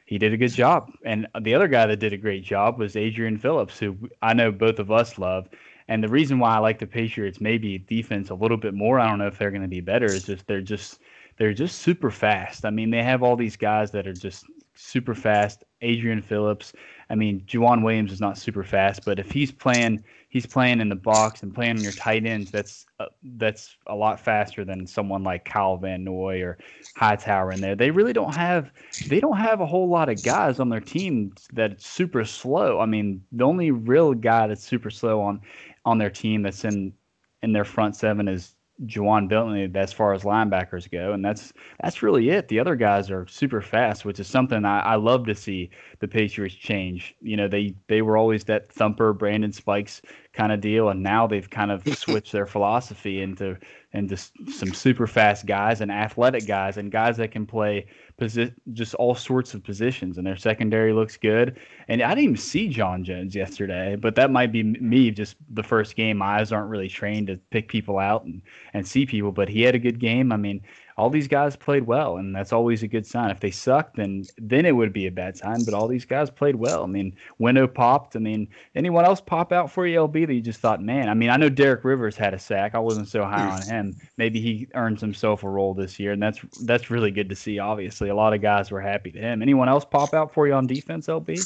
he 0.05 0.17
did 0.17 0.31
a 0.31 0.37
good 0.37 0.53
job. 0.53 0.93
And 1.03 1.27
the 1.41 1.53
other 1.53 1.67
guy 1.67 1.87
that 1.87 1.99
did 1.99 2.13
a 2.13 2.17
great 2.17 2.45
job 2.45 2.79
was 2.79 2.95
Adrian 2.95 3.37
Phillips, 3.37 3.77
who 3.77 3.97
I 4.21 4.33
know 4.33 4.49
both 4.49 4.79
of 4.79 4.91
us 4.91 5.17
love. 5.17 5.49
And 5.89 6.01
the 6.01 6.07
reason 6.07 6.39
why 6.39 6.55
I 6.55 6.59
like 6.59 6.79
the 6.79 6.87
Patriots 6.87 7.41
maybe 7.41 7.79
defense 7.79 8.29
a 8.29 8.35
little 8.35 8.55
bit 8.55 8.73
more, 8.73 8.97
I 8.97 9.09
don't 9.09 9.19
know 9.19 9.27
if 9.27 9.37
they're 9.37 9.51
going 9.51 9.61
to 9.63 9.67
be 9.67 9.81
better, 9.81 10.05
is 10.05 10.23
just 10.23 10.47
they're 10.47 10.61
just 10.61 10.99
they're 11.35 11.53
just 11.53 11.79
super 11.79 12.09
fast. 12.09 12.63
I 12.63 12.69
mean, 12.69 12.91
they 12.91 13.03
have 13.03 13.23
all 13.23 13.35
these 13.35 13.57
guys 13.57 13.91
that 13.91 14.07
are 14.07 14.13
just 14.13 14.45
super 14.75 15.13
fast. 15.13 15.65
Adrian 15.83 16.21
Phillips. 16.21 16.73
I 17.09 17.15
mean, 17.15 17.41
Joejuan 17.41 17.83
Williams 17.83 18.11
is 18.11 18.21
not 18.21 18.37
super 18.37 18.63
fast, 18.63 19.05
but 19.05 19.19
if 19.19 19.31
he's 19.31 19.51
playing, 19.51 20.03
he's 20.29 20.45
playing 20.45 20.79
in 20.79 20.89
the 20.89 20.95
box 20.95 21.43
and 21.43 21.53
playing 21.53 21.77
on 21.77 21.83
your 21.83 21.91
tight 21.91 22.25
ends. 22.25 22.49
That's 22.49 22.85
uh, 22.99 23.05
that's 23.35 23.75
a 23.87 23.95
lot 23.95 24.19
faster 24.19 24.65
than 24.65 24.87
someone 24.87 25.23
like 25.23 25.45
Kyle 25.45 25.77
Van 25.77 26.03
Noy 26.03 26.41
or 26.41 26.57
Hightower 26.95 27.51
in 27.51 27.61
there. 27.61 27.75
They 27.75 27.91
really 27.91 28.13
don't 28.13 28.33
have 28.33 28.71
they 29.07 29.19
don't 29.19 29.37
have 29.37 29.61
a 29.61 29.65
whole 29.65 29.89
lot 29.89 30.09
of 30.09 30.23
guys 30.23 30.59
on 30.59 30.69
their 30.69 30.79
team 30.79 31.33
that's 31.51 31.85
super 31.85 32.25
slow. 32.25 32.79
I 32.79 32.85
mean, 32.85 33.23
the 33.31 33.43
only 33.43 33.71
real 33.71 34.13
guy 34.13 34.47
that's 34.47 34.63
super 34.63 34.89
slow 34.89 35.21
on 35.21 35.41
on 35.85 35.97
their 35.97 36.09
team 36.09 36.41
that's 36.41 36.63
in 36.65 36.93
in 37.41 37.51
their 37.51 37.65
front 37.65 37.95
seven 37.95 38.27
is 38.27 38.55
Ja'Whaun 38.85 39.27
Bentley 39.27 39.69
as 39.75 39.93
far 39.93 40.13
as 40.13 40.23
linebackers 40.23 40.89
go, 40.89 41.13
and 41.13 41.23
that's 41.23 41.53
that's 41.81 42.01
really 42.01 42.29
it. 42.29 42.47
The 42.47 42.59
other 42.59 42.75
guys 42.75 43.09
are 43.09 43.27
super 43.27 43.61
fast, 43.61 44.05
which 44.05 44.19
is 44.19 44.27
something 44.27 44.65
I, 44.65 44.79
I 44.79 44.95
love 44.95 45.25
to 45.27 45.35
see 45.35 45.69
the 45.99 46.07
Patriots 46.07 46.55
change. 46.55 47.15
You 47.21 47.37
know, 47.37 47.47
they 47.47 47.75
they 47.87 48.01
were 48.01 48.17
always 48.17 48.43
that 48.45 48.71
thumper 48.71 49.13
Brandon 49.13 49.51
Spikes 49.51 50.01
kind 50.33 50.51
of 50.51 50.61
deal, 50.61 50.89
and 50.89 51.03
now 51.03 51.27
they've 51.27 51.49
kind 51.49 51.71
of 51.71 51.87
switched 51.97 52.31
their 52.31 52.45
philosophy 52.45 53.21
into 53.21 53.57
into 53.93 54.17
some 54.17 54.73
super 54.73 55.07
fast 55.07 55.45
guys 55.45 55.81
and 55.81 55.91
athletic 55.91 56.47
guys 56.47 56.77
and 56.77 56.91
guys 56.91 57.17
that 57.17 57.31
can 57.31 57.45
play 57.45 57.85
posi- 58.19 58.53
just 58.73 58.93
all 58.95 59.15
sorts 59.15 59.53
of 59.53 59.63
positions. 59.63 60.17
And 60.17 60.25
their 60.25 60.37
secondary 60.37 60.93
looks 60.93 61.17
good. 61.17 61.59
And 61.87 62.01
I 62.01 62.09
didn't 62.09 62.23
even 62.23 62.37
see 62.37 62.67
John 62.69 63.03
Jones 63.03 63.35
yesterday, 63.35 63.95
but 63.95 64.15
that 64.15 64.31
might 64.31 64.51
be 64.51 64.63
me. 64.63 65.11
Just 65.11 65.35
the 65.49 65.63
first 65.63 65.95
game, 65.95 66.17
my 66.17 66.39
eyes 66.39 66.51
aren't 66.51 66.69
really 66.69 66.89
trained 66.89 67.27
to 67.27 67.37
pick 67.49 67.67
people 67.67 67.99
out 67.99 68.23
and 68.25 68.41
and 68.73 68.87
see 68.87 69.05
people. 69.05 69.31
But 69.31 69.49
he 69.49 69.61
had 69.61 69.75
a 69.75 69.79
good 69.79 69.99
game. 69.99 70.31
I 70.31 70.37
mean, 70.37 70.61
all 70.97 71.09
these 71.09 71.27
guys 71.27 71.55
played 71.55 71.87
well, 71.87 72.17
and 72.17 72.35
that's 72.35 72.53
always 72.53 72.83
a 72.83 72.87
good 72.87 73.05
sign. 73.05 73.31
If 73.31 73.39
they 73.39 73.51
suck, 73.51 73.95
then 73.95 74.25
then 74.37 74.65
it 74.65 74.75
would 74.75 74.93
be 74.93 75.07
a 75.07 75.11
bad 75.11 75.37
sign. 75.37 75.63
But 75.65 75.73
all 75.73 75.87
these 75.87 76.05
guys 76.05 76.29
played 76.29 76.55
well. 76.55 76.83
I 76.83 76.87
mean, 76.87 77.15
Wino 77.39 77.71
popped. 77.71 78.15
I 78.15 78.19
mean, 78.19 78.47
anyone 78.75 79.05
else 79.05 79.21
pop 79.21 79.51
out 79.51 79.71
for 79.71 79.87
you, 79.87 79.99
LB? 79.99 80.27
That 80.27 80.33
you 80.33 80.41
just 80.41 80.59
thought, 80.59 80.81
man. 80.81 81.09
I 81.09 81.13
mean, 81.13 81.29
I 81.29 81.37
know 81.37 81.49
Derek 81.49 81.83
Rivers 81.83 82.15
had 82.15 82.33
a 82.33 82.39
sack. 82.39 82.75
I 82.75 82.79
wasn't 82.79 83.07
so 83.07 83.23
high 83.23 83.49
on 83.49 83.61
him. 83.67 83.95
Maybe 84.17 84.39
he 84.39 84.67
earns 84.75 85.01
himself 85.01 85.43
a 85.43 85.49
role 85.49 85.73
this 85.73 85.99
year, 85.99 86.11
and 86.11 86.21
that's 86.21 86.39
that's 86.63 86.89
really 86.89 87.11
good 87.11 87.29
to 87.29 87.35
see. 87.35 87.59
Obviously, 87.59 88.09
a 88.09 88.15
lot 88.15 88.33
of 88.33 88.41
guys 88.41 88.71
were 88.71 88.81
happy 88.81 89.11
to 89.11 89.19
him. 89.19 89.41
Anyone 89.41 89.69
else 89.69 89.85
pop 89.85 90.13
out 90.13 90.33
for 90.33 90.47
you 90.47 90.53
on 90.53 90.67
defense, 90.67 91.07
LB? 91.07 91.39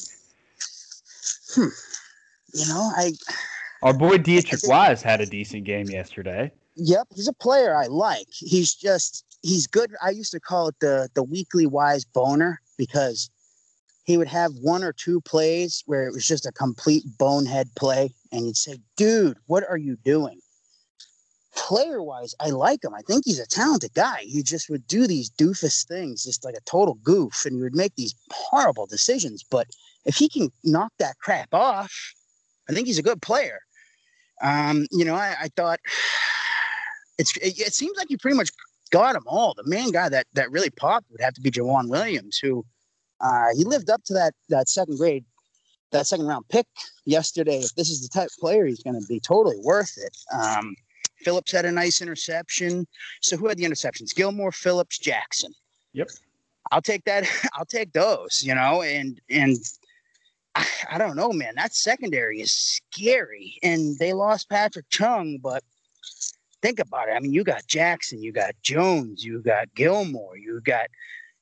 Hmm. 1.55 1.67
You 2.53 2.67
know, 2.67 2.91
I. 2.97 3.11
Our 3.83 3.93
boy 3.93 4.17
Deatrich 4.17 4.67
Wise 4.67 5.03
had 5.03 5.21
a 5.21 5.25
decent 5.25 5.63
game 5.63 5.87
yesterday. 5.87 6.51
Yep, 6.77 7.07
he's 7.15 7.27
a 7.27 7.33
player 7.33 7.75
I 7.75 7.85
like. 7.87 8.27
He's 8.31 8.73
just 8.73 9.25
he's 9.47 9.67
good. 9.67 9.95
I 10.03 10.09
used 10.09 10.31
to 10.31 10.39
call 10.39 10.67
it 10.67 10.75
the 10.79 11.09
the 11.15 11.23
weekly 11.23 11.65
wise 11.65 12.05
boner 12.05 12.61
because 12.77 13.29
he 14.03 14.17
would 14.17 14.27
have 14.27 14.51
one 14.61 14.83
or 14.83 14.93
two 14.93 15.19
plays 15.21 15.83
where 15.85 16.07
it 16.07 16.13
was 16.13 16.25
just 16.25 16.45
a 16.45 16.51
complete 16.51 17.03
bonehead 17.17 17.69
play, 17.75 18.13
and 18.31 18.45
you'd 18.45 18.57
say, 18.57 18.79
"Dude, 18.95 19.37
what 19.47 19.63
are 19.67 19.77
you 19.77 19.97
doing?" 20.03 20.41
Player 21.55 22.03
wise, 22.03 22.35
I 22.39 22.51
like 22.51 22.83
him. 22.83 22.93
I 22.93 23.01
think 23.01 23.25
he's 23.25 23.39
a 23.39 23.47
talented 23.47 23.93
guy. 23.95 24.21
He 24.21 24.43
just 24.43 24.69
would 24.69 24.85
do 24.87 25.07
these 25.07 25.31
doofus 25.31 25.87
things, 25.87 26.23
just 26.23 26.45
like 26.45 26.55
a 26.55 26.61
total 26.69 26.95
goof, 26.95 27.45
and 27.45 27.55
he 27.55 27.61
would 27.63 27.75
make 27.75 27.95
these 27.95 28.13
horrible 28.29 28.85
decisions. 28.85 29.43
But 29.49 29.67
if 30.05 30.15
he 30.15 30.29
can 30.29 30.51
knock 30.63 30.93
that 30.99 31.17
crap 31.17 31.53
off, 31.53 32.13
I 32.69 32.73
think 32.73 32.85
he's 32.85 32.99
a 32.99 33.03
good 33.03 33.21
player. 33.21 33.61
Um, 34.41 34.85
you 34.91 35.03
know, 35.03 35.15
I, 35.15 35.35
I 35.41 35.47
thought 35.55 35.79
it's 37.17 37.35
it, 37.37 37.59
it 37.59 37.73
seems 37.73 37.97
like 37.97 38.11
you 38.11 38.19
pretty 38.19 38.37
much 38.37 38.51
got 38.87 39.13
them 39.13 39.23
all. 39.27 39.53
The 39.55 39.63
main 39.65 39.91
guy 39.91 40.09
that 40.09 40.27
that 40.33 40.51
really 40.51 40.69
popped 40.69 41.09
would 41.11 41.21
have 41.21 41.33
to 41.35 41.41
be 41.41 41.51
Joejuan 41.51 41.89
Williams, 41.89 42.37
who 42.37 42.65
Uh, 43.19 43.49
he 43.57 43.63
lived 43.63 43.89
up 43.89 44.03
to 44.05 44.13
that 44.13 44.33
that 44.49 44.69
second 44.69 44.97
grade, 44.97 45.25
that 45.91 46.05
second 46.07 46.27
round 46.27 46.47
pick 46.49 46.67
yesterday. 47.05 47.59
If 47.59 47.73
this 47.75 47.89
is 47.89 48.01
the 48.01 48.09
type 48.09 48.27
of 48.27 48.39
player, 48.39 48.65
he's 48.65 48.83
going 48.83 48.99
to 48.99 49.07
be 49.07 49.19
totally 49.19 49.57
worth 49.63 49.97
it. 49.97 50.15
Um, 50.33 50.75
Phillips 51.23 51.51
had 51.51 51.65
a 51.65 51.71
nice 51.71 52.01
interception. 52.01 52.85
So 53.21 53.37
who 53.37 53.47
had 53.47 53.57
the 53.57 53.63
interceptions? 53.65 54.13
Gilmore, 54.15 54.51
Phillips, 54.51 54.99
Jackson. 54.99 55.51
Yep. 55.93 56.09
I'll 56.71 56.81
take 56.81 57.03
that. 57.05 57.23
I'll 57.53 57.65
take 57.65 57.91
those. 57.93 58.43
You 58.43 58.53
know, 58.55 58.83
and 58.83 59.19
and 59.29 59.57
I, 60.53 60.67
I 60.91 60.97
don't 60.99 61.15
know, 61.15 61.31
man. 61.31 61.53
That 61.55 61.73
secondary 61.73 62.41
is 62.41 62.51
scary, 62.51 63.57
and 63.63 63.97
they 63.97 64.13
lost 64.13 64.49
Patrick 64.49 64.89
Chung, 64.89 65.39
but 65.41 65.63
think 66.61 66.79
about 66.79 67.09
it. 67.09 67.13
I 67.13 67.19
mean, 67.19 67.33
you 67.33 67.43
got 67.43 67.67
Jackson, 67.67 68.21
you 68.21 68.31
got 68.31 68.55
Jones, 68.61 69.23
you 69.23 69.41
got 69.41 69.73
Gilmore, 69.75 70.37
you 70.37 70.61
got 70.61 70.87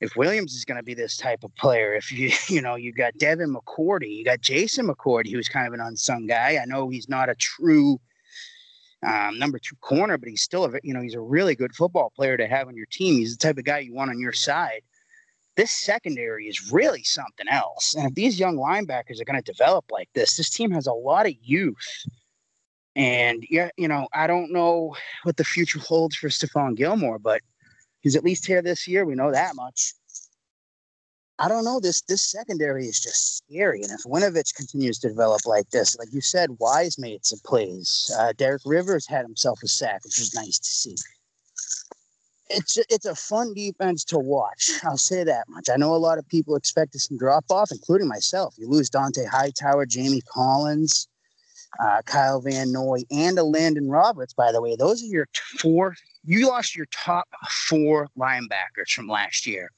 if 0.02 0.16
Williams 0.16 0.54
is 0.54 0.66
going 0.66 0.78
to 0.78 0.84
be 0.84 0.94
this 0.94 1.18
type 1.18 1.44
of 1.44 1.56
player, 1.56 1.94
if 1.94 2.12
you 2.12 2.32
you 2.48 2.62
know 2.62 2.76
you 2.76 2.94
got 2.94 3.18
Devin 3.18 3.54
McCourty, 3.54 4.16
you 4.18 4.26
got 4.26 4.42
Jason 4.42 4.88
McCourty, 4.88 5.32
who's 5.32 5.50
kind 5.50 5.68
of 5.68 5.74
an 5.74 5.80
unsung 5.80 6.28
guy. 6.28 6.60
I 6.62 6.66
know 6.66 6.90
he's 6.90 7.10
not 7.10 7.30
a 7.30 7.36
true 7.36 8.00
um, 9.06 9.38
number 9.38 9.60
two 9.60 9.76
corner, 9.82 10.18
but 10.18 10.30
he's 10.30 10.42
still 10.42 10.66
a 10.66 10.72
you 10.84 10.94
know 10.94 11.02
he's 11.02 11.16
a 11.16 11.22
really 11.22 11.56
good 11.56 11.76
football 11.76 12.12
player 12.16 12.38
to 12.38 12.48
have 12.48 12.68
on 12.68 12.76
your 12.76 12.88
team. 12.92 13.16
He's 13.16 13.38
the 13.38 13.48
type 13.48 13.58
of 13.58 13.66
guy 13.66 13.80
you 13.80 13.94
want 13.94 14.12
on 14.12 14.20
your 14.20 14.34
side. 14.34 14.82
This 15.56 15.72
secondary 15.72 16.48
is 16.48 16.72
really 16.72 17.04
something 17.04 17.48
else, 17.50 17.96
and 17.96 18.08
if 18.08 18.16
these 18.16 18.40
young 18.40 18.58
linebackers 18.58 19.22
are 19.22 19.26
going 19.26 19.42
to 19.42 19.52
develop 19.52 19.86
like 19.90 20.10
this, 20.14 20.36
this 20.36 20.50
team 20.50 20.72
has 20.72 20.88
a 20.88 20.94
lot 20.94 21.28
of 21.28 21.34
youth. 21.42 22.06
And 22.96 23.46
yeah, 23.50 23.70
you 23.78 23.88
know, 23.88 24.08
I 24.14 24.28
don't 24.28 24.52
know 24.52 24.96
what 25.24 25.38
the 25.38 25.44
future 25.44 25.80
holds 25.80 26.16
for 26.16 26.30
Stephon 26.30 26.76
Gilmore, 26.76 27.20
but 27.20 27.42
he's 28.02 28.16
at 28.16 28.24
least 28.24 28.46
here 28.46 28.62
this 28.62 28.88
year. 28.88 29.06
We 29.06 29.16
know 29.16 29.32
that 29.32 29.56
much. 29.56 29.94
I 31.38 31.50
don't 31.50 31.66
know. 31.66 31.82
This 31.82 32.02
this 32.04 32.22
secondary 32.22 32.86
is 32.86 33.02
just 33.02 33.38
scary, 33.38 33.82
and 33.82 33.92
if 33.92 34.04
Winovich 34.04 34.56
continues 34.56 35.00
to 35.00 35.10
develop 35.10 35.46
like 35.46 35.70
this, 35.70 35.98
like 35.98 36.08
you 36.14 36.22
said, 36.22 36.50
Wise 36.60 36.98
made 36.98 37.26
some 37.26 37.40
plays. 37.44 38.10
Uh, 38.18 38.32
Derek 38.38 38.62
Rivers 38.66 39.06
had 39.06 39.26
himself 39.26 39.60
a 39.62 39.68
sack, 39.68 40.06
which 40.06 40.18
was 40.18 40.34
nice 40.34 40.58
to 40.58 40.70
see. 40.70 40.96
It's 42.50 42.78
it's 42.90 43.06
a 43.06 43.16
fun 43.16 43.54
defense 43.54 44.06
to 44.06 44.20
watch. 44.20 44.72
I'll 44.86 44.98
say 44.98 45.26
that 45.26 45.50
much. 45.50 45.68
I 45.70 45.76
know 45.76 45.94
a 45.94 45.98
lot 45.98 46.20
of 46.20 46.28
people 46.30 46.56
expected 46.56 47.02
some 47.02 47.18
drop 47.18 47.44
off, 47.50 47.72
including 47.72 48.08
myself. 48.08 48.56
You 48.58 48.70
lose 48.70 48.90
Dont'a 48.90 49.28
Hightower, 49.28 49.86
Jamie 49.88 50.22
Collins, 50.22 51.10
uh, 51.80 52.02
Kyle 52.06 52.42
Van 52.42 52.72
Noy, 52.72 53.02
and 53.12 53.38
Elandon 53.38 53.90
Roberts. 53.90 54.34
By 54.34 54.52
the 54.52 54.62
way, 54.62 54.76
those 54.76 55.04
are 55.04 55.08
your 55.08 55.28
four. 55.60 55.96
You 56.24 56.48
lost 56.48 56.76
your 56.76 56.88
top 56.88 57.28
four 57.50 58.10
linebackers 58.18 58.90
from 58.94 59.08
last 59.08 59.46
year. 59.46 59.72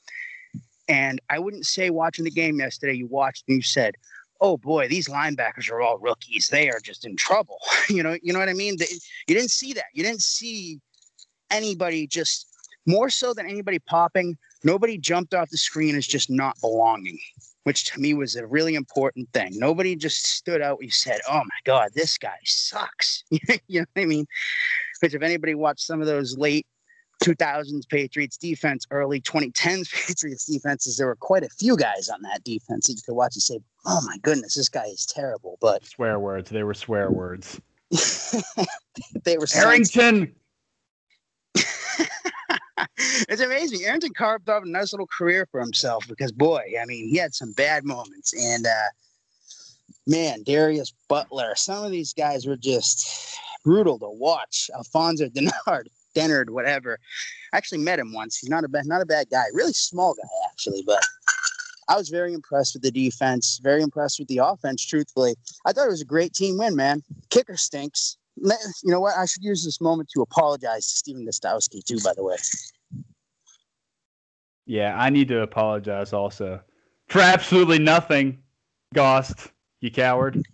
And 0.87 1.19
I 1.29 1.39
wouldn't 1.39 1.65
say 1.65 1.89
watching 1.89 2.25
the 2.25 2.31
game 2.31 2.59
yesterday, 2.59 2.93
you 2.93 3.07
watched 3.07 3.43
and 3.47 3.57
you 3.57 3.61
said, 3.61 3.95
"Oh 4.39 4.57
boy, 4.57 4.87
these 4.87 5.07
linebackers 5.07 5.69
are 5.69 5.81
all 5.81 5.97
rookies. 5.97 6.47
They 6.47 6.69
are 6.69 6.79
just 6.79 7.05
in 7.05 7.15
trouble." 7.15 7.59
you 7.89 8.03
know, 8.03 8.17
you 8.21 8.33
know 8.33 8.39
what 8.39 8.49
I 8.49 8.53
mean? 8.53 8.77
They, 8.77 8.87
you 9.27 9.35
didn't 9.35 9.51
see 9.51 9.73
that. 9.73 9.85
You 9.93 10.03
didn't 10.03 10.21
see 10.21 10.79
anybody 11.51 12.07
just 12.07 12.47
more 12.85 13.09
so 13.09 13.33
than 13.33 13.45
anybody 13.47 13.79
popping. 13.79 14.37
Nobody 14.63 14.97
jumped 14.97 15.33
off 15.33 15.49
the 15.49 15.57
screen 15.57 15.95
as 15.95 16.07
just 16.07 16.29
not 16.29 16.59
belonging, 16.61 17.19
which 17.67 17.83
to 17.83 17.99
me 17.99 18.13
was 18.13 18.37
a 18.37 18.47
really 18.47 18.75
important 18.75 19.27
thing. 19.33 19.49
Nobody 19.59 19.93
just 19.93 20.25
stood 20.25 20.61
out. 20.61 20.77
You 20.81 20.89
said, 20.89 21.19
"Oh 21.29 21.39
my 21.39 21.59
God, 21.65 21.89
this 21.93 22.17
guy 22.17 22.37
sucks." 22.45 23.25
you 23.29 23.39
know 23.81 23.85
what 23.93 24.03
I 24.03 24.05
mean? 24.05 24.25
Which 25.01 25.13
if 25.13 25.21
anybody 25.21 25.53
watched 25.53 25.81
some 25.81 25.99
of 25.99 26.07
those 26.07 26.37
late 26.37 26.65
2000s 27.25 27.89
Patriots 27.89 28.37
defense, 28.37 28.87
early 28.89 29.19
2010s 29.19 29.91
Patriots 30.07 30.45
defenses, 30.45 30.95
there 30.95 31.07
were 31.07 31.17
quite 31.17 31.43
a 31.43 31.49
few 31.49 31.75
guys 31.75 32.07
on 32.07 32.21
that 32.21 32.41
defense 32.45 32.87
that 32.87 32.93
you 32.93 33.01
could 33.05 33.15
watch 33.15 33.35
and 33.35 33.43
say, 33.43 33.59
"Oh 33.85 33.99
my 34.05 34.17
goodness, 34.19 34.55
this 34.55 34.69
guy 34.69 34.85
is 34.85 35.05
terrible." 35.05 35.57
But 35.59 35.85
swear 35.85 36.19
words. 36.19 36.49
They 36.49 36.63
were 36.63 36.73
swear 36.73 37.11
words. 37.11 37.59
they 39.25 39.37
were 39.37 39.47
Arrington. 39.53 40.33
it's 42.97 43.41
amazing. 43.41 43.85
Arrington 43.85 44.13
carved 44.13 44.49
off 44.49 44.63
a 44.63 44.69
nice 44.69 44.93
little 44.93 45.07
career 45.07 45.47
for 45.51 45.59
himself 45.59 46.07
because, 46.07 46.31
boy, 46.31 46.61
I 46.81 46.85
mean, 46.85 47.09
he 47.09 47.17
had 47.17 47.33
some 47.33 47.53
bad 47.53 47.83
moments. 47.83 48.33
And 48.33 48.65
uh, 48.65 48.89
man, 50.05 50.43
Darius 50.43 50.93
Butler, 51.07 51.53
some 51.55 51.83
of 51.83 51.91
these 51.91 52.13
guys 52.13 52.45
were 52.45 52.57
just 52.57 53.37
brutal 53.63 53.99
to 53.99 54.09
watch. 54.09 54.69
Alfonzo 54.75 55.27
Denard, 55.29 55.87
Dennard, 56.15 56.49
whatever. 56.49 56.99
I 57.53 57.57
actually 57.57 57.79
met 57.79 57.99
him 57.99 58.13
once. 58.13 58.37
He's 58.37 58.49
not 58.49 58.63
a 58.63 58.67
bad, 58.67 58.85
not 58.85 59.01
a 59.01 59.05
bad 59.05 59.27
guy. 59.29 59.45
Really 59.53 59.73
small 59.73 60.13
guy, 60.13 60.29
actually, 60.51 60.83
but 60.85 61.01
I 61.89 61.95
was 61.95 62.09
very 62.09 62.33
impressed 62.33 62.73
with 62.73 62.83
the 62.83 62.91
defense. 62.91 63.59
Very 63.63 63.81
impressed 63.81 64.19
with 64.19 64.27
the 64.27 64.39
offense. 64.39 64.85
Truthfully, 64.85 65.35
I 65.65 65.71
thought 65.71 65.87
it 65.87 65.91
was 65.91 66.01
a 66.01 66.05
great 66.05 66.33
team 66.33 66.57
win. 66.57 66.75
Man, 66.75 67.01
kicker 67.29 67.57
stinks. 67.57 68.17
You 68.41 68.91
know 68.91 68.99
what? 68.99 69.17
I 69.17 69.25
should 69.25 69.43
use 69.43 69.65
this 69.65 69.81
moment 69.81 70.09
to 70.13 70.21
apologize 70.21 70.87
to 70.87 70.95
Stephen 70.97 71.25
Gostkowski 71.25 71.83
too. 71.83 71.99
By 72.03 72.13
the 72.15 72.23
way. 72.23 72.35
Yeah, 74.65 74.99
I 74.99 75.09
need 75.09 75.29
to 75.29 75.41
apologize 75.41 76.13
also 76.13 76.61
for 77.07 77.21
absolutely 77.21 77.79
nothing, 77.79 78.39
Gost. 78.93 79.51
You 79.79 79.91
coward. 79.91 80.35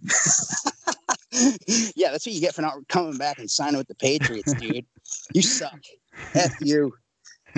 yeah, 1.96 2.12
that's 2.12 2.26
what 2.26 2.34
you 2.34 2.42
get 2.42 2.54
for 2.54 2.62
not 2.62 2.88
coming 2.90 3.18
back 3.18 3.40
and 3.40 3.50
signing 3.50 3.78
with 3.78 3.88
the 3.88 3.96
Patriots, 3.96 4.54
dude. 4.60 4.86
you 5.34 5.42
suck. 5.42 5.80
F 6.36 6.52
you. 6.62 6.94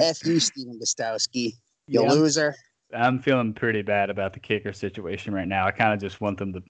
F 0.02 0.26
you, 0.26 0.40
Stephen 0.40 0.80
Gostkowski. 0.80 1.54
You 1.88 2.04
yeah, 2.04 2.12
loser. 2.12 2.56
I'm 2.96 3.20
feeling 3.20 3.54
pretty 3.54 3.82
bad 3.82 4.10
about 4.10 4.34
the 4.34 4.40
kicker 4.40 4.74
situation 4.74 5.34
right 5.34 5.48
now. 5.48 5.66
I 5.66 5.72
kind 5.72 5.94
of 5.94 6.00
just 6.00 6.22
want 6.22 6.38
them 6.38 6.54
to 6.54 6.64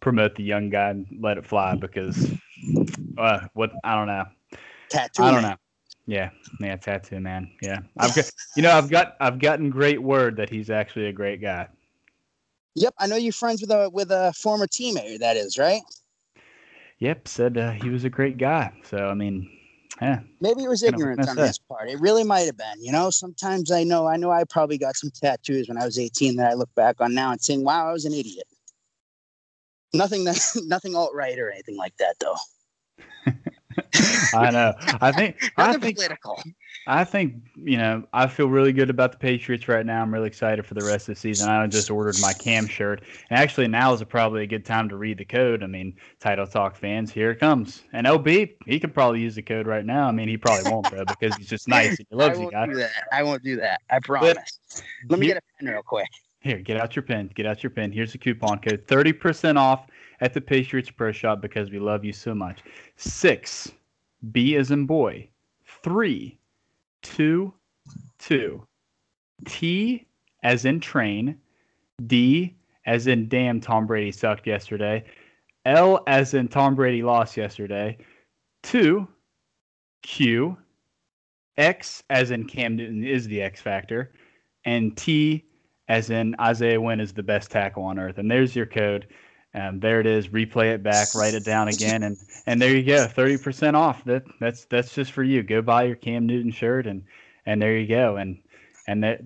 promote 0.00 0.34
the 0.34 0.42
young 0.42 0.70
guy 0.70 0.90
and 0.90 1.06
let 1.20 1.38
it 1.38 1.46
fly 1.46 1.74
because 1.74 2.30
uh, 3.18 3.40
what 3.54 3.72
I 3.84 3.94
don't 3.94 4.06
know. 4.06 4.24
Tattoo. 4.90 5.22
I 5.22 5.30
don't 5.30 5.42
know. 5.42 5.56
Yeah, 6.06 6.30
yeah, 6.60 6.76
tattoo 6.76 7.20
man. 7.20 7.50
Yeah, 7.62 7.80
I've 7.98 8.14
got 8.14 8.30
you 8.56 8.62
know 8.62 8.72
I've 8.72 8.90
got 8.90 9.16
I've 9.20 9.38
gotten 9.38 9.70
great 9.70 10.02
word 10.02 10.36
that 10.36 10.50
he's 10.50 10.70
actually 10.70 11.06
a 11.06 11.12
great 11.12 11.40
guy. 11.40 11.68
Yep, 12.74 12.94
I 12.98 13.06
know 13.06 13.16
you're 13.16 13.32
friends 13.32 13.60
with 13.60 13.70
a 13.70 13.90
with 13.90 14.10
a 14.10 14.32
former 14.32 14.66
teammate. 14.66 15.20
That 15.20 15.36
is 15.36 15.58
right. 15.58 15.82
Yep, 16.98 17.28
said 17.28 17.58
uh, 17.58 17.70
he 17.72 17.90
was 17.90 18.04
a 18.04 18.10
great 18.10 18.38
guy. 18.38 18.72
So 18.84 19.08
I 19.08 19.14
mean, 19.14 19.50
yeah. 20.00 20.20
Maybe 20.40 20.64
it 20.64 20.68
was 20.68 20.82
ignorance 20.82 21.28
on 21.28 21.36
his 21.36 21.58
part. 21.58 21.88
It 21.88 22.00
really 22.00 22.24
might 22.24 22.40
have 22.40 22.56
been. 22.56 22.80
You 22.80 22.92
know, 22.92 23.10
sometimes 23.10 23.70
I 23.70 23.84
know 23.84 24.06
I 24.06 24.16
know 24.16 24.30
I 24.30 24.44
probably 24.44 24.78
got 24.78 24.96
some 24.96 25.10
tattoos 25.10 25.68
when 25.68 25.78
I 25.78 25.84
was 25.84 25.98
18 25.98 26.36
that 26.36 26.50
I 26.50 26.54
look 26.54 26.74
back 26.74 27.00
on 27.00 27.14
now 27.14 27.32
and 27.32 27.40
saying, 27.40 27.64
"Wow, 27.64 27.88
I 27.88 27.92
was 27.92 28.04
an 28.04 28.14
idiot." 28.14 28.46
Nothing 29.92 30.24
that 30.24 30.40
nothing 30.66 30.94
alt 30.94 31.12
right 31.14 31.38
or 31.38 31.50
anything 31.50 31.76
like 31.76 31.96
that 31.98 32.16
though. 32.20 32.36
I 34.34 34.50
know. 34.50 34.74
I 35.00 35.12
think 35.12 35.36
I 35.56 35.76
think 35.76 35.96
political. 35.96 36.42
I 36.86 37.04
think 37.04 37.34
you 37.56 37.76
know. 37.76 38.04
I 38.12 38.26
feel 38.26 38.48
really 38.48 38.72
good 38.72 38.90
about 38.90 39.12
the 39.12 39.18
Patriots 39.18 39.68
right 39.68 39.84
now. 39.84 40.02
I'm 40.02 40.12
really 40.12 40.26
excited 40.26 40.64
for 40.66 40.74
the 40.74 40.84
rest 40.84 41.08
of 41.08 41.14
the 41.14 41.20
season. 41.20 41.48
I 41.48 41.66
just 41.66 41.90
ordered 41.90 42.16
my 42.20 42.32
cam 42.32 42.66
shirt, 42.66 43.02
and 43.28 43.38
actually 43.38 43.68
now 43.68 43.92
is 43.92 44.02
probably 44.04 44.42
a 44.42 44.46
good 44.46 44.64
time 44.64 44.88
to 44.88 44.96
read 44.96 45.18
the 45.18 45.24
code. 45.24 45.62
I 45.62 45.66
mean, 45.66 45.94
Title 46.18 46.46
Talk 46.46 46.76
fans, 46.76 47.12
here 47.12 47.30
it 47.30 47.40
comes. 47.40 47.82
And 47.92 48.06
LB, 48.06 48.54
he 48.66 48.80
could 48.80 48.94
probably 48.94 49.20
use 49.20 49.34
the 49.34 49.42
code 49.42 49.66
right 49.66 49.84
now. 49.84 50.08
I 50.08 50.12
mean, 50.12 50.28
he 50.28 50.36
probably 50.36 50.70
won't 50.70 50.90
though 50.90 51.04
because 51.04 51.34
he's 51.36 51.48
just 51.48 51.68
nice 51.68 51.98
and 51.98 52.06
he 52.08 52.16
loves 52.16 52.38
I 52.38 52.42
you 52.42 52.50
guys. 52.50 52.68
Do 52.68 52.76
that. 52.76 53.04
I 53.12 53.22
won't 53.22 53.42
do 53.42 53.56
that. 53.56 53.82
I 53.90 53.98
promise. 54.00 54.34
But 54.34 54.82
Let 55.08 55.20
me 55.20 55.26
get 55.26 55.36
a 55.36 55.42
pen 55.58 55.72
real 55.72 55.82
quick. 55.82 56.08
Here, 56.40 56.58
get 56.58 56.78
out 56.78 56.96
your 56.96 57.02
pen. 57.02 57.30
Get 57.34 57.44
out 57.44 57.62
your 57.62 57.70
pen. 57.70 57.92
Here's 57.92 58.12
the 58.12 58.18
coupon 58.18 58.58
code: 58.60 58.84
thirty 58.88 59.12
percent 59.12 59.58
off 59.58 59.86
at 60.20 60.32
the 60.32 60.40
Patriots 60.40 60.90
Pro 60.90 61.12
Shop 61.12 61.40
because 61.40 61.70
we 61.70 61.78
love 61.78 62.04
you 62.04 62.12
so 62.12 62.34
much. 62.34 62.60
Six 62.96 63.72
B 64.32 64.56
as 64.56 64.70
in 64.70 64.86
boy. 64.86 65.28
Three, 65.82 66.38
two, 67.02 67.54
two. 68.18 68.66
T 69.46 70.06
as 70.42 70.64
in 70.64 70.80
train. 70.80 71.38
D 72.06 72.56
as 72.86 73.06
in 73.06 73.28
damn 73.28 73.60
Tom 73.60 73.86
Brady 73.86 74.12
sucked 74.12 74.46
yesterday. 74.46 75.04
L 75.64 76.02
as 76.06 76.34
in 76.34 76.48
Tom 76.48 76.74
Brady 76.74 77.02
lost 77.02 77.36
yesterday. 77.36 77.98
Two, 78.62 79.06
Q. 80.02 80.56
X 81.56 82.02
as 82.08 82.30
in 82.30 82.46
Cam 82.46 82.76
Newton 82.76 83.04
is 83.04 83.26
the 83.26 83.42
X 83.42 83.60
factor. 83.60 84.12
And 84.64 84.96
T 84.96 85.44
as 85.88 86.10
in 86.10 86.34
Isaiah 86.40 86.80
Wynn 86.80 87.00
is 87.00 87.12
the 87.12 87.22
best 87.22 87.50
tackle 87.50 87.82
on 87.82 87.98
earth. 87.98 88.18
And 88.18 88.30
there's 88.30 88.54
your 88.54 88.66
code. 88.66 89.08
Um, 89.54 89.80
there 89.80 90.00
it 90.00 90.06
is. 90.06 90.28
Replay 90.28 90.74
it 90.74 90.82
back, 90.82 91.08
write 91.14 91.34
it 91.34 91.44
down 91.44 91.68
again, 91.68 92.04
and 92.04 92.16
and 92.46 92.62
there 92.62 92.74
you 92.74 92.84
go. 92.84 93.06
Thirty 93.06 93.36
percent 93.36 93.76
off. 93.76 94.04
That 94.04 94.24
that's 94.38 94.64
that's 94.66 94.94
just 94.94 95.12
for 95.12 95.24
you. 95.24 95.42
Go 95.42 95.60
buy 95.60 95.84
your 95.84 95.96
Cam 95.96 96.26
Newton 96.26 96.52
shirt, 96.52 96.86
and 96.86 97.02
and 97.46 97.60
there 97.60 97.76
you 97.76 97.88
go. 97.88 98.16
And 98.16 98.38
and 98.86 99.02
that 99.02 99.22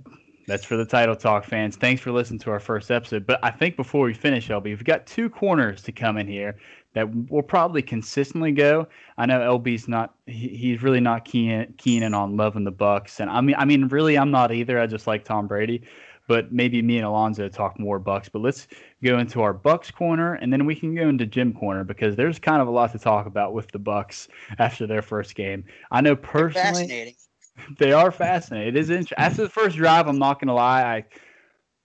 that's 0.46 0.64
for 0.64 0.76
the 0.76 0.84
title 0.84 1.16
talk 1.16 1.44
fans. 1.44 1.76
Thanks 1.76 2.00
for 2.00 2.10
listening 2.10 2.40
to 2.40 2.50
our 2.50 2.60
first 2.60 2.90
episode. 2.90 3.26
But 3.26 3.38
I 3.42 3.50
think 3.50 3.76
before 3.76 4.06
we 4.06 4.14
finish, 4.14 4.48
LB, 4.48 4.64
we've 4.64 4.84
got 4.84 5.06
two 5.06 5.28
corners 5.28 5.82
to 5.82 5.92
come 5.92 6.16
in 6.16 6.26
here 6.26 6.56
that 6.94 7.08
will 7.30 7.42
probably 7.42 7.82
consistently 7.82 8.52
go. 8.52 8.86
I 9.18 9.26
know 9.26 9.40
LB's 9.40 9.88
not 9.88 10.14
he, 10.26 10.48
he's 10.48 10.82
really 10.82 11.00
not 11.00 11.24
keen 11.24 11.74
keen 11.76 12.02
in 12.02 12.14
on 12.14 12.36
loving 12.36 12.64
the 12.64 12.70
Bucks, 12.70 13.20
and 13.20 13.28
I 13.28 13.40
mean 13.40 13.56
I 13.58 13.64
mean 13.64 13.88
really 13.88 14.16
I'm 14.16 14.30
not 14.30 14.52
either. 14.52 14.80
I 14.80 14.86
just 14.86 15.06
like 15.06 15.24
Tom 15.24 15.46
Brady. 15.46 15.82
But 16.26 16.52
maybe 16.52 16.80
me 16.82 16.96
and 16.96 17.06
Alonzo 17.06 17.48
talk 17.48 17.78
more 17.78 17.98
Bucks. 17.98 18.28
But 18.28 18.42
let's 18.42 18.66
go 19.02 19.18
into 19.18 19.42
our 19.42 19.52
Bucks 19.52 19.90
corner, 19.90 20.34
and 20.34 20.52
then 20.52 20.66
we 20.66 20.74
can 20.74 20.94
go 20.94 21.08
into 21.08 21.26
Jim 21.26 21.52
corner 21.52 21.84
because 21.84 22.16
there's 22.16 22.38
kind 22.38 22.62
of 22.62 22.68
a 22.68 22.70
lot 22.70 22.92
to 22.92 22.98
talk 22.98 23.26
about 23.26 23.52
with 23.52 23.70
the 23.70 23.78
Bucks 23.78 24.28
after 24.58 24.86
their 24.86 25.02
first 25.02 25.34
game. 25.34 25.64
I 25.90 26.00
know 26.00 26.16
personally, 26.16 27.16
they 27.78 27.92
are 27.92 28.10
fascinating. 28.10 28.74
It 28.74 28.76
is 28.76 28.90
interesting. 28.90 29.18
After 29.18 29.42
the 29.42 29.50
first 29.50 29.76
drive, 29.76 30.08
I'm 30.08 30.18
not 30.18 30.40
gonna 30.40 30.54
lie, 30.54 31.04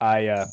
I, 0.00 0.26
uh, 0.28 0.46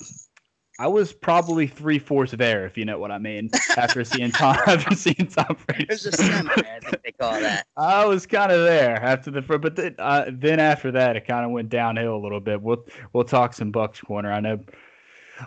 I 0.80 0.88
was 0.88 1.12
probably 1.12 1.66
three 1.66 1.98
fourths 1.98 2.34
there, 2.34 2.66
if 2.66 2.78
you 2.78 2.86
know 2.86 3.00
what 3.00 3.12
I 3.12 3.18
mean. 3.18 3.50
After 3.78 4.04
seeing 4.04 4.32
Tom, 4.32 4.58
after 4.68 4.96
seeing 4.96 5.28
Tom 5.28 5.58
Brady, 5.66 5.86
there's 5.86 6.06
a 6.06 6.12
semi, 6.12 6.52
I 6.52 6.80
think 6.82 7.02
they 7.04 7.12
call 7.14 7.40
that. 7.40 7.66
I 7.76 8.06
was 8.06 8.28
kind 8.28 8.52
of 8.52 8.62
there 8.62 9.02
after 9.02 9.32
the 9.32 9.42
but 9.42 9.76
then, 9.76 9.96
uh, 9.98 10.26
then 10.32 10.60
after 10.60 10.92
that, 10.92 11.16
it 11.16 11.26
kind 11.26 11.46
of 11.46 11.52
went 11.52 11.70
downhill 11.70 12.16
a 12.16 12.22
little 12.22 12.40
bit. 12.40 12.62
We'll 12.62 12.86
we'll 13.14 13.24
talk 13.24 13.54
some 13.54 13.72
Bucks 13.72 14.02
corner. 14.02 14.32
I 14.32 14.40
know 14.40 14.60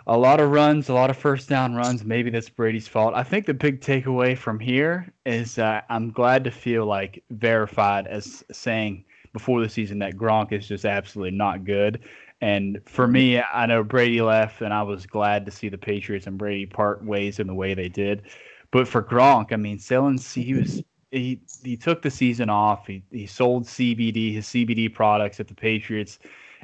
a 0.07 0.17
lot 0.17 0.39
of 0.39 0.51
runs, 0.51 0.89
a 0.89 0.93
lot 0.93 1.09
of 1.09 1.17
first 1.17 1.47
down 1.47 1.75
runs. 1.75 2.03
Maybe 2.03 2.29
that's 2.29 2.49
Brady's 2.49 2.87
fault. 2.87 3.13
I 3.13 3.23
think 3.23 3.45
the 3.45 3.53
big 3.53 3.81
takeaway 3.81 4.37
from 4.37 4.59
here 4.59 5.13
is 5.25 5.57
uh, 5.57 5.81
I'm 5.89 6.11
glad 6.11 6.43
to 6.43 6.51
feel 6.51 6.85
like 6.85 7.23
verified 7.29 8.07
as 8.07 8.43
saying 8.51 9.05
before 9.33 9.61
the 9.61 9.69
season 9.69 9.99
that 9.99 10.17
Gronk 10.17 10.51
is 10.51 10.67
just 10.67 10.85
absolutely 10.85 11.37
not 11.37 11.63
good. 11.63 12.01
And 12.41 12.79
for 12.87 13.07
me, 13.07 13.39
I 13.39 13.67
know 13.67 13.83
Brady 13.83 14.21
left, 14.21 14.61
and 14.61 14.73
I 14.73 14.81
was 14.81 15.05
glad 15.05 15.45
to 15.45 15.51
see 15.51 15.69
the 15.69 15.77
Patriots 15.77 16.25
and 16.25 16.37
Brady 16.37 16.65
part 16.65 17.05
ways 17.05 17.39
in 17.39 17.45
the 17.45 17.53
way 17.53 17.75
they 17.75 17.87
did. 17.87 18.23
But 18.71 18.87
for 18.87 19.03
Gronk, 19.03 19.53
I 19.53 19.57
mean, 19.57 19.77
selling 19.77 20.17
he 20.17 20.55
was 20.55 20.83
he 21.11 21.39
he 21.63 21.77
took 21.77 22.01
the 22.01 22.09
season 22.09 22.49
off. 22.49 22.87
He 22.87 23.03
he 23.11 23.27
sold 23.27 23.65
CBD 23.65 24.33
his 24.33 24.47
CBD 24.47 24.91
products 24.91 25.39
at 25.39 25.47
the 25.47 25.53
Patriots 25.53 26.19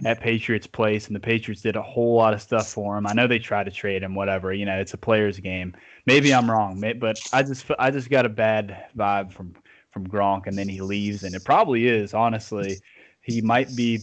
at 0.05 0.19
Patriots 0.19 0.67
Place, 0.67 1.07
and 1.07 1.15
the 1.15 1.19
Patriots 1.19 1.61
did 1.61 1.75
a 1.75 1.81
whole 1.81 2.15
lot 2.15 2.33
of 2.33 2.41
stuff 2.41 2.67
for 2.67 2.97
him. 2.97 3.07
I 3.07 3.13
know 3.13 3.27
they 3.27 3.39
tried 3.39 3.65
to 3.65 3.71
trade 3.71 4.03
him, 4.03 4.15
whatever. 4.15 4.53
You 4.53 4.65
know, 4.65 4.79
it's 4.79 4.93
a 4.93 4.97
players' 4.97 5.39
game. 5.39 5.75
Maybe 6.05 6.33
I'm 6.33 6.49
wrong, 6.49 6.79
but 6.99 7.19
I 7.33 7.43
just 7.43 7.65
I 7.77 7.91
just 7.91 8.09
got 8.09 8.25
a 8.25 8.29
bad 8.29 8.85
vibe 8.97 9.31
from 9.31 9.53
from 9.91 10.07
Gronk, 10.07 10.47
and 10.47 10.57
then 10.57 10.69
he 10.69 10.81
leaves, 10.81 11.23
and 11.23 11.35
it 11.35 11.43
probably 11.45 11.87
is 11.87 12.13
honestly. 12.13 12.77
He 13.21 13.41
might 13.41 13.75
be 13.75 13.99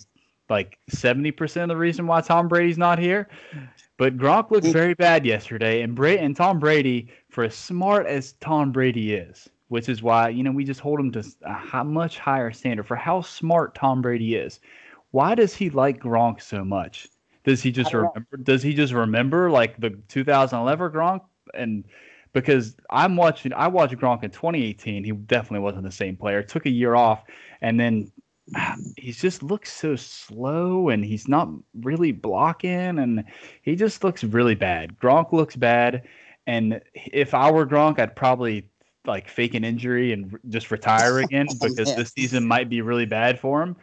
like 0.48 0.78
70% 0.90 1.62
of 1.62 1.68
the 1.68 1.76
reason 1.76 2.06
why 2.06 2.20
Tom 2.20 2.48
Brady's 2.48 2.78
not 2.78 2.98
here. 2.98 3.28
But 3.96 4.16
Gronk 4.16 4.50
looked 4.50 4.66
very 4.66 4.94
bad 4.94 5.24
yesterday, 5.24 5.82
and 5.82 5.94
Bra- 5.94 6.10
and 6.10 6.36
Tom 6.36 6.58
Brady, 6.58 7.08
for 7.28 7.44
as 7.44 7.54
smart 7.54 8.06
as 8.06 8.32
Tom 8.34 8.72
Brady 8.72 9.14
is, 9.14 9.48
which 9.68 9.88
is 9.88 10.02
why 10.02 10.30
you 10.30 10.42
know 10.42 10.50
we 10.50 10.64
just 10.64 10.80
hold 10.80 10.98
him 10.98 11.12
to 11.12 11.24
a 11.72 11.84
much 11.84 12.18
higher 12.18 12.50
standard 12.50 12.86
for 12.86 12.96
how 12.96 13.20
smart 13.20 13.74
Tom 13.74 14.02
Brady 14.02 14.34
is. 14.34 14.60
Why 15.12 15.36
does 15.36 15.54
he 15.54 15.70
like 15.70 16.00
Gronk 16.00 16.42
so 16.42 16.64
much? 16.64 17.06
Does 17.44 17.62
he 17.62 17.70
just 17.70 17.94
remember? 17.94 18.26
Know. 18.32 18.42
Does 18.42 18.62
he 18.62 18.74
just 18.74 18.92
remember 18.92 19.48
like 19.50 19.78
the 19.78 19.90
2011 20.08 20.90
Gronk? 20.90 21.20
And 21.54 21.84
because 22.32 22.74
I'm 22.90 23.14
watching, 23.14 23.52
I 23.52 23.68
watched 23.68 23.94
Gronk 23.94 24.24
in 24.24 24.30
2018. 24.30 25.04
He 25.04 25.12
definitely 25.12 25.60
wasn't 25.60 25.84
the 25.84 25.92
same 25.92 26.16
player. 26.16 26.42
Took 26.42 26.66
a 26.66 26.70
year 26.70 26.96
off, 26.96 27.22
and 27.60 27.78
then 27.78 28.10
he 28.96 29.12
just 29.12 29.42
looks 29.42 29.72
so 29.72 29.96
slow 29.96 30.88
and 30.88 31.04
he's 31.04 31.28
not 31.28 31.48
really 31.80 32.12
blocking 32.12 32.98
and 32.98 33.24
he 33.62 33.76
just 33.76 34.04
looks 34.04 34.24
really 34.24 34.54
bad. 34.54 34.98
Gronk 34.98 35.32
looks 35.32 35.56
bad. 35.56 36.02
And 36.46 36.80
if 36.94 37.34
I 37.34 37.50
were 37.50 37.66
Gronk, 37.66 37.98
I'd 37.98 38.16
probably 38.16 38.68
like 39.06 39.28
fake 39.28 39.54
an 39.54 39.64
injury 39.64 40.12
and 40.12 40.38
just 40.48 40.70
retire 40.70 41.18
again 41.20 41.46
because 41.60 41.88
yeah. 41.88 41.96
this 41.96 42.10
season 42.10 42.46
might 42.46 42.68
be 42.68 42.80
really 42.80 43.06
bad 43.06 43.38
for 43.38 43.62
him. 43.62 43.76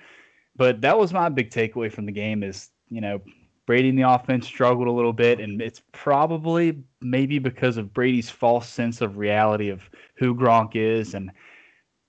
But 0.56 0.82
that 0.82 0.98
was 0.98 1.14
my 1.14 1.30
big 1.30 1.50
takeaway 1.50 1.92
from 1.92 2.06
the 2.06 2.12
game 2.12 2.44
is, 2.44 2.70
you 2.90 3.02
know, 3.02 3.22
Brady 3.66 3.90
in 3.90 3.96
the 3.96 4.10
offense 4.10 4.48
struggled 4.48 4.88
a 4.88 4.92
little 4.92 5.14
bit, 5.14 5.40
and 5.40 5.62
it's 5.62 5.82
probably 5.92 6.84
maybe 7.00 7.40
because 7.40 7.78
of 7.78 7.94
Brady's 7.94 8.30
false 8.30 8.68
sense 8.68 9.00
of 9.02 9.18
reality 9.18 9.70
of 9.70 9.90
who 10.16 10.36
Gronk 10.36 10.76
is 10.76 11.14
and 11.14 11.32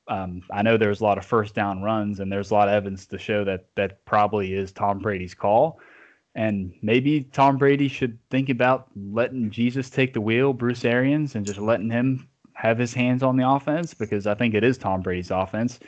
um, 0.09 0.43
I 0.51 0.63
know 0.63 0.77
there's 0.77 1.01
a 1.01 1.05
lot 1.05 1.19
of 1.19 1.25
first 1.25 1.55
down 1.55 1.83
runs, 1.83 2.21
and 2.21 2.31
there's 2.31 2.51
a 2.51 2.55
lot 2.55 2.69
of 2.69 2.75
evidence 2.75 3.07
to 3.07 3.19
show 3.19 3.45
that 3.45 3.67
that 3.77 4.05
probably 4.05 4.55
is 4.55 4.73
Tom 4.73 4.99
Brady's 4.99 5.35
call. 5.35 5.79
And 6.35 6.73
maybe 6.83 7.25
Tom 7.33 7.59
Brady 7.59 7.89
should 7.89 8.19
think 8.31 8.49
about 8.49 8.89
letting 8.97 9.51
Jesus 9.51 9.91
take 9.91 10.15
the 10.15 10.21
wheel, 10.21 10.53
Bruce 10.53 10.85
Arians, 10.85 11.35
and 11.35 11.45
just 11.45 11.61
letting 11.61 11.91
him 11.91 12.29
have 12.55 12.79
his 12.79 12.95
hands 12.95 13.23
on 13.23 13.37
the 13.37 13.49
offense 13.49 13.95
because 13.95 14.27
I 14.27 14.35
think 14.35 14.55
it 14.55 14.65
is 14.65 14.79
Tom 14.79 15.03
Brady's 15.03 15.31
offense. 15.31 15.79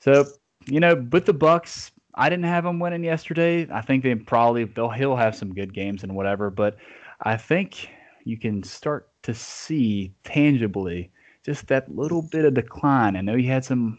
So, 0.00 0.26
you 0.66 0.80
know, 0.80 1.06
with 1.12 1.26
the 1.26 1.32
Bucks, 1.32 1.92
I 2.14 2.28
didn't 2.28 2.44
have 2.44 2.64
them 2.64 2.80
winning 2.80 3.04
yesterday. 3.04 3.68
I 3.70 3.80
think 3.80 4.02
they 4.02 4.14
probably 4.14 4.64
they'll 4.64 4.90
he'll 4.90 5.16
have 5.16 5.34
some 5.34 5.54
good 5.54 5.72
games 5.72 6.02
and 6.02 6.14
whatever, 6.14 6.50
but 6.50 6.76
I 7.22 7.36
think 7.36 7.88
you 8.24 8.36
can 8.36 8.62
start 8.62 9.08
to 9.22 9.34
see 9.34 10.12
tangibly 10.24 11.10
just 11.44 11.66
that 11.68 11.94
little 11.94 12.22
bit 12.22 12.44
of 12.44 12.54
decline. 12.54 13.16
I 13.16 13.20
know 13.20 13.34
you 13.34 13.50
had 13.50 13.64
some 13.64 13.98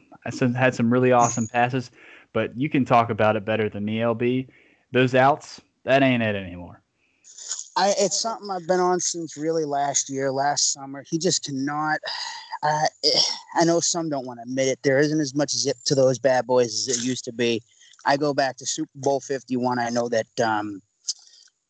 had 0.55 0.73
some 0.73 0.91
really 0.91 1.11
awesome 1.11 1.47
passes, 1.47 1.91
but 2.31 2.55
you 2.57 2.69
can 2.69 2.85
talk 2.85 3.09
about 3.09 3.35
it 3.35 3.45
better 3.45 3.69
than 3.69 3.85
me, 3.85 3.97
LB. 3.97 4.47
Those 4.91 5.15
outs, 5.15 5.61
that 5.83 6.03
ain't 6.03 6.23
it 6.23 6.35
anymore. 6.35 6.81
I, 7.75 7.93
it's 7.97 8.21
something 8.21 8.49
I've 8.51 8.67
been 8.67 8.79
on 8.79 8.99
since 8.99 9.35
really 9.35 9.65
last 9.65 10.09
year, 10.09 10.31
last 10.31 10.73
summer. 10.73 11.03
He 11.09 11.17
just 11.17 11.43
cannot. 11.43 11.99
Uh, 12.61 12.85
I 13.59 13.65
know 13.65 13.79
some 13.79 14.09
don't 14.09 14.25
want 14.25 14.39
to 14.39 14.43
admit 14.43 14.67
it. 14.67 14.79
There 14.83 14.99
isn't 14.99 15.19
as 15.19 15.35
much 15.35 15.51
zip 15.51 15.77
to 15.85 15.95
those 15.95 16.19
bad 16.19 16.45
boys 16.45 16.67
as 16.67 16.97
it 16.97 17.03
used 17.03 17.25
to 17.25 17.33
be. 17.33 17.61
I 18.05 18.17
go 18.17 18.33
back 18.33 18.57
to 18.57 18.65
Super 18.65 18.91
Bowl 18.95 19.19
51. 19.19 19.79
I 19.79 19.89
know 19.89 20.07
that 20.09 20.27
um, 20.41 20.81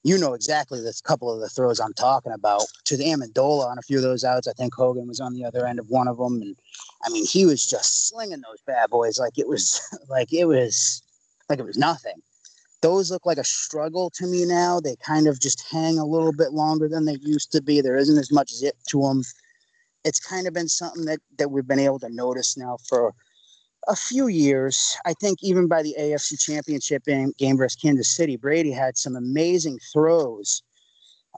you 0.04 0.18
know 0.18 0.34
exactly 0.34 0.82
the 0.82 0.94
couple 1.04 1.34
of 1.34 1.40
the 1.40 1.50
throws 1.50 1.80
I'm 1.80 1.94
talking 1.94 2.34
about 2.34 2.64
to 2.86 2.98
the 2.98 3.06
Amendola 3.06 3.66
on 3.66 3.78
a 3.78 3.82
few 3.82 3.98
of 3.98 4.04
those 4.04 4.24
outs. 4.24 4.48
I 4.48 4.54
think 4.54 4.76
Hogan 4.76 5.08
was 5.08 5.22
on 5.22 5.34
the 5.34 5.46
other 5.46 5.66
end 5.66 5.80
of 5.80 5.90
one 5.90 6.08
of 6.08 6.18
them, 6.18 6.42
and 6.42 6.56
I 7.04 7.10
mean 7.10 7.26
he 7.26 7.46
was 7.46 7.66
just 7.66 8.10
slinging 8.10 8.42
those 8.42 8.62
bad 8.68 8.90
boys 8.90 9.18
like 9.18 9.38
it 9.38 9.48
was 9.48 9.82
like 10.10 10.34
it 10.34 10.46
was 10.46 11.02
like 11.50 11.60
it 11.60 11.66
was 11.66 11.78
nothing. 11.78 12.22
Those 12.82 13.10
look 13.10 13.26
like 13.26 13.38
a 13.38 13.46
struggle 13.46 14.10
to 14.16 14.28
me 14.28 14.44
now. 14.44 14.82
They 14.82 14.98
kind 14.98 15.28
of 15.28 15.40
just 15.40 15.64
hang 15.72 15.98
a 15.98 16.06
little 16.06 16.34
bit 16.34 16.52
longer 16.52 16.90
than 16.90 17.06
they 17.06 17.18
used 17.22 17.54
to 17.54 17.62
be. 17.62 17.80
There 17.80 17.96
isn't 17.96 18.18
as 18.18 18.32
much 18.32 18.52
zip 18.52 18.76
to 18.90 19.02
them. 19.04 19.24
It's 20.04 20.20
kind 20.20 20.48
of 20.48 20.54
been 20.54 20.68
something 20.68 21.06
that 21.06 21.20
that 21.38 21.50
we've 21.50 21.68
been 21.68 21.80
able 21.80 22.00
to 22.00 22.10
notice 22.10 22.58
now 22.58 22.78
for 22.90 23.14
a 23.88 23.96
few 23.96 24.28
years, 24.28 24.98
I 25.06 25.14
think 25.14 25.40
even 25.42 25.68
by 25.68 25.84
the 25.84 25.96
AFC 26.00 26.40
Championship 26.40 27.04
game 27.06 27.58
versus 27.58 27.80
Kansas 27.80 28.10
City, 28.10 28.38
Brady 28.38 28.72
had 28.72 28.98
some 28.98 29.16
amazing 29.16 29.80
throws. 29.92 30.64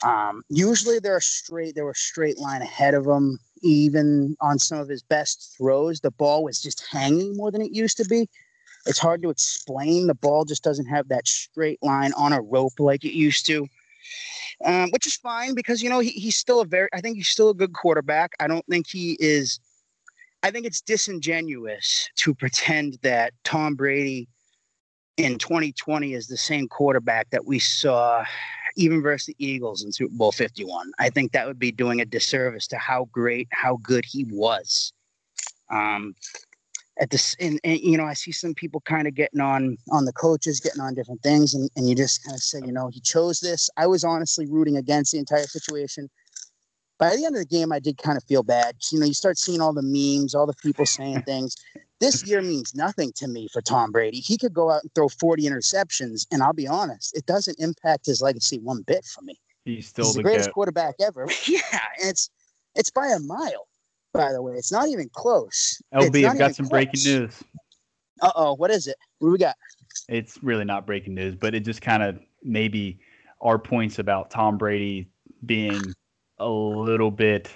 Um, 0.04 0.44
usually 0.50 1.00
they're 1.00 1.22
straight, 1.22 1.76
they 1.76 1.82
were 1.82 1.94
straight 1.94 2.38
line 2.38 2.62
ahead 2.62 2.94
of 2.94 3.06
him. 3.06 3.40
Even 3.62 4.36
on 4.42 4.60
some 4.60 4.80
of 4.80 4.90
his 4.90 5.02
best 5.02 5.56
throws, 5.58 6.00
the 6.02 6.12
ball 6.12 6.44
was 6.44 6.62
just 6.62 6.86
hanging 6.92 7.36
more 7.36 7.52
than 7.52 7.62
it 7.62 7.72
used 7.72 7.98
to 7.98 8.06
be. 8.06 8.30
It's 8.86 9.00
hard 9.00 9.24
to 9.24 9.30
explain. 9.30 10.08
The 10.08 10.14
ball 10.14 10.46
just 10.46 10.64
doesn't 10.64 10.86
have 10.86 11.08
that 11.08 11.28
straight 11.28 11.82
line 11.82 12.14
on 12.14 12.34
a 12.34 12.42
rope 12.42 12.80
like 12.80 13.04
it 13.04 13.18
used 13.18 13.46
to. 13.48 13.68
Um, 14.64 14.90
which 14.92 15.08
is 15.08 15.16
fine 15.16 15.54
because 15.54 15.84
you 15.84 15.90
know 15.90 16.00
he, 16.00 16.12
he's 16.12 16.38
still 16.38 16.62
a 16.62 16.66
very 16.66 16.88
I 16.94 17.02
think 17.02 17.18
he's 17.18 17.28
still 17.28 17.50
a 17.50 17.54
good 17.54 17.74
quarterback. 17.74 18.32
I 18.40 18.48
don't 18.48 18.66
think 18.68 18.88
he 18.88 19.18
is 19.20 19.60
I 20.46 20.52
think 20.52 20.68
it's 20.68 20.82
disingenuous 20.82 22.08
to 22.18 22.36
pretend 22.36 23.00
that 23.02 23.34
Tom 23.44 23.74
Brady 23.74 24.28
in 25.18 25.40
2020 25.40 26.14
is 26.14 26.28
the 26.28 26.38
same 26.38 26.68
quarterback 26.68 27.28
that 27.32 27.48
we 27.48 27.58
saw 27.58 28.24
even 28.78 29.02
versus 29.02 29.26
the 29.26 29.36
Eagles 29.44 29.84
in 29.84 29.92
Super 29.92 30.14
Bowl 30.14 30.32
51. 30.32 30.92
I 31.00 31.10
think 31.10 31.32
that 31.32 31.48
would 31.48 31.58
be 31.58 31.72
doing 31.72 32.00
a 32.00 32.06
disservice 32.06 32.68
to 32.68 32.78
how 32.78 33.10
great, 33.12 33.48
how 33.54 33.78
good 33.82 34.06
he 34.06 34.24
was. 34.30 34.94
Um, 35.72 36.14
at 37.02 37.10
this, 37.10 37.36
and, 37.40 37.60
and 37.64 37.80
you 37.80 37.98
know, 37.98 38.06
I 38.06 38.14
see 38.14 38.32
some 38.32 38.54
people 38.54 38.82
kind 38.82 39.08
of 39.08 39.16
getting 39.16 39.42
on 39.42 39.78
on 39.92 40.06
the 40.06 40.14
coaches, 40.14 40.60
getting 40.60 40.80
on 40.80 40.94
different 40.94 41.24
things, 41.24 41.56
and, 41.56 41.72
and 41.76 41.90
you 41.90 41.96
just 41.96 42.24
kind 42.24 42.36
of 42.36 42.42
say, 42.42 42.60
you 42.64 42.72
know, 42.72 42.88
he 42.88 43.00
chose 43.00 43.40
this. 43.40 43.68
I 43.78 43.88
was 43.88 44.04
honestly 44.04 44.46
rooting 44.46 44.78
against 44.78 45.12
the 45.12 45.18
entire 45.18 45.48
situation 45.48 46.08
by 46.98 47.16
the 47.16 47.26
end 47.26 47.36
of 47.36 47.42
the 47.42 47.46
game, 47.46 47.72
I 47.72 47.80
did 47.80 47.98
kind 47.98 48.18
of 48.18 48.24
feel 48.24 48.44
bad. 48.44 48.76
You 48.92 49.00
know, 49.00 49.06
you 49.06 49.14
start 49.14 49.38
seeing 49.38 49.62
all 49.62 49.74
the 49.74 49.82
memes, 49.82 50.34
all 50.34 50.46
the 50.46 50.54
people 50.54 50.86
saying 50.86 51.22
things. 51.26 51.56
This 52.00 52.26
year 52.26 52.42
means 52.42 52.76
nothing 52.76 53.12
to 53.16 53.28
me 53.28 53.48
for 53.52 53.62
Tom 53.62 53.92
Brady. 53.92 54.20
He 54.20 54.38
could 54.38 54.54
go 54.54 54.70
out 54.70 54.84
and 54.84 54.94
throw 54.94 55.08
40 55.08 55.44
interceptions, 55.44 56.28
and 56.32 56.44
I'll 56.44 56.54
be 56.54 56.68
honest, 56.68 57.16
it 57.16 57.26
doesn't 57.26 57.60
impact 57.60 58.06
his 58.06 58.22
legacy 58.22 58.60
one 58.60 58.82
bit 58.82 59.06
for 59.06 59.22
me. 59.22 59.40
He's 59.64 59.88
still 59.88 60.06
He's 60.06 60.16
the, 60.16 60.24
greatest 60.24 60.50
goat. 60.50 60.54
quarterback 60.54 60.96
ever. 61.00 61.28
yeah, 61.48 61.60
and 62.02 62.10
it's 62.10 62.30
it's 62.76 62.90
by 62.90 63.08
a 63.08 63.20
mile. 63.20 63.68
By 64.14 64.32
the 64.32 64.42
way, 64.42 64.54
it's 64.54 64.72
not 64.72 64.88
even 64.88 65.10
close. 65.14 65.82
LB, 65.94 66.30
I've 66.30 66.38
got 66.38 66.56
some 66.56 66.66
close. 66.66 66.70
breaking 66.70 67.02
news. 67.04 67.44
Uh 68.22 68.32
oh, 68.36 68.54
what 68.54 68.72
is 68.72 68.88
it? 68.88 68.96
What 69.20 69.30
do 69.30 69.32
we 69.34 69.38
got? 69.38 69.56
It's 70.08 70.42
really 70.44 70.66
not 70.66 70.86
breaking 70.86 71.16
news, 71.16 71.36
but 71.36 71.56
it 71.56 71.62
just 71.62 71.82
kind 71.82 72.04
of 72.04 72.20
maybe 72.44 73.00
our 73.42 73.58
points 73.58 74.00
about 74.00 74.30
Tom 74.30 74.58
Brady 74.58 75.10
being 75.46 75.82
a 76.38 76.50
little 76.50 77.12
bit 77.12 77.50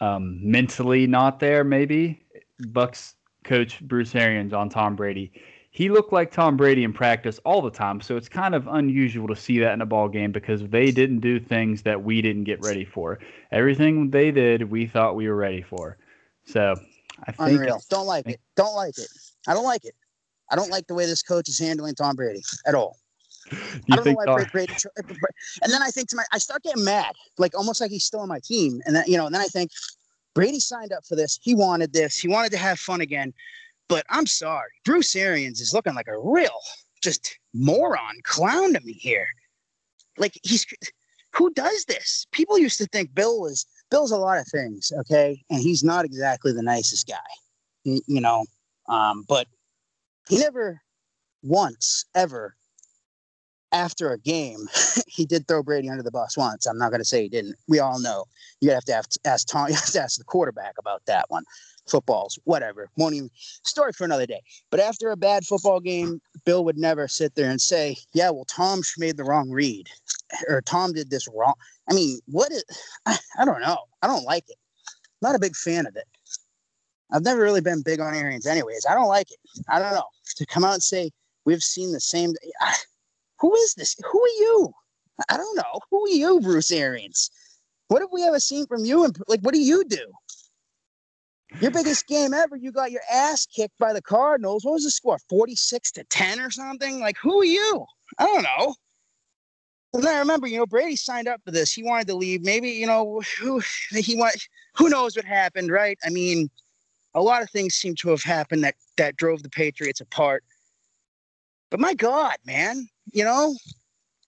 um, 0.00 0.38
mentally 0.42 1.06
not 1.06 1.40
there. 1.40 1.64
Maybe 1.64 2.24
Bucks 2.68 3.14
coach 3.44 3.80
Bruce 3.82 4.14
Arians 4.14 4.52
on 4.52 4.68
Tom 4.68 4.96
Brady. 4.96 5.32
he 5.70 5.90
looked 5.90 6.12
like 6.12 6.30
Tom 6.30 6.56
Brady 6.56 6.84
in 6.84 6.92
practice 6.92 7.40
all 7.44 7.60
the 7.60 7.70
time. 7.70 8.00
So 8.00 8.16
it's 8.16 8.28
kind 8.28 8.54
of 8.54 8.66
unusual 8.68 9.26
to 9.28 9.36
see 9.36 9.58
that 9.58 9.72
in 9.72 9.82
a 9.82 9.86
ball 9.86 10.08
game 10.08 10.32
because 10.32 10.62
they 10.68 10.90
didn't 10.90 11.20
do 11.20 11.40
things 11.40 11.82
that 11.82 12.02
we 12.02 12.22
didn't 12.22 12.44
get 12.44 12.60
ready 12.62 12.84
for. 12.84 13.18
Everything 13.50 14.10
they 14.10 14.30
did, 14.30 14.70
we 14.70 14.86
thought 14.86 15.16
we 15.16 15.28
were 15.28 15.36
ready 15.36 15.62
for. 15.62 15.98
So 16.46 16.76
I 17.26 17.32
think 17.32 17.60
Unreal. 17.60 17.82
Don't 17.90 18.06
like 18.06 18.28
it. 18.28 18.40
Don't 18.56 18.74
like 18.74 18.96
it. 18.98 19.08
I 19.48 19.54
don't 19.54 19.64
like 19.64 19.84
it. 19.84 19.94
I 20.50 20.56
don't 20.56 20.70
like 20.70 20.86
the 20.86 20.94
way 20.94 21.06
this 21.06 21.22
coach 21.22 21.48
is 21.48 21.58
handling 21.58 21.94
Tom 21.94 22.16
Brady 22.16 22.42
at 22.66 22.74
all. 22.74 22.96
you 23.52 23.58
I 23.92 23.96
don't 23.96 24.04
know 24.06 24.12
why 24.12 24.24
Tom- 24.24 24.34
Brady, 24.50 24.50
Brady. 24.52 24.74
And 25.62 25.72
then 25.72 25.82
I 25.82 25.88
think 25.88 26.08
to 26.10 26.16
my, 26.16 26.24
I 26.32 26.38
start 26.38 26.62
getting 26.62 26.84
mad, 26.84 27.14
like 27.38 27.56
almost 27.56 27.80
like 27.80 27.90
he's 27.90 28.04
still 28.04 28.20
on 28.20 28.28
my 28.28 28.40
team. 28.40 28.80
And 28.86 28.96
then 28.96 29.04
you 29.06 29.16
know, 29.16 29.26
and 29.26 29.34
then 29.34 29.42
I 29.42 29.46
think 29.46 29.70
Brady 30.34 30.60
signed 30.60 30.92
up 30.92 31.04
for 31.04 31.16
this. 31.16 31.38
He 31.42 31.54
wanted 31.54 31.92
this. 31.92 32.18
He 32.18 32.28
wanted 32.28 32.52
to 32.52 32.58
have 32.58 32.78
fun 32.78 33.00
again. 33.00 33.32
But 33.88 34.06
I'm 34.08 34.26
sorry, 34.26 34.70
Bruce 34.84 35.14
Arians 35.14 35.60
is 35.60 35.74
looking 35.74 35.94
like 35.94 36.08
a 36.08 36.18
real 36.18 36.58
just 37.02 37.38
moron, 37.52 38.20
clown 38.24 38.72
to 38.72 38.80
me 38.80 38.94
here. 38.94 39.26
Like 40.16 40.38
he's 40.42 40.66
who 41.34 41.52
does 41.52 41.84
this? 41.84 42.26
People 42.32 42.58
used 42.58 42.78
to 42.78 42.86
think 42.86 43.14
Bill 43.14 43.40
was 43.40 43.66
Bill's 43.90 44.12
a 44.12 44.16
lot 44.16 44.38
of 44.38 44.46
things, 44.48 44.92
okay, 45.00 45.44
and 45.50 45.60
he's 45.60 45.84
not 45.84 46.04
exactly 46.04 46.52
the 46.52 46.62
nicest 46.62 47.06
guy, 47.06 47.16
you, 47.84 48.00
you 48.06 48.20
know. 48.20 48.44
Um, 48.88 49.24
but 49.28 49.46
he 50.28 50.38
never 50.38 50.80
once 51.42 52.06
ever 52.14 52.56
after 53.74 54.12
a 54.12 54.18
game 54.18 54.66
he 55.06 55.26
did 55.26 55.46
throw 55.46 55.62
Brady 55.62 55.90
under 55.90 56.02
the 56.02 56.10
bus 56.10 56.36
once. 56.36 56.66
I'm 56.66 56.78
not 56.78 56.90
going 56.90 57.00
to 57.00 57.04
say 57.04 57.22
he 57.22 57.28
didn't. 57.28 57.56
We 57.68 57.80
all 57.80 58.00
know. 58.00 58.24
You 58.60 58.70
have 58.70 58.84
to 58.84 58.94
have 58.94 59.08
to 59.08 59.20
ask 59.26 59.46
Tom. 59.46 59.68
You 59.68 59.74
have 59.74 59.90
to 59.90 60.00
ask 60.00 60.18
the 60.18 60.24
quarterback 60.24 60.74
about 60.78 61.04
that 61.06 61.26
one. 61.28 61.44
Footballs, 61.86 62.38
whatever. 62.44 62.88
Won't 62.96 63.14
even 63.14 63.30
story 63.34 63.92
for 63.92 64.04
another 64.04 64.24
day. 64.24 64.40
But 64.70 64.80
after 64.80 65.10
a 65.10 65.16
bad 65.16 65.44
football 65.44 65.80
game, 65.80 66.20
Bill 66.46 66.64
would 66.64 66.78
never 66.78 67.08
sit 67.08 67.34
there 67.34 67.50
and 67.50 67.60
say, 67.60 67.96
"Yeah, 68.14 68.30
well, 68.30 68.46
Tom 68.46 68.80
made 68.96 69.18
the 69.18 69.24
wrong 69.24 69.50
read, 69.50 69.88
or 70.48 70.62
Tom 70.62 70.94
did 70.94 71.10
this 71.10 71.28
wrong." 71.28 71.54
I 71.90 71.92
mean, 71.92 72.20
what 72.26 72.52
is? 72.52 72.64
I, 73.06 73.18
I 73.38 73.44
don't 73.44 73.60
know. 73.60 73.76
I 74.00 74.06
don't 74.06 74.24
like 74.24 74.44
it. 74.48 74.56
Not 75.20 75.34
a 75.34 75.38
big 75.38 75.54
fan 75.54 75.86
of 75.86 75.94
it. 75.96 76.06
I've 77.12 77.22
never 77.22 77.42
really 77.42 77.60
been 77.60 77.82
big 77.82 78.00
on 78.00 78.14
Arians, 78.14 78.46
anyways. 78.46 78.86
I 78.88 78.94
don't 78.94 79.08
like 79.08 79.30
it. 79.30 79.38
I 79.68 79.78
don't 79.78 79.92
know 79.92 80.06
to 80.36 80.46
come 80.46 80.64
out 80.64 80.74
and 80.74 80.82
say 80.82 81.10
we've 81.44 81.62
seen 81.62 81.92
the 81.92 82.00
same. 82.00 82.32
I, 82.60 82.74
who 83.44 83.54
is 83.56 83.74
this? 83.74 83.94
Who 84.10 84.22
are 84.22 84.36
you? 84.40 84.72
I 85.28 85.36
don't 85.36 85.54
know. 85.54 85.80
Who 85.90 86.06
are 86.06 86.08
you, 86.08 86.40
Bruce 86.40 86.72
Arians? 86.72 87.30
What 87.88 88.00
have 88.00 88.08
we 88.10 88.24
ever 88.24 88.40
seen 88.40 88.66
from 88.66 88.86
you? 88.86 89.04
And 89.04 89.14
like, 89.28 89.40
what 89.40 89.52
do 89.52 89.60
you 89.60 89.84
do? 89.84 90.06
Your 91.60 91.70
biggest 91.70 92.06
game 92.06 92.32
ever, 92.32 92.56
you 92.56 92.72
got 92.72 92.90
your 92.90 93.02
ass 93.12 93.44
kicked 93.44 93.78
by 93.78 93.92
the 93.92 94.00
Cardinals. 94.00 94.64
What 94.64 94.72
was 94.72 94.84
the 94.84 94.90
score? 94.90 95.18
46 95.28 95.92
to 95.92 96.04
10 96.04 96.40
or 96.40 96.50
something? 96.50 97.00
Like, 97.00 97.18
who 97.20 97.42
are 97.42 97.44
you? 97.44 97.84
I 98.18 98.24
don't 98.24 98.44
know. 98.44 98.74
And 99.92 100.06
I 100.08 100.20
remember, 100.20 100.46
you 100.46 100.56
know, 100.56 100.66
Brady 100.66 100.96
signed 100.96 101.28
up 101.28 101.42
for 101.44 101.50
this. 101.50 101.70
He 101.70 101.82
wanted 101.82 102.06
to 102.06 102.14
leave. 102.14 102.42
Maybe, 102.42 102.70
you 102.70 102.86
know, 102.86 103.20
who 103.38 103.60
he 103.90 104.16
want 104.16 104.34
who 104.74 104.88
knows 104.88 105.16
what 105.16 105.26
happened, 105.26 105.70
right? 105.70 105.98
I 106.02 106.08
mean, 106.08 106.48
a 107.12 107.20
lot 107.20 107.42
of 107.42 107.50
things 107.50 107.74
seem 107.74 107.94
to 107.96 108.08
have 108.08 108.22
happened 108.22 108.64
that 108.64 108.76
that 108.96 109.16
drove 109.16 109.42
the 109.42 109.50
Patriots 109.50 110.00
apart. 110.00 110.44
But 111.70 111.78
my 111.78 111.92
God, 111.92 112.36
man, 112.46 112.88
you 113.14 113.24
know, 113.24 113.54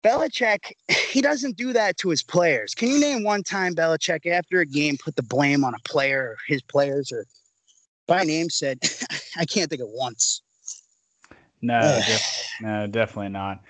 Belichick, 0.03 0.73
he 0.89 1.21
doesn't 1.21 1.55
do 1.55 1.73
that 1.73 1.97
to 1.97 2.09
his 2.09 2.21
players. 2.21 2.75
Can 2.75 2.89
you 2.89 2.99
name 2.99 3.23
one 3.23 3.41
time 3.41 3.73
Belichick 3.73 4.27
after 4.29 4.59
a 4.59 4.65
game 4.65 4.97
put 5.03 5.15
the 5.15 5.23
blame 5.23 5.63
on 5.63 5.73
a 5.73 5.79
player 5.87 6.31
or 6.31 6.37
his 6.47 6.61
players 6.61 7.11
or 7.11 7.25
by 8.05 8.23
name 8.23 8.49
said, 8.49 8.79
I 9.37 9.45
can't 9.45 9.69
think 9.69 9.81
of 9.81 9.87
once. 9.89 10.41
No, 11.61 12.01
def- 12.05 12.59
no, 12.59 12.87
definitely 12.87 13.29
not. 13.29 13.61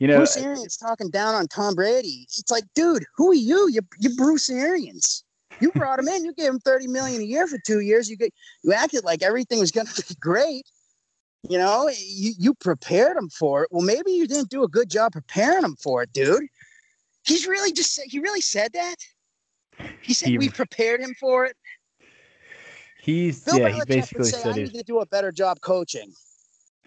You 0.00 0.08
know, 0.08 0.16
Bruce 0.16 0.36
Arians 0.36 0.76
talking 0.76 1.10
down 1.10 1.36
on 1.36 1.46
Tom 1.46 1.76
Brady. 1.76 2.26
It's 2.36 2.50
like, 2.50 2.64
dude, 2.74 3.04
who 3.16 3.30
are 3.30 3.34
you? 3.34 3.68
You 3.70 3.80
you 4.00 4.16
Bruce 4.16 4.50
Arians. 4.50 5.24
You 5.60 5.70
brought 5.72 5.98
him 5.98 6.08
in. 6.08 6.24
You 6.24 6.34
gave 6.34 6.50
him 6.50 6.60
thirty 6.60 6.88
million 6.88 7.20
a 7.20 7.24
year 7.24 7.46
for 7.46 7.58
two 7.64 7.80
years. 7.80 8.08
You 8.08 8.16
get 8.16 8.32
you 8.62 8.72
acted 8.72 9.04
like 9.04 9.22
everything 9.22 9.60
was 9.60 9.70
going 9.70 9.86
to 9.86 10.02
be 10.08 10.14
great. 10.20 10.66
You 11.48 11.58
know, 11.58 11.88
you 11.88 12.32
you 12.38 12.54
prepared 12.54 13.16
him 13.16 13.28
for 13.28 13.62
it. 13.62 13.68
Well, 13.70 13.82
maybe 13.84 14.12
you 14.12 14.26
didn't 14.26 14.50
do 14.50 14.64
a 14.64 14.68
good 14.68 14.90
job 14.90 15.12
preparing 15.12 15.64
him 15.64 15.76
for 15.76 16.02
it, 16.02 16.12
dude. 16.12 16.44
He's 17.24 17.46
really 17.46 17.72
just 17.72 18.00
he 18.04 18.18
really 18.18 18.40
said 18.40 18.72
that. 18.72 18.96
He 20.02 20.14
said 20.14 20.30
He- 20.30 20.38
we 20.38 20.48
prepared 20.48 21.00
him 21.00 21.14
for 21.20 21.44
it. 21.44 21.56
he's 23.00 23.40
Bill 23.44 23.58
yeah, 23.58 23.68
he 23.68 23.80
basically 23.86 24.24
would 24.24 24.34
say, 24.34 24.42
said 24.42 24.52
I 24.52 24.56
need 24.56 24.74
to 24.74 24.82
do 24.82 24.98
a 24.98 25.06
better 25.06 25.30
job 25.30 25.60
coaching. 25.60 26.12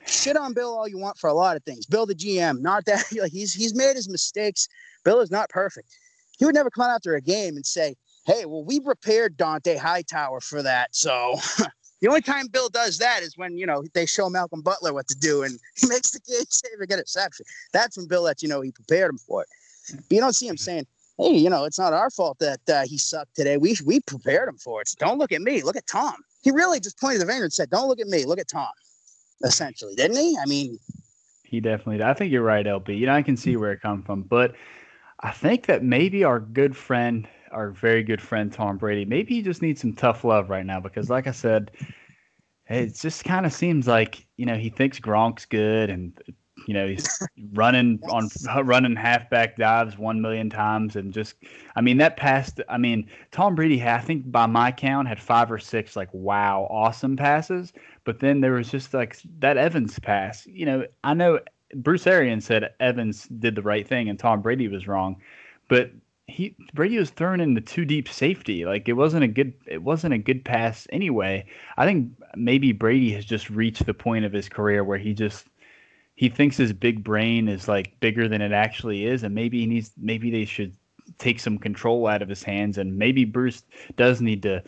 Shit 0.05 0.35
on 0.35 0.53
Bill 0.53 0.77
all 0.77 0.87
you 0.87 0.97
want 0.97 1.17
for 1.17 1.29
a 1.29 1.33
lot 1.33 1.55
of 1.55 1.63
things. 1.63 1.85
Bill 1.85 2.05
the 2.05 2.15
GM, 2.15 2.59
not 2.59 2.85
that 2.85 3.05
like 3.17 3.31
he's 3.31 3.53
he's 3.53 3.73
made 3.73 3.95
his 3.95 4.09
mistakes. 4.09 4.67
Bill 5.05 5.21
is 5.21 5.31
not 5.31 5.49
perfect. 5.49 5.95
He 6.37 6.45
would 6.45 6.55
never 6.55 6.69
come 6.69 6.85
out 6.85 6.95
after 6.95 7.15
a 7.15 7.21
game 7.21 7.55
and 7.55 7.65
say, 7.65 7.95
Hey, 8.25 8.45
well, 8.45 8.63
we 8.63 8.79
prepared 8.79 9.37
Dont'a 9.37 9.77
Hightower 9.77 10.41
for 10.41 10.61
that. 10.61 10.95
So 10.95 11.35
the 12.01 12.07
only 12.07 12.21
time 12.21 12.47
Bill 12.47 12.69
does 12.69 12.97
that 12.97 13.21
is 13.21 13.37
when, 13.37 13.57
you 13.57 13.65
know, 13.65 13.83
they 13.93 14.05
show 14.05 14.29
Malcolm 14.29 14.61
Butler 14.61 14.93
what 14.93 15.07
to 15.07 15.15
do 15.15 15.43
and 15.43 15.57
he 15.75 15.87
makes 15.87 16.11
the 16.11 16.19
game 16.19 16.45
save 16.49 16.79
or 16.79 16.85
get 16.85 16.99
interception. 16.99 17.45
That's 17.73 17.97
when 17.97 18.07
Bill 18.07 18.23
lets 18.23 18.41
you 18.43 18.49
know 18.49 18.61
he 18.61 18.71
prepared 18.71 19.11
him 19.11 19.17
for 19.17 19.43
it. 19.43 19.47
But 19.93 20.11
you 20.15 20.19
don't 20.19 20.33
see 20.33 20.47
him 20.47 20.57
saying, 20.57 20.85
Hey, 21.17 21.35
you 21.35 21.49
know, 21.49 21.65
it's 21.65 21.77
not 21.77 21.93
our 21.93 22.09
fault 22.09 22.39
that 22.39 22.61
uh, 22.67 22.83
he 22.85 22.97
sucked 22.97 23.35
today. 23.35 23.57
We 23.57 23.75
we 23.85 23.99
prepared 23.99 24.49
him 24.49 24.57
for 24.57 24.81
it. 24.81 24.87
So 24.87 24.95
don't 24.99 25.19
look 25.19 25.31
at 25.31 25.41
me. 25.41 25.61
Look 25.61 25.75
at 25.75 25.85
Tom. 25.85 26.15
He 26.41 26.49
really 26.49 26.79
just 26.79 26.99
pointed 26.99 27.21
the 27.21 27.27
finger 27.27 27.43
and 27.43 27.53
said, 27.53 27.69
"Don't 27.69 27.87
look 27.87 27.99
at 27.99 28.07
me. 28.07 28.25
Look 28.25 28.39
at 28.39 28.47
Tom." 28.47 28.71
Essentially, 29.43 29.93
didn't 29.95 30.17
he? 30.17 30.37
I 30.41 30.45
mean, 30.47 30.79
He 31.43 31.59
definitely. 31.59 31.97
did. 31.97 32.07
I 32.07 32.13
think 32.13 32.31
you're 32.31 32.41
right, 32.43 32.65
LB. 32.65 32.97
You 32.97 33.05
know, 33.07 33.13
I 33.13 33.21
can 33.21 33.37
see 33.37 33.55
where 33.55 33.71
it 33.71 33.81
comes 33.81 34.05
from, 34.05 34.21
but 34.23 34.55
I 35.19 35.31
think 35.31 35.65
that 35.67 35.83
maybe 35.83 36.23
our 36.23 36.39
good 36.39 36.75
friend, 36.75 37.27
our 37.51 37.71
very 37.71 38.03
good 38.03 38.21
friend 38.21 38.51
Tom 38.51 38.77
Brady, 38.77 39.05
maybe 39.05 39.35
he 39.35 39.41
just 39.41 39.61
needs 39.61 39.81
some 39.81 39.93
tough 39.93 40.23
love 40.23 40.49
right 40.49 40.65
now 40.65 40.79
because, 40.79 41.09
like 41.09 41.27
I 41.27 41.31
said, 41.31 41.71
it 42.67 42.95
just 42.95 43.25
kind 43.25 43.45
of 43.45 43.53
seems 43.53 43.87
like 43.87 44.25
you 44.37 44.45
know 44.45 44.55
he 44.55 44.69
thinks 44.69 44.99
Gronk's 44.99 45.45
good, 45.45 45.89
and 45.89 46.17
you 46.67 46.73
know 46.73 46.87
he's 46.87 47.19
running 47.53 47.99
on 48.09 48.29
running 48.63 48.95
halfback 48.95 49.57
dives 49.57 49.97
one 49.97 50.21
million 50.21 50.49
times, 50.49 50.95
and 50.95 51.13
just 51.13 51.35
I 51.75 51.81
mean 51.81 51.97
that 51.97 52.17
passed. 52.17 52.61
I 52.69 52.77
mean 52.77 53.09
Tom 53.31 53.55
Brady, 53.55 53.83
I 53.83 53.99
think 53.99 54.31
by 54.31 54.45
my 54.45 54.71
count, 54.71 55.07
had 55.07 55.19
five 55.19 55.51
or 55.51 55.59
six 55.59 55.95
like 55.95 56.09
wow 56.13 56.67
awesome 56.69 57.17
passes. 57.17 57.73
But 58.03 58.19
then 58.19 58.41
there 58.41 58.53
was 58.53 58.71
just 58.71 58.93
like 58.93 59.17
that 59.39 59.57
Evans 59.57 59.99
pass. 59.99 60.47
You 60.47 60.65
know, 60.65 60.85
I 61.03 61.13
know 61.13 61.39
Bruce 61.75 62.07
Arians 62.07 62.45
said 62.45 62.73
Evans 62.79 63.27
did 63.27 63.55
the 63.55 63.61
right 63.61 63.87
thing 63.87 64.09
and 64.09 64.17
Tom 64.17 64.41
Brady 64.41 64.67
was 64.67 64.87
wrong, 64.87 65.21
but 65.67 65.91
he 66.31 66.55
Brady 66.73 66.97
was 66.97 67.09
thrown 67.09 67.41
into 67.41 67.61
too 67.61 67.85
deep 67.85 68.07
safety. 68.07 68.65
Like 68.65 68.87
it 68.87 68.93
wasn't 68.93 69.23
a 69.23 69.27
good 69.27 69.53
it 69.67 69.83
wasn't 69.83 70.13
a 70.13 70.17
good 70.17 70.43
pass 70.43 70.87
anyway. 70.91 71.45
I 71.77 71.85
think 71.85 72.11
maybe 72.35 72.71
Brady 72.71 73.11
has 73.13 73.25
just 73.25 73.49
reached 73.49 73.85
the 73.85 73.93
point 73.93 74.25
of 74.25 74.33
his 74.33 74.49
career 74.49 74.83
where 74.83 74.97
he 74.97 75.13
just 75.13 75.45
he 76.15 76.29
thinks 76.29 76.57
his 76.57 76.73
big 76.73 77.03
brain 77.03 77.47
is 77.47 77.67
like 77.67 77.99
bigger 77.99 78.27
than 78.27 78.41
it 78.41 78.51
actually 78.51 79.05
is, 79.05 79.23
and 79.23 79.35
maybe 79.35 79.59
he 79.59 79.65
needs 79.65 79.91
maybe 79.97 80.31
they 80.31 80.45
should 80.45 80.75
take 81.17 81.39
some 81.39 81.57
control 81.57 82.07
out 82.07 82.21
of 82.21 82.29
his 82.29 82.43
hands, 82.43 82.77
and 82.77 82.97
maybe 82.97 83.25
Bruce 83.25 83.63
does 83.97 84.21
need 84.21 84.41
to 84.43 84.63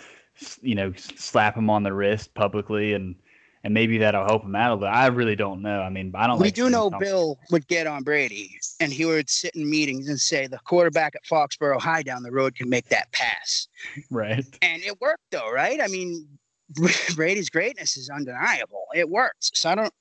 you 0.62 0.76
know 0.76 0.92
slap 0.98 1.56
him 1.56 1.70
on 1.70 1.84
the 1.84 1.94
wrist 1.94 2.34
publicly 2.34 2.94
and 2.94 3.16
and 3.64 3.74
maybe 3.74 3.98
that'll 3.98 4.26
help 4.26 4.44
him 4.44 4.56
out 4.56 4.72
a 4.72 4.74
little. 4.76 4.94
I 4.94 5.08
really 5.08 5.36
don't 5.36 5.62
know. 5.62 5.82
I 5.82 5.90
mean, 5.90 6.12
I 6.16 6.28
don't. 6.28 6.38
we 6.38 6.48
like 6.48 6.54
do 6.54 6.70
know 6.70 6.90
Bill 6.90 7.40
would 7.50 7.68
get 7.68 7.88
on 7.88 8.04
Brady, 8.04 8.58
and 8.80 8.92
he 8.92 9.06
would 9.06 9.30
sit 9.30 9.56
in 9.56 9.70
meetings 9.70 10.10
and 10.10 10.20
say, 10.20 10.48
"The 10.48 10.60
quarterback 10.66 11.16
at 11.16 11.24
Foxborough 11.26 11.80
High 11.80 12.04
down 12.04 12.24
the 12.24 12.32
road 12.32 12.56
can 12.56 12.70
make 12.70 12.90
that 12.90 13.12
pass," 13.14 13.68
right? 14.10 14.46
and 14.62 14.84
it 14.84 15.00
worked, 15.00 15.24
though, 15.32 15.52
right? 15.52 15.80
I 15.82 15.88
mean, 15.88 16.28
Brady's 17.16 17.50
greatness 17.50 17.96
is 17.96 18.10
undeniable. 18.10 18.86
It 18.94 19.10
works. 19.10 19.52
So 19.54 19.70
I 19.70 19.76
don't. 19.76 19.94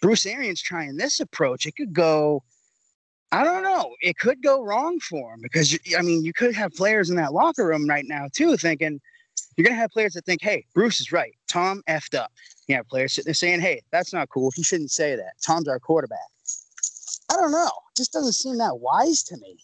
Bruce 0.00 0.24
Arians 0.24 0.62
trying 0.62 0.96
this 0.96 1.20
approach, 1.20 1.66
it 1.66 1.76
could 1.76 1.92
go. 1.92 2.42
I 3.32 3.44
don't 3.44 3.62
know. 3.62 3.94
It 4.00 4.18
could 4.18 4.42
go 4.42 4.64
wrong 4.64 4.98
for 4.98 5.34
him 5.34 5.40
because 5.42 5.78
I 5.96 6.02
mean, 6.02 6.24
you 6.24 6.32
could 6.32 6.54
have 6.54 6.72
players 6.72 7.10
in 7.10 7.16
that 7.16 7.32
locker 7.32 7.66
room 7.66 7.88
right 7.88 8.04
now 8.08 8.26
too, 8.32 8.56
thinking 8.56 9.00
you're 9.60 9.68
gonna 9.68 9.80
have 9.80 9.90
players 9.90 10.14
that 10.14 10.24
think, 10.24 10.42
"Hey, 10.42 10.64
Bruce 10.72 11.00
is 11.00 11.12
right. 11.12 11.34
Tom 11.46 11.82
effed 11.86 12.18
up." 12.18 12.32
You 12.66 12.76
have 12.76 12.88
players 12.88 13.12
sitting 13.12 13.26
there 13.28 13.34
saying, 13.34 13.60
"Hey, 13.60 13.82
that's 13.90 14.12
not 14.12 14.30
cool. 14.30 14.50
He 14.54 14.62
shouldn't 14.62 14.90
say 14.90 15.16
that. 15.16 15.34
Tom's 15.46 15.68
our 15.68 15.78
quarterback." 15.78 16.18
I 17.30 17.34
don't 17.36 17.52
know. 17.52 17.66
It 17.66 17.96
just 17.96 18.12
doesn't 18.12 18.32
seem 18.32 18.56
that 18.58 18.78
wise 18.80 19.22
to 19.24 19.36
me. 19.36 19.58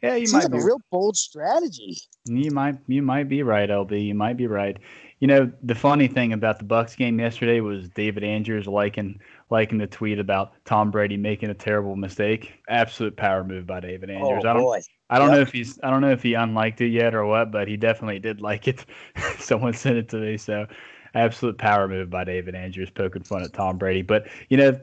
Yeah, 0.00 0.14
you 0.14 0.26
Seems 0.26 0.32
might 0.34 0.42
like 0.44 0.52
be. 0.52 0.58
a 0.58 0.64
real 0.64 0.80
bold 0.92 1.16
strategy. 1.16 1.96
You 2.26 2.50
might 2.50 2.76
you 2.86 3.02
might 3.02 3.28
be 3.28 3.42
right, 3.42 3.68
LB. 3.68 4.06
You 4.06 4.14
might 4.14 4.36
be 4.36 4.46
right. 4.46 4.78
You 5.18 5.26
know, 5.26 5.50
the 5.62 5.74
funny 5.74 6.06
thing 6.08 6.32
about 6.32 6.58
the 6.58 6.64
Bucks 6.64 6.94
game 6.94 7.18
yesterday 7.18 7.60
was 7.60 7.88
David 7.90 8.22
Andrews 8.22 8.66
liking 8.66 9.18
liking 9.54 9.78
the 9.78 9.86
tweet 9.86 10.18
about 10.18 10.52
Tom 10.64 10.90
Brady 10.90 11.16
making 11.16 11.50
a 11.50 11.54
terrible 11.54 11.94
mistake. 11.94 12.54
Absolute 12.68 13.16
power 13.16 13.44
move 13.44 13.66
by 13.68 13.78
David 13.80 14.10
oh, 14.10 14.14
Andrews. 14.14 14.44
oh 14.44 14.50
I 14.50 14.52
don't 14.52 14.62
boy. 14.62 14.80
I 15.10 15.18
don't 15.18 15.30
Yep. 15.30 15.36
know 15.36 15.40
if 15.42 15.52
he's 15.52 15.78
I 15.84 15.90
don't 15.90 16.00
know 16.00 16.10
if 16.10 16.22
he 16.24 16.34
unliked 16.34 16.80
it 16.80 16.88
yet 16.88 17.14
or 17.14 17.24
what, 17.24 17.52
but 17.52 17.68
he 17.68 17.76
definitely 17.76 18.18
did 18.18 18.40
like 18.40 18.66
it. 18.66 18.84
Someone 19.38 19.72
sent 19.72 19.96
it 19.96 20.08
to 20.08 20.16
me, 20.16 20.36
so 20.36 20.66
absolute 21.14 21.56
power 21.58 21.86
move 21.86 22.10
by 22.10 22.24
David 22.24 22.56
Andrews 22.56 22.90
poking 22.90 23.22
fun 23.22 23.42
at 23.44 23.52
Tom 23.52 23.78
Brady. 23.78 24.02
But 24.02 24.26
you 24.48 24.56
know, 24.56 24.80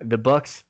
the 0.00 0.16
Bucks, 0.18 0.64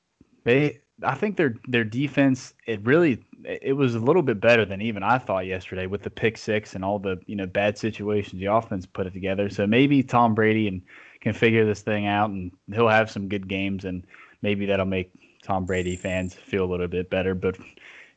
they 0.44 0.80
I 1.04 1.14
think 1.14 1.36
their 1.36 1.54
their 1.68 1.84
defense 1.84 2.54
it 2.66 2.84
really 2.84 3.22
it 3.44 3.74
was 3.74 3.94
a 3.94 4.00
little 4.00 4.22
bit 4.22 4.40
better 4.40 4.64
than 4.64 4.82
even 4.82 5.04
I 5.04 5.18
thought 5.18 5.46
yesterday 5.46 5.86
with 5.86 6.02
the 6.02 6.10
pick 6.10 6.36
six 6.36 6.74
and 6.74 6.84
all 6.84 6.98
the 6.98 7.18
you 7.26 7.36
know 7.36 7.46
bad 7.46 7.78
situations 7.78 8.40
the 8.40 8.46
offense 8.46 8.84
put 8.86 9.06
it 9.06 9.12
together. 9.12 9.48
So 9.48 9.66
maybe 9.66 10.02
Tom 10.02 10.34
Brady 10.34 10.66
and 10.66 10.82
can 11.20 11.32
figure 11.32 11.64
this 11.64 11.82
thing 11.82 12.06
out 12.06 12.30
and 12.30 12.52
he'll 12.72 12.88
have 12.88 13.10
some 13.10 13.28
good 13.28 13.48
games 13.48 13.84
and 13.84 14.04
maybe 14.42 14.66
that'll 14.66 14.86
make 14.86 15.10
Tom 15.42 15.64
Brady 15.64 15.96
fans 15.96 16.34
feel 16.34 16.64
a 16.64 16.70
little 16.70 16.88
bit 16.88 17.10
better. 17.10 17.34
But 17.34 17.58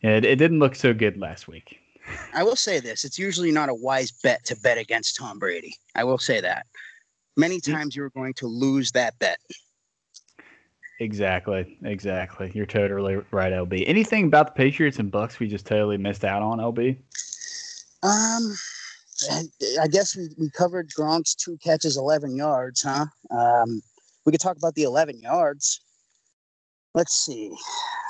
it, 0.02 0.26
it 0.26 0.38
didn't 0.38 0.60
look 0.60 0.76
so 0.76 0.94
good 0.94 1.18
last 1.18 1.48
week. 1.48 1.80
I 2.34 2.44
will 2.44 2.56
say 2.56 2.80
this: 2.80 3.06
it's 3.06 3.20
usually 3.20 3.52
not 3.52 3.70
a 3.70 3.74
wise 3.74 4.12
bet 4.12 4.44
to 4.46 4.56
bet 4.58 4.78
against 4.78 5.16
Tom 5.16 5.40
Brady. 5.40 5.76
I 5.96 6.04
will 6.04 6.18
say 6.18 6.42
that. 6.42 6.66
Many 7.38 7.62
times 7.62 7.96
you're 7.96 8.10
going 8.10 8.34
to 8.36 8.48
lose 8.48 8.92
that 8.92 9.18
bet. 9.20 9.38
Exactly, 11.00 11.78
exactly. 11.84 12.52
You're 12.54 12.66
totally 12.66 13.16
right, 13.32 13.52
LB. 13.54 13.84
Anything 13.88 14.26
about 14.26 14.48
the 14.48 14.52
Patriots 14.52 15.00
and 15.00 15.10
Bucks 15.10 15.40
we 15.40 15.48
just 15.48 15.66
totally 15.66 15.98
missed 15.98 16.26
out 16.26 16.42
on, 16.42 16.60
LB? 16.60 16.98
Um, 18.04 18.56
I 19.80 19.88
guess 19.88 20.16
we, 20.16 20.30
we 20.38 20.50
covered 20.50 20.90
Gronk's 20.90 21.36
two 21.36 21.58
catches, 21.58 21.98
11 21.98 22.36
yards, 22.36 22.84
huh? 22.84 23.06
Um, 23.30 23.82
we 24.26 24.32
could 24.32 24.42
talk 24.42 24.58
about 24.58 24.76
the 24.76 24.84
11 24.84 25.20
yards. 25.20 25.82
Let's 26.94 27.14
see. 27.14 27.52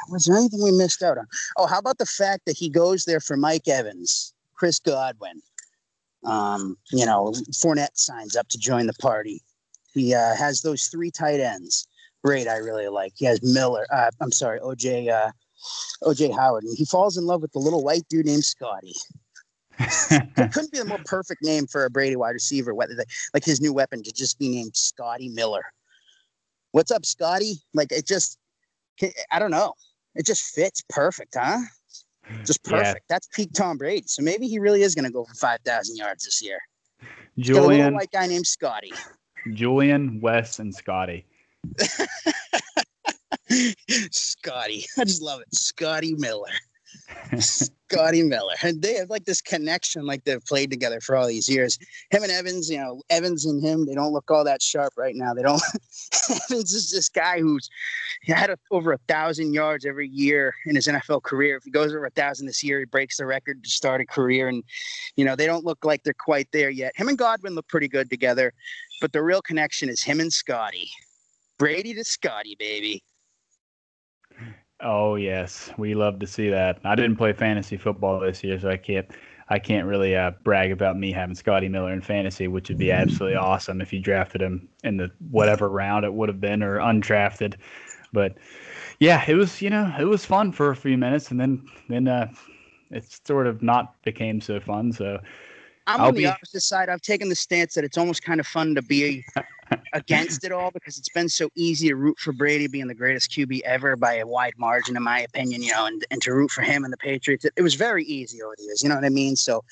Was 0.09 0.25
there 0.25 0.37
anything 0.37 0.63
we 0.63 0.71
missed 0.71 1.03
out 1.03 1.17
on? 1.17 1.27
Oh, 1.57 1.67
how 1.67 1.79
about 1.79 1.97
the 1.97 2.05
fact 2.05 2.45
that 2.45 2.57
he 2.57 2.69
goes 2.69 3.05
there 3.05 3.19
for 3.19 3.37
Mike 3.37 3.67
Evans, 3.67 4.33
Chris 4.55 4.79
Godwin? 4.79 5.41
Um, 6.23 6.77
you 6.91 7.05
know, 7.05 7.31
Fournette 7.51 7.95
signs 7.97 8.35
up 8.35 8.47
to 8.49 8.57
join 8.57 8.87
the 8.87 8.93
party. 8.93 9.41
He 9.93 10.13
uh, 10.13 10.35
has 10.35 10.61
those 10.61 10.87
three 10.87 11.11
tight 11.11 11.39
ends 11.39 11.87
great 12.23 12.47
I 12.47 12.57
really 12.57 12.87
like. 12.87 13.13
He 13.15 13.25
has 13.25 13.41
Miller. 13.41 13.85
Uh, 13.91 14.11
I'm 14.19 14.31
sorry, 14.31 14.59
OJ. 14.59 15.09
Uh, 15.09 15.31
OJ 16.03 16.35
Howard. 16.35 16.63
And 16.63 16.77
he 16.77 16.85
falls 16.85 17.17
in 17.17 17.25
love 17.25 17.41
with 17.41 17.51
the 17.51 17.59
little 17.59 17.83
white 17.83 18.07
dude 18.09 18.25
named 18.25 18.43
Scotty. 18.43 18.95
It 19.79 20.51
couldn't 20.53 20.71
be 20.71 20.79
the 20.79 20.85
more 20.85 20.99
perfect 21.05 21.43
name 21.43 21.67
for 21.67 21.85
a 21.85 21.89
Brady 21.89 22.15
wide 22.15 22.31
receiver. 22.31 22.73
Whether 22.73 22.95
they, 22.95 23.03
like 23.33 23.45
his 23.45 23.61
new 23.61 23.73
weapon 23.73 24.03
to 24.03 24.11
just 24.11 24.39
be 24.39 24.49
named 24.49 24.75
Scotty 24.75 25.29
Miller. 25.29 25.63
What's 26.71 26.91
up, 26.91 27.05
Scotty? 27.05 27.55
Like 27.73 27.91
it 27.91 28.05
just, 28.05 28.37
I 29.31 29.39
don't 29.39 29.51
know. 29.51 29.73
It 30.15 30.25
just 30.25 30.43
fits 30.55 30.83
perfect, 30.89 31.35
huh? 31.37 31.59
Just 32.45 32.63
perfect. 32.63 33.01
Yeah. 33.09 33.15
That's 33.15 33.27
peak 33.33 33.51
Tom 33.53 33.77
Brady. 33.77 34.05
So 34.07 34.21
maybe 34.21 34.47
he 34.47 34.59
really 34.59 34.83
is 34.83 34.95
going 34.95 35.05
to 35.05 35.11
go 35.11 35.25
for 35.25 35.33
five 35.35 35.59
thousand 35.65 35.97
yards 35.97 36.23
this 36.23 36.41
year. 36.41 36.59
Julian, 37.37 37.93
a 37.93 37.97
white 37.97 38.11
guy 38.11 38.27
named 38.27 38.45
Scotty. 38.45 38.93
Julian, 39.53 40.21
Wes, 40.21 40.59
and 40.59 40.73
Scotty. 40.73 41.25
Scotty. 44.11 44.85
I 44.97 45.03
just 45.03 45.21
love 45.21 45.41
it. 45.41 45.53
Scotty 45.53 46.15
Miller. 46.15 46.51
Scotty 47.39 48.23
Miller. 48.23 48.53
And 48.63 48.81
they 48.81 48.95
have 48.95 49.09
like 49.09 49.25
this 49.25 49.41
connection, 49.41 50.05
like 50.05 50.23
they've 50.23 50.43
played 50.45 50.69
together 50.69 50.99
for 51.01 51.15
all 51.15 51.27
these 51.27 51.49
years. 51.49 51.77
Him 52.09 52.23
and 52.23 52.31
Evans, 52.31 52.69
you 52.69 52.77
know, 52.77 53.01
Evans 53.09 53.45
and 53.45 53.63
him, 53.63 53.85
they 53.85 53.93
don't 53.93 54.13
look 54.13 54.29
all 54.29 54.43
that 54.43 54.61
sharp 54.61 54.93
right 54.97 55.15
now. 55.15 55.33
They 55.33 55.43
don't. 55.43 55.61
Evans 56.49 56.73
is 56.73 56.91
this 56.91 57.09
guy 57.09 57.39
who's 57.39 57.69
had 58.23 58.49
a, 58.49 58.57
over 58.71 58.93
a 58.93 58.97
thousand 59.07 59.53
yards 59.53 59.85
every 59.85 60.07
year 60.07 60.53
in 60.65 60.75
his 60.75 60.87
NFL 60.87 61.23
career. 61.23 61.57
If 61.57 61.63
he 61.63 61.71
goes 61.71 61.93
over 61.93 62.05
a 62.05 62.11
thousand 62.11 62.47
this 62.47 62.63
year, 62.63 62.79
he 62.79 62.85
breaks 62.85 63.17
the 63.17 63.25
record 63.25 63.63
to 63.63 63.69
start 63.69 64.01
a 64.01 64.05
career. 64.05 64.47
And, 64.47 64.63
you 65.15 65.25
know, 65.25 65.35
they 65.35 65.45
don't 65.45 65.65
look 65.65 65.83
like 65.85 66.03
they're 66.03 66.13
quite 66.13 66.47
there 66.51 66.69
yet. 66.69 66.93
Him 66.95 67.07
and 67.07 67.17
Godwin 67.17 67.55
look 67.55 67.67
pretty 67.67 67.87
good 67.87 68.09
together, 68.09 68.53
but 68.99 69.13
the 69.13 69.23
real 69.23 69.41
connection 69.41 69.89
is 69.89 70.03
him 70.03 70.19
and 70.19 70.31
Scotty. 70.31 70.89
Brady 71.57 71.93
to 71.93 72.03
Scotty, 72.03 72.55
baby. 72.57 73.03
Oh 74.83 75.15
yes, 75.15 75.71
we 75.77 75.93
love 75.93 76.19
to 76.19 76.27
see 76.27 76.49
that. 76.49 76.79
I 76.83 76.95
didn't 76.95 77.17
play 77.17 77.33
fantasy 77.33 77.77
football 77.77 78.19
this 78.19 78.43
year, 78.43 78.59
so 78.59 78.69
I 78.69 78.77
can't 78.77 79.07
I 79.49 79.59
can't 79.59 79.85
really 79.85 80.15
uh, 80.15 80.31
brag 80.43 80.71
about 80.71 80.97
me 80.97 81.11
having 81.11 81.35
Scotty 81.35 81.67
Miller 81.67 81.91
in 81.91 82.01
fantasy, 82.01 82.47
which 82.47 82.69
would 82.69 82.77
be 82.77 82.91
absolutely 82.91 83.35
awesome 83.35 83.81
if 83.81 83.91
you 83.91 83.99
drafted 83.99 84.41
him 84.41 84.69
in 84.83 84.97
the 84.97 85.11
whatever 85.29 85.69
round 85.69 86.05
it 86.05 86.13
would 86.13 86.29
have 86.29 86.39
been 86.39 86.63
or 86.63 86.77
undrafted. 86.77 87.55
But 88.13 88.37
yeah, 88.99 89.23
it 89.27 89.35
was 89.35 89.61
you 89.61 89.69
know 89.69 89.93
it 89.99 90.05
was 90.05 90.25
fun 90.25 90.51
for 90.51 90.71
a 90.71 90.75
few 90.75 90.97
minutes, 90.97 91.31
and 91.31 91.39
then 91.39 91.67
then 91.89 92.07
uh, 92.07 92.31
it 92.89 93.05
sort 93.25 93.47
of 93.47 93.61
not 93.61 94.01
became 94.03 94.41
so 94.41 94.59
fun. 94.59 94.91
So 94.93 95.19
I'm 95.85 96.01
I'll 96.01 96.07
on 96.07 96.15
the 96.15 96.21
be... 96.21 96.27
opposite 96.27 96.61
side. 96.61 96.89
I've 96.89 97.01
taken 97.01 97.29
the 97.29 97.35
stance 97.35 97.75
that 97.75 97.83
it's 97.83 97.97
almost 97.97 98.23
kind 98.23 98.39
of 98.39 98.47
fun 98.47 98.73
to 98.75 98.81
be 98.81 99.23
against 99.93 100.43
it 100.43 100.51
all 100.51 100.71
because 100.71 100.97
it's 100.97 101.09
been 101.09 101.29
so 101.29 101.49
easy 101.55 101.89
to 101.89 101.95
root 101.95 102.19
for 102.19 102.31
Brady 102.31 102.67
being 102.67 102.87
the 102.87 102.95
greatest 102.95 103.31
QB 103.31 103.61
ever 103.61 103.95
by 103.95 104.15
a 104.15 104.27
wide 104.27 104.53
margin, 104.57 104.95
in 104.95 105.03
my 105.03 105.19
opinion, 105.21 105.61
you 105.61 105.71
know, 105.71 105.85
and, 105.85 106.05
and 106.11 106.21
to 106.21 106.33
root 106.33 106.51
for 106.51 106.61
him 106.61 106.83
and 106.83 106.91
the 106.91 106.97
Patriots. 106.97 107.45
It, 107.45 107.53
it 107.55 107.61
was 107.61 107.75
very 107.75 108.03
easy 108.05 108.41
over 108.41 108.55
the 108.57 108.63
years, 108.63 108.83
you 108.83 108.89
know 108.89 108.95
what 108.95 109.05
I 109.05 109.09
mean? 109.09 109.35
So 109.35 109.63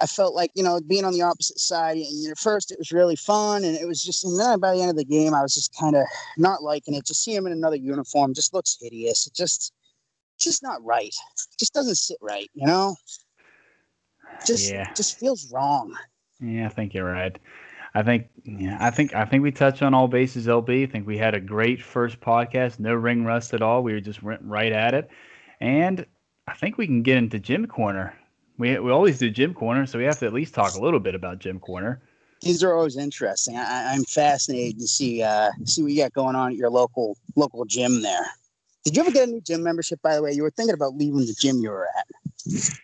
I 0.00 0.06
felt 0.06 0.34
like, 0.34 0.50
you 0.54 0.62
know, 0.62 0.80
being 0.80 1.04
on 1.04 1.12
the 1.12 1.22
opposite 1.22 1.58
side, 1.58 1.96
and 1.96 2.06
you 2.06 2.28
know, 2.28 2.34
first 2.36 2.72
it 2.72 2.78
was 2.78 2.92
really 2.92 3.16
fun, 3.16 3.64
and 3.64 3.76
it 3.76 3.86
was 3.86 4.02
just, 4.02 4.24
and 4.24 4.38
then 4.38 4.58
by 4.58 4.74
the 4.74 4.80
end 4.80 4.90
of 4.90 4.96
the 4.96 5.04
game, 5.04 5.34
I 5.34 5.42
was 5.42 5.54
just 5.54 5.76
kind 5.78 5.94
of 5.94 6.04
not 6.36 6.62
liking 6.62 6.94
it. 6.94 7.06
Just 7.06 7.22
see 7.22 7.34
him 7.34 7.46
in 7.46 7.52
another 7.52 7.76
uniform 7.76 8.34
just 8.34 8.54
looks 8.54 8.78
hideous. 8.80 9.26
It 9.26 9.34
just, 9.34 9.72
just 10.38 10.62
not 10.62 10.82
right. 10.84 11.14
It 11.34 11.58
just 11.58 11.74
doesn't 11.74 11.96
sit 11.96 12.18
right, 12.20 12.50
you 12.54 12.66
know? 12.66 12.96
Just, 14.46 14.72
yeah. 14.72 14.92
just 14.94 15.18
feels 15.18 15.52
wrong. 15.52 15.94
Yeah, 16.40 16.66
I 16.66 16.70
think 16.70 16.94
you're 16.94 17.04
right. 17.04 17.38
I 17.94 18.02
think 18.02 18.28
yeah, 18.44 18.78
I 18.80 18.90
think 18.90 19.14
I 19.14 19.24
think 19.24 19.42
we 19.42 19.52
touched 19.52 19.82
on 19.82 19.92
all 19.92 20.08
bases. 20.08 20.46
LB. 20.46 20.84
I 20.84 20.86
think 20.90 21.06
we 21.06 21.18
had 21.18 21.34
a 21.34 21.40
great 21.40 21.82
first 21.82 22.20
podcast. 22.20 22.78
No 22.78 22.94
ring 22.94 23.24
rust 23.24 23.52
at 23.52 23.62
all. 23.62 23.82
We 23.82 24.00
just 24.00 24.22
went 24.22 24.40
right 24.42 24.72
at 24.72 24.94
it, 24.94 25.10
and 25.60 26.06
I 26.48 26.54
think 26.54 26.78
we 26.78 26.86
can 26.86 27.02
get 27.02 27.18
into 27.18 27.38
Gym 27.38 27.66
Corner. 27.66 28.14
We 28.56 28.78
we 28.78 28.90
always 28.90 29.18
do 29.18 29.30
Gym 29.30 29.52
Corner, 29.52 29.84
so 29.86 29.98
we 29.98 30.04
have 30.04 30.18
to 30.20 30.26
at 30.26 30.32
least 30.32 30.54
talk 30.54 30.74
a 30.74 30.80
little 30.80 31.00
bit 31.00 31.14
about 31.14 31.38
Gym 31.38 31.60
Corner. 31.60 32.00
These 32.40 32.64
are 32.64 32.74
always 32.74 32.96
interesting. 32.96 33.56
I, 33.56 33.94
am 33.94 34.04
fascinated 34.04 34.80
to 34.80 34.88
see 34.88 35.22
uh, 35.22 35.50
see 35.64 35.82
what 35.82 35.92
you 35.92 36.02
got 36.02 36.12
going 36.12 36.34
on 36.34 36.52
at 36.52 36.56
your 36.56 36.70
local 36.70 37.16
local 37.36 37.64
gym 37.66 38.02
there. 38.02 38.26
Did 38.84 38.96
you 38.96 39.02
ever 39.02 39.12
get 39.12 39.28
a 39.28 39.30
new 39.30 39.40
gym 39.40 39.62
membership? 39.62 40.00
By 40.02 40.16
the 40.16 40.22
way, 40.22 40.32
you 40.32 40.42
were 40.42 40.50
thinking 40.50 40.74
about 40.74 40.96
leaving 40.96 41.20
the 41.20 41.36
gym 41.38 41.58
you 41.58 41.70
were 41.70 41.86
at. 41.98 42.06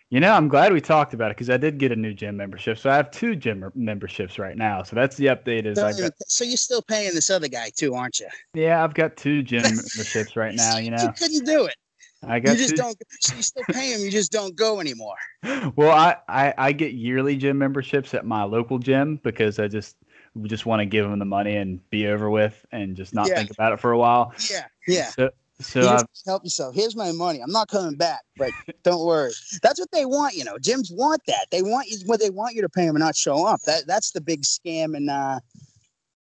You 0.09 0.19
know, 0.19 0.33
I'm 0.33 0.47
glad 0.47 0.73
we 0.73 0.81
talked 0.81 1.13
about 1.13 1.31
it 1.31 1.37
because 1.37 1.49
I 1.49 1.57
did 1.57 1.77
get 1.77 1.91
a 1.91 1.95
new 1.95 2.13
gym 2.13 2.37
membership. 2.37 2.77
So 2.77 2.89
I 2.89 2.95
have 2.95 3.11
two 3.11 3.35
gym 3.35 3.69
memberships 3.75 4.39
right 4.39 4.57
now. 4.57 4.83
So 4.83 4.95
that's 4.95 5.17
the 5.17 5.27
update. 5.27 5.65
Is 5.65 5.77
so, 5.77 5.87
I 5.87 5.93
got, 5.93 6.11
so 6.27 6.43
you're 6.43 6.57
still 6.57 6.81
paying 6.81 7.13
this 7.13 7.29
other 7.29 7.47
guy 7.47 7.71
too, 7.75 7.93
aren't 7.93 8.19
you? 8.19 8.27
Yeah, 8.53 8.83
I've 8.83 8.93
got 8.93 9.17
two 9.17 9.43
gym 9.43 9.61
memberships 9.63 10.35
right 10.35 10.55
now. 10.55 10.77
You 10.77 10.91
know, 10.91 11.01
you 11.03 11.11
couldn't 11.11 11.45
do 11.45 11.65
it. 11.65 11.75
I 12.23 12.39
got 12.39 12.51
you 12.51 12.57
just 12.57 12.75
do 12.75 12.81
don't. 12.81 12.97
So 13.21 13.35
you 13.35 13.41
still 13.41 13.63
pay 13.71 13.93
him. 13.93 14.01
You 14.01 14.11
just 14.11 14.31
don't 14.31 14.55
go 14.55 14.79
anymore. 14.79 15.15
Well, 15.75 15.91
I, 15.91 16.17
I 16.27 16.53
I 16.57 16.71
get 16.73 16.93
yearly 16.93 17.37
gym 17.37 17.57
memberships 17.57 18.13
at 18.13 18.25
my 18.25 18.43
local 18.43 18.77
gym 18.77 19.21
because 19.23 19.57
I 19.57 19.69
just 19.69 19.95
just 20.43 20.65
want 20.65 20.81
to 20.81 20.85
give 20.85 21.09
them 21.09 21.17
the 21.17 21.25
money 21.25 21.55
and 21.55 21.87
be 21.89 22.07
over 22.07 22.29
with 22.29 22.65
and 22.71 22.95
just 22.95 23.13
not 23.13 23.27
yeah. 23.27 23.35
think 23.35 23.51
about 23.51 23.71
it 23.71 23.79
for 23.79 23.91
a 23.91 23.97
while. 23.97 24.33
Yeah, 24.49 24.65
yeah. 24.87 25.05
So, 25.05 25.29
so 25.61 25.97
help 26.25 26.43
yourself. 26.43 26.73
Here's 26.73 26.95
my 26.95 27.11
money. 27.11 27.39
I'm 27.41 27.51
not 27.51 27.67
coming 27.67 27.95
back, 27.95 28.21
but 28.37 28.51
don't 28.83 29.05
worry. 29.05 29.31
That's 29.61 29.79
what 29.79 29.91
they 29.91 30.05
want. 30.05 30.35
You 30.35 30.45
know, 30.45 30.55
gyms 30.55 30.87
want 30.91 31.21
that. 31.27 31.47
They 31.51 31.61
want 31.61 31.89
you 31.89 31.97
what 32.05 32.19
they 32.19 32.29
want 32.29 32.55
you 32.55 32.61
to 32.61 32.69
pay 32.69 32.85
them 32.85 32.95
and 32.95 33.03
not 33.03 33.15
show 33.15 33.45
up. 33.45 33.61
That 33.63 33.85
that's 33.85 34.11
the 34.11 34.21
big 34.21 34.43
scam 34.43 34.95
in 34.95 35.09
uh, 35.09 35.39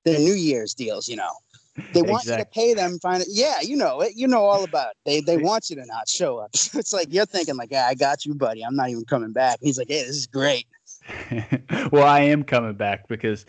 the 0.05 0.19
New 0.19 0.33
Year's 0.33 0.73
deals. 0.73 1.07
You 1.07 1.15
know, 1.15 1.31
they 1.93 2.03
want 2.03 2.23
exactly. 2.23 2.33
you 2.33 2.37
to 2.37 2.45
pay 2.45 2.73
them. 2.81 2.99
Find 2.99 3.21
it. 3.21 3.27
Yeah, 3.31 3.61
you 3.61 3.75
know 3.75 4.01
it. 4.01 4.13
You 4.15 4.27
know 4.27 4.43
all 4.43 4.63
about 4.63 4.91
it. 4.91 4.97
They 5.05 5.21
they 5.21 5.37
want 5.43 5.69
you 5.69 5.75
to 5.77 5.85
not 5.85 6.07
show 6.07 6.37
up. 6.37 6.51
it's 6.53 6.93
like 6.93 7.07
you're 7.11 7.25
thinking 7.25 7.55
like, 7.55 7.71
yeah, 7.71 7.87
I 7.87 7.95
got 7.95 8.25
you, 8.25 8.35
buddy. 8.35 8.63
I'm 8.63 8.75
not 8.75 8.89
even 8.89 9.05
coming 9.05 9.31
back. 9.31 9.59
He's 9.61 9.77
like, 9.77 9.87
hey, 9.89 10.03
this 10.03 10.15
is 10.15 10.27
great. 10.27 10.67
well, 11.91 12.05
I 12.05 12.21
am 12.21 12.43
coming 12.43 12.75
back 12.75 13.07
because 13.09 13.45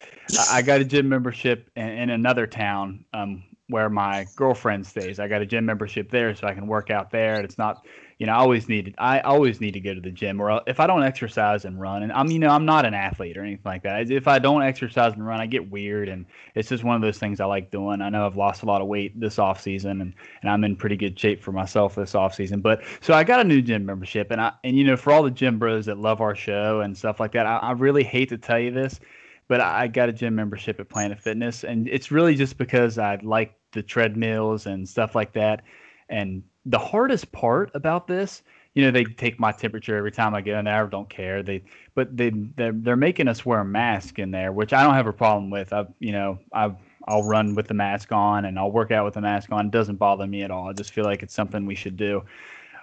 I 0.51 0.63
got 0.63 0.81
a 0.81 0.85
gym 0.85 1.09
membership 1.09 1.71
in, 1.77 1.89
in 1.89 2.11
another 2.11 2.49
town 2.49 3.05
um, 3.13 3.45
where 3.69 3.89
my 3.89 4.27
girlfriend 4.37 4.87
stays. 4.87 5.19
I 5.19 5.27
got 5.27 5.41
a 5.41 5.47
gym 5.47 5.65
membership 5.65 6.11
there, 6.11 6.35
so 6.35 6.47
I 6.47 6.55
can 6.55 6.67
work 6.67 6.91
out 6.91 7.11
there. 7.11 7.37
And 7.37 7.45
it's 7.45 7.57
not, 7.57 7.87
you 8.19 8.27
know, 8.27 8.35
I 8.35 8.37
always 8.37 8.69
need 8.69 8.95
I 8.99 9.21
always 9.21 9.59
need 9.59 9.73
to 9.73 9.81
go 9.81 9.95
to 9.95 10.03
the 10.03 10.11
gym. 10.11 10.39
Or 10.39 10.61
if 10.67 10.81
I 10.81 10.87
don't 10.87 11.03
exercise 11.03 11.65
and 11.65 11.81
run, 11.81 12.03
and 12.03 12.13
I'm, 12.13 12.31
you 12.31 12.39
know, 12.39 12.49
I'm 12.49 12.67
not 12.67 12.85
an 12.85 12.93
athlete 12.93 13.39
or 13.39 13.43
anything 13.43 13.63
like 13.65 13.83
that. 13.85 14.11
If 14.11 14.29
I 14.29 14.39
don't 14.39 14.63
exercise 14.63 15.15
and 15.15 15.27
run, 15.27 15.41
I 15.41 15.47
get 15.47 15.71
weird, 15.71 16.11
and 16.11 16.27
it's 16.55 16.69
just 16.69 16.85
one 16.85 16.95
of 16.95 17.01
those 17.01 17.19
things 17.19 17.41
I 17.41 17.47
like 17.47 17.71
doing. 17.71 18.03
I 18.03 18.11
know 18.11 18.27
I've 18.27 18.37
lost 18.37 18.63
a 18.65 18.67
lot 18.67 18.83
of 18.83 18.87
weight 18.87 19.19
this 19.19 19.39
off 19.39 19.63
season, 19.63 20.03
and 20.03 20.13
and 20.43 20.51
I'm 20.51 20.63
in 20.65 20.77
pretty 20.77 20.97
good 20.97 21.19
shape 21.19 21.43
for 21.43 21.53
myself 21.53 21.95
this 21.95 22.15
off 22.15 22.35
season. 22.35 22.61
But 22.61 22.83
so 23.01 23.15
I 23.15 23.25
got 23.25 23.41
a 23.41 23.45
new 23.45 23.63
gym 23.63 23.87
membership, 23.87 24.31
and 24.31 24.43
I 24.43 24.53
and 24.63 24.77
you 24.77 24.85
know, 24.85 24.97
for 24.97 25.11
all 25.11 25.23
the 25.23 25.31
gym 25.31 25.59
bros 25.59 25.87
that 25.87 25.97
love 25.97 26.21
our 26.21 26.35
show 26.35 26.81
and 26.81 26.97
stuff 26.97 27.19
like 27.19 27.33
that, 27.33 27.47
I, 27.47 27.57
I 27.57 27.73
really 27.73 28.05
hate 28.05 28.29
to 28.29 28.37
tell 28.37 28.59
you 28.59 28.73
this 28.73 29.01
but 29.49 29.61
I 29.61 29.87
got 29.89 30.09
a 30.09 30.13
gym 30.13 30.35
membership 30.35 30.81
at 30.81 30.89
Planet 30.89 31.21
Fitness, 31.21 31.65
and 31.65 31.89
it's 31.89 32.11
really 32.11 32.35
just 32.35 32.59
because 32.59 32.99
I 32.99 33.17
like 33.23 33.57
the 33.73 33.83
treadmills 33.83 34.67
and 34.67 34.89
stuff 34.89 35.15
like 35.15 35.33
that. 35.35 35.63
And 36.09 36.43
the 36.67 36.79
hardest 36.79 37.33
part 37.33 37.71
about 37.75 38.07
this 38.07 38.43
you 38.75 38.83
know, 38.83 38.91
they 38.91 39.05
take 39.05 39.39
my 39.39 39.53
temperature 39.53 39.97
every 39.97 40.11
time 40.11 40.35
I 40.35 40.41
go 40.41 40.59
in 40.59 40.65
there. 40.65 40.85
I 40.85 40.89
don't 40.89 41.09
care. 41.09 41.43
They, 41.43 41.63
but 41.95 42.17
they, 42.17 42.31
they're, 42.31 42.73
they're 42.73 42.97
making 42.97 43.29
us 43.29 43.47
wear 43.47 43.61
a 43.61 43.65
mask 43.65 44.19
in 44.19 44.33
there, 44.33 44.53
which 44.53 44.73
I 44.73 44.83
don't 44.83 44.95
have 44.95 45.07
a 45.07 45.13
problem 45.13 45.49
with. 45.49 45.73
I, 45.73 45.87
you 46.01 46.11
know, 46.11 46.41
I, 46.53 46.75
I'll 47.07 47.23
run 47.23 47.55
with 47.55 47.69
the 47.69 47.75
mask 47.75 48.11
on 48.11 48.45
and 48.45 48.59
I'll 48.59 48.73
work 48.73 48.91
out 48.91 49.05
with 49.05 49.15
the 49.15 49.21
mask 49.21 49.53
on. 49.53 49.67
It 49.67 49.71
doesn't 49.71 49.97
bother 49.97 50.27
me 50.27 50.43
at 50.43 50.51
all. 50.51 50.69
I 50.69 50.73
just 50.73 50.93
feel 50.93 51.05
like 51.05 51.23
it's 51.23 51.35
something 51.35 51.67
we 51.67 51.77
should 51.77 51.97
do. 51.97 52.25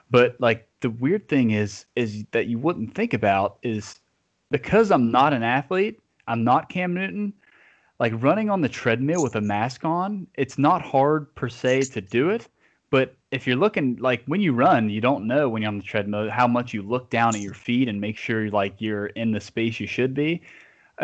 But 0.09 0.37
like 0.39 0.67
the 0.79 0.89
weird 0.89 1.27
thing 1.27 1.51
is, 1.51 1.85
is 1.97 2.23
that 2.31 2.47
you 2.47 2.57
wouldn't 2.57 2.95
think 2.95 3.13
about 3.13 3.57
is 3.61 3.99
because 4.49 4.91
I'm 4.91 5.11
not 5.11 5.33
an 5.33 5.43
athlete, 5.43 5.99
I'm 6.27 6.43
not 6.43 6.69
Cam 6.69 6.93
Newton. 6.93 7.33
Like 7.99 8.13
running 8.15 8.49
on 8.49 8.61
the 8.61 8.69
treadmill 8.69 9.21
with 9.21 9.35
a 9.35 9.41
mask 9.41 9.85
on, 9.85 10.27
it's 10.35 10.57
not 10.57 10.81
hard 10.81 11.33
per 11.35 11.49
se 11.49 11.81
to 11.81 12.01
do 12.01 12.29
it 12.29 12.47
but 12.91 13.15
if 13.31 13.47
you're 13.47 13.55
looking 13.55 13.95
like 13.95 14.21
when 14.25 14.41
you 14.41 14.51
run, 14.53 14.89
you 14.89 15.01
don't 15.01 15.25
know 15.25 15.49
when 15.49 15.63
you're 15.63 15.69
on 15.69 15.77
the 15.77 15.83
treadmill 15.83 16.29
how 16.29 16.45
much 16.45 16.73
you 16.73 16.83
look 16.83 17.09
down 17.09 17.33
at 17.33 17.41
your 17.41 17.53
feet 17.53 17.87
and 17.87 17.99
make 17.99 18.17
sure 18.17 18.49
like 18.51 18.75
you're 18.79 19.07
in 19.07 19.31
the 19.31 19.39
space 19.39 19.79
you 19.79 19.87
should 19.87 20.13
be. 20.13 20.41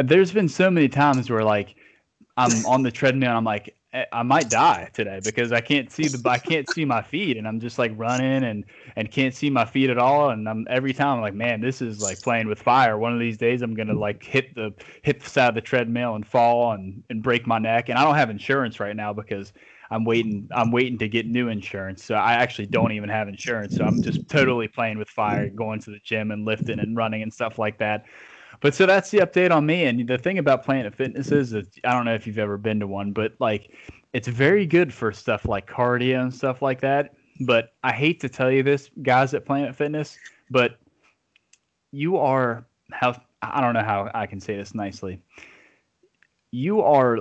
There's 0.04 0.32
been 0.32 0.50
so 0.50 0.70
many 0.70 0.90
times 0.90 1.30
where 1.30 1.46
like 1.46 1.76
I'm 2.36 2.66
on 2.66 2.84
the 2.84 2.92
treadmill 2.92 3.30
and 3.30 3.38
I'm 3.38 3.46
like 3.46 3.74
Eh, 3.94 4.04
I 4.12 4.22
might 4.24 4.50
die 4.50 4.90
today 4.94 5.22
because 5.22 5.54
I 5.54 5.62
can't 5.62 5.90
see 5.90 6.10
the 6.10 6.22
I 6.30 6.40
can't 6.40 6.68
see 6.68 6.84
my 6.84 7.02
feet 7.02 7.38
and 7.38 7.48
I'm 7.48 7.62
just 7.62 7.80
like 7.80 7.94
running 7.96 8.44
and 8.44 8.66
and 8.98 9.10
can't 9.10 9.34
see 9.34 9.50
my 9.50 9.64
feet 9.64 9.90
at 9.90 9.98
all 9.98 10.30
and 10.30 10.48
I'm 10.50 10.68
every 10.70 10.94
time 10.94 11.16
I'm 11.16 11.22
like 11.22 11.34
man 11.34 11.62
this 11.62 11.82
is 11.82 11.98
like 11.98 12.22
playing 12.22 12.50
with 12.50 12.60
fire 12.62 12.98
one 12.98 13.14
of 13.14 13.20
these 13.20 13.38
days 13.38 13.62
I'm 13.62 13.74
gonna 13.76 13.94
like 13.98 14.24
hit 14.24 14.54
the 14.56 14.74
hit 15.04 15.22
the 15.22 15.30
side 15.30 15.50
of 15.50 15.56
the 15.56 15.62
treadmill 15.62 16.16
and 16.16 16.28
fall 16.28 16.74
and 16.74 17.02
and 17.10 17.24
break 17.24 17.48
my 17.48 17.60
neck 17.60 17.88
and 17.88 17.98
I 17.98 18.04
don't 18.04 18.16
have 18.16 18.30
insurance 18.30 18.82
right 18.82 18.96
now 18.96 19.14
because 19.14 19.54
I'm 19.90 20.04
waiting. 20.04 20.50
I'm 20.52 20.72
waiting 20.72 20.98
to 21.00 21.08
get 21.08 21.28
new 21.28 21.48
insurance. 21.48 22.04
So 22.04 22.16
I 22.16 22.34
actually 22.34 22.68
don't 22.68 22.92
even 22.92 23.08
have 23.08 23.30
insurance. 23.30 23.74
So 23.74 23.86
I'm 23.86 24.02
just 24.02 24.28
totally 24.28 24.68
playing 24.68 24.98
with 24.98 25.10
fire, 25.10 25.50
going 25.50 25.80
to 25.82 25.92
the 25.92 26.00
gym 26.04 26.32
and 26.32 26.44
lifting 26.44 26.80
and 26.80 26.98
running 26.98 27.22
and 27.22 27.34
stuff 27.34 27.58
like 27.58 27.78
that. 27.80 28.04
But 28.60 28.74
so 28.74 28.86
that's 28.86 29.12
the 29.12 29.20
update 29.20 29.52
on 29.52 29.66
me. 29.66 29.86
And 29.86 30.08
the 30.08 30.18
thing 30.18 30.40
about 30.40 30.66
Planet 30.66 30.94
Fitness 30.96 31.32
is, 31.32 31.54
I 31.54 31.92
don't 31.92 32.06
know 32.06 32.14
if 32.14 32.26
you've 32.26 32.40
ever 32.40 32.58
been 32.58 32.80
to 32.80 32.88
one, 32.88 33.12
but 33.12 33.34
like 33.40 33.72
it's 34.14 34.28
very 34.28 34.66
good 34.66 34.94
for 34.94 35.12
stuff 35.12 35.46
like 35.46 35.68
cardio 35.68 36.22
and 36.22 36.34
stuff 36.34 36.62
like 36.62 36.82
that. 36.82 37.14
But 37.42 37.74
I 37.84 37.92
hate 37.92 38.20
to 38.22 38.30
tell 38.30 38.52
you 38.52 38.64
this, 38.64 38.90
guys 39.04 39.34
at 39.34 39.46
Planet 39.46 39.76
Fitness, 39.76 40.18
but 40.50 40.80
you 41.92 42.18
are 42.18 42.66
how 42.92 43.20
I 43.42 43.62
don't 43.62 43.74
know 43.74 43.84
how 43.84 44.10
I 44.14 44.26
can 44.26 44.40
say 44.40 44.58
this 44.58 44.74
nicely. 44.74 45.22
You 46.52 46.82
are 46.82 47.20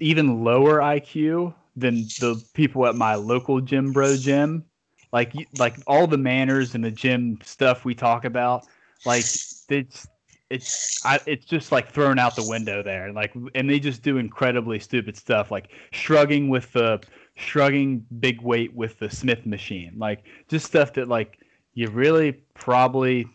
even 0.00 0.42
lower 0.42 0.78
IQ 0.78 1.54
than 1.76 2.02
the 2.20 2.42
people 2.54 2.86
at 2.86 2.96
my 2.96 3.14
local 3.14 3.60
gym 3.60 3.92
bro 3.92 4.16
gym. 4.16 4.64
Like 5.12 5.32
like 5.58 5.76
all 5.86 6.06
the 6.06 6.18
manners 6.18 6.74
and 6.74 6.84
the 6.84 6.90
gym 6.90 7.38
stuff 7.44 7.84
we 7.84 7.94
talk 7.94 8.24
about, 8.24 8.66
like 9.06 9.24
it's 9.68 10.06
it's 10.50 11.04
I, 11.04 11.20
it's 11.26 11.44
just 11.44 11.72
like 11.72 11.90
thrown 11.90 12.18
out 12.18 12.36
the 12.36 12.46
window 12.48 12.82
there. 12.82 13.06
and 13.06 13.14
Like 13.14 13.34
and 13.54 13.68
they 13.68 13.78
just 13.78 14.02
do 14.02 14.18
incredibly 14.18 14.78
stupid 14.78 15.16
stuff, 15.16 15.50
like 15.50 15.70
shrugging 15.90 16.48
with 16.48 16.72
the 16.72 17.00
shrugging 17.34 18.04
big 18.20 18.40
weight 18.40 18.74
with 18.74 18.98
the 18.98 19.10
Smith 19.10 19.46
machine, 19.46 19.94
like 19.96 20.24
just 20.48 20.66
stuff 20.66 20.94
that 20.94 21.08
like 21.08 21.38
you 21.74 21.88
really 21.90 22.32
probably 22.54 23.26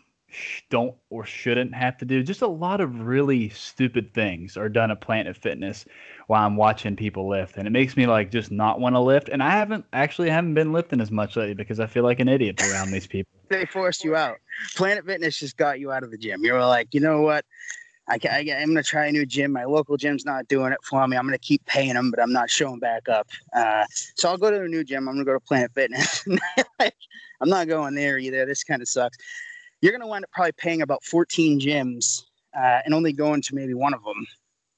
don't 0.68 0.94
or 1.10 1.24
shouldn't 1.24 1.74
have 1.74 1.96
to 1.98 2.04
do. 2.04 2.22
Just 2.22 2.42
a 2.42 2.46
lot 2.46 2.80
of 2.80 3.00
really 3.00 3.48
stupid 3.50 4.12
things 4.12 4.56
are 4.56 4.68
done 4.68 4.90
at 4.90 5.00
Planet 5.00 5.36
Fitness 5.36 5.84
while 6.26 6.44
I'm 6.44 6.56
watching 6.56 6.96
people 6.96 7.28
lift, 7.28 7.56
and 7.56 7.66
it 7.66 7.70
makes 7.70 7.96
me 7.96 8.06
like 8.06 8.30
just 8.32 8.50
not 8.50 8.80
want 8.80 8.96
to 8.96 9.00
lift. 9.00 9.28
And 9.28 9.42
I 9.42 9.50
haven't 9.50 9.84
actually 9.92 10.30
haven't 10.30 10.54
been 10.54 10.72
lifting 10.72 11.00
as 11.00 11.10
much 11.10 11.36
lately 11.36 11.54
because 11.54 11.80
I 11.80 11.86
feel 11.86 12.02
like 12.02 12.20
an 12.20 12.28
idiot 12.28 12.60
around 12.60 12.90
these 12.90 13.06
people. 13.06 13.33
They 13.48 13.66
forced 13.66 14.04
you 14.04 14.16
out. 14.16 14.38
Planet 14.76 15.04
Fitness 15.04 15.38
just 15.38 15.56
got 15.56 15.80
you 15.80 15.92
out 15.92 16.02
of 16.02 16.10
the 16.10 16.18
gym. 16.18 16.44
You 16.44 16.54
were 16.54 16.66
like, 16.66 16.88
you 16.92 17.00
know 17.00 17.20
what? 17.22 17.44
I, 18.08 18.18
I, 18.30 18.38
am 18.40 18.72
going 18.72 18.76
to 18.76 18.82
try 18.82 19.06
a 19.06 19.12
new 19.12 19.24
gym. 19.24 19.52
My 19.52 19.64
local 19.64 19.96
gym's 19.96 20.26
not 20.26 20.46
doing 20.48 20.72
it 20.72 20.78
for 20.82 21.06
me. 21.06 21.16
I'm 21.16 21.26
going 21.26 21.38
to 21.38 21.38
keep 21.38 21.64
paying 21.64 21.94
them, 21.94 22.10
but 22.10 22.20
I'm 22.20 22.32
not 22.32 22.50
showing 22.50 22.78
back 22.78 23.08
up. 23.08 23.28
Uh, 23.56 23.84
so 24.14 24.28
I'll 24.28 24.36
go 24.36 24.50
to 24.50 24.62
a 24.62 24.68
new 24.68 24.84
gym. 24.84 25.08
I'm 25.08 25.14
going 25.14 25.24
to 25.24 25.30
go 25.30 25.32
to 25.32 25.40
Planet 25.40 25.72
Fitness. 25.74 26.26
I'm 26.80 27.48
not 27.48 27.68
going 27.68 27.94
there 27.94 28.18
either. 28.18 28.44
This 28.44 28.62
kind 28.62 28.82
of 28.82 28.88
sucks. 28.88 29.16
You're 29.80 29.92
going 29.92 30.02
to 30.02 30.06
wind 30.06 30.24
up 30.24 30.30
probably 30.32 30.52
paying 30.52 30.82
about 30.82 31.02
14 31.04 31.60
gyms 31.60 32.22
uh, 32.56 32.80
and 32.84 32.94
only 32.94 33.12
going 33.12 33.42
to 33.42 33.54
maybe 33.54 33.74
one 33.74 33.94
of 33.94 34.02
them, 34.04 34.26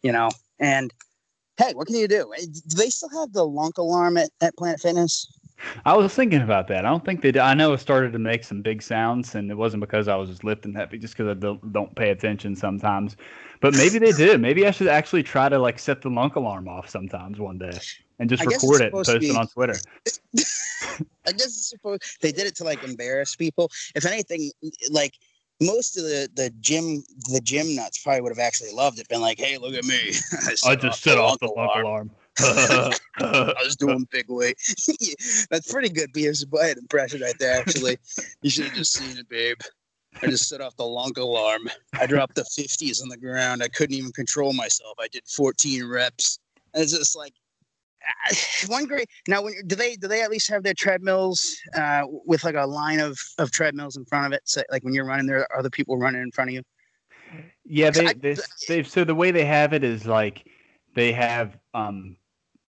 you 0.03 0.13
know. 0.13 0.31
And 0.59 0.93
hey, 1.57 1.73
what 1.75 1.87
can 1.87 1.97
you 1.97 2.09
do? 2.09 2.33
Do 2.39 2.77
they 2.77 2.91
still 2.91 3.11
have 3.11 3.33
the 3.33 3.45
lunk 3.45 3.79
alarm 3.79 4.17
at, 4.17 4.31
at 4.41 4.57
Planet 4.57 4.81
Fitness? 4.81 5.33
I 5.85 5.97
was 5.97 6.15
thinking 6.15 6.43
about 6.43 6.69
that. 6.69 6.85
I 6.85 6.91
don't 6.91 7.05
think 7.05 7.23
they 7.23 7.33
did. 7.33 7.41
I 7.41 7.55
know 7.55 7.73
it 7.73 7.79
started 7.79 8.13
to 8.13 8.19
make 8.19 8.45
some 8.45 8.63
big 8.63 8.83
sounds, 8.83 9.35
and 9.35 9.51
it 9.51 9.55
wasn't 9.55 9.81
because 9.81 10.09
I 10.09 10.17
was 10.17 10.29
just 10.29 10.45
lifting 10.45 10.75
heavy, 10.75 10.99
just 10.99 11.17
because 11.17 11.31
I 11.31 11.35
don't, 11.35 11.73
don't 11.73 11.95
pay 11.95 12.11
attention 12.11 12.55
sometimes. 12.55 13.17
But 13.61 13.75
maybe 13.75 13.99
they 13.99 14.13
did. 14.13 14.41
Maybe 14.41 14.67
I 14.67 14.71
should 14.71 14.89
actually 14.89 15.23
try 15.23 15.49
to 15.49 15.59
like 15.59 15.79
set 15.79 16.03
the 16.03 16.11
lunk 16.11 16.37
alarm 16.37 16.69
off 16.69 16.89
sometimes 16.89 17.39
one 17.39 17.59
day 17.59 17.79
and 18.19 18.29
just 18.29 18.45
record 18.45 18.83
it 18.83 18.85
and 18.85 18.93
post 18.93 19.19
be, 19.19 19.31
it 19.31 19.37
on 19.37 19.47
Twitter. 19.49 19.77
I 21.27 21.33
guess 21.33 21.47
it's 21.47 21.71
supposed 21.71 22.03
they 22.21 22.33
did 22.33 22.47
it 22.47 22.55
to 22.57 22.65
like 22.65 22.83
embarrass 22.85 23.35
people. 23.35 23.71
If 23.95 24.05
anything, 24.05 24.51
like 24.91 25.15
most 25.61 25.97
of 25.97 26.05
the 26.05 26.29
the 26.35 26.51
gym 26.61 27.03
the 27.33 27.41
gym 27.41 27.75
nuts 27.75 28.03
probably 28.03 28.21
would 28.21 28.33
have 28.33 28.39
actually 28.39 28.73
loved 28.73 28.99
it. 28.99 29.09
Been 29.09 29.21
like, 29.21 29.39
hey, 29.39 29.59
look 29.59 29.75
at 29.75 29.85
me. 29.85 30.13
I, 30.67 30.73
I 30.73 30.77
just 30.77 31.03
set 31.03 31.19
off 31.19 31.39
the 31.41 31.47
alarm. 31.47 31.81
alarm. 31.81 32.11
I 32.39 33.55
was 33.65 33.77
doing 33.77 34.07
big 34.13 34.27
weight. 34.29 34.57
That's 35.51 35.73
pretty 35.73 35.89
good 35.89 36.13
Beavis 36.13 36.49
Butt 36.49 36.77
impression 36.77 37.21
right 37.21 37.39
there. 37.39 37.59
Actually, 37.59 37.99
you 38.43 38.51
should 38.51 38.67
have 38.67 38.75
just 38.75 38.93
seen 38.93 39.17
it, 39.17 39.29
babe. 39.29 39.59
I 40.23 40.27
just 40.27 40.49
set 40.49 40.61
off 40.61 40.77
the 40.77 40.87
lunk 40.87 41.19
alarm. 41.19 41.69
I 41.99 42.07
dropped 42.07 42.37
the 42.37 42.43
50s 42.43 43.03
on 43.03 43.09
the 43.09 43.19
ground. 43.19 43.63
I 43.63 43.69
couldn't 43.69 43.97
even 43.97 44.13
control 44.13 44.53
myself. 44.53 44.97
I 44.99 45.09
did 45.09 45.23
14 45.27 45.87
reps. 45.87 46.39
And 46.73 46.83
it's 46.83 46.97
just 46.97 47.17
like, 47.17 47.35
one 48.69 48.85
great 48.85 49.09
now 49.27 49.43
when 49.43 49.55
do 49.67 49.75
they 49.75 49.97
do 49.97 50.07
they 50.07 50.23
at 50.23 50.31
least 50.31 50.49
have 50.49 50.63
their 50.63 50.75
treadmills 50.75 51.57
uh, 51.75 52.03
with 52.07 52.45
like 52.45 52.55
a 52.55 52.65
line 52.65 53.01
of 53.01 53.19
of 53.39 53.51
treadmills 53.51 53.97
in 53.97 54.05
front 54.05 54.27
of 54.27 54.33
it 54.33 54.43
so 54.45 54.63
like 54.71 54.85
when 54.85 54.95
you're 54.95 55.05
running 55.05 55.27
there 55.27 55.41
are 55.41 55.59
other 55.59 55.71
people 55.71 55.99
running 55.99 56.23
in 56.23 56.31
front 56.31 56.51
of 56.51 56.55
you 56.55 56.63
yeah 57.65 57.91
they, 57.91 58.07
I, 58.07 58.15
they 58.69 58.83
so 58.85 59.03
the 59.03 59.15
way 59.15 59.33
they 59.33 59.45
have 59.45 59.73
it 59.73 59.83
is 59.83 60.07
like 60.07 60.47
they 60.95 61.13
have 61.13 61.59
um 61.75 62.17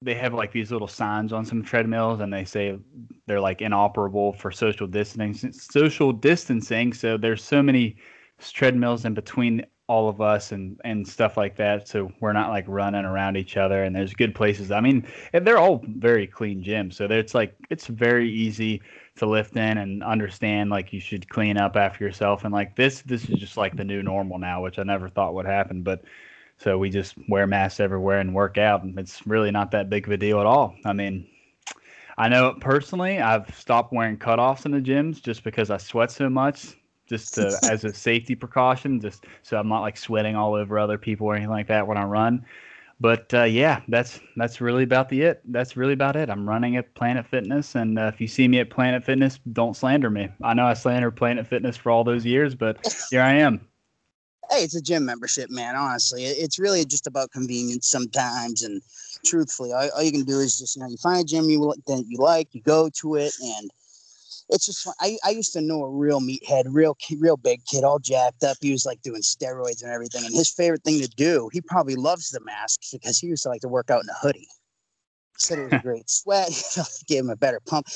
they 0.02 0.14
have 0.14 0.34
like 0.34 0.52
these 0.52 0.72
little 0.72 0.88
signs 0.88 1.34
on 1.34 1.44
some 1.46 1.64
treadmills 1.64 2.20
and 2.20 2.32
they 2.32 2.46
say 2.46 2.78
they're 3.26 3.42
like 3.42 3.62
inoperable 3.62 4.34
for 4.34 4.52
social 4.52 4.88
distancing 4.88 5.52
social 5.52 6.12
distancing. 6.14 6.94
So 6.94 7.18
there's 7.18 7.44
so 7.44 7.64
many 7.64 7.98
treadmills 8.40 9.06
in 9.06 9.16
between 9.16 9.66
all 9.88 10.08
of 10.10 10.22
us 10.22 10.52
and 10.52 10.80
and 10.84 11.08
stuff 11.08 11.36
like 11.36 11.56
that. 11.58 11.88
So 11.88 12.12
we're 12.20 12.34
not 12.34 12.50
like 12.50 12.66
running 12.68 13.06
around 13.06 13.38
each 13.38 13.58
other 13.58 13.84
and 13.84 13.96
there's 13.96 14.14
good 14.14 14.36
places. 14.36 14.70
I 14.70 14.82
mean 14.82 15.08
they're 15.34 15.58
all 15.58 15.84
very 15.88 16.28
clean 16.28 16.64
gyms 16.64 16.94
so 16.94 17.06
it's 17.06 17.34
like 17.34 17.56
it's 17.72 17.88
very 17.88 18.32
easy 18.32 18.82
to 19.16 19.26
lift 19.26 19.56
in 19.56 19.80
and 19.80 20.04
understand 20.04 20.70
like 20.70 20.94
you 20.94 21.00
should 21.00 21.28
clean 21.28 21.58
up 21.58 21.76
after 21.76 22.04
yourself. 22.04 22.44
And 22.44 22.54
like 22.54 22.76
this 22.76 23.02
this 23.02 23.28
is 23.30 23.40
just 23.40 23.58
like 23.58 23.76
the 23.76 23.84
new 23.84 24.04
normal 24.04 24.38
now 24.38 24.62
which 24.62 24.78
i 24.78 24.84
never 24.84 25.10
thought 25.10 25.34
would 25.34 25.48
happen 25.48 25.82
but 25.82 26.04
so 26.58 26.78
we 26.78 26.90
just 26.90 27.16
wear 27.30 27.48
masks 27.48 27.80
everywhere 27.80 28.20
and 28.20 28.34
work 28.34 28.58
out 28.58 28.84
and 28.84 28.98
it's 28.98 29.26
really 29.28 29.52
not 29.52 29.72
that 29.72 29.90
big 29.90 30.06
of 30.08 30.14
a 30.14 30.18
deal 30.18 30.40
at 30.40 30.46
all 30.46 30.76
i 30.86 30.94
mean 30.94 31.28
i 32.18 32.28
know 32.28 32.56
personally 32.60 33.20
i've 33.20 33.54
stopped 33.56 33.94
wearing 33.94 34.18
cutoffs 34.18 34.66
in 34.66 34.72
the 34.72 34.82
gyms 34.82 35.22
just 35.22 35.44
because 35.44 35.70
i 35.70 35.78
sweat 35.78 36.12
so 36.12 36.30
much 36.30 36.76
just 37.08 37.34
to, 37.36 37.58
as 37.70 37.84
a 37.84 37.94
safety 37.94 38.36
precaution, 38.36 39.00
just 39.00 39.26
so 39.42 39.58
I'm 39.58 39.68
not 39.68 39.82
like 39.82 39.98
sweating 39.98 40.36
all 40.36 40.54
over 40.54 40.78
other 40.78 40.98
people 40.98 41.28
or 41.28 41.36
anything 41.36 41.50
like 41.50 41.68
that 41.68 41.88
when 41.88 41.98
I 41.98 42.04
run. 42.04 42.46
But 43.00 43.32
uh, 43.34 43.44
yeah, 43.44 43.82
that's 43.88 44.20
that's 44.38 44.60
really 44.60 44.84
about 44.84 45.10
the 45.10 45.22
it. 45.22 45.42
That's 45.46 45.78
really 45.78 45.94
about 45.94 46.16
it. 46.16 46.32
I'm 46.32 46.50
running 46.50 46.78
at 46.78 46.96
Planet 46.96 47.28
Fitness, 47.28 47.76
and 47.76 48.00
uh, 48.00 48.12
if 48.14 48.20
you 48.20 48.28
see 48.28 48.48
me 48.48 48.60
at 48.60 48.72
Planet 48.72 49.04
Fitness, 49.04 49.40
don't 49.54 49.76
slander 49.78 50.10
me. 50.10 50.30
I 50.42 50.56
know 50.56 50.66
I 50.66 50.74
slandered 50.74 51.16
Planet 51.16 51.46
Fitness 51.46 51.78
for 51.78 51.92
all 51.92 52.04
those 52.04 52.26
years, 52.26 52.56
but 52.56 52.80
here 53.12 53.22
I 53.22 53.34
am. 53.34 53.67
Hey, 54.50 54.64
it's 54.64 54.76
a 54.76 54.82
gym 54.82 55.06
membership, 55.06 55.50
man. 55.50 55.76
Honestly, 55.76 56.24
it's 56.24 56.58
really 56.58 56.86
just 56.86 57.06
about 57.06 57.32
convenience 57.32 57.90
sometimes. 57.90 58.64
And 58.64 58.82
truthfully, 59.26 59.74
all, 59.74 59.90
all 59.96 60.04
you 60.04 60.12
can 60.12 60.24
do 60.24 60.40
is 60.40 60.58
just 60.58 60.76
you 60.76 60.82
know 60.82 60.88
you 60.88 60.98
find 60.98 61.22
a 61.22 61.26
gym 61.26 61.50
you 61.50 61.74
that 61.88 62.06
you 62.08 62.18
like, 62.18 62.48
you 62.54 62.62
go 62.62 62.90
to 63.02 63.16
it, 63.16 63.34
and 63.42 63.70
it's 64.50 64.66
just 64.66 64.84
fun. 64.84 64.94
I, 65.02 65.18
I 65.26 65.32
used 65.32 65.54
to 65.54 65.62
know 65.62 65.84
a 65.84 65.90
real 65.90 66.22
meathead, 66.22 66.64
real 66.68 66.96
real 67.20 67.38
big 67.38 67.66
kid, 67.66 67.84
all 67.84 68.00
jacked 68.00 68.44
up. 68.44 68.58
He 68.62 68.72
was 68.72 68.86
like 68.86 69.02
doing 69.02 69.22
steroids 69.22 69.84
and 69.84 69.92
everything. 69.92 70.26
And 70.26 70.34
his 70.34 70.50
favorite 70.50 70.84
thing 70.84 71.02
to 71.02 71.08
do, 71.10 71.50
he 71.52 71.62
probably 71.62 71.96
loves 71.96 72.32
the 72.32 72.40
masks 72.42 72.92
because 72.92 73.20
he 73.20 73.28
used 73.28 73.44
to 73.44 73.50
like 73.50 73.62
to 73.62 73.68
work 73.68 73.90
out 73.90 74.04
in 74.04 74.10
a 74.10 74.18
hoodie. 74.22 74.48
Said 75.38 75.60
it 75.60 75.64
was 75.64 75.74
a 75.74 75.80
great 75.84 76.10
sweat. 76.10 76.50
gave 77.08 77.24
him 77.24 77.30
a 77.30 77.36
better 77.36 77.60
pump. 77.66 77.88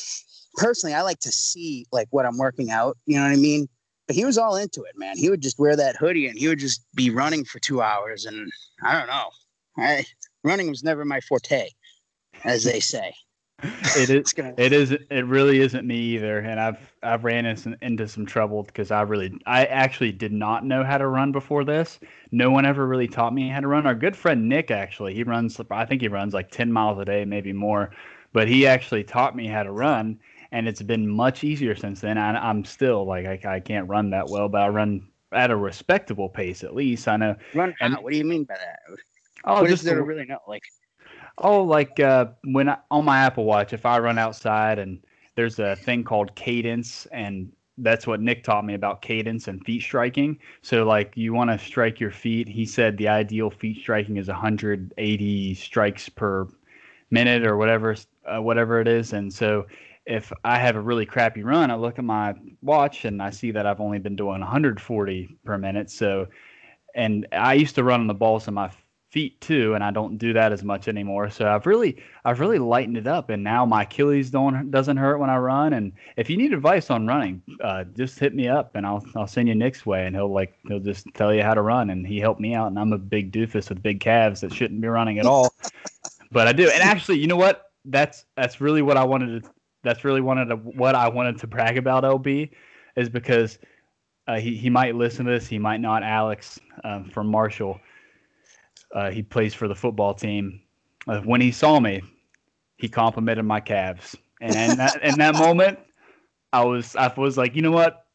Personally, 0.56 0.94
I 0.94 1.02
like 1.02 1.20
to 1.20 1.32
see 1.32 1.86
like 1.92 2.08
what 2.12 2.26
I'm 2.26 2.38
working 2.38 2.72
out. 2.72 2.98
You 3.06 3.18
know 3.18 3.24
what 3.24 3.32
I 3.32 3.38
mean? 3.38 3.70
But 4.12 4.18
he 4.18 4.26
was 4.26 4.38
all 4.38 4.58
into 4.58 4.84
it, 4.84 4.98
man. 4.98 5.18
He 5.18 5.30
would 5.30 5.40
just 5.40 5.58
wear 5.58 5.74
that 5.78 5.96
hoodie 5.96 6.28
and 6.28 6.38
he 6.38 6.50
would 6.50 6.60
just 6.60 6.86
be 6.94 7.10
running 7.10 7.46
for 7.46 7.60
two 7.60 7.82
hours. 7.82 8.26
And 8.26 8.52
I 8.84 9.00
don't 9.00 9.08
know. 9.08 9.30
I 9.78 10.04
running 10.44 10.68
was 10.68 10.84
never 10.84 11.06
my 11.06 11.22
forte, 11.22 11.70
as 12.44 12.66
they 12.66 12.82
say. 12.82 13.14
it 13.64 14.10
is. 14.10 14.34
It 14.58 14.74
is. 14.74 14.92
It 14.92 15.26
really 15.28 15.62
isn't 15.62 15.88
me 15.88 15.96
either, 15.96 16.40
and 16.40 16.60
I've 16.60 16.94
I've 17.02 17.24
ran 17.24 17.46
into, 17.46 17.78
into 17.82 18.06
some 18.06 18.26
trouble 18.26 18.64
because 18.64 18.92
I 18.92 19.04
really 19.04 19.32
I 19.46 19.64
actually 19.68 20.12
did 20.12 20.34
not 20.34 20.66
know 20.66 20.84
how 20.84 20.98
to 20.98 21.08
run 21.08 21.32
before 21.32 21.64
this. 21.64 21.98
No 22.34 22.52
one 22.52 22.66
ever 22.66 22.86
really 22.86 23.08
taught 23.08 23.34
me 23.34 23.48
how 23.48 23.62
to 23.62 23.68
run. 23.68 23.88
Our 23.88 23.96
good 23.96 24.18
friend 24.18 24.50
Nick 24.50 24.72
actually 24.72 25.14
he 25.14 25.24
runs. 25.24 25.58
I 25.72 25.86
think 25.86 26.02
he 26.02 26.10
runs 26.10 26.34
like 26.34 26.52
ten 26.52 26.70
miles 26.70 27.00
a 27.00 27.06
day, 27.06 27.24
maybe 27.24 27.54
more, 27.54 27.92
but 28.34 28.50
he 28.50 28.68
actually 28.68 29.06
taught 29.06 29.38
me 29.38 29.48
how 29.48 29.64
to 29.64 29.72
run, 29.72 30.20
and 30.52 30.68
it's 30.68 30.82
been 30.82 31.08
much 31.08 31.44
easier 31.44 31.76
since 31.76 32.02
then. 32.02 32.18
I, 32.18 32.50
am 32.50 32.66
still 32.66 33.06
like 33.06 33.26
I, 33.26 33.56
I 33.56 33.60
can't 33.60 33.88
run 33.88 34.10
that 34.12 34.30
well, 34.30 34.50
but 34.50 34.62
I 34.62 34.70
run 34.70 35.08
at 35.32 35.52
a 35.52 35.56
respectable 35.56 36.30
pace 36.30 36.64
at 36.64 36.76
least. 36.76 37.08
I 37.08 37.18
know. 37.18 37.36
Run 37.54 37.74
and, 37.80 37.96
What 37.96 38.12
do 38.12 38.18
you 38.18 38.26
mean 38.26 38.44
by 38.44 38.56
that? 38.56 38.80
Oh, 39.46 39.62
what 39.62 39.70
just 39.70 39.84
there 39.84 39.96
to 39.96 40.04
really 40.04 40.26
know? 40.26 40.40
Like 40.48 40.64
Oh, 41.38 41.64
like 41.64 42.00
uh, 42.00 42.28
when 42.44 42.70
I, 42.70 42.78
on 42.90 43.06
my 43.06 43.20
Apple 43.20 43.46
Watch, 43.46 43.74
if 43.74 43.86
I 43.86 44.00
run 44.00 44.18
outside 44.18 44.80
and 44.80 45.00
there's 45.36 45.60
a 45.60 45.76
thing 45.78 46.04
called 46.04 46.36
cadence, 46.36 47.08
and 47.12 47.52
that's 47.78 48.06
what 48.06 48.22
Nick 48.22 48.44
taught 48.44 48.66
me 48.66 48.74
about 48.74 49.02
cadence 49.02 49.48
and 49.48 49.64
feet 49.66 49.82
striking. 49.82 50.38
So, 50.62 50.84
like, 50.84 51.14
you 51.16 51.34
want 51.34 51.50
to 51.50 51.58
strike 51.58 52.00
your 52.00 52.12
feet. 52.12 52.48
He 52.48 52.66
said 52.66 52.98
the 52.98 53.08
ideal 53.08 53.50
feet 53.50 53.78
striking 53.78 54.18
is 54.18 54.28
180 54.28 55.54
strikes 55.56 56.10
per 56.10 56.48
minute 57.10 57.46
or 57.46 57.58
whatever, 57.58 57.96
uh, 58.26 58.42
whatever 58.42 58.82
it 58.82 58.88
is. 58.88 59.14
And 59.14 59.34
so, 59.34 59.66
if 60.06 60.32
I 60.44 60.58
have 60.58 60.76
a 60.76 60.82
really 60.82 61.06
crappy 61.06 61.44
run, 61.44 61.72
I 61.72 61.76
look 61.76 62.00
at 62.00 62.06
my 62.06 62.34
watch 62.62 63.06
and 63.06 63.22
I 63.22 63.30
see 63.30 63.52
that 63.52 63.66
I've 63.66 63.82
only 63.82 64.00
been 64.00 64.16
doing 64.16 64.40
140 64.40 65.38
per 65.46 65.58
minute. 65.58 65.92
So, 65.92 66.28
and 66.96 67.28
I 67.32 67.54
used 67.54 67.76
to 67.76 67.84
run 67.84 68.02
on 68.02 68.08
the 68.08 68.14
balls 68.14 68.48
of 68.48 68.54
my 68.54 68.72
feet 69.12 69.40
too, 69.42 69.76
and 69.76 69.84
I 69.84 69.92
don't 69.92 70.18
do 70.18 70.34
that 70.34 70.54
as 70.54 70.64
much 70.64 70.88
anymore. 70.88 71.30
So 71.30 71.48
I've 71.48 71.66
really 71.66 72.02
I've 72.26 72.40
really 72.40 72.60
lightened 72.60 72.98
it 72.98 73.08
up, 73.08 73.30
and 73.30 73.44
now 73.44 73.66
my 73.66 73.84
Achilles 73.84 74.30
don't 74.30 74.72
doesn't 74.72 74.98
hurt 74.98 75.20
when 75.20 75.30
I 75.30 75.38
run. 75.38 75.74
And 75.74 75.92
if 76.18 76.30
you 76.30 76.38
need 76.38 76.54
advice 76.54 76.90
on 76.90 77.06
running, 77.06 77.42
uh, 77.62 77.84
just 77.96 78.18
hit 78.18 78.34
me 78.34 78.48
up, 78.48 78.76
and 78.76 78.86
I'll 78.86 79.06
I'll 79.16 79.28
send 79.28 79.50
you 79.50 79.56
Nick's 79.56 79.86
way, 79.86 80.06
and 80.06 80.16
he'll 80.16 80.34
like 80.34 80.56
he'll 80.68 80.80
just 80.80 81.08
tell 81.14 81.34
you 81.34 81.44
how 81.44 81.54
to 81.54 81.62
run. 81.62 81.90
And 81.90 82.08
he 82.08 82.20
helped 82.20 82.40
me 82.40 82.56
out, 82.56 82.68
and 82.68 82.80
I'm 82.80 82.94
a 82.94 82.98
big 82.98 83.32
doofus 83.32 83.70
with 83.70 83.84
big 83.84 84.00
calves 84.00 84.42
that 84.42 84.54
shouldn't 84.54 84.82
be 84.82 84.88
running 84.88 85.20
at 85.20 85.26
all, 85.26 85.54
but 86.32 86.48
I 86.48 86.54
do. 86.54 86.70
And 86.70 86.82
actually, 86.82 87.20
you 87.20 87.28
know 87.28 87.38
what? 87.38 87.72
That's 87.86 88.26
that's 88.36 88.62
really 88.62 88.82
what 88.82 88.98
I 88.98 89.04
wanted 89.04 89.44
to. 89.44 89.50
That's 89.84 90.04
really 90.04 90.22
wanted 90.22 90.46
to, 90.46 90.56
what 90.56 90.96
I 90.96 91.10
wanted 91.10 91.40
to 91.40 91.48
brag 91.48 91.78
about 91.78 92.04
LB, 92.04 92.52
is 92.96 93.10
because 93.10 93.60
uh, 94.28 94.40
he 94.40 94.56
he 94.56 94.70
might 94.70 94.96
listen 94.96 95.26
to 95.26 95.32
this, 95.32 95.48
he 95.48 95.58
might 95.58 95.82
not. 95.82 96.04
Alex 96.04 96.60
um, 96.84 97.06
from 97.10 97.28
Marshall 97.28 97.80
uh, 98.94 99.10
he 99.10 99.24
plays 99.24 99.54
for 99.54 99.68
the 99.68 99.76
football 99.76 100.14
team. 100.14 100.62
Uh, 101.08 101.22
when 101.22 101.42
he 101.42 101.52
saw 101.52 101.80
me, 101.80 102.02
he 102.78 102.88
complimented 102.88 103.46
my 103.46 103.60
calves, 103.60 104.16
and 104.40 104.56
in 104.56 104.78
that, 104.78 105.02
in 105.04 105.18
that 105.18 105.36
moment, 105.36 105.80
I 106.54 106.66
was 106.66 106.96
I 106.96 107.12
was 107.16 107.38
like, 107.38 107.56
you 107.56 107.62
know 107.62 107.72
what, 107.72 108.06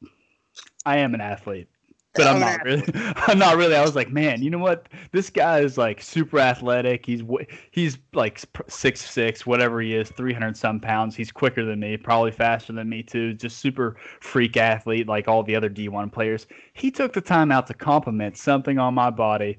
I 0.84 0.98
am 0.98 1.14
an 1.14 1.20
athlete, 1.20 1.68
but 2.16 2.26
I'm 2.26 2.36
oh, 2.36 2.38
not 2.40 2.64
really. 2.64 2.84
I'm 3.28 3.38
not 3.38 3.56
really. 3.56 3.74
I 3.74 3.82
was 3.82 3.94
like, 3.94 4.10
man, 4.10 4.42
you 4.42 4.50
know 4.50 4.58
what? 4.58 4.88
This 5.12 5.30
guy 5.30 5.60
is 5.60 5.78
like 5.78 6.00
super 6.00 6.38
athletic. 6.38 7.06
He's 7.06 7.22
he's 7.70 7.98
like 8.12 8.42
six 8.68 9.08
six, 9.08 9.46
whatever 9.46 9.80
he 9.80 9.94
is, 9.94 10.10
three 10.10 10.32
hundred 10.32 10.56
some 10.56 10.80
pounds. 10.80 11.16
He's 11.16 11.30
quicker 11.30 11.64
than 11.64 11.80
me, 11.80 11.96
probably 11.96 12.32
faster 12.32 12.72
than 12.72 12.88
me 12.88 13.02
too. 13.02 13.34
Just 13.34 13.58
super 13.58 13.96
freak 14.20 14.56
athlete, 14.56 15.06
like 15.08 15.28
all 15.28 15.42
the 15.42 15.56
other 15.56 15.70
D1 15.70 16.12
players. 16.12 16.46
He 16.74 16.90
took 16.90 17.12
the 17.12 17.20
time 17.20 17.52
out 17.52 17.66
to 17.68 17.74
compliment 17.74 18.36
something 18.36 18.78
on 18.78 18.94
my 18.94 19.10
body, 19.10 19.58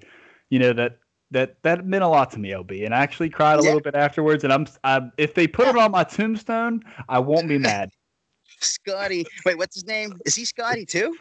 you 0.49 0.59
know 0.59 0.73
that 0.73 0.99
that 1.31 1.61
that 1.63 1.85
meant 1.85 2.03
a 2.03 2.07
lot 2.07 2.31
to 2.31 2.39
me, 2.39 2.53
Ob, 2.53 2.71
and 2.71 2.93
I 2.93 2.99
actually 2.99 3.29
cried 3.29 3.59
a 3.59 3.63
yeah. 3.63 3.69
little 3.69 3.81
bit 3.81 3.95
afterwards. 3.95 4.43
And 4.43 4.53
I'm, 4.53 4.67
I, 4.84 5.01
if 5.17 5.34
they 5.34 5.47
put 5.47 5.67
it 5.67 5.75
on 5.75 5.91
my 5.91 6.03
tombstone, 6.03 6.81
I 7.09 7.19
won't 7.19 7.47
be 7.47 7.57
mad. 7.57 7.89
Scotty, 8.59 9.25
wait, 9.45 9.57
what's 9.57 9.75
his 9.75 9.85
name? 9.85 10.13
Is 10.25 10.35
he 10.35 10.45
Scotty 10.45 10.85
too? 10.85 11.15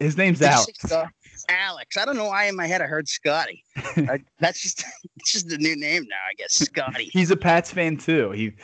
His 0.00 0.16
name's 0.16 0.40
Alex. 0.40 0.90
Uh, 0.90 1.06
Alex. 1.48 1.96
I 1.96 2.04
don't 2.04 2.16
know 2.16 2.26
why 2.26 2.46
in 2.46 2.56
my 2.56 2.66
head 2.66 2.80
I 2.80 2.86
heard 2.86 3.08
Scotty. 3.08 3.64
I, 3.76 4.20
that's 4.38 4.62
just 4.62 4.84
it's 5.16 5.32
just 5.32 5.48
the 5.48 5.58
new 5.58 5.76
name 5.76 6.04
now, 6.08 6.16
I 6.28 6.34
guess. 6.36 6.54
Scotty. 6.54 7.10
He's 7.12 7.30
a 7.30 7.36
Pats 7.36 7.70
fan 7.70 7.96
too. 7.96 8.32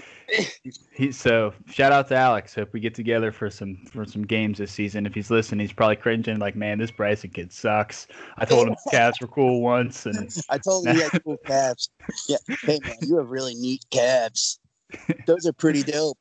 He 0.62 0.72
he. 0.92 1.10
So 1.10 1.52
shout 1.68 1.90
out 1.90 2.06
to 2.06 2.14
Alex. 2.14 2.54
Hope 2.54 2.72
we 2.72 2.78
get 2.78 2.94
together 2.94 3.32
for 3.32 3.50
some 3.50 3.78
for 3.90 4.04
some 4.04 4.22
games 4.22 4.58
this 4.58 4.70
season. 4.70 5.04
If 5.04 5.12
he's 5.12 5.28
listening, 5.28 5.58
he's 5.58 5.72
probably 5.72 5.96
cringing 5.96 6.38
like, 6.38 6.54
man, 6.54 6.78
this 6.78 6.92
Bryson 6.92 7.30
kid 7.30 7.52
sucks. 7.52 8.06
I 8.38 8.44
told 8.44 8.68
him 8.68 8.76
calves 8.92 9.20
were 9.20 9.26
cool 9.26 9.60
once, 9.60 10.06
and 10.06 10.32
I 10.48 10.58
told 10.58 10.86
him 10.86 10.94
he 10.94 11.02
had 11.02 11.24
cool 11.24 11.36
calves. 11.44 11.90
Yeah, 12.28 12.36
hey 12.62 12.78
man, 12.84 12.94
you 13.02 13.16
have 13.16 13.28
really 13.28 13.56
neat 13.56 13.84
calves. 13.90 14.60
Those 15.26 15.46
are 15.46 15.52
pretty 15.52 15.82
dope. 15.82 16.16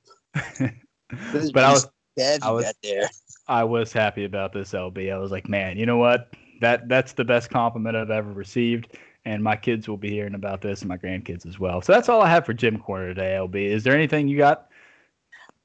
Those 1.32 1.52
but 1.52 1.64
I 1.64 1.72
was 1.72 1.88
calves 2.18 2.44
I 2.44 2.50
was, 2.50 2.74
there. 2.82 3.10
I 3.50 3.64
was 3.64 3.92
happy 3.92 4.26
about 4.26 4.54
this 4.54 4.74
LB. 4.74 5.12
I 5.12 5.18
was 5.18 5.32
like, 5.32 5.50
man, 5.50 5.78
you 5.78 5.86
know 5.86 5.98
what? 5.98 6.34
That 6.62 6.88
that's 6.88 7.14
the 7.14 7.26
best 7.26 7.50
compliment 7.50 7.98
I've 7.98 8.12
ever 8.12 8.32
received. 8.32 8.96
And 9.26 9.44
my 9.44 9.56
kids 9.56 9.90
will 9.90 9.98
be 9.98 10.10
hearing 10.12 10.36
about 10.36 10.62
this, 10.62 10.82
and 10.82 10.88
my 10.88 10.98
grandkids 10.98 11.46
as 11.46 11.60
well. 11.60 11.82
So 11.82 11.92
that's 11.92 12.08
all 12.08 12.22
I 12.22 12.30
have 12.30 12.46
for 12.46 12.54
Gym 12.54 12.78
Corner 12.80 13.10
today, 13.10 13.36
LB. 13.38 13.56
Is 13.56 13.84
there 13.84 13.94
anything 13.94 14.28
you 14.28 14.38
got? 14.38 14.70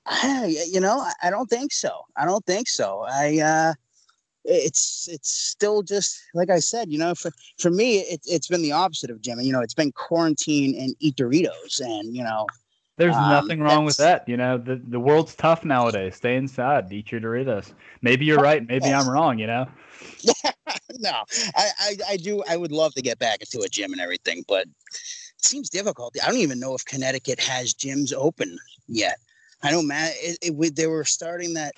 you 0.25 0.81
know, 0.81 1.07
I 1.23 1.31
don't 1.31 1.49
think 1.49 1.73
so. 1.73 2.01
I 2.17 2.25
don't 2.25 2.45
think 2.47 2.69
so. 2.69 3.05
I 3.09 3.39
uh 3.39 3.75
it's 4.45 5.09
it's 5.11 5.31
still 5.31 5.83
just 5.83 6.21
like 6.35 6.51
I 6.51 6.59
said, 6.61 6.91
you 6.91 6.99
know, 6.99 7.15
for 7.15 7.31
for 7.59 7.71
me 7.71 7.99
it, 7.99 8.21
it's 8.25 8.49
been 8.49 8.63
the 8.63 8.73
opposite 8.73 9.11
of 9.11 9.21
gym. 9.21 9.41
You 9.41 9.53
know, 9.53 9.61
it's 9.61 9.75
been 9.75 9.93
quarantine 9.93 10.75
and 10.79 10.95
eat 11.01 11.17
Doritos 11.17 11.81
and 11.81 12.17
you 12.17 12.25
know 12.25 12.47
there's 12.97 13.17
um, 13.17 13.31
nothing 13.31 13.61
wrong 13.61 13.85
with 13.85 13.97
that. 13.97 14.29
You 14.29 14.37
know, 14.37 14.57
the, 14.59 14.77
the 14.77 15.01
world's 15.01 15.35
tough 15.35 15.65
nowadays. 15.65 16.17
Stay 16.17 16.37
inside, 16.37 16.93
eat 16.93 17.11
your 17.11 17.21
Doritos. 17.21 17.73
Maybe 18.03 18.25
you're 18.25 18.41
right. 18.41 18.67
Maybe 18.67 18.93
I'm 18.93 19.09
wrong, 19.11 19.39
you 19.39 19.47
know? 19.47 19.67
no, 20.99 21.25
I, 21.57 21.69
I, 21.79 21.97
I, 22.11 22.17
do. 22.17 22.43
I 22.49 22.57
would 22.57 22.73
love 22.73 22.95
to 22.95 23.03
get 23.03 23.19
back 23.19 23.41
into 23.41 23.65
a 23.65 23.69
gym 23.69 23.93
and 23.93 24.01
everything, 24.01 24.45
but 24.47 24.67
it 24.67 25.45
seems 25.45 25.71
difficult. 25.71 26.15
I 26.23 26.29
don't 26.29 26.39
even 26.39 26.61
know 26.61 26.75
if 26.75 26.85
Connecticut 26.85 27.41
has 27.41 27.75
gyms 27.75 28.13
open 28.17 28.57
yet. 28.87 29.17
I 29.63 29.71
know, 29.71 29.83
Matt, 29.83 30.13
it, 30.17 30.39
it, 30.43 30.77
they 30.77 30.87
were 30.87 31.05
starting 31.05 31.55
that, 31.55 31.75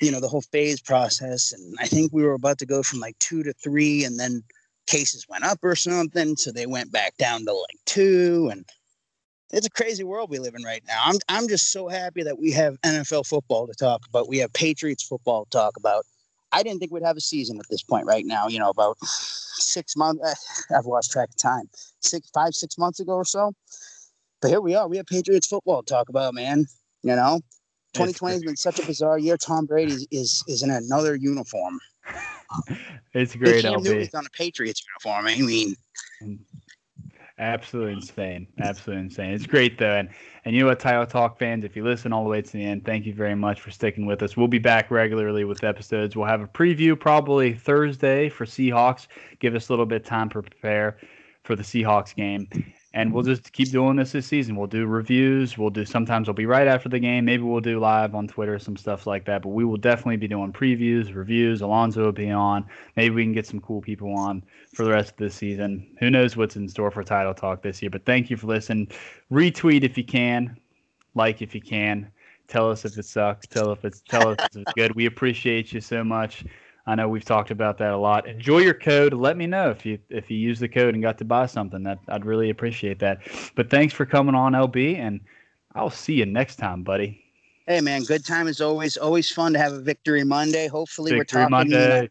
you 0.00 0.10
know, 0.10 0.20
the 0.20 0.28
whole 0.28 0.42
phase 0.42 0.80
process. 0.80 1.52
And 1.52 1.76
I 1.80 1.86
think 1.86 2.12
we 2.12 2.24
were 2.24 2.34
about 2.34 2.58
to 2.58 2.66
go 2.66 2.82
from 2.82 3.00
like 3.00 3.18
two 3.20 3.42
to 3.42 3.52
three, 3.54 4.04
and 4.04 4.18
then 4.18 4.42
cases 4.86 5.26
went 5.28 5.44
up 5.44 5.58
or 5.62 5.76
something. 5.76 6.36
So 6.36 6.50
they 6.50 6.66
went 6.66 6.92
back 6.92 7.16
down 7.16 7.44
to 7.44 7.52
like 7.52 7.78
two. 7.86 8.48
And 8.50 8.64
it's 9.52 9.66
a 9.66 9.70
crazy 9.70 10.04
world 10.04 10.30
we 10.30 10.38
live 10.38 10.54
in 10.54 10.62
right 10.62 10.82
now. 10.86 11.00
I'm 11.04 11.16
I'm 11.28 11.48
just 11.48 11.72
so 11.72 11.88
happy 11.88 12.22
that 12.22 12.38
we 12.38 12.52
have 12.52 12.80
NFL 12.82 13.26
football 13.26 13.66
to 13.66 13.74
talk 13.74 14.02
about. 14.08 14.28
We 14.28 14.38
have 14.38 14.52
Patriots 14.52 15.02
football 15.02 15.44
to 15.44 15.50
talk 15.50 15.76
about. 15.76 16.04
I 16.52 16.62
didn't 16.62 16.80
think 16.80 16.92
we'd 16.92 17.02
have 17.02 17.16
a 17.16 17.20
season 17.20 17.58
at 17.58 17.66
this 17.70 17.82
point 17.82 18.06
right 18.06 18.24
now. 18.26 18.48
You 18.48 18.58
know, 18.58 18.70
about 18.70 18.98
six 19.02 19.96
months. 19.96 20.66
I've 20.76 20.86
lost 20.86 21.10
track 21.10 21.30
of 21.30 21.36
time. 21.36 21.68
Six, 22.00 22.30
five, 22.30 22.54
six 22.54 22.78
months 22.78 23.00
ago 23.00 23.14
or 23.14 23.24
so. 23.24 23.52
But 24.40 24.48
here 24.48 24.60
we 24.60 24.74
are. 24.74 24.86
We 24.86 24.98
have 24.98 25.06
Patriots 25.06 25.48
football 25.48 25.82
to 25.82 25.92
talk 25.92 26.08
about, 26.08 26.34
man. 26.34 26.66
You 27.02 27.16
know, 27.16 27.40
2020 27.94 28.34
has 28.34 28.42
been 28.42 28.56
such 28.56 28.78
a 28.78 28.86
bizarre 28.86 29.18
year. 29.18 29.36
Tom 29.36 29.66
Brady 29.66 30.06
is 30.10 30.44
is 30.46 30.62
in 30.62 30.70
another 30.70 31.16
uniform. 31.16 31.78
It's 33.14 33.34
great. 33.34 33.62
Cam 33.62 33.82
Newton's 33.82 34.14
on 34.14 34.26
a 34.26 34.30
Patriots 34.30 34.82
uniform. 34.86 35.26
I 35.26 35.40
mean, 35.40 35.74
Absolutely 37.38 37.92
insane. 37.92 38.48
Absolutely 38.60 39.04
insane. 39.04 39.30
It's 39.32 39.46
great 39.46 39.78
though. 39.78 39.94
And 39.94 40.08
and 40.44 40.54
you 40.54 40.62
know 40.62 40.68
what, 40.68 40.80
Title 40.80 41.06
Talk 41.06 41.38
fans, 41.38 41.64
if 41.64 41.76
you 41.76 41.84
listen 41.84 42.12
all 42.12 42.24
the 42.24 42.30
way 42.30 42.42
to 42.42 42.52
the 42.52 42.64
end, 42.64 42.84
thank 42.84 43.06
you 43.06 43.14
very 43.14 43.34
much 43.34 43.60
for 43.60 43.70
sticking 43.70 44.06
with 44.06 44.22
us. 44.22 44.36
We'll 44.36 44.48
be 44.48 44.58
back 44.58 44.90
regularly 44.90 45.44
with 45.44 45.62
episodes. 45.62 46.16
We'll 46.16 46.26
have 46.26 46.40
a 46.40 46.46
preview 46.48 46.98
probably 46.98 47.54
Thursday 47.54 48.28
for 48.28 48.44
Seahawks. 48.44 49.06
Give 49.38 49.54
us 49.54 49.68
a 49.68 49.72
little 49.72 49.86
bit 49.86 50.02
of 50.02 50.06
time 50.06 50.28
to 50.30 50.42
prepare 50.42 50.98
for 51.44 51.54
the 51.54 51.62
Seahawks 51.62 52.14
game 52.14 52.48
and 52.98 53.12
we'll 53.12 53.22
just 53.22 53.52
keep 53.52 53.70
doing 53.70 53.94
this 53.94 54.10
this 54.10 54.26
season. 54.26 54.56
We'll 54.56 54.66
do 54.66 54.84
reviews. 54.84 55.56
We'll 55.56 55.70
do 55.70 55.84
sometimes 55.84 56.26
we'll 56.26 56.34
be 56.34 56.46
right 56.46 56.66
after 56.66 56.88
the 56.88 56.98
game. 56.98 57.24
Maybe 57.24 57.44
we'll 57.44 57.60
do 57.60 57.78
live 57.78 58.12
on 58.16 58.26
Twitter, 58.26 58.58
some 58.58 58.76
stuff 58.76 59.06
like 59.06 59.24
that. 59.26 59.42
But 59.42 59.50
we 59.50 59.64
will 59.64 59.76
definitely 59.76 60.16
be 60.16 60.26
doing 60.26 60.52
previews, 60.52 61.14
reviews. 61.14 61.62
Alfonzo 61.62 62.06
will 62.06 62.12
be 62.12 62.28
on. 62.28 62.66
Maybe 62.96 63.14
we 63.14 63.22
can 63.22 63.32
get 63.32 63.46
some 63.46 63.60
cool 63.60 63.80
people 63.80 64.12
on 64.14 64.42
for 64.74 64.84
the 64.84 64.90
rest 64.90 65.12
of 65.12 65.16
this 65.16 65.36
season. 65.36 65.86
Who 66.00 66.10
knows 66.10 66.36
what's 66.36 66.56
in 66.56 66.68
store 66.68 66.90
for 66.90 67.04
Title 67.04 67.34
Talk 67.34 67.62
this 67.62 67.80
year? 67.80 67.90
But 67.90 68.04
thank 68.04 68.30
you 68.30 68.36
for 68.36 68.48
listening. 68.48 68.88
Retweet 69.30 69.84
if 69.84 69.96
you 69.96 70.02
can, 70.02 70.58
like 71.14 71.40
if 71.40 71.54
you 71.54 71.60
can. 71.60 72.10
Tell 72.48 72.68
us 72.68 72.84
if 72.84 72.98
it 72.98 73.04
sucks. 73.04 73.46
Tell 73.46 73.70
if 73.70 73.84
it's 73.84 74.00
tell 74.08 74.30
us 74.30 74.38
if 74.40 74.56
it's 74.62 74.72
good. 74.72 74.96
We 74.96 75.06
appreciate 75.06 75.72
you 75.72 75.80
so 75.80 76.02
much. 76.02 76.44
I 76.88 76.94
know 76.94 77.06
we've 77.06 77.24
talked 77.24 77.50
about 77.50 77.76
that 77.78 77.92
a 77.92 77.98
lot. 77.98 78.26
Enjoy 78.26 78.60
your 78.60 78.72
code. 78.72 79.12
Let 79.12 79.36
me 79.36 79.46
know 79.46 79.68
if 79.68 79.84
you 79.84 79.98
if 80.08 80.30
you 80.30 80.38
use 80.38 80.58
the 80.58 80.70
code 80.70 80.94
and 80.94 81.02
got 81.02 81.18
to 81.18 81.24
buy 81.26 81.44
something. 81.44 81.82
That 81.82 81.98
I'd 82.08 82.24
really 82.24 82.48
appreciate 82.48 82.98
that. 83.00 83.18
But 83.54 83.68
thanks 83.68 83.92
for 83.92 84.06
coming 84.06 84.34
on, 84.34 84.54
LB, 84.54 84.98
and 84.98 85.20
I'll 85.74 85.90
see 85.90 86.14
you 86.14 86.24
next 86.24 86.56
time, 86.56 86.82
buddy. 86.82 87.22
Hey 87.66 87.82
man, 87.82 88.04
good 88.04 88.24
time 88.24 88.48
as 88.48 88.62
always. 88.62 88.96
Always 88.96 89.30
fun 89.30 89.52
to 89.52 89.58
have 89.58 89.74
a 89.74 89.80
victory 89.80 90.24
Monday. 90.24 90.66
Hopefully 90.66 91.10
victory 91.10 91.42
we're 91.42 91.48
talking 91.50 91.70
Monday. 91.70 92.08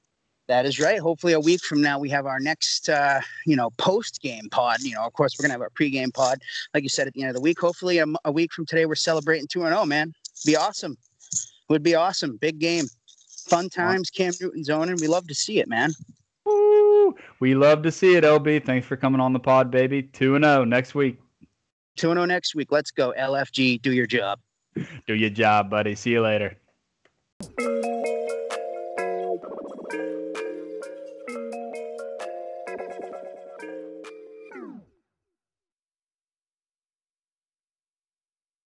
That 0.47 0.67
is 0.67 0.79
right. 0.79 0.99
Hopefully, 0.99 1.33
a 1.33 1.39
week 1.39 1.61
from 1.61 1.81
now, 1.81 1.97
we 1.97 2.09
have 2.09 2.27
our 2.27 2.39
next, 2.39 2.87
uh, 2.87 3.19
you 3.47 3.55
know, 3.55 3.71
post 3.77 4.21
game 4.21 4.47
pod. 4.51 4.81
You 4.81 4.93
know, 4.93 5.01
of 5.01 5.13
course, 5.13 5.35
we're 5.37 5.43
gonna 5.43 5.55
have 5.55 5.61
our 5.61 5.71
pre-game 5.71 6.11
pod, 6.11 6.39
like 6.75 6.83
you 6.83 6.89
said 6.89 7.07
at 7.07 7.13
the 7.13 7.21
end 7.21 7.29
of 7.29 7.35
the 7.35 7.41
week. 7.41 7.59
Hopefully, 7.59 7.97
a, 7.97 8.05
a 8.25 8.31
week 8.31 8.53
from 8.53 8.67
today, 8.67 8.85
we're 8.85 8.93
celebrating 8.93 9.47
two 9.47 9.63
and 9.63 9.73
zero. 9.73 9.87
Man, 9.87 10.13
be 10.45 10.55
awesome. 10.55 10.95
Would 11.69 11.81
be 11.81 11.95
awesome. 11.95 12.37
Big 12.37 12.59
game, 12.59 12.85
fun 13.47 13.69
times. 13.69 14.09
Cam 14.09 14.33
Newton 14.41 14.63
zoning. 14.63 14.97
We 14.99 15.07
love 15.07 15.27
to 15.27 15.35
see 15.35 15.59
it, 15.59 15.67
man. 15.67 15.91
Woo! 16.45 17.15
We 17.39 17.55
love 17.55 17.81
to 17.83 17.91
see 17.91 18.15
it, 18.15 18.23
LB. 18.23 18.65
Thanks 18.65 18.87
for 18.87 18.97
coming 18.97 19.21
on 19.21 19.33
the 19.33 19.39
pod, 19.39 19.71
baby. 19.71 20.03
Two 20.03 20.35
and 20.35 20.45
zero 20.45 20.63
next 20.63 20.95
week. 20.95 21.19
Two 21.95 22.11
and 22.11 22.17
zero 22.17 22.25
next 22.25 22.55
week. 22.55 22.71
Let's 22.71 22.91
go, 22.91 23.13
LFG. 23.17 23.81
Do 23.81 23.91
your 23.93 24.07
job. 24.07 24.39
Do 25.07 25.15
your 25.15 25.29
job, 25.29 25.69
buddy. 25.69 25.95
See 25.95 26.11
you 26.11 26.21
later. 26.21 26.57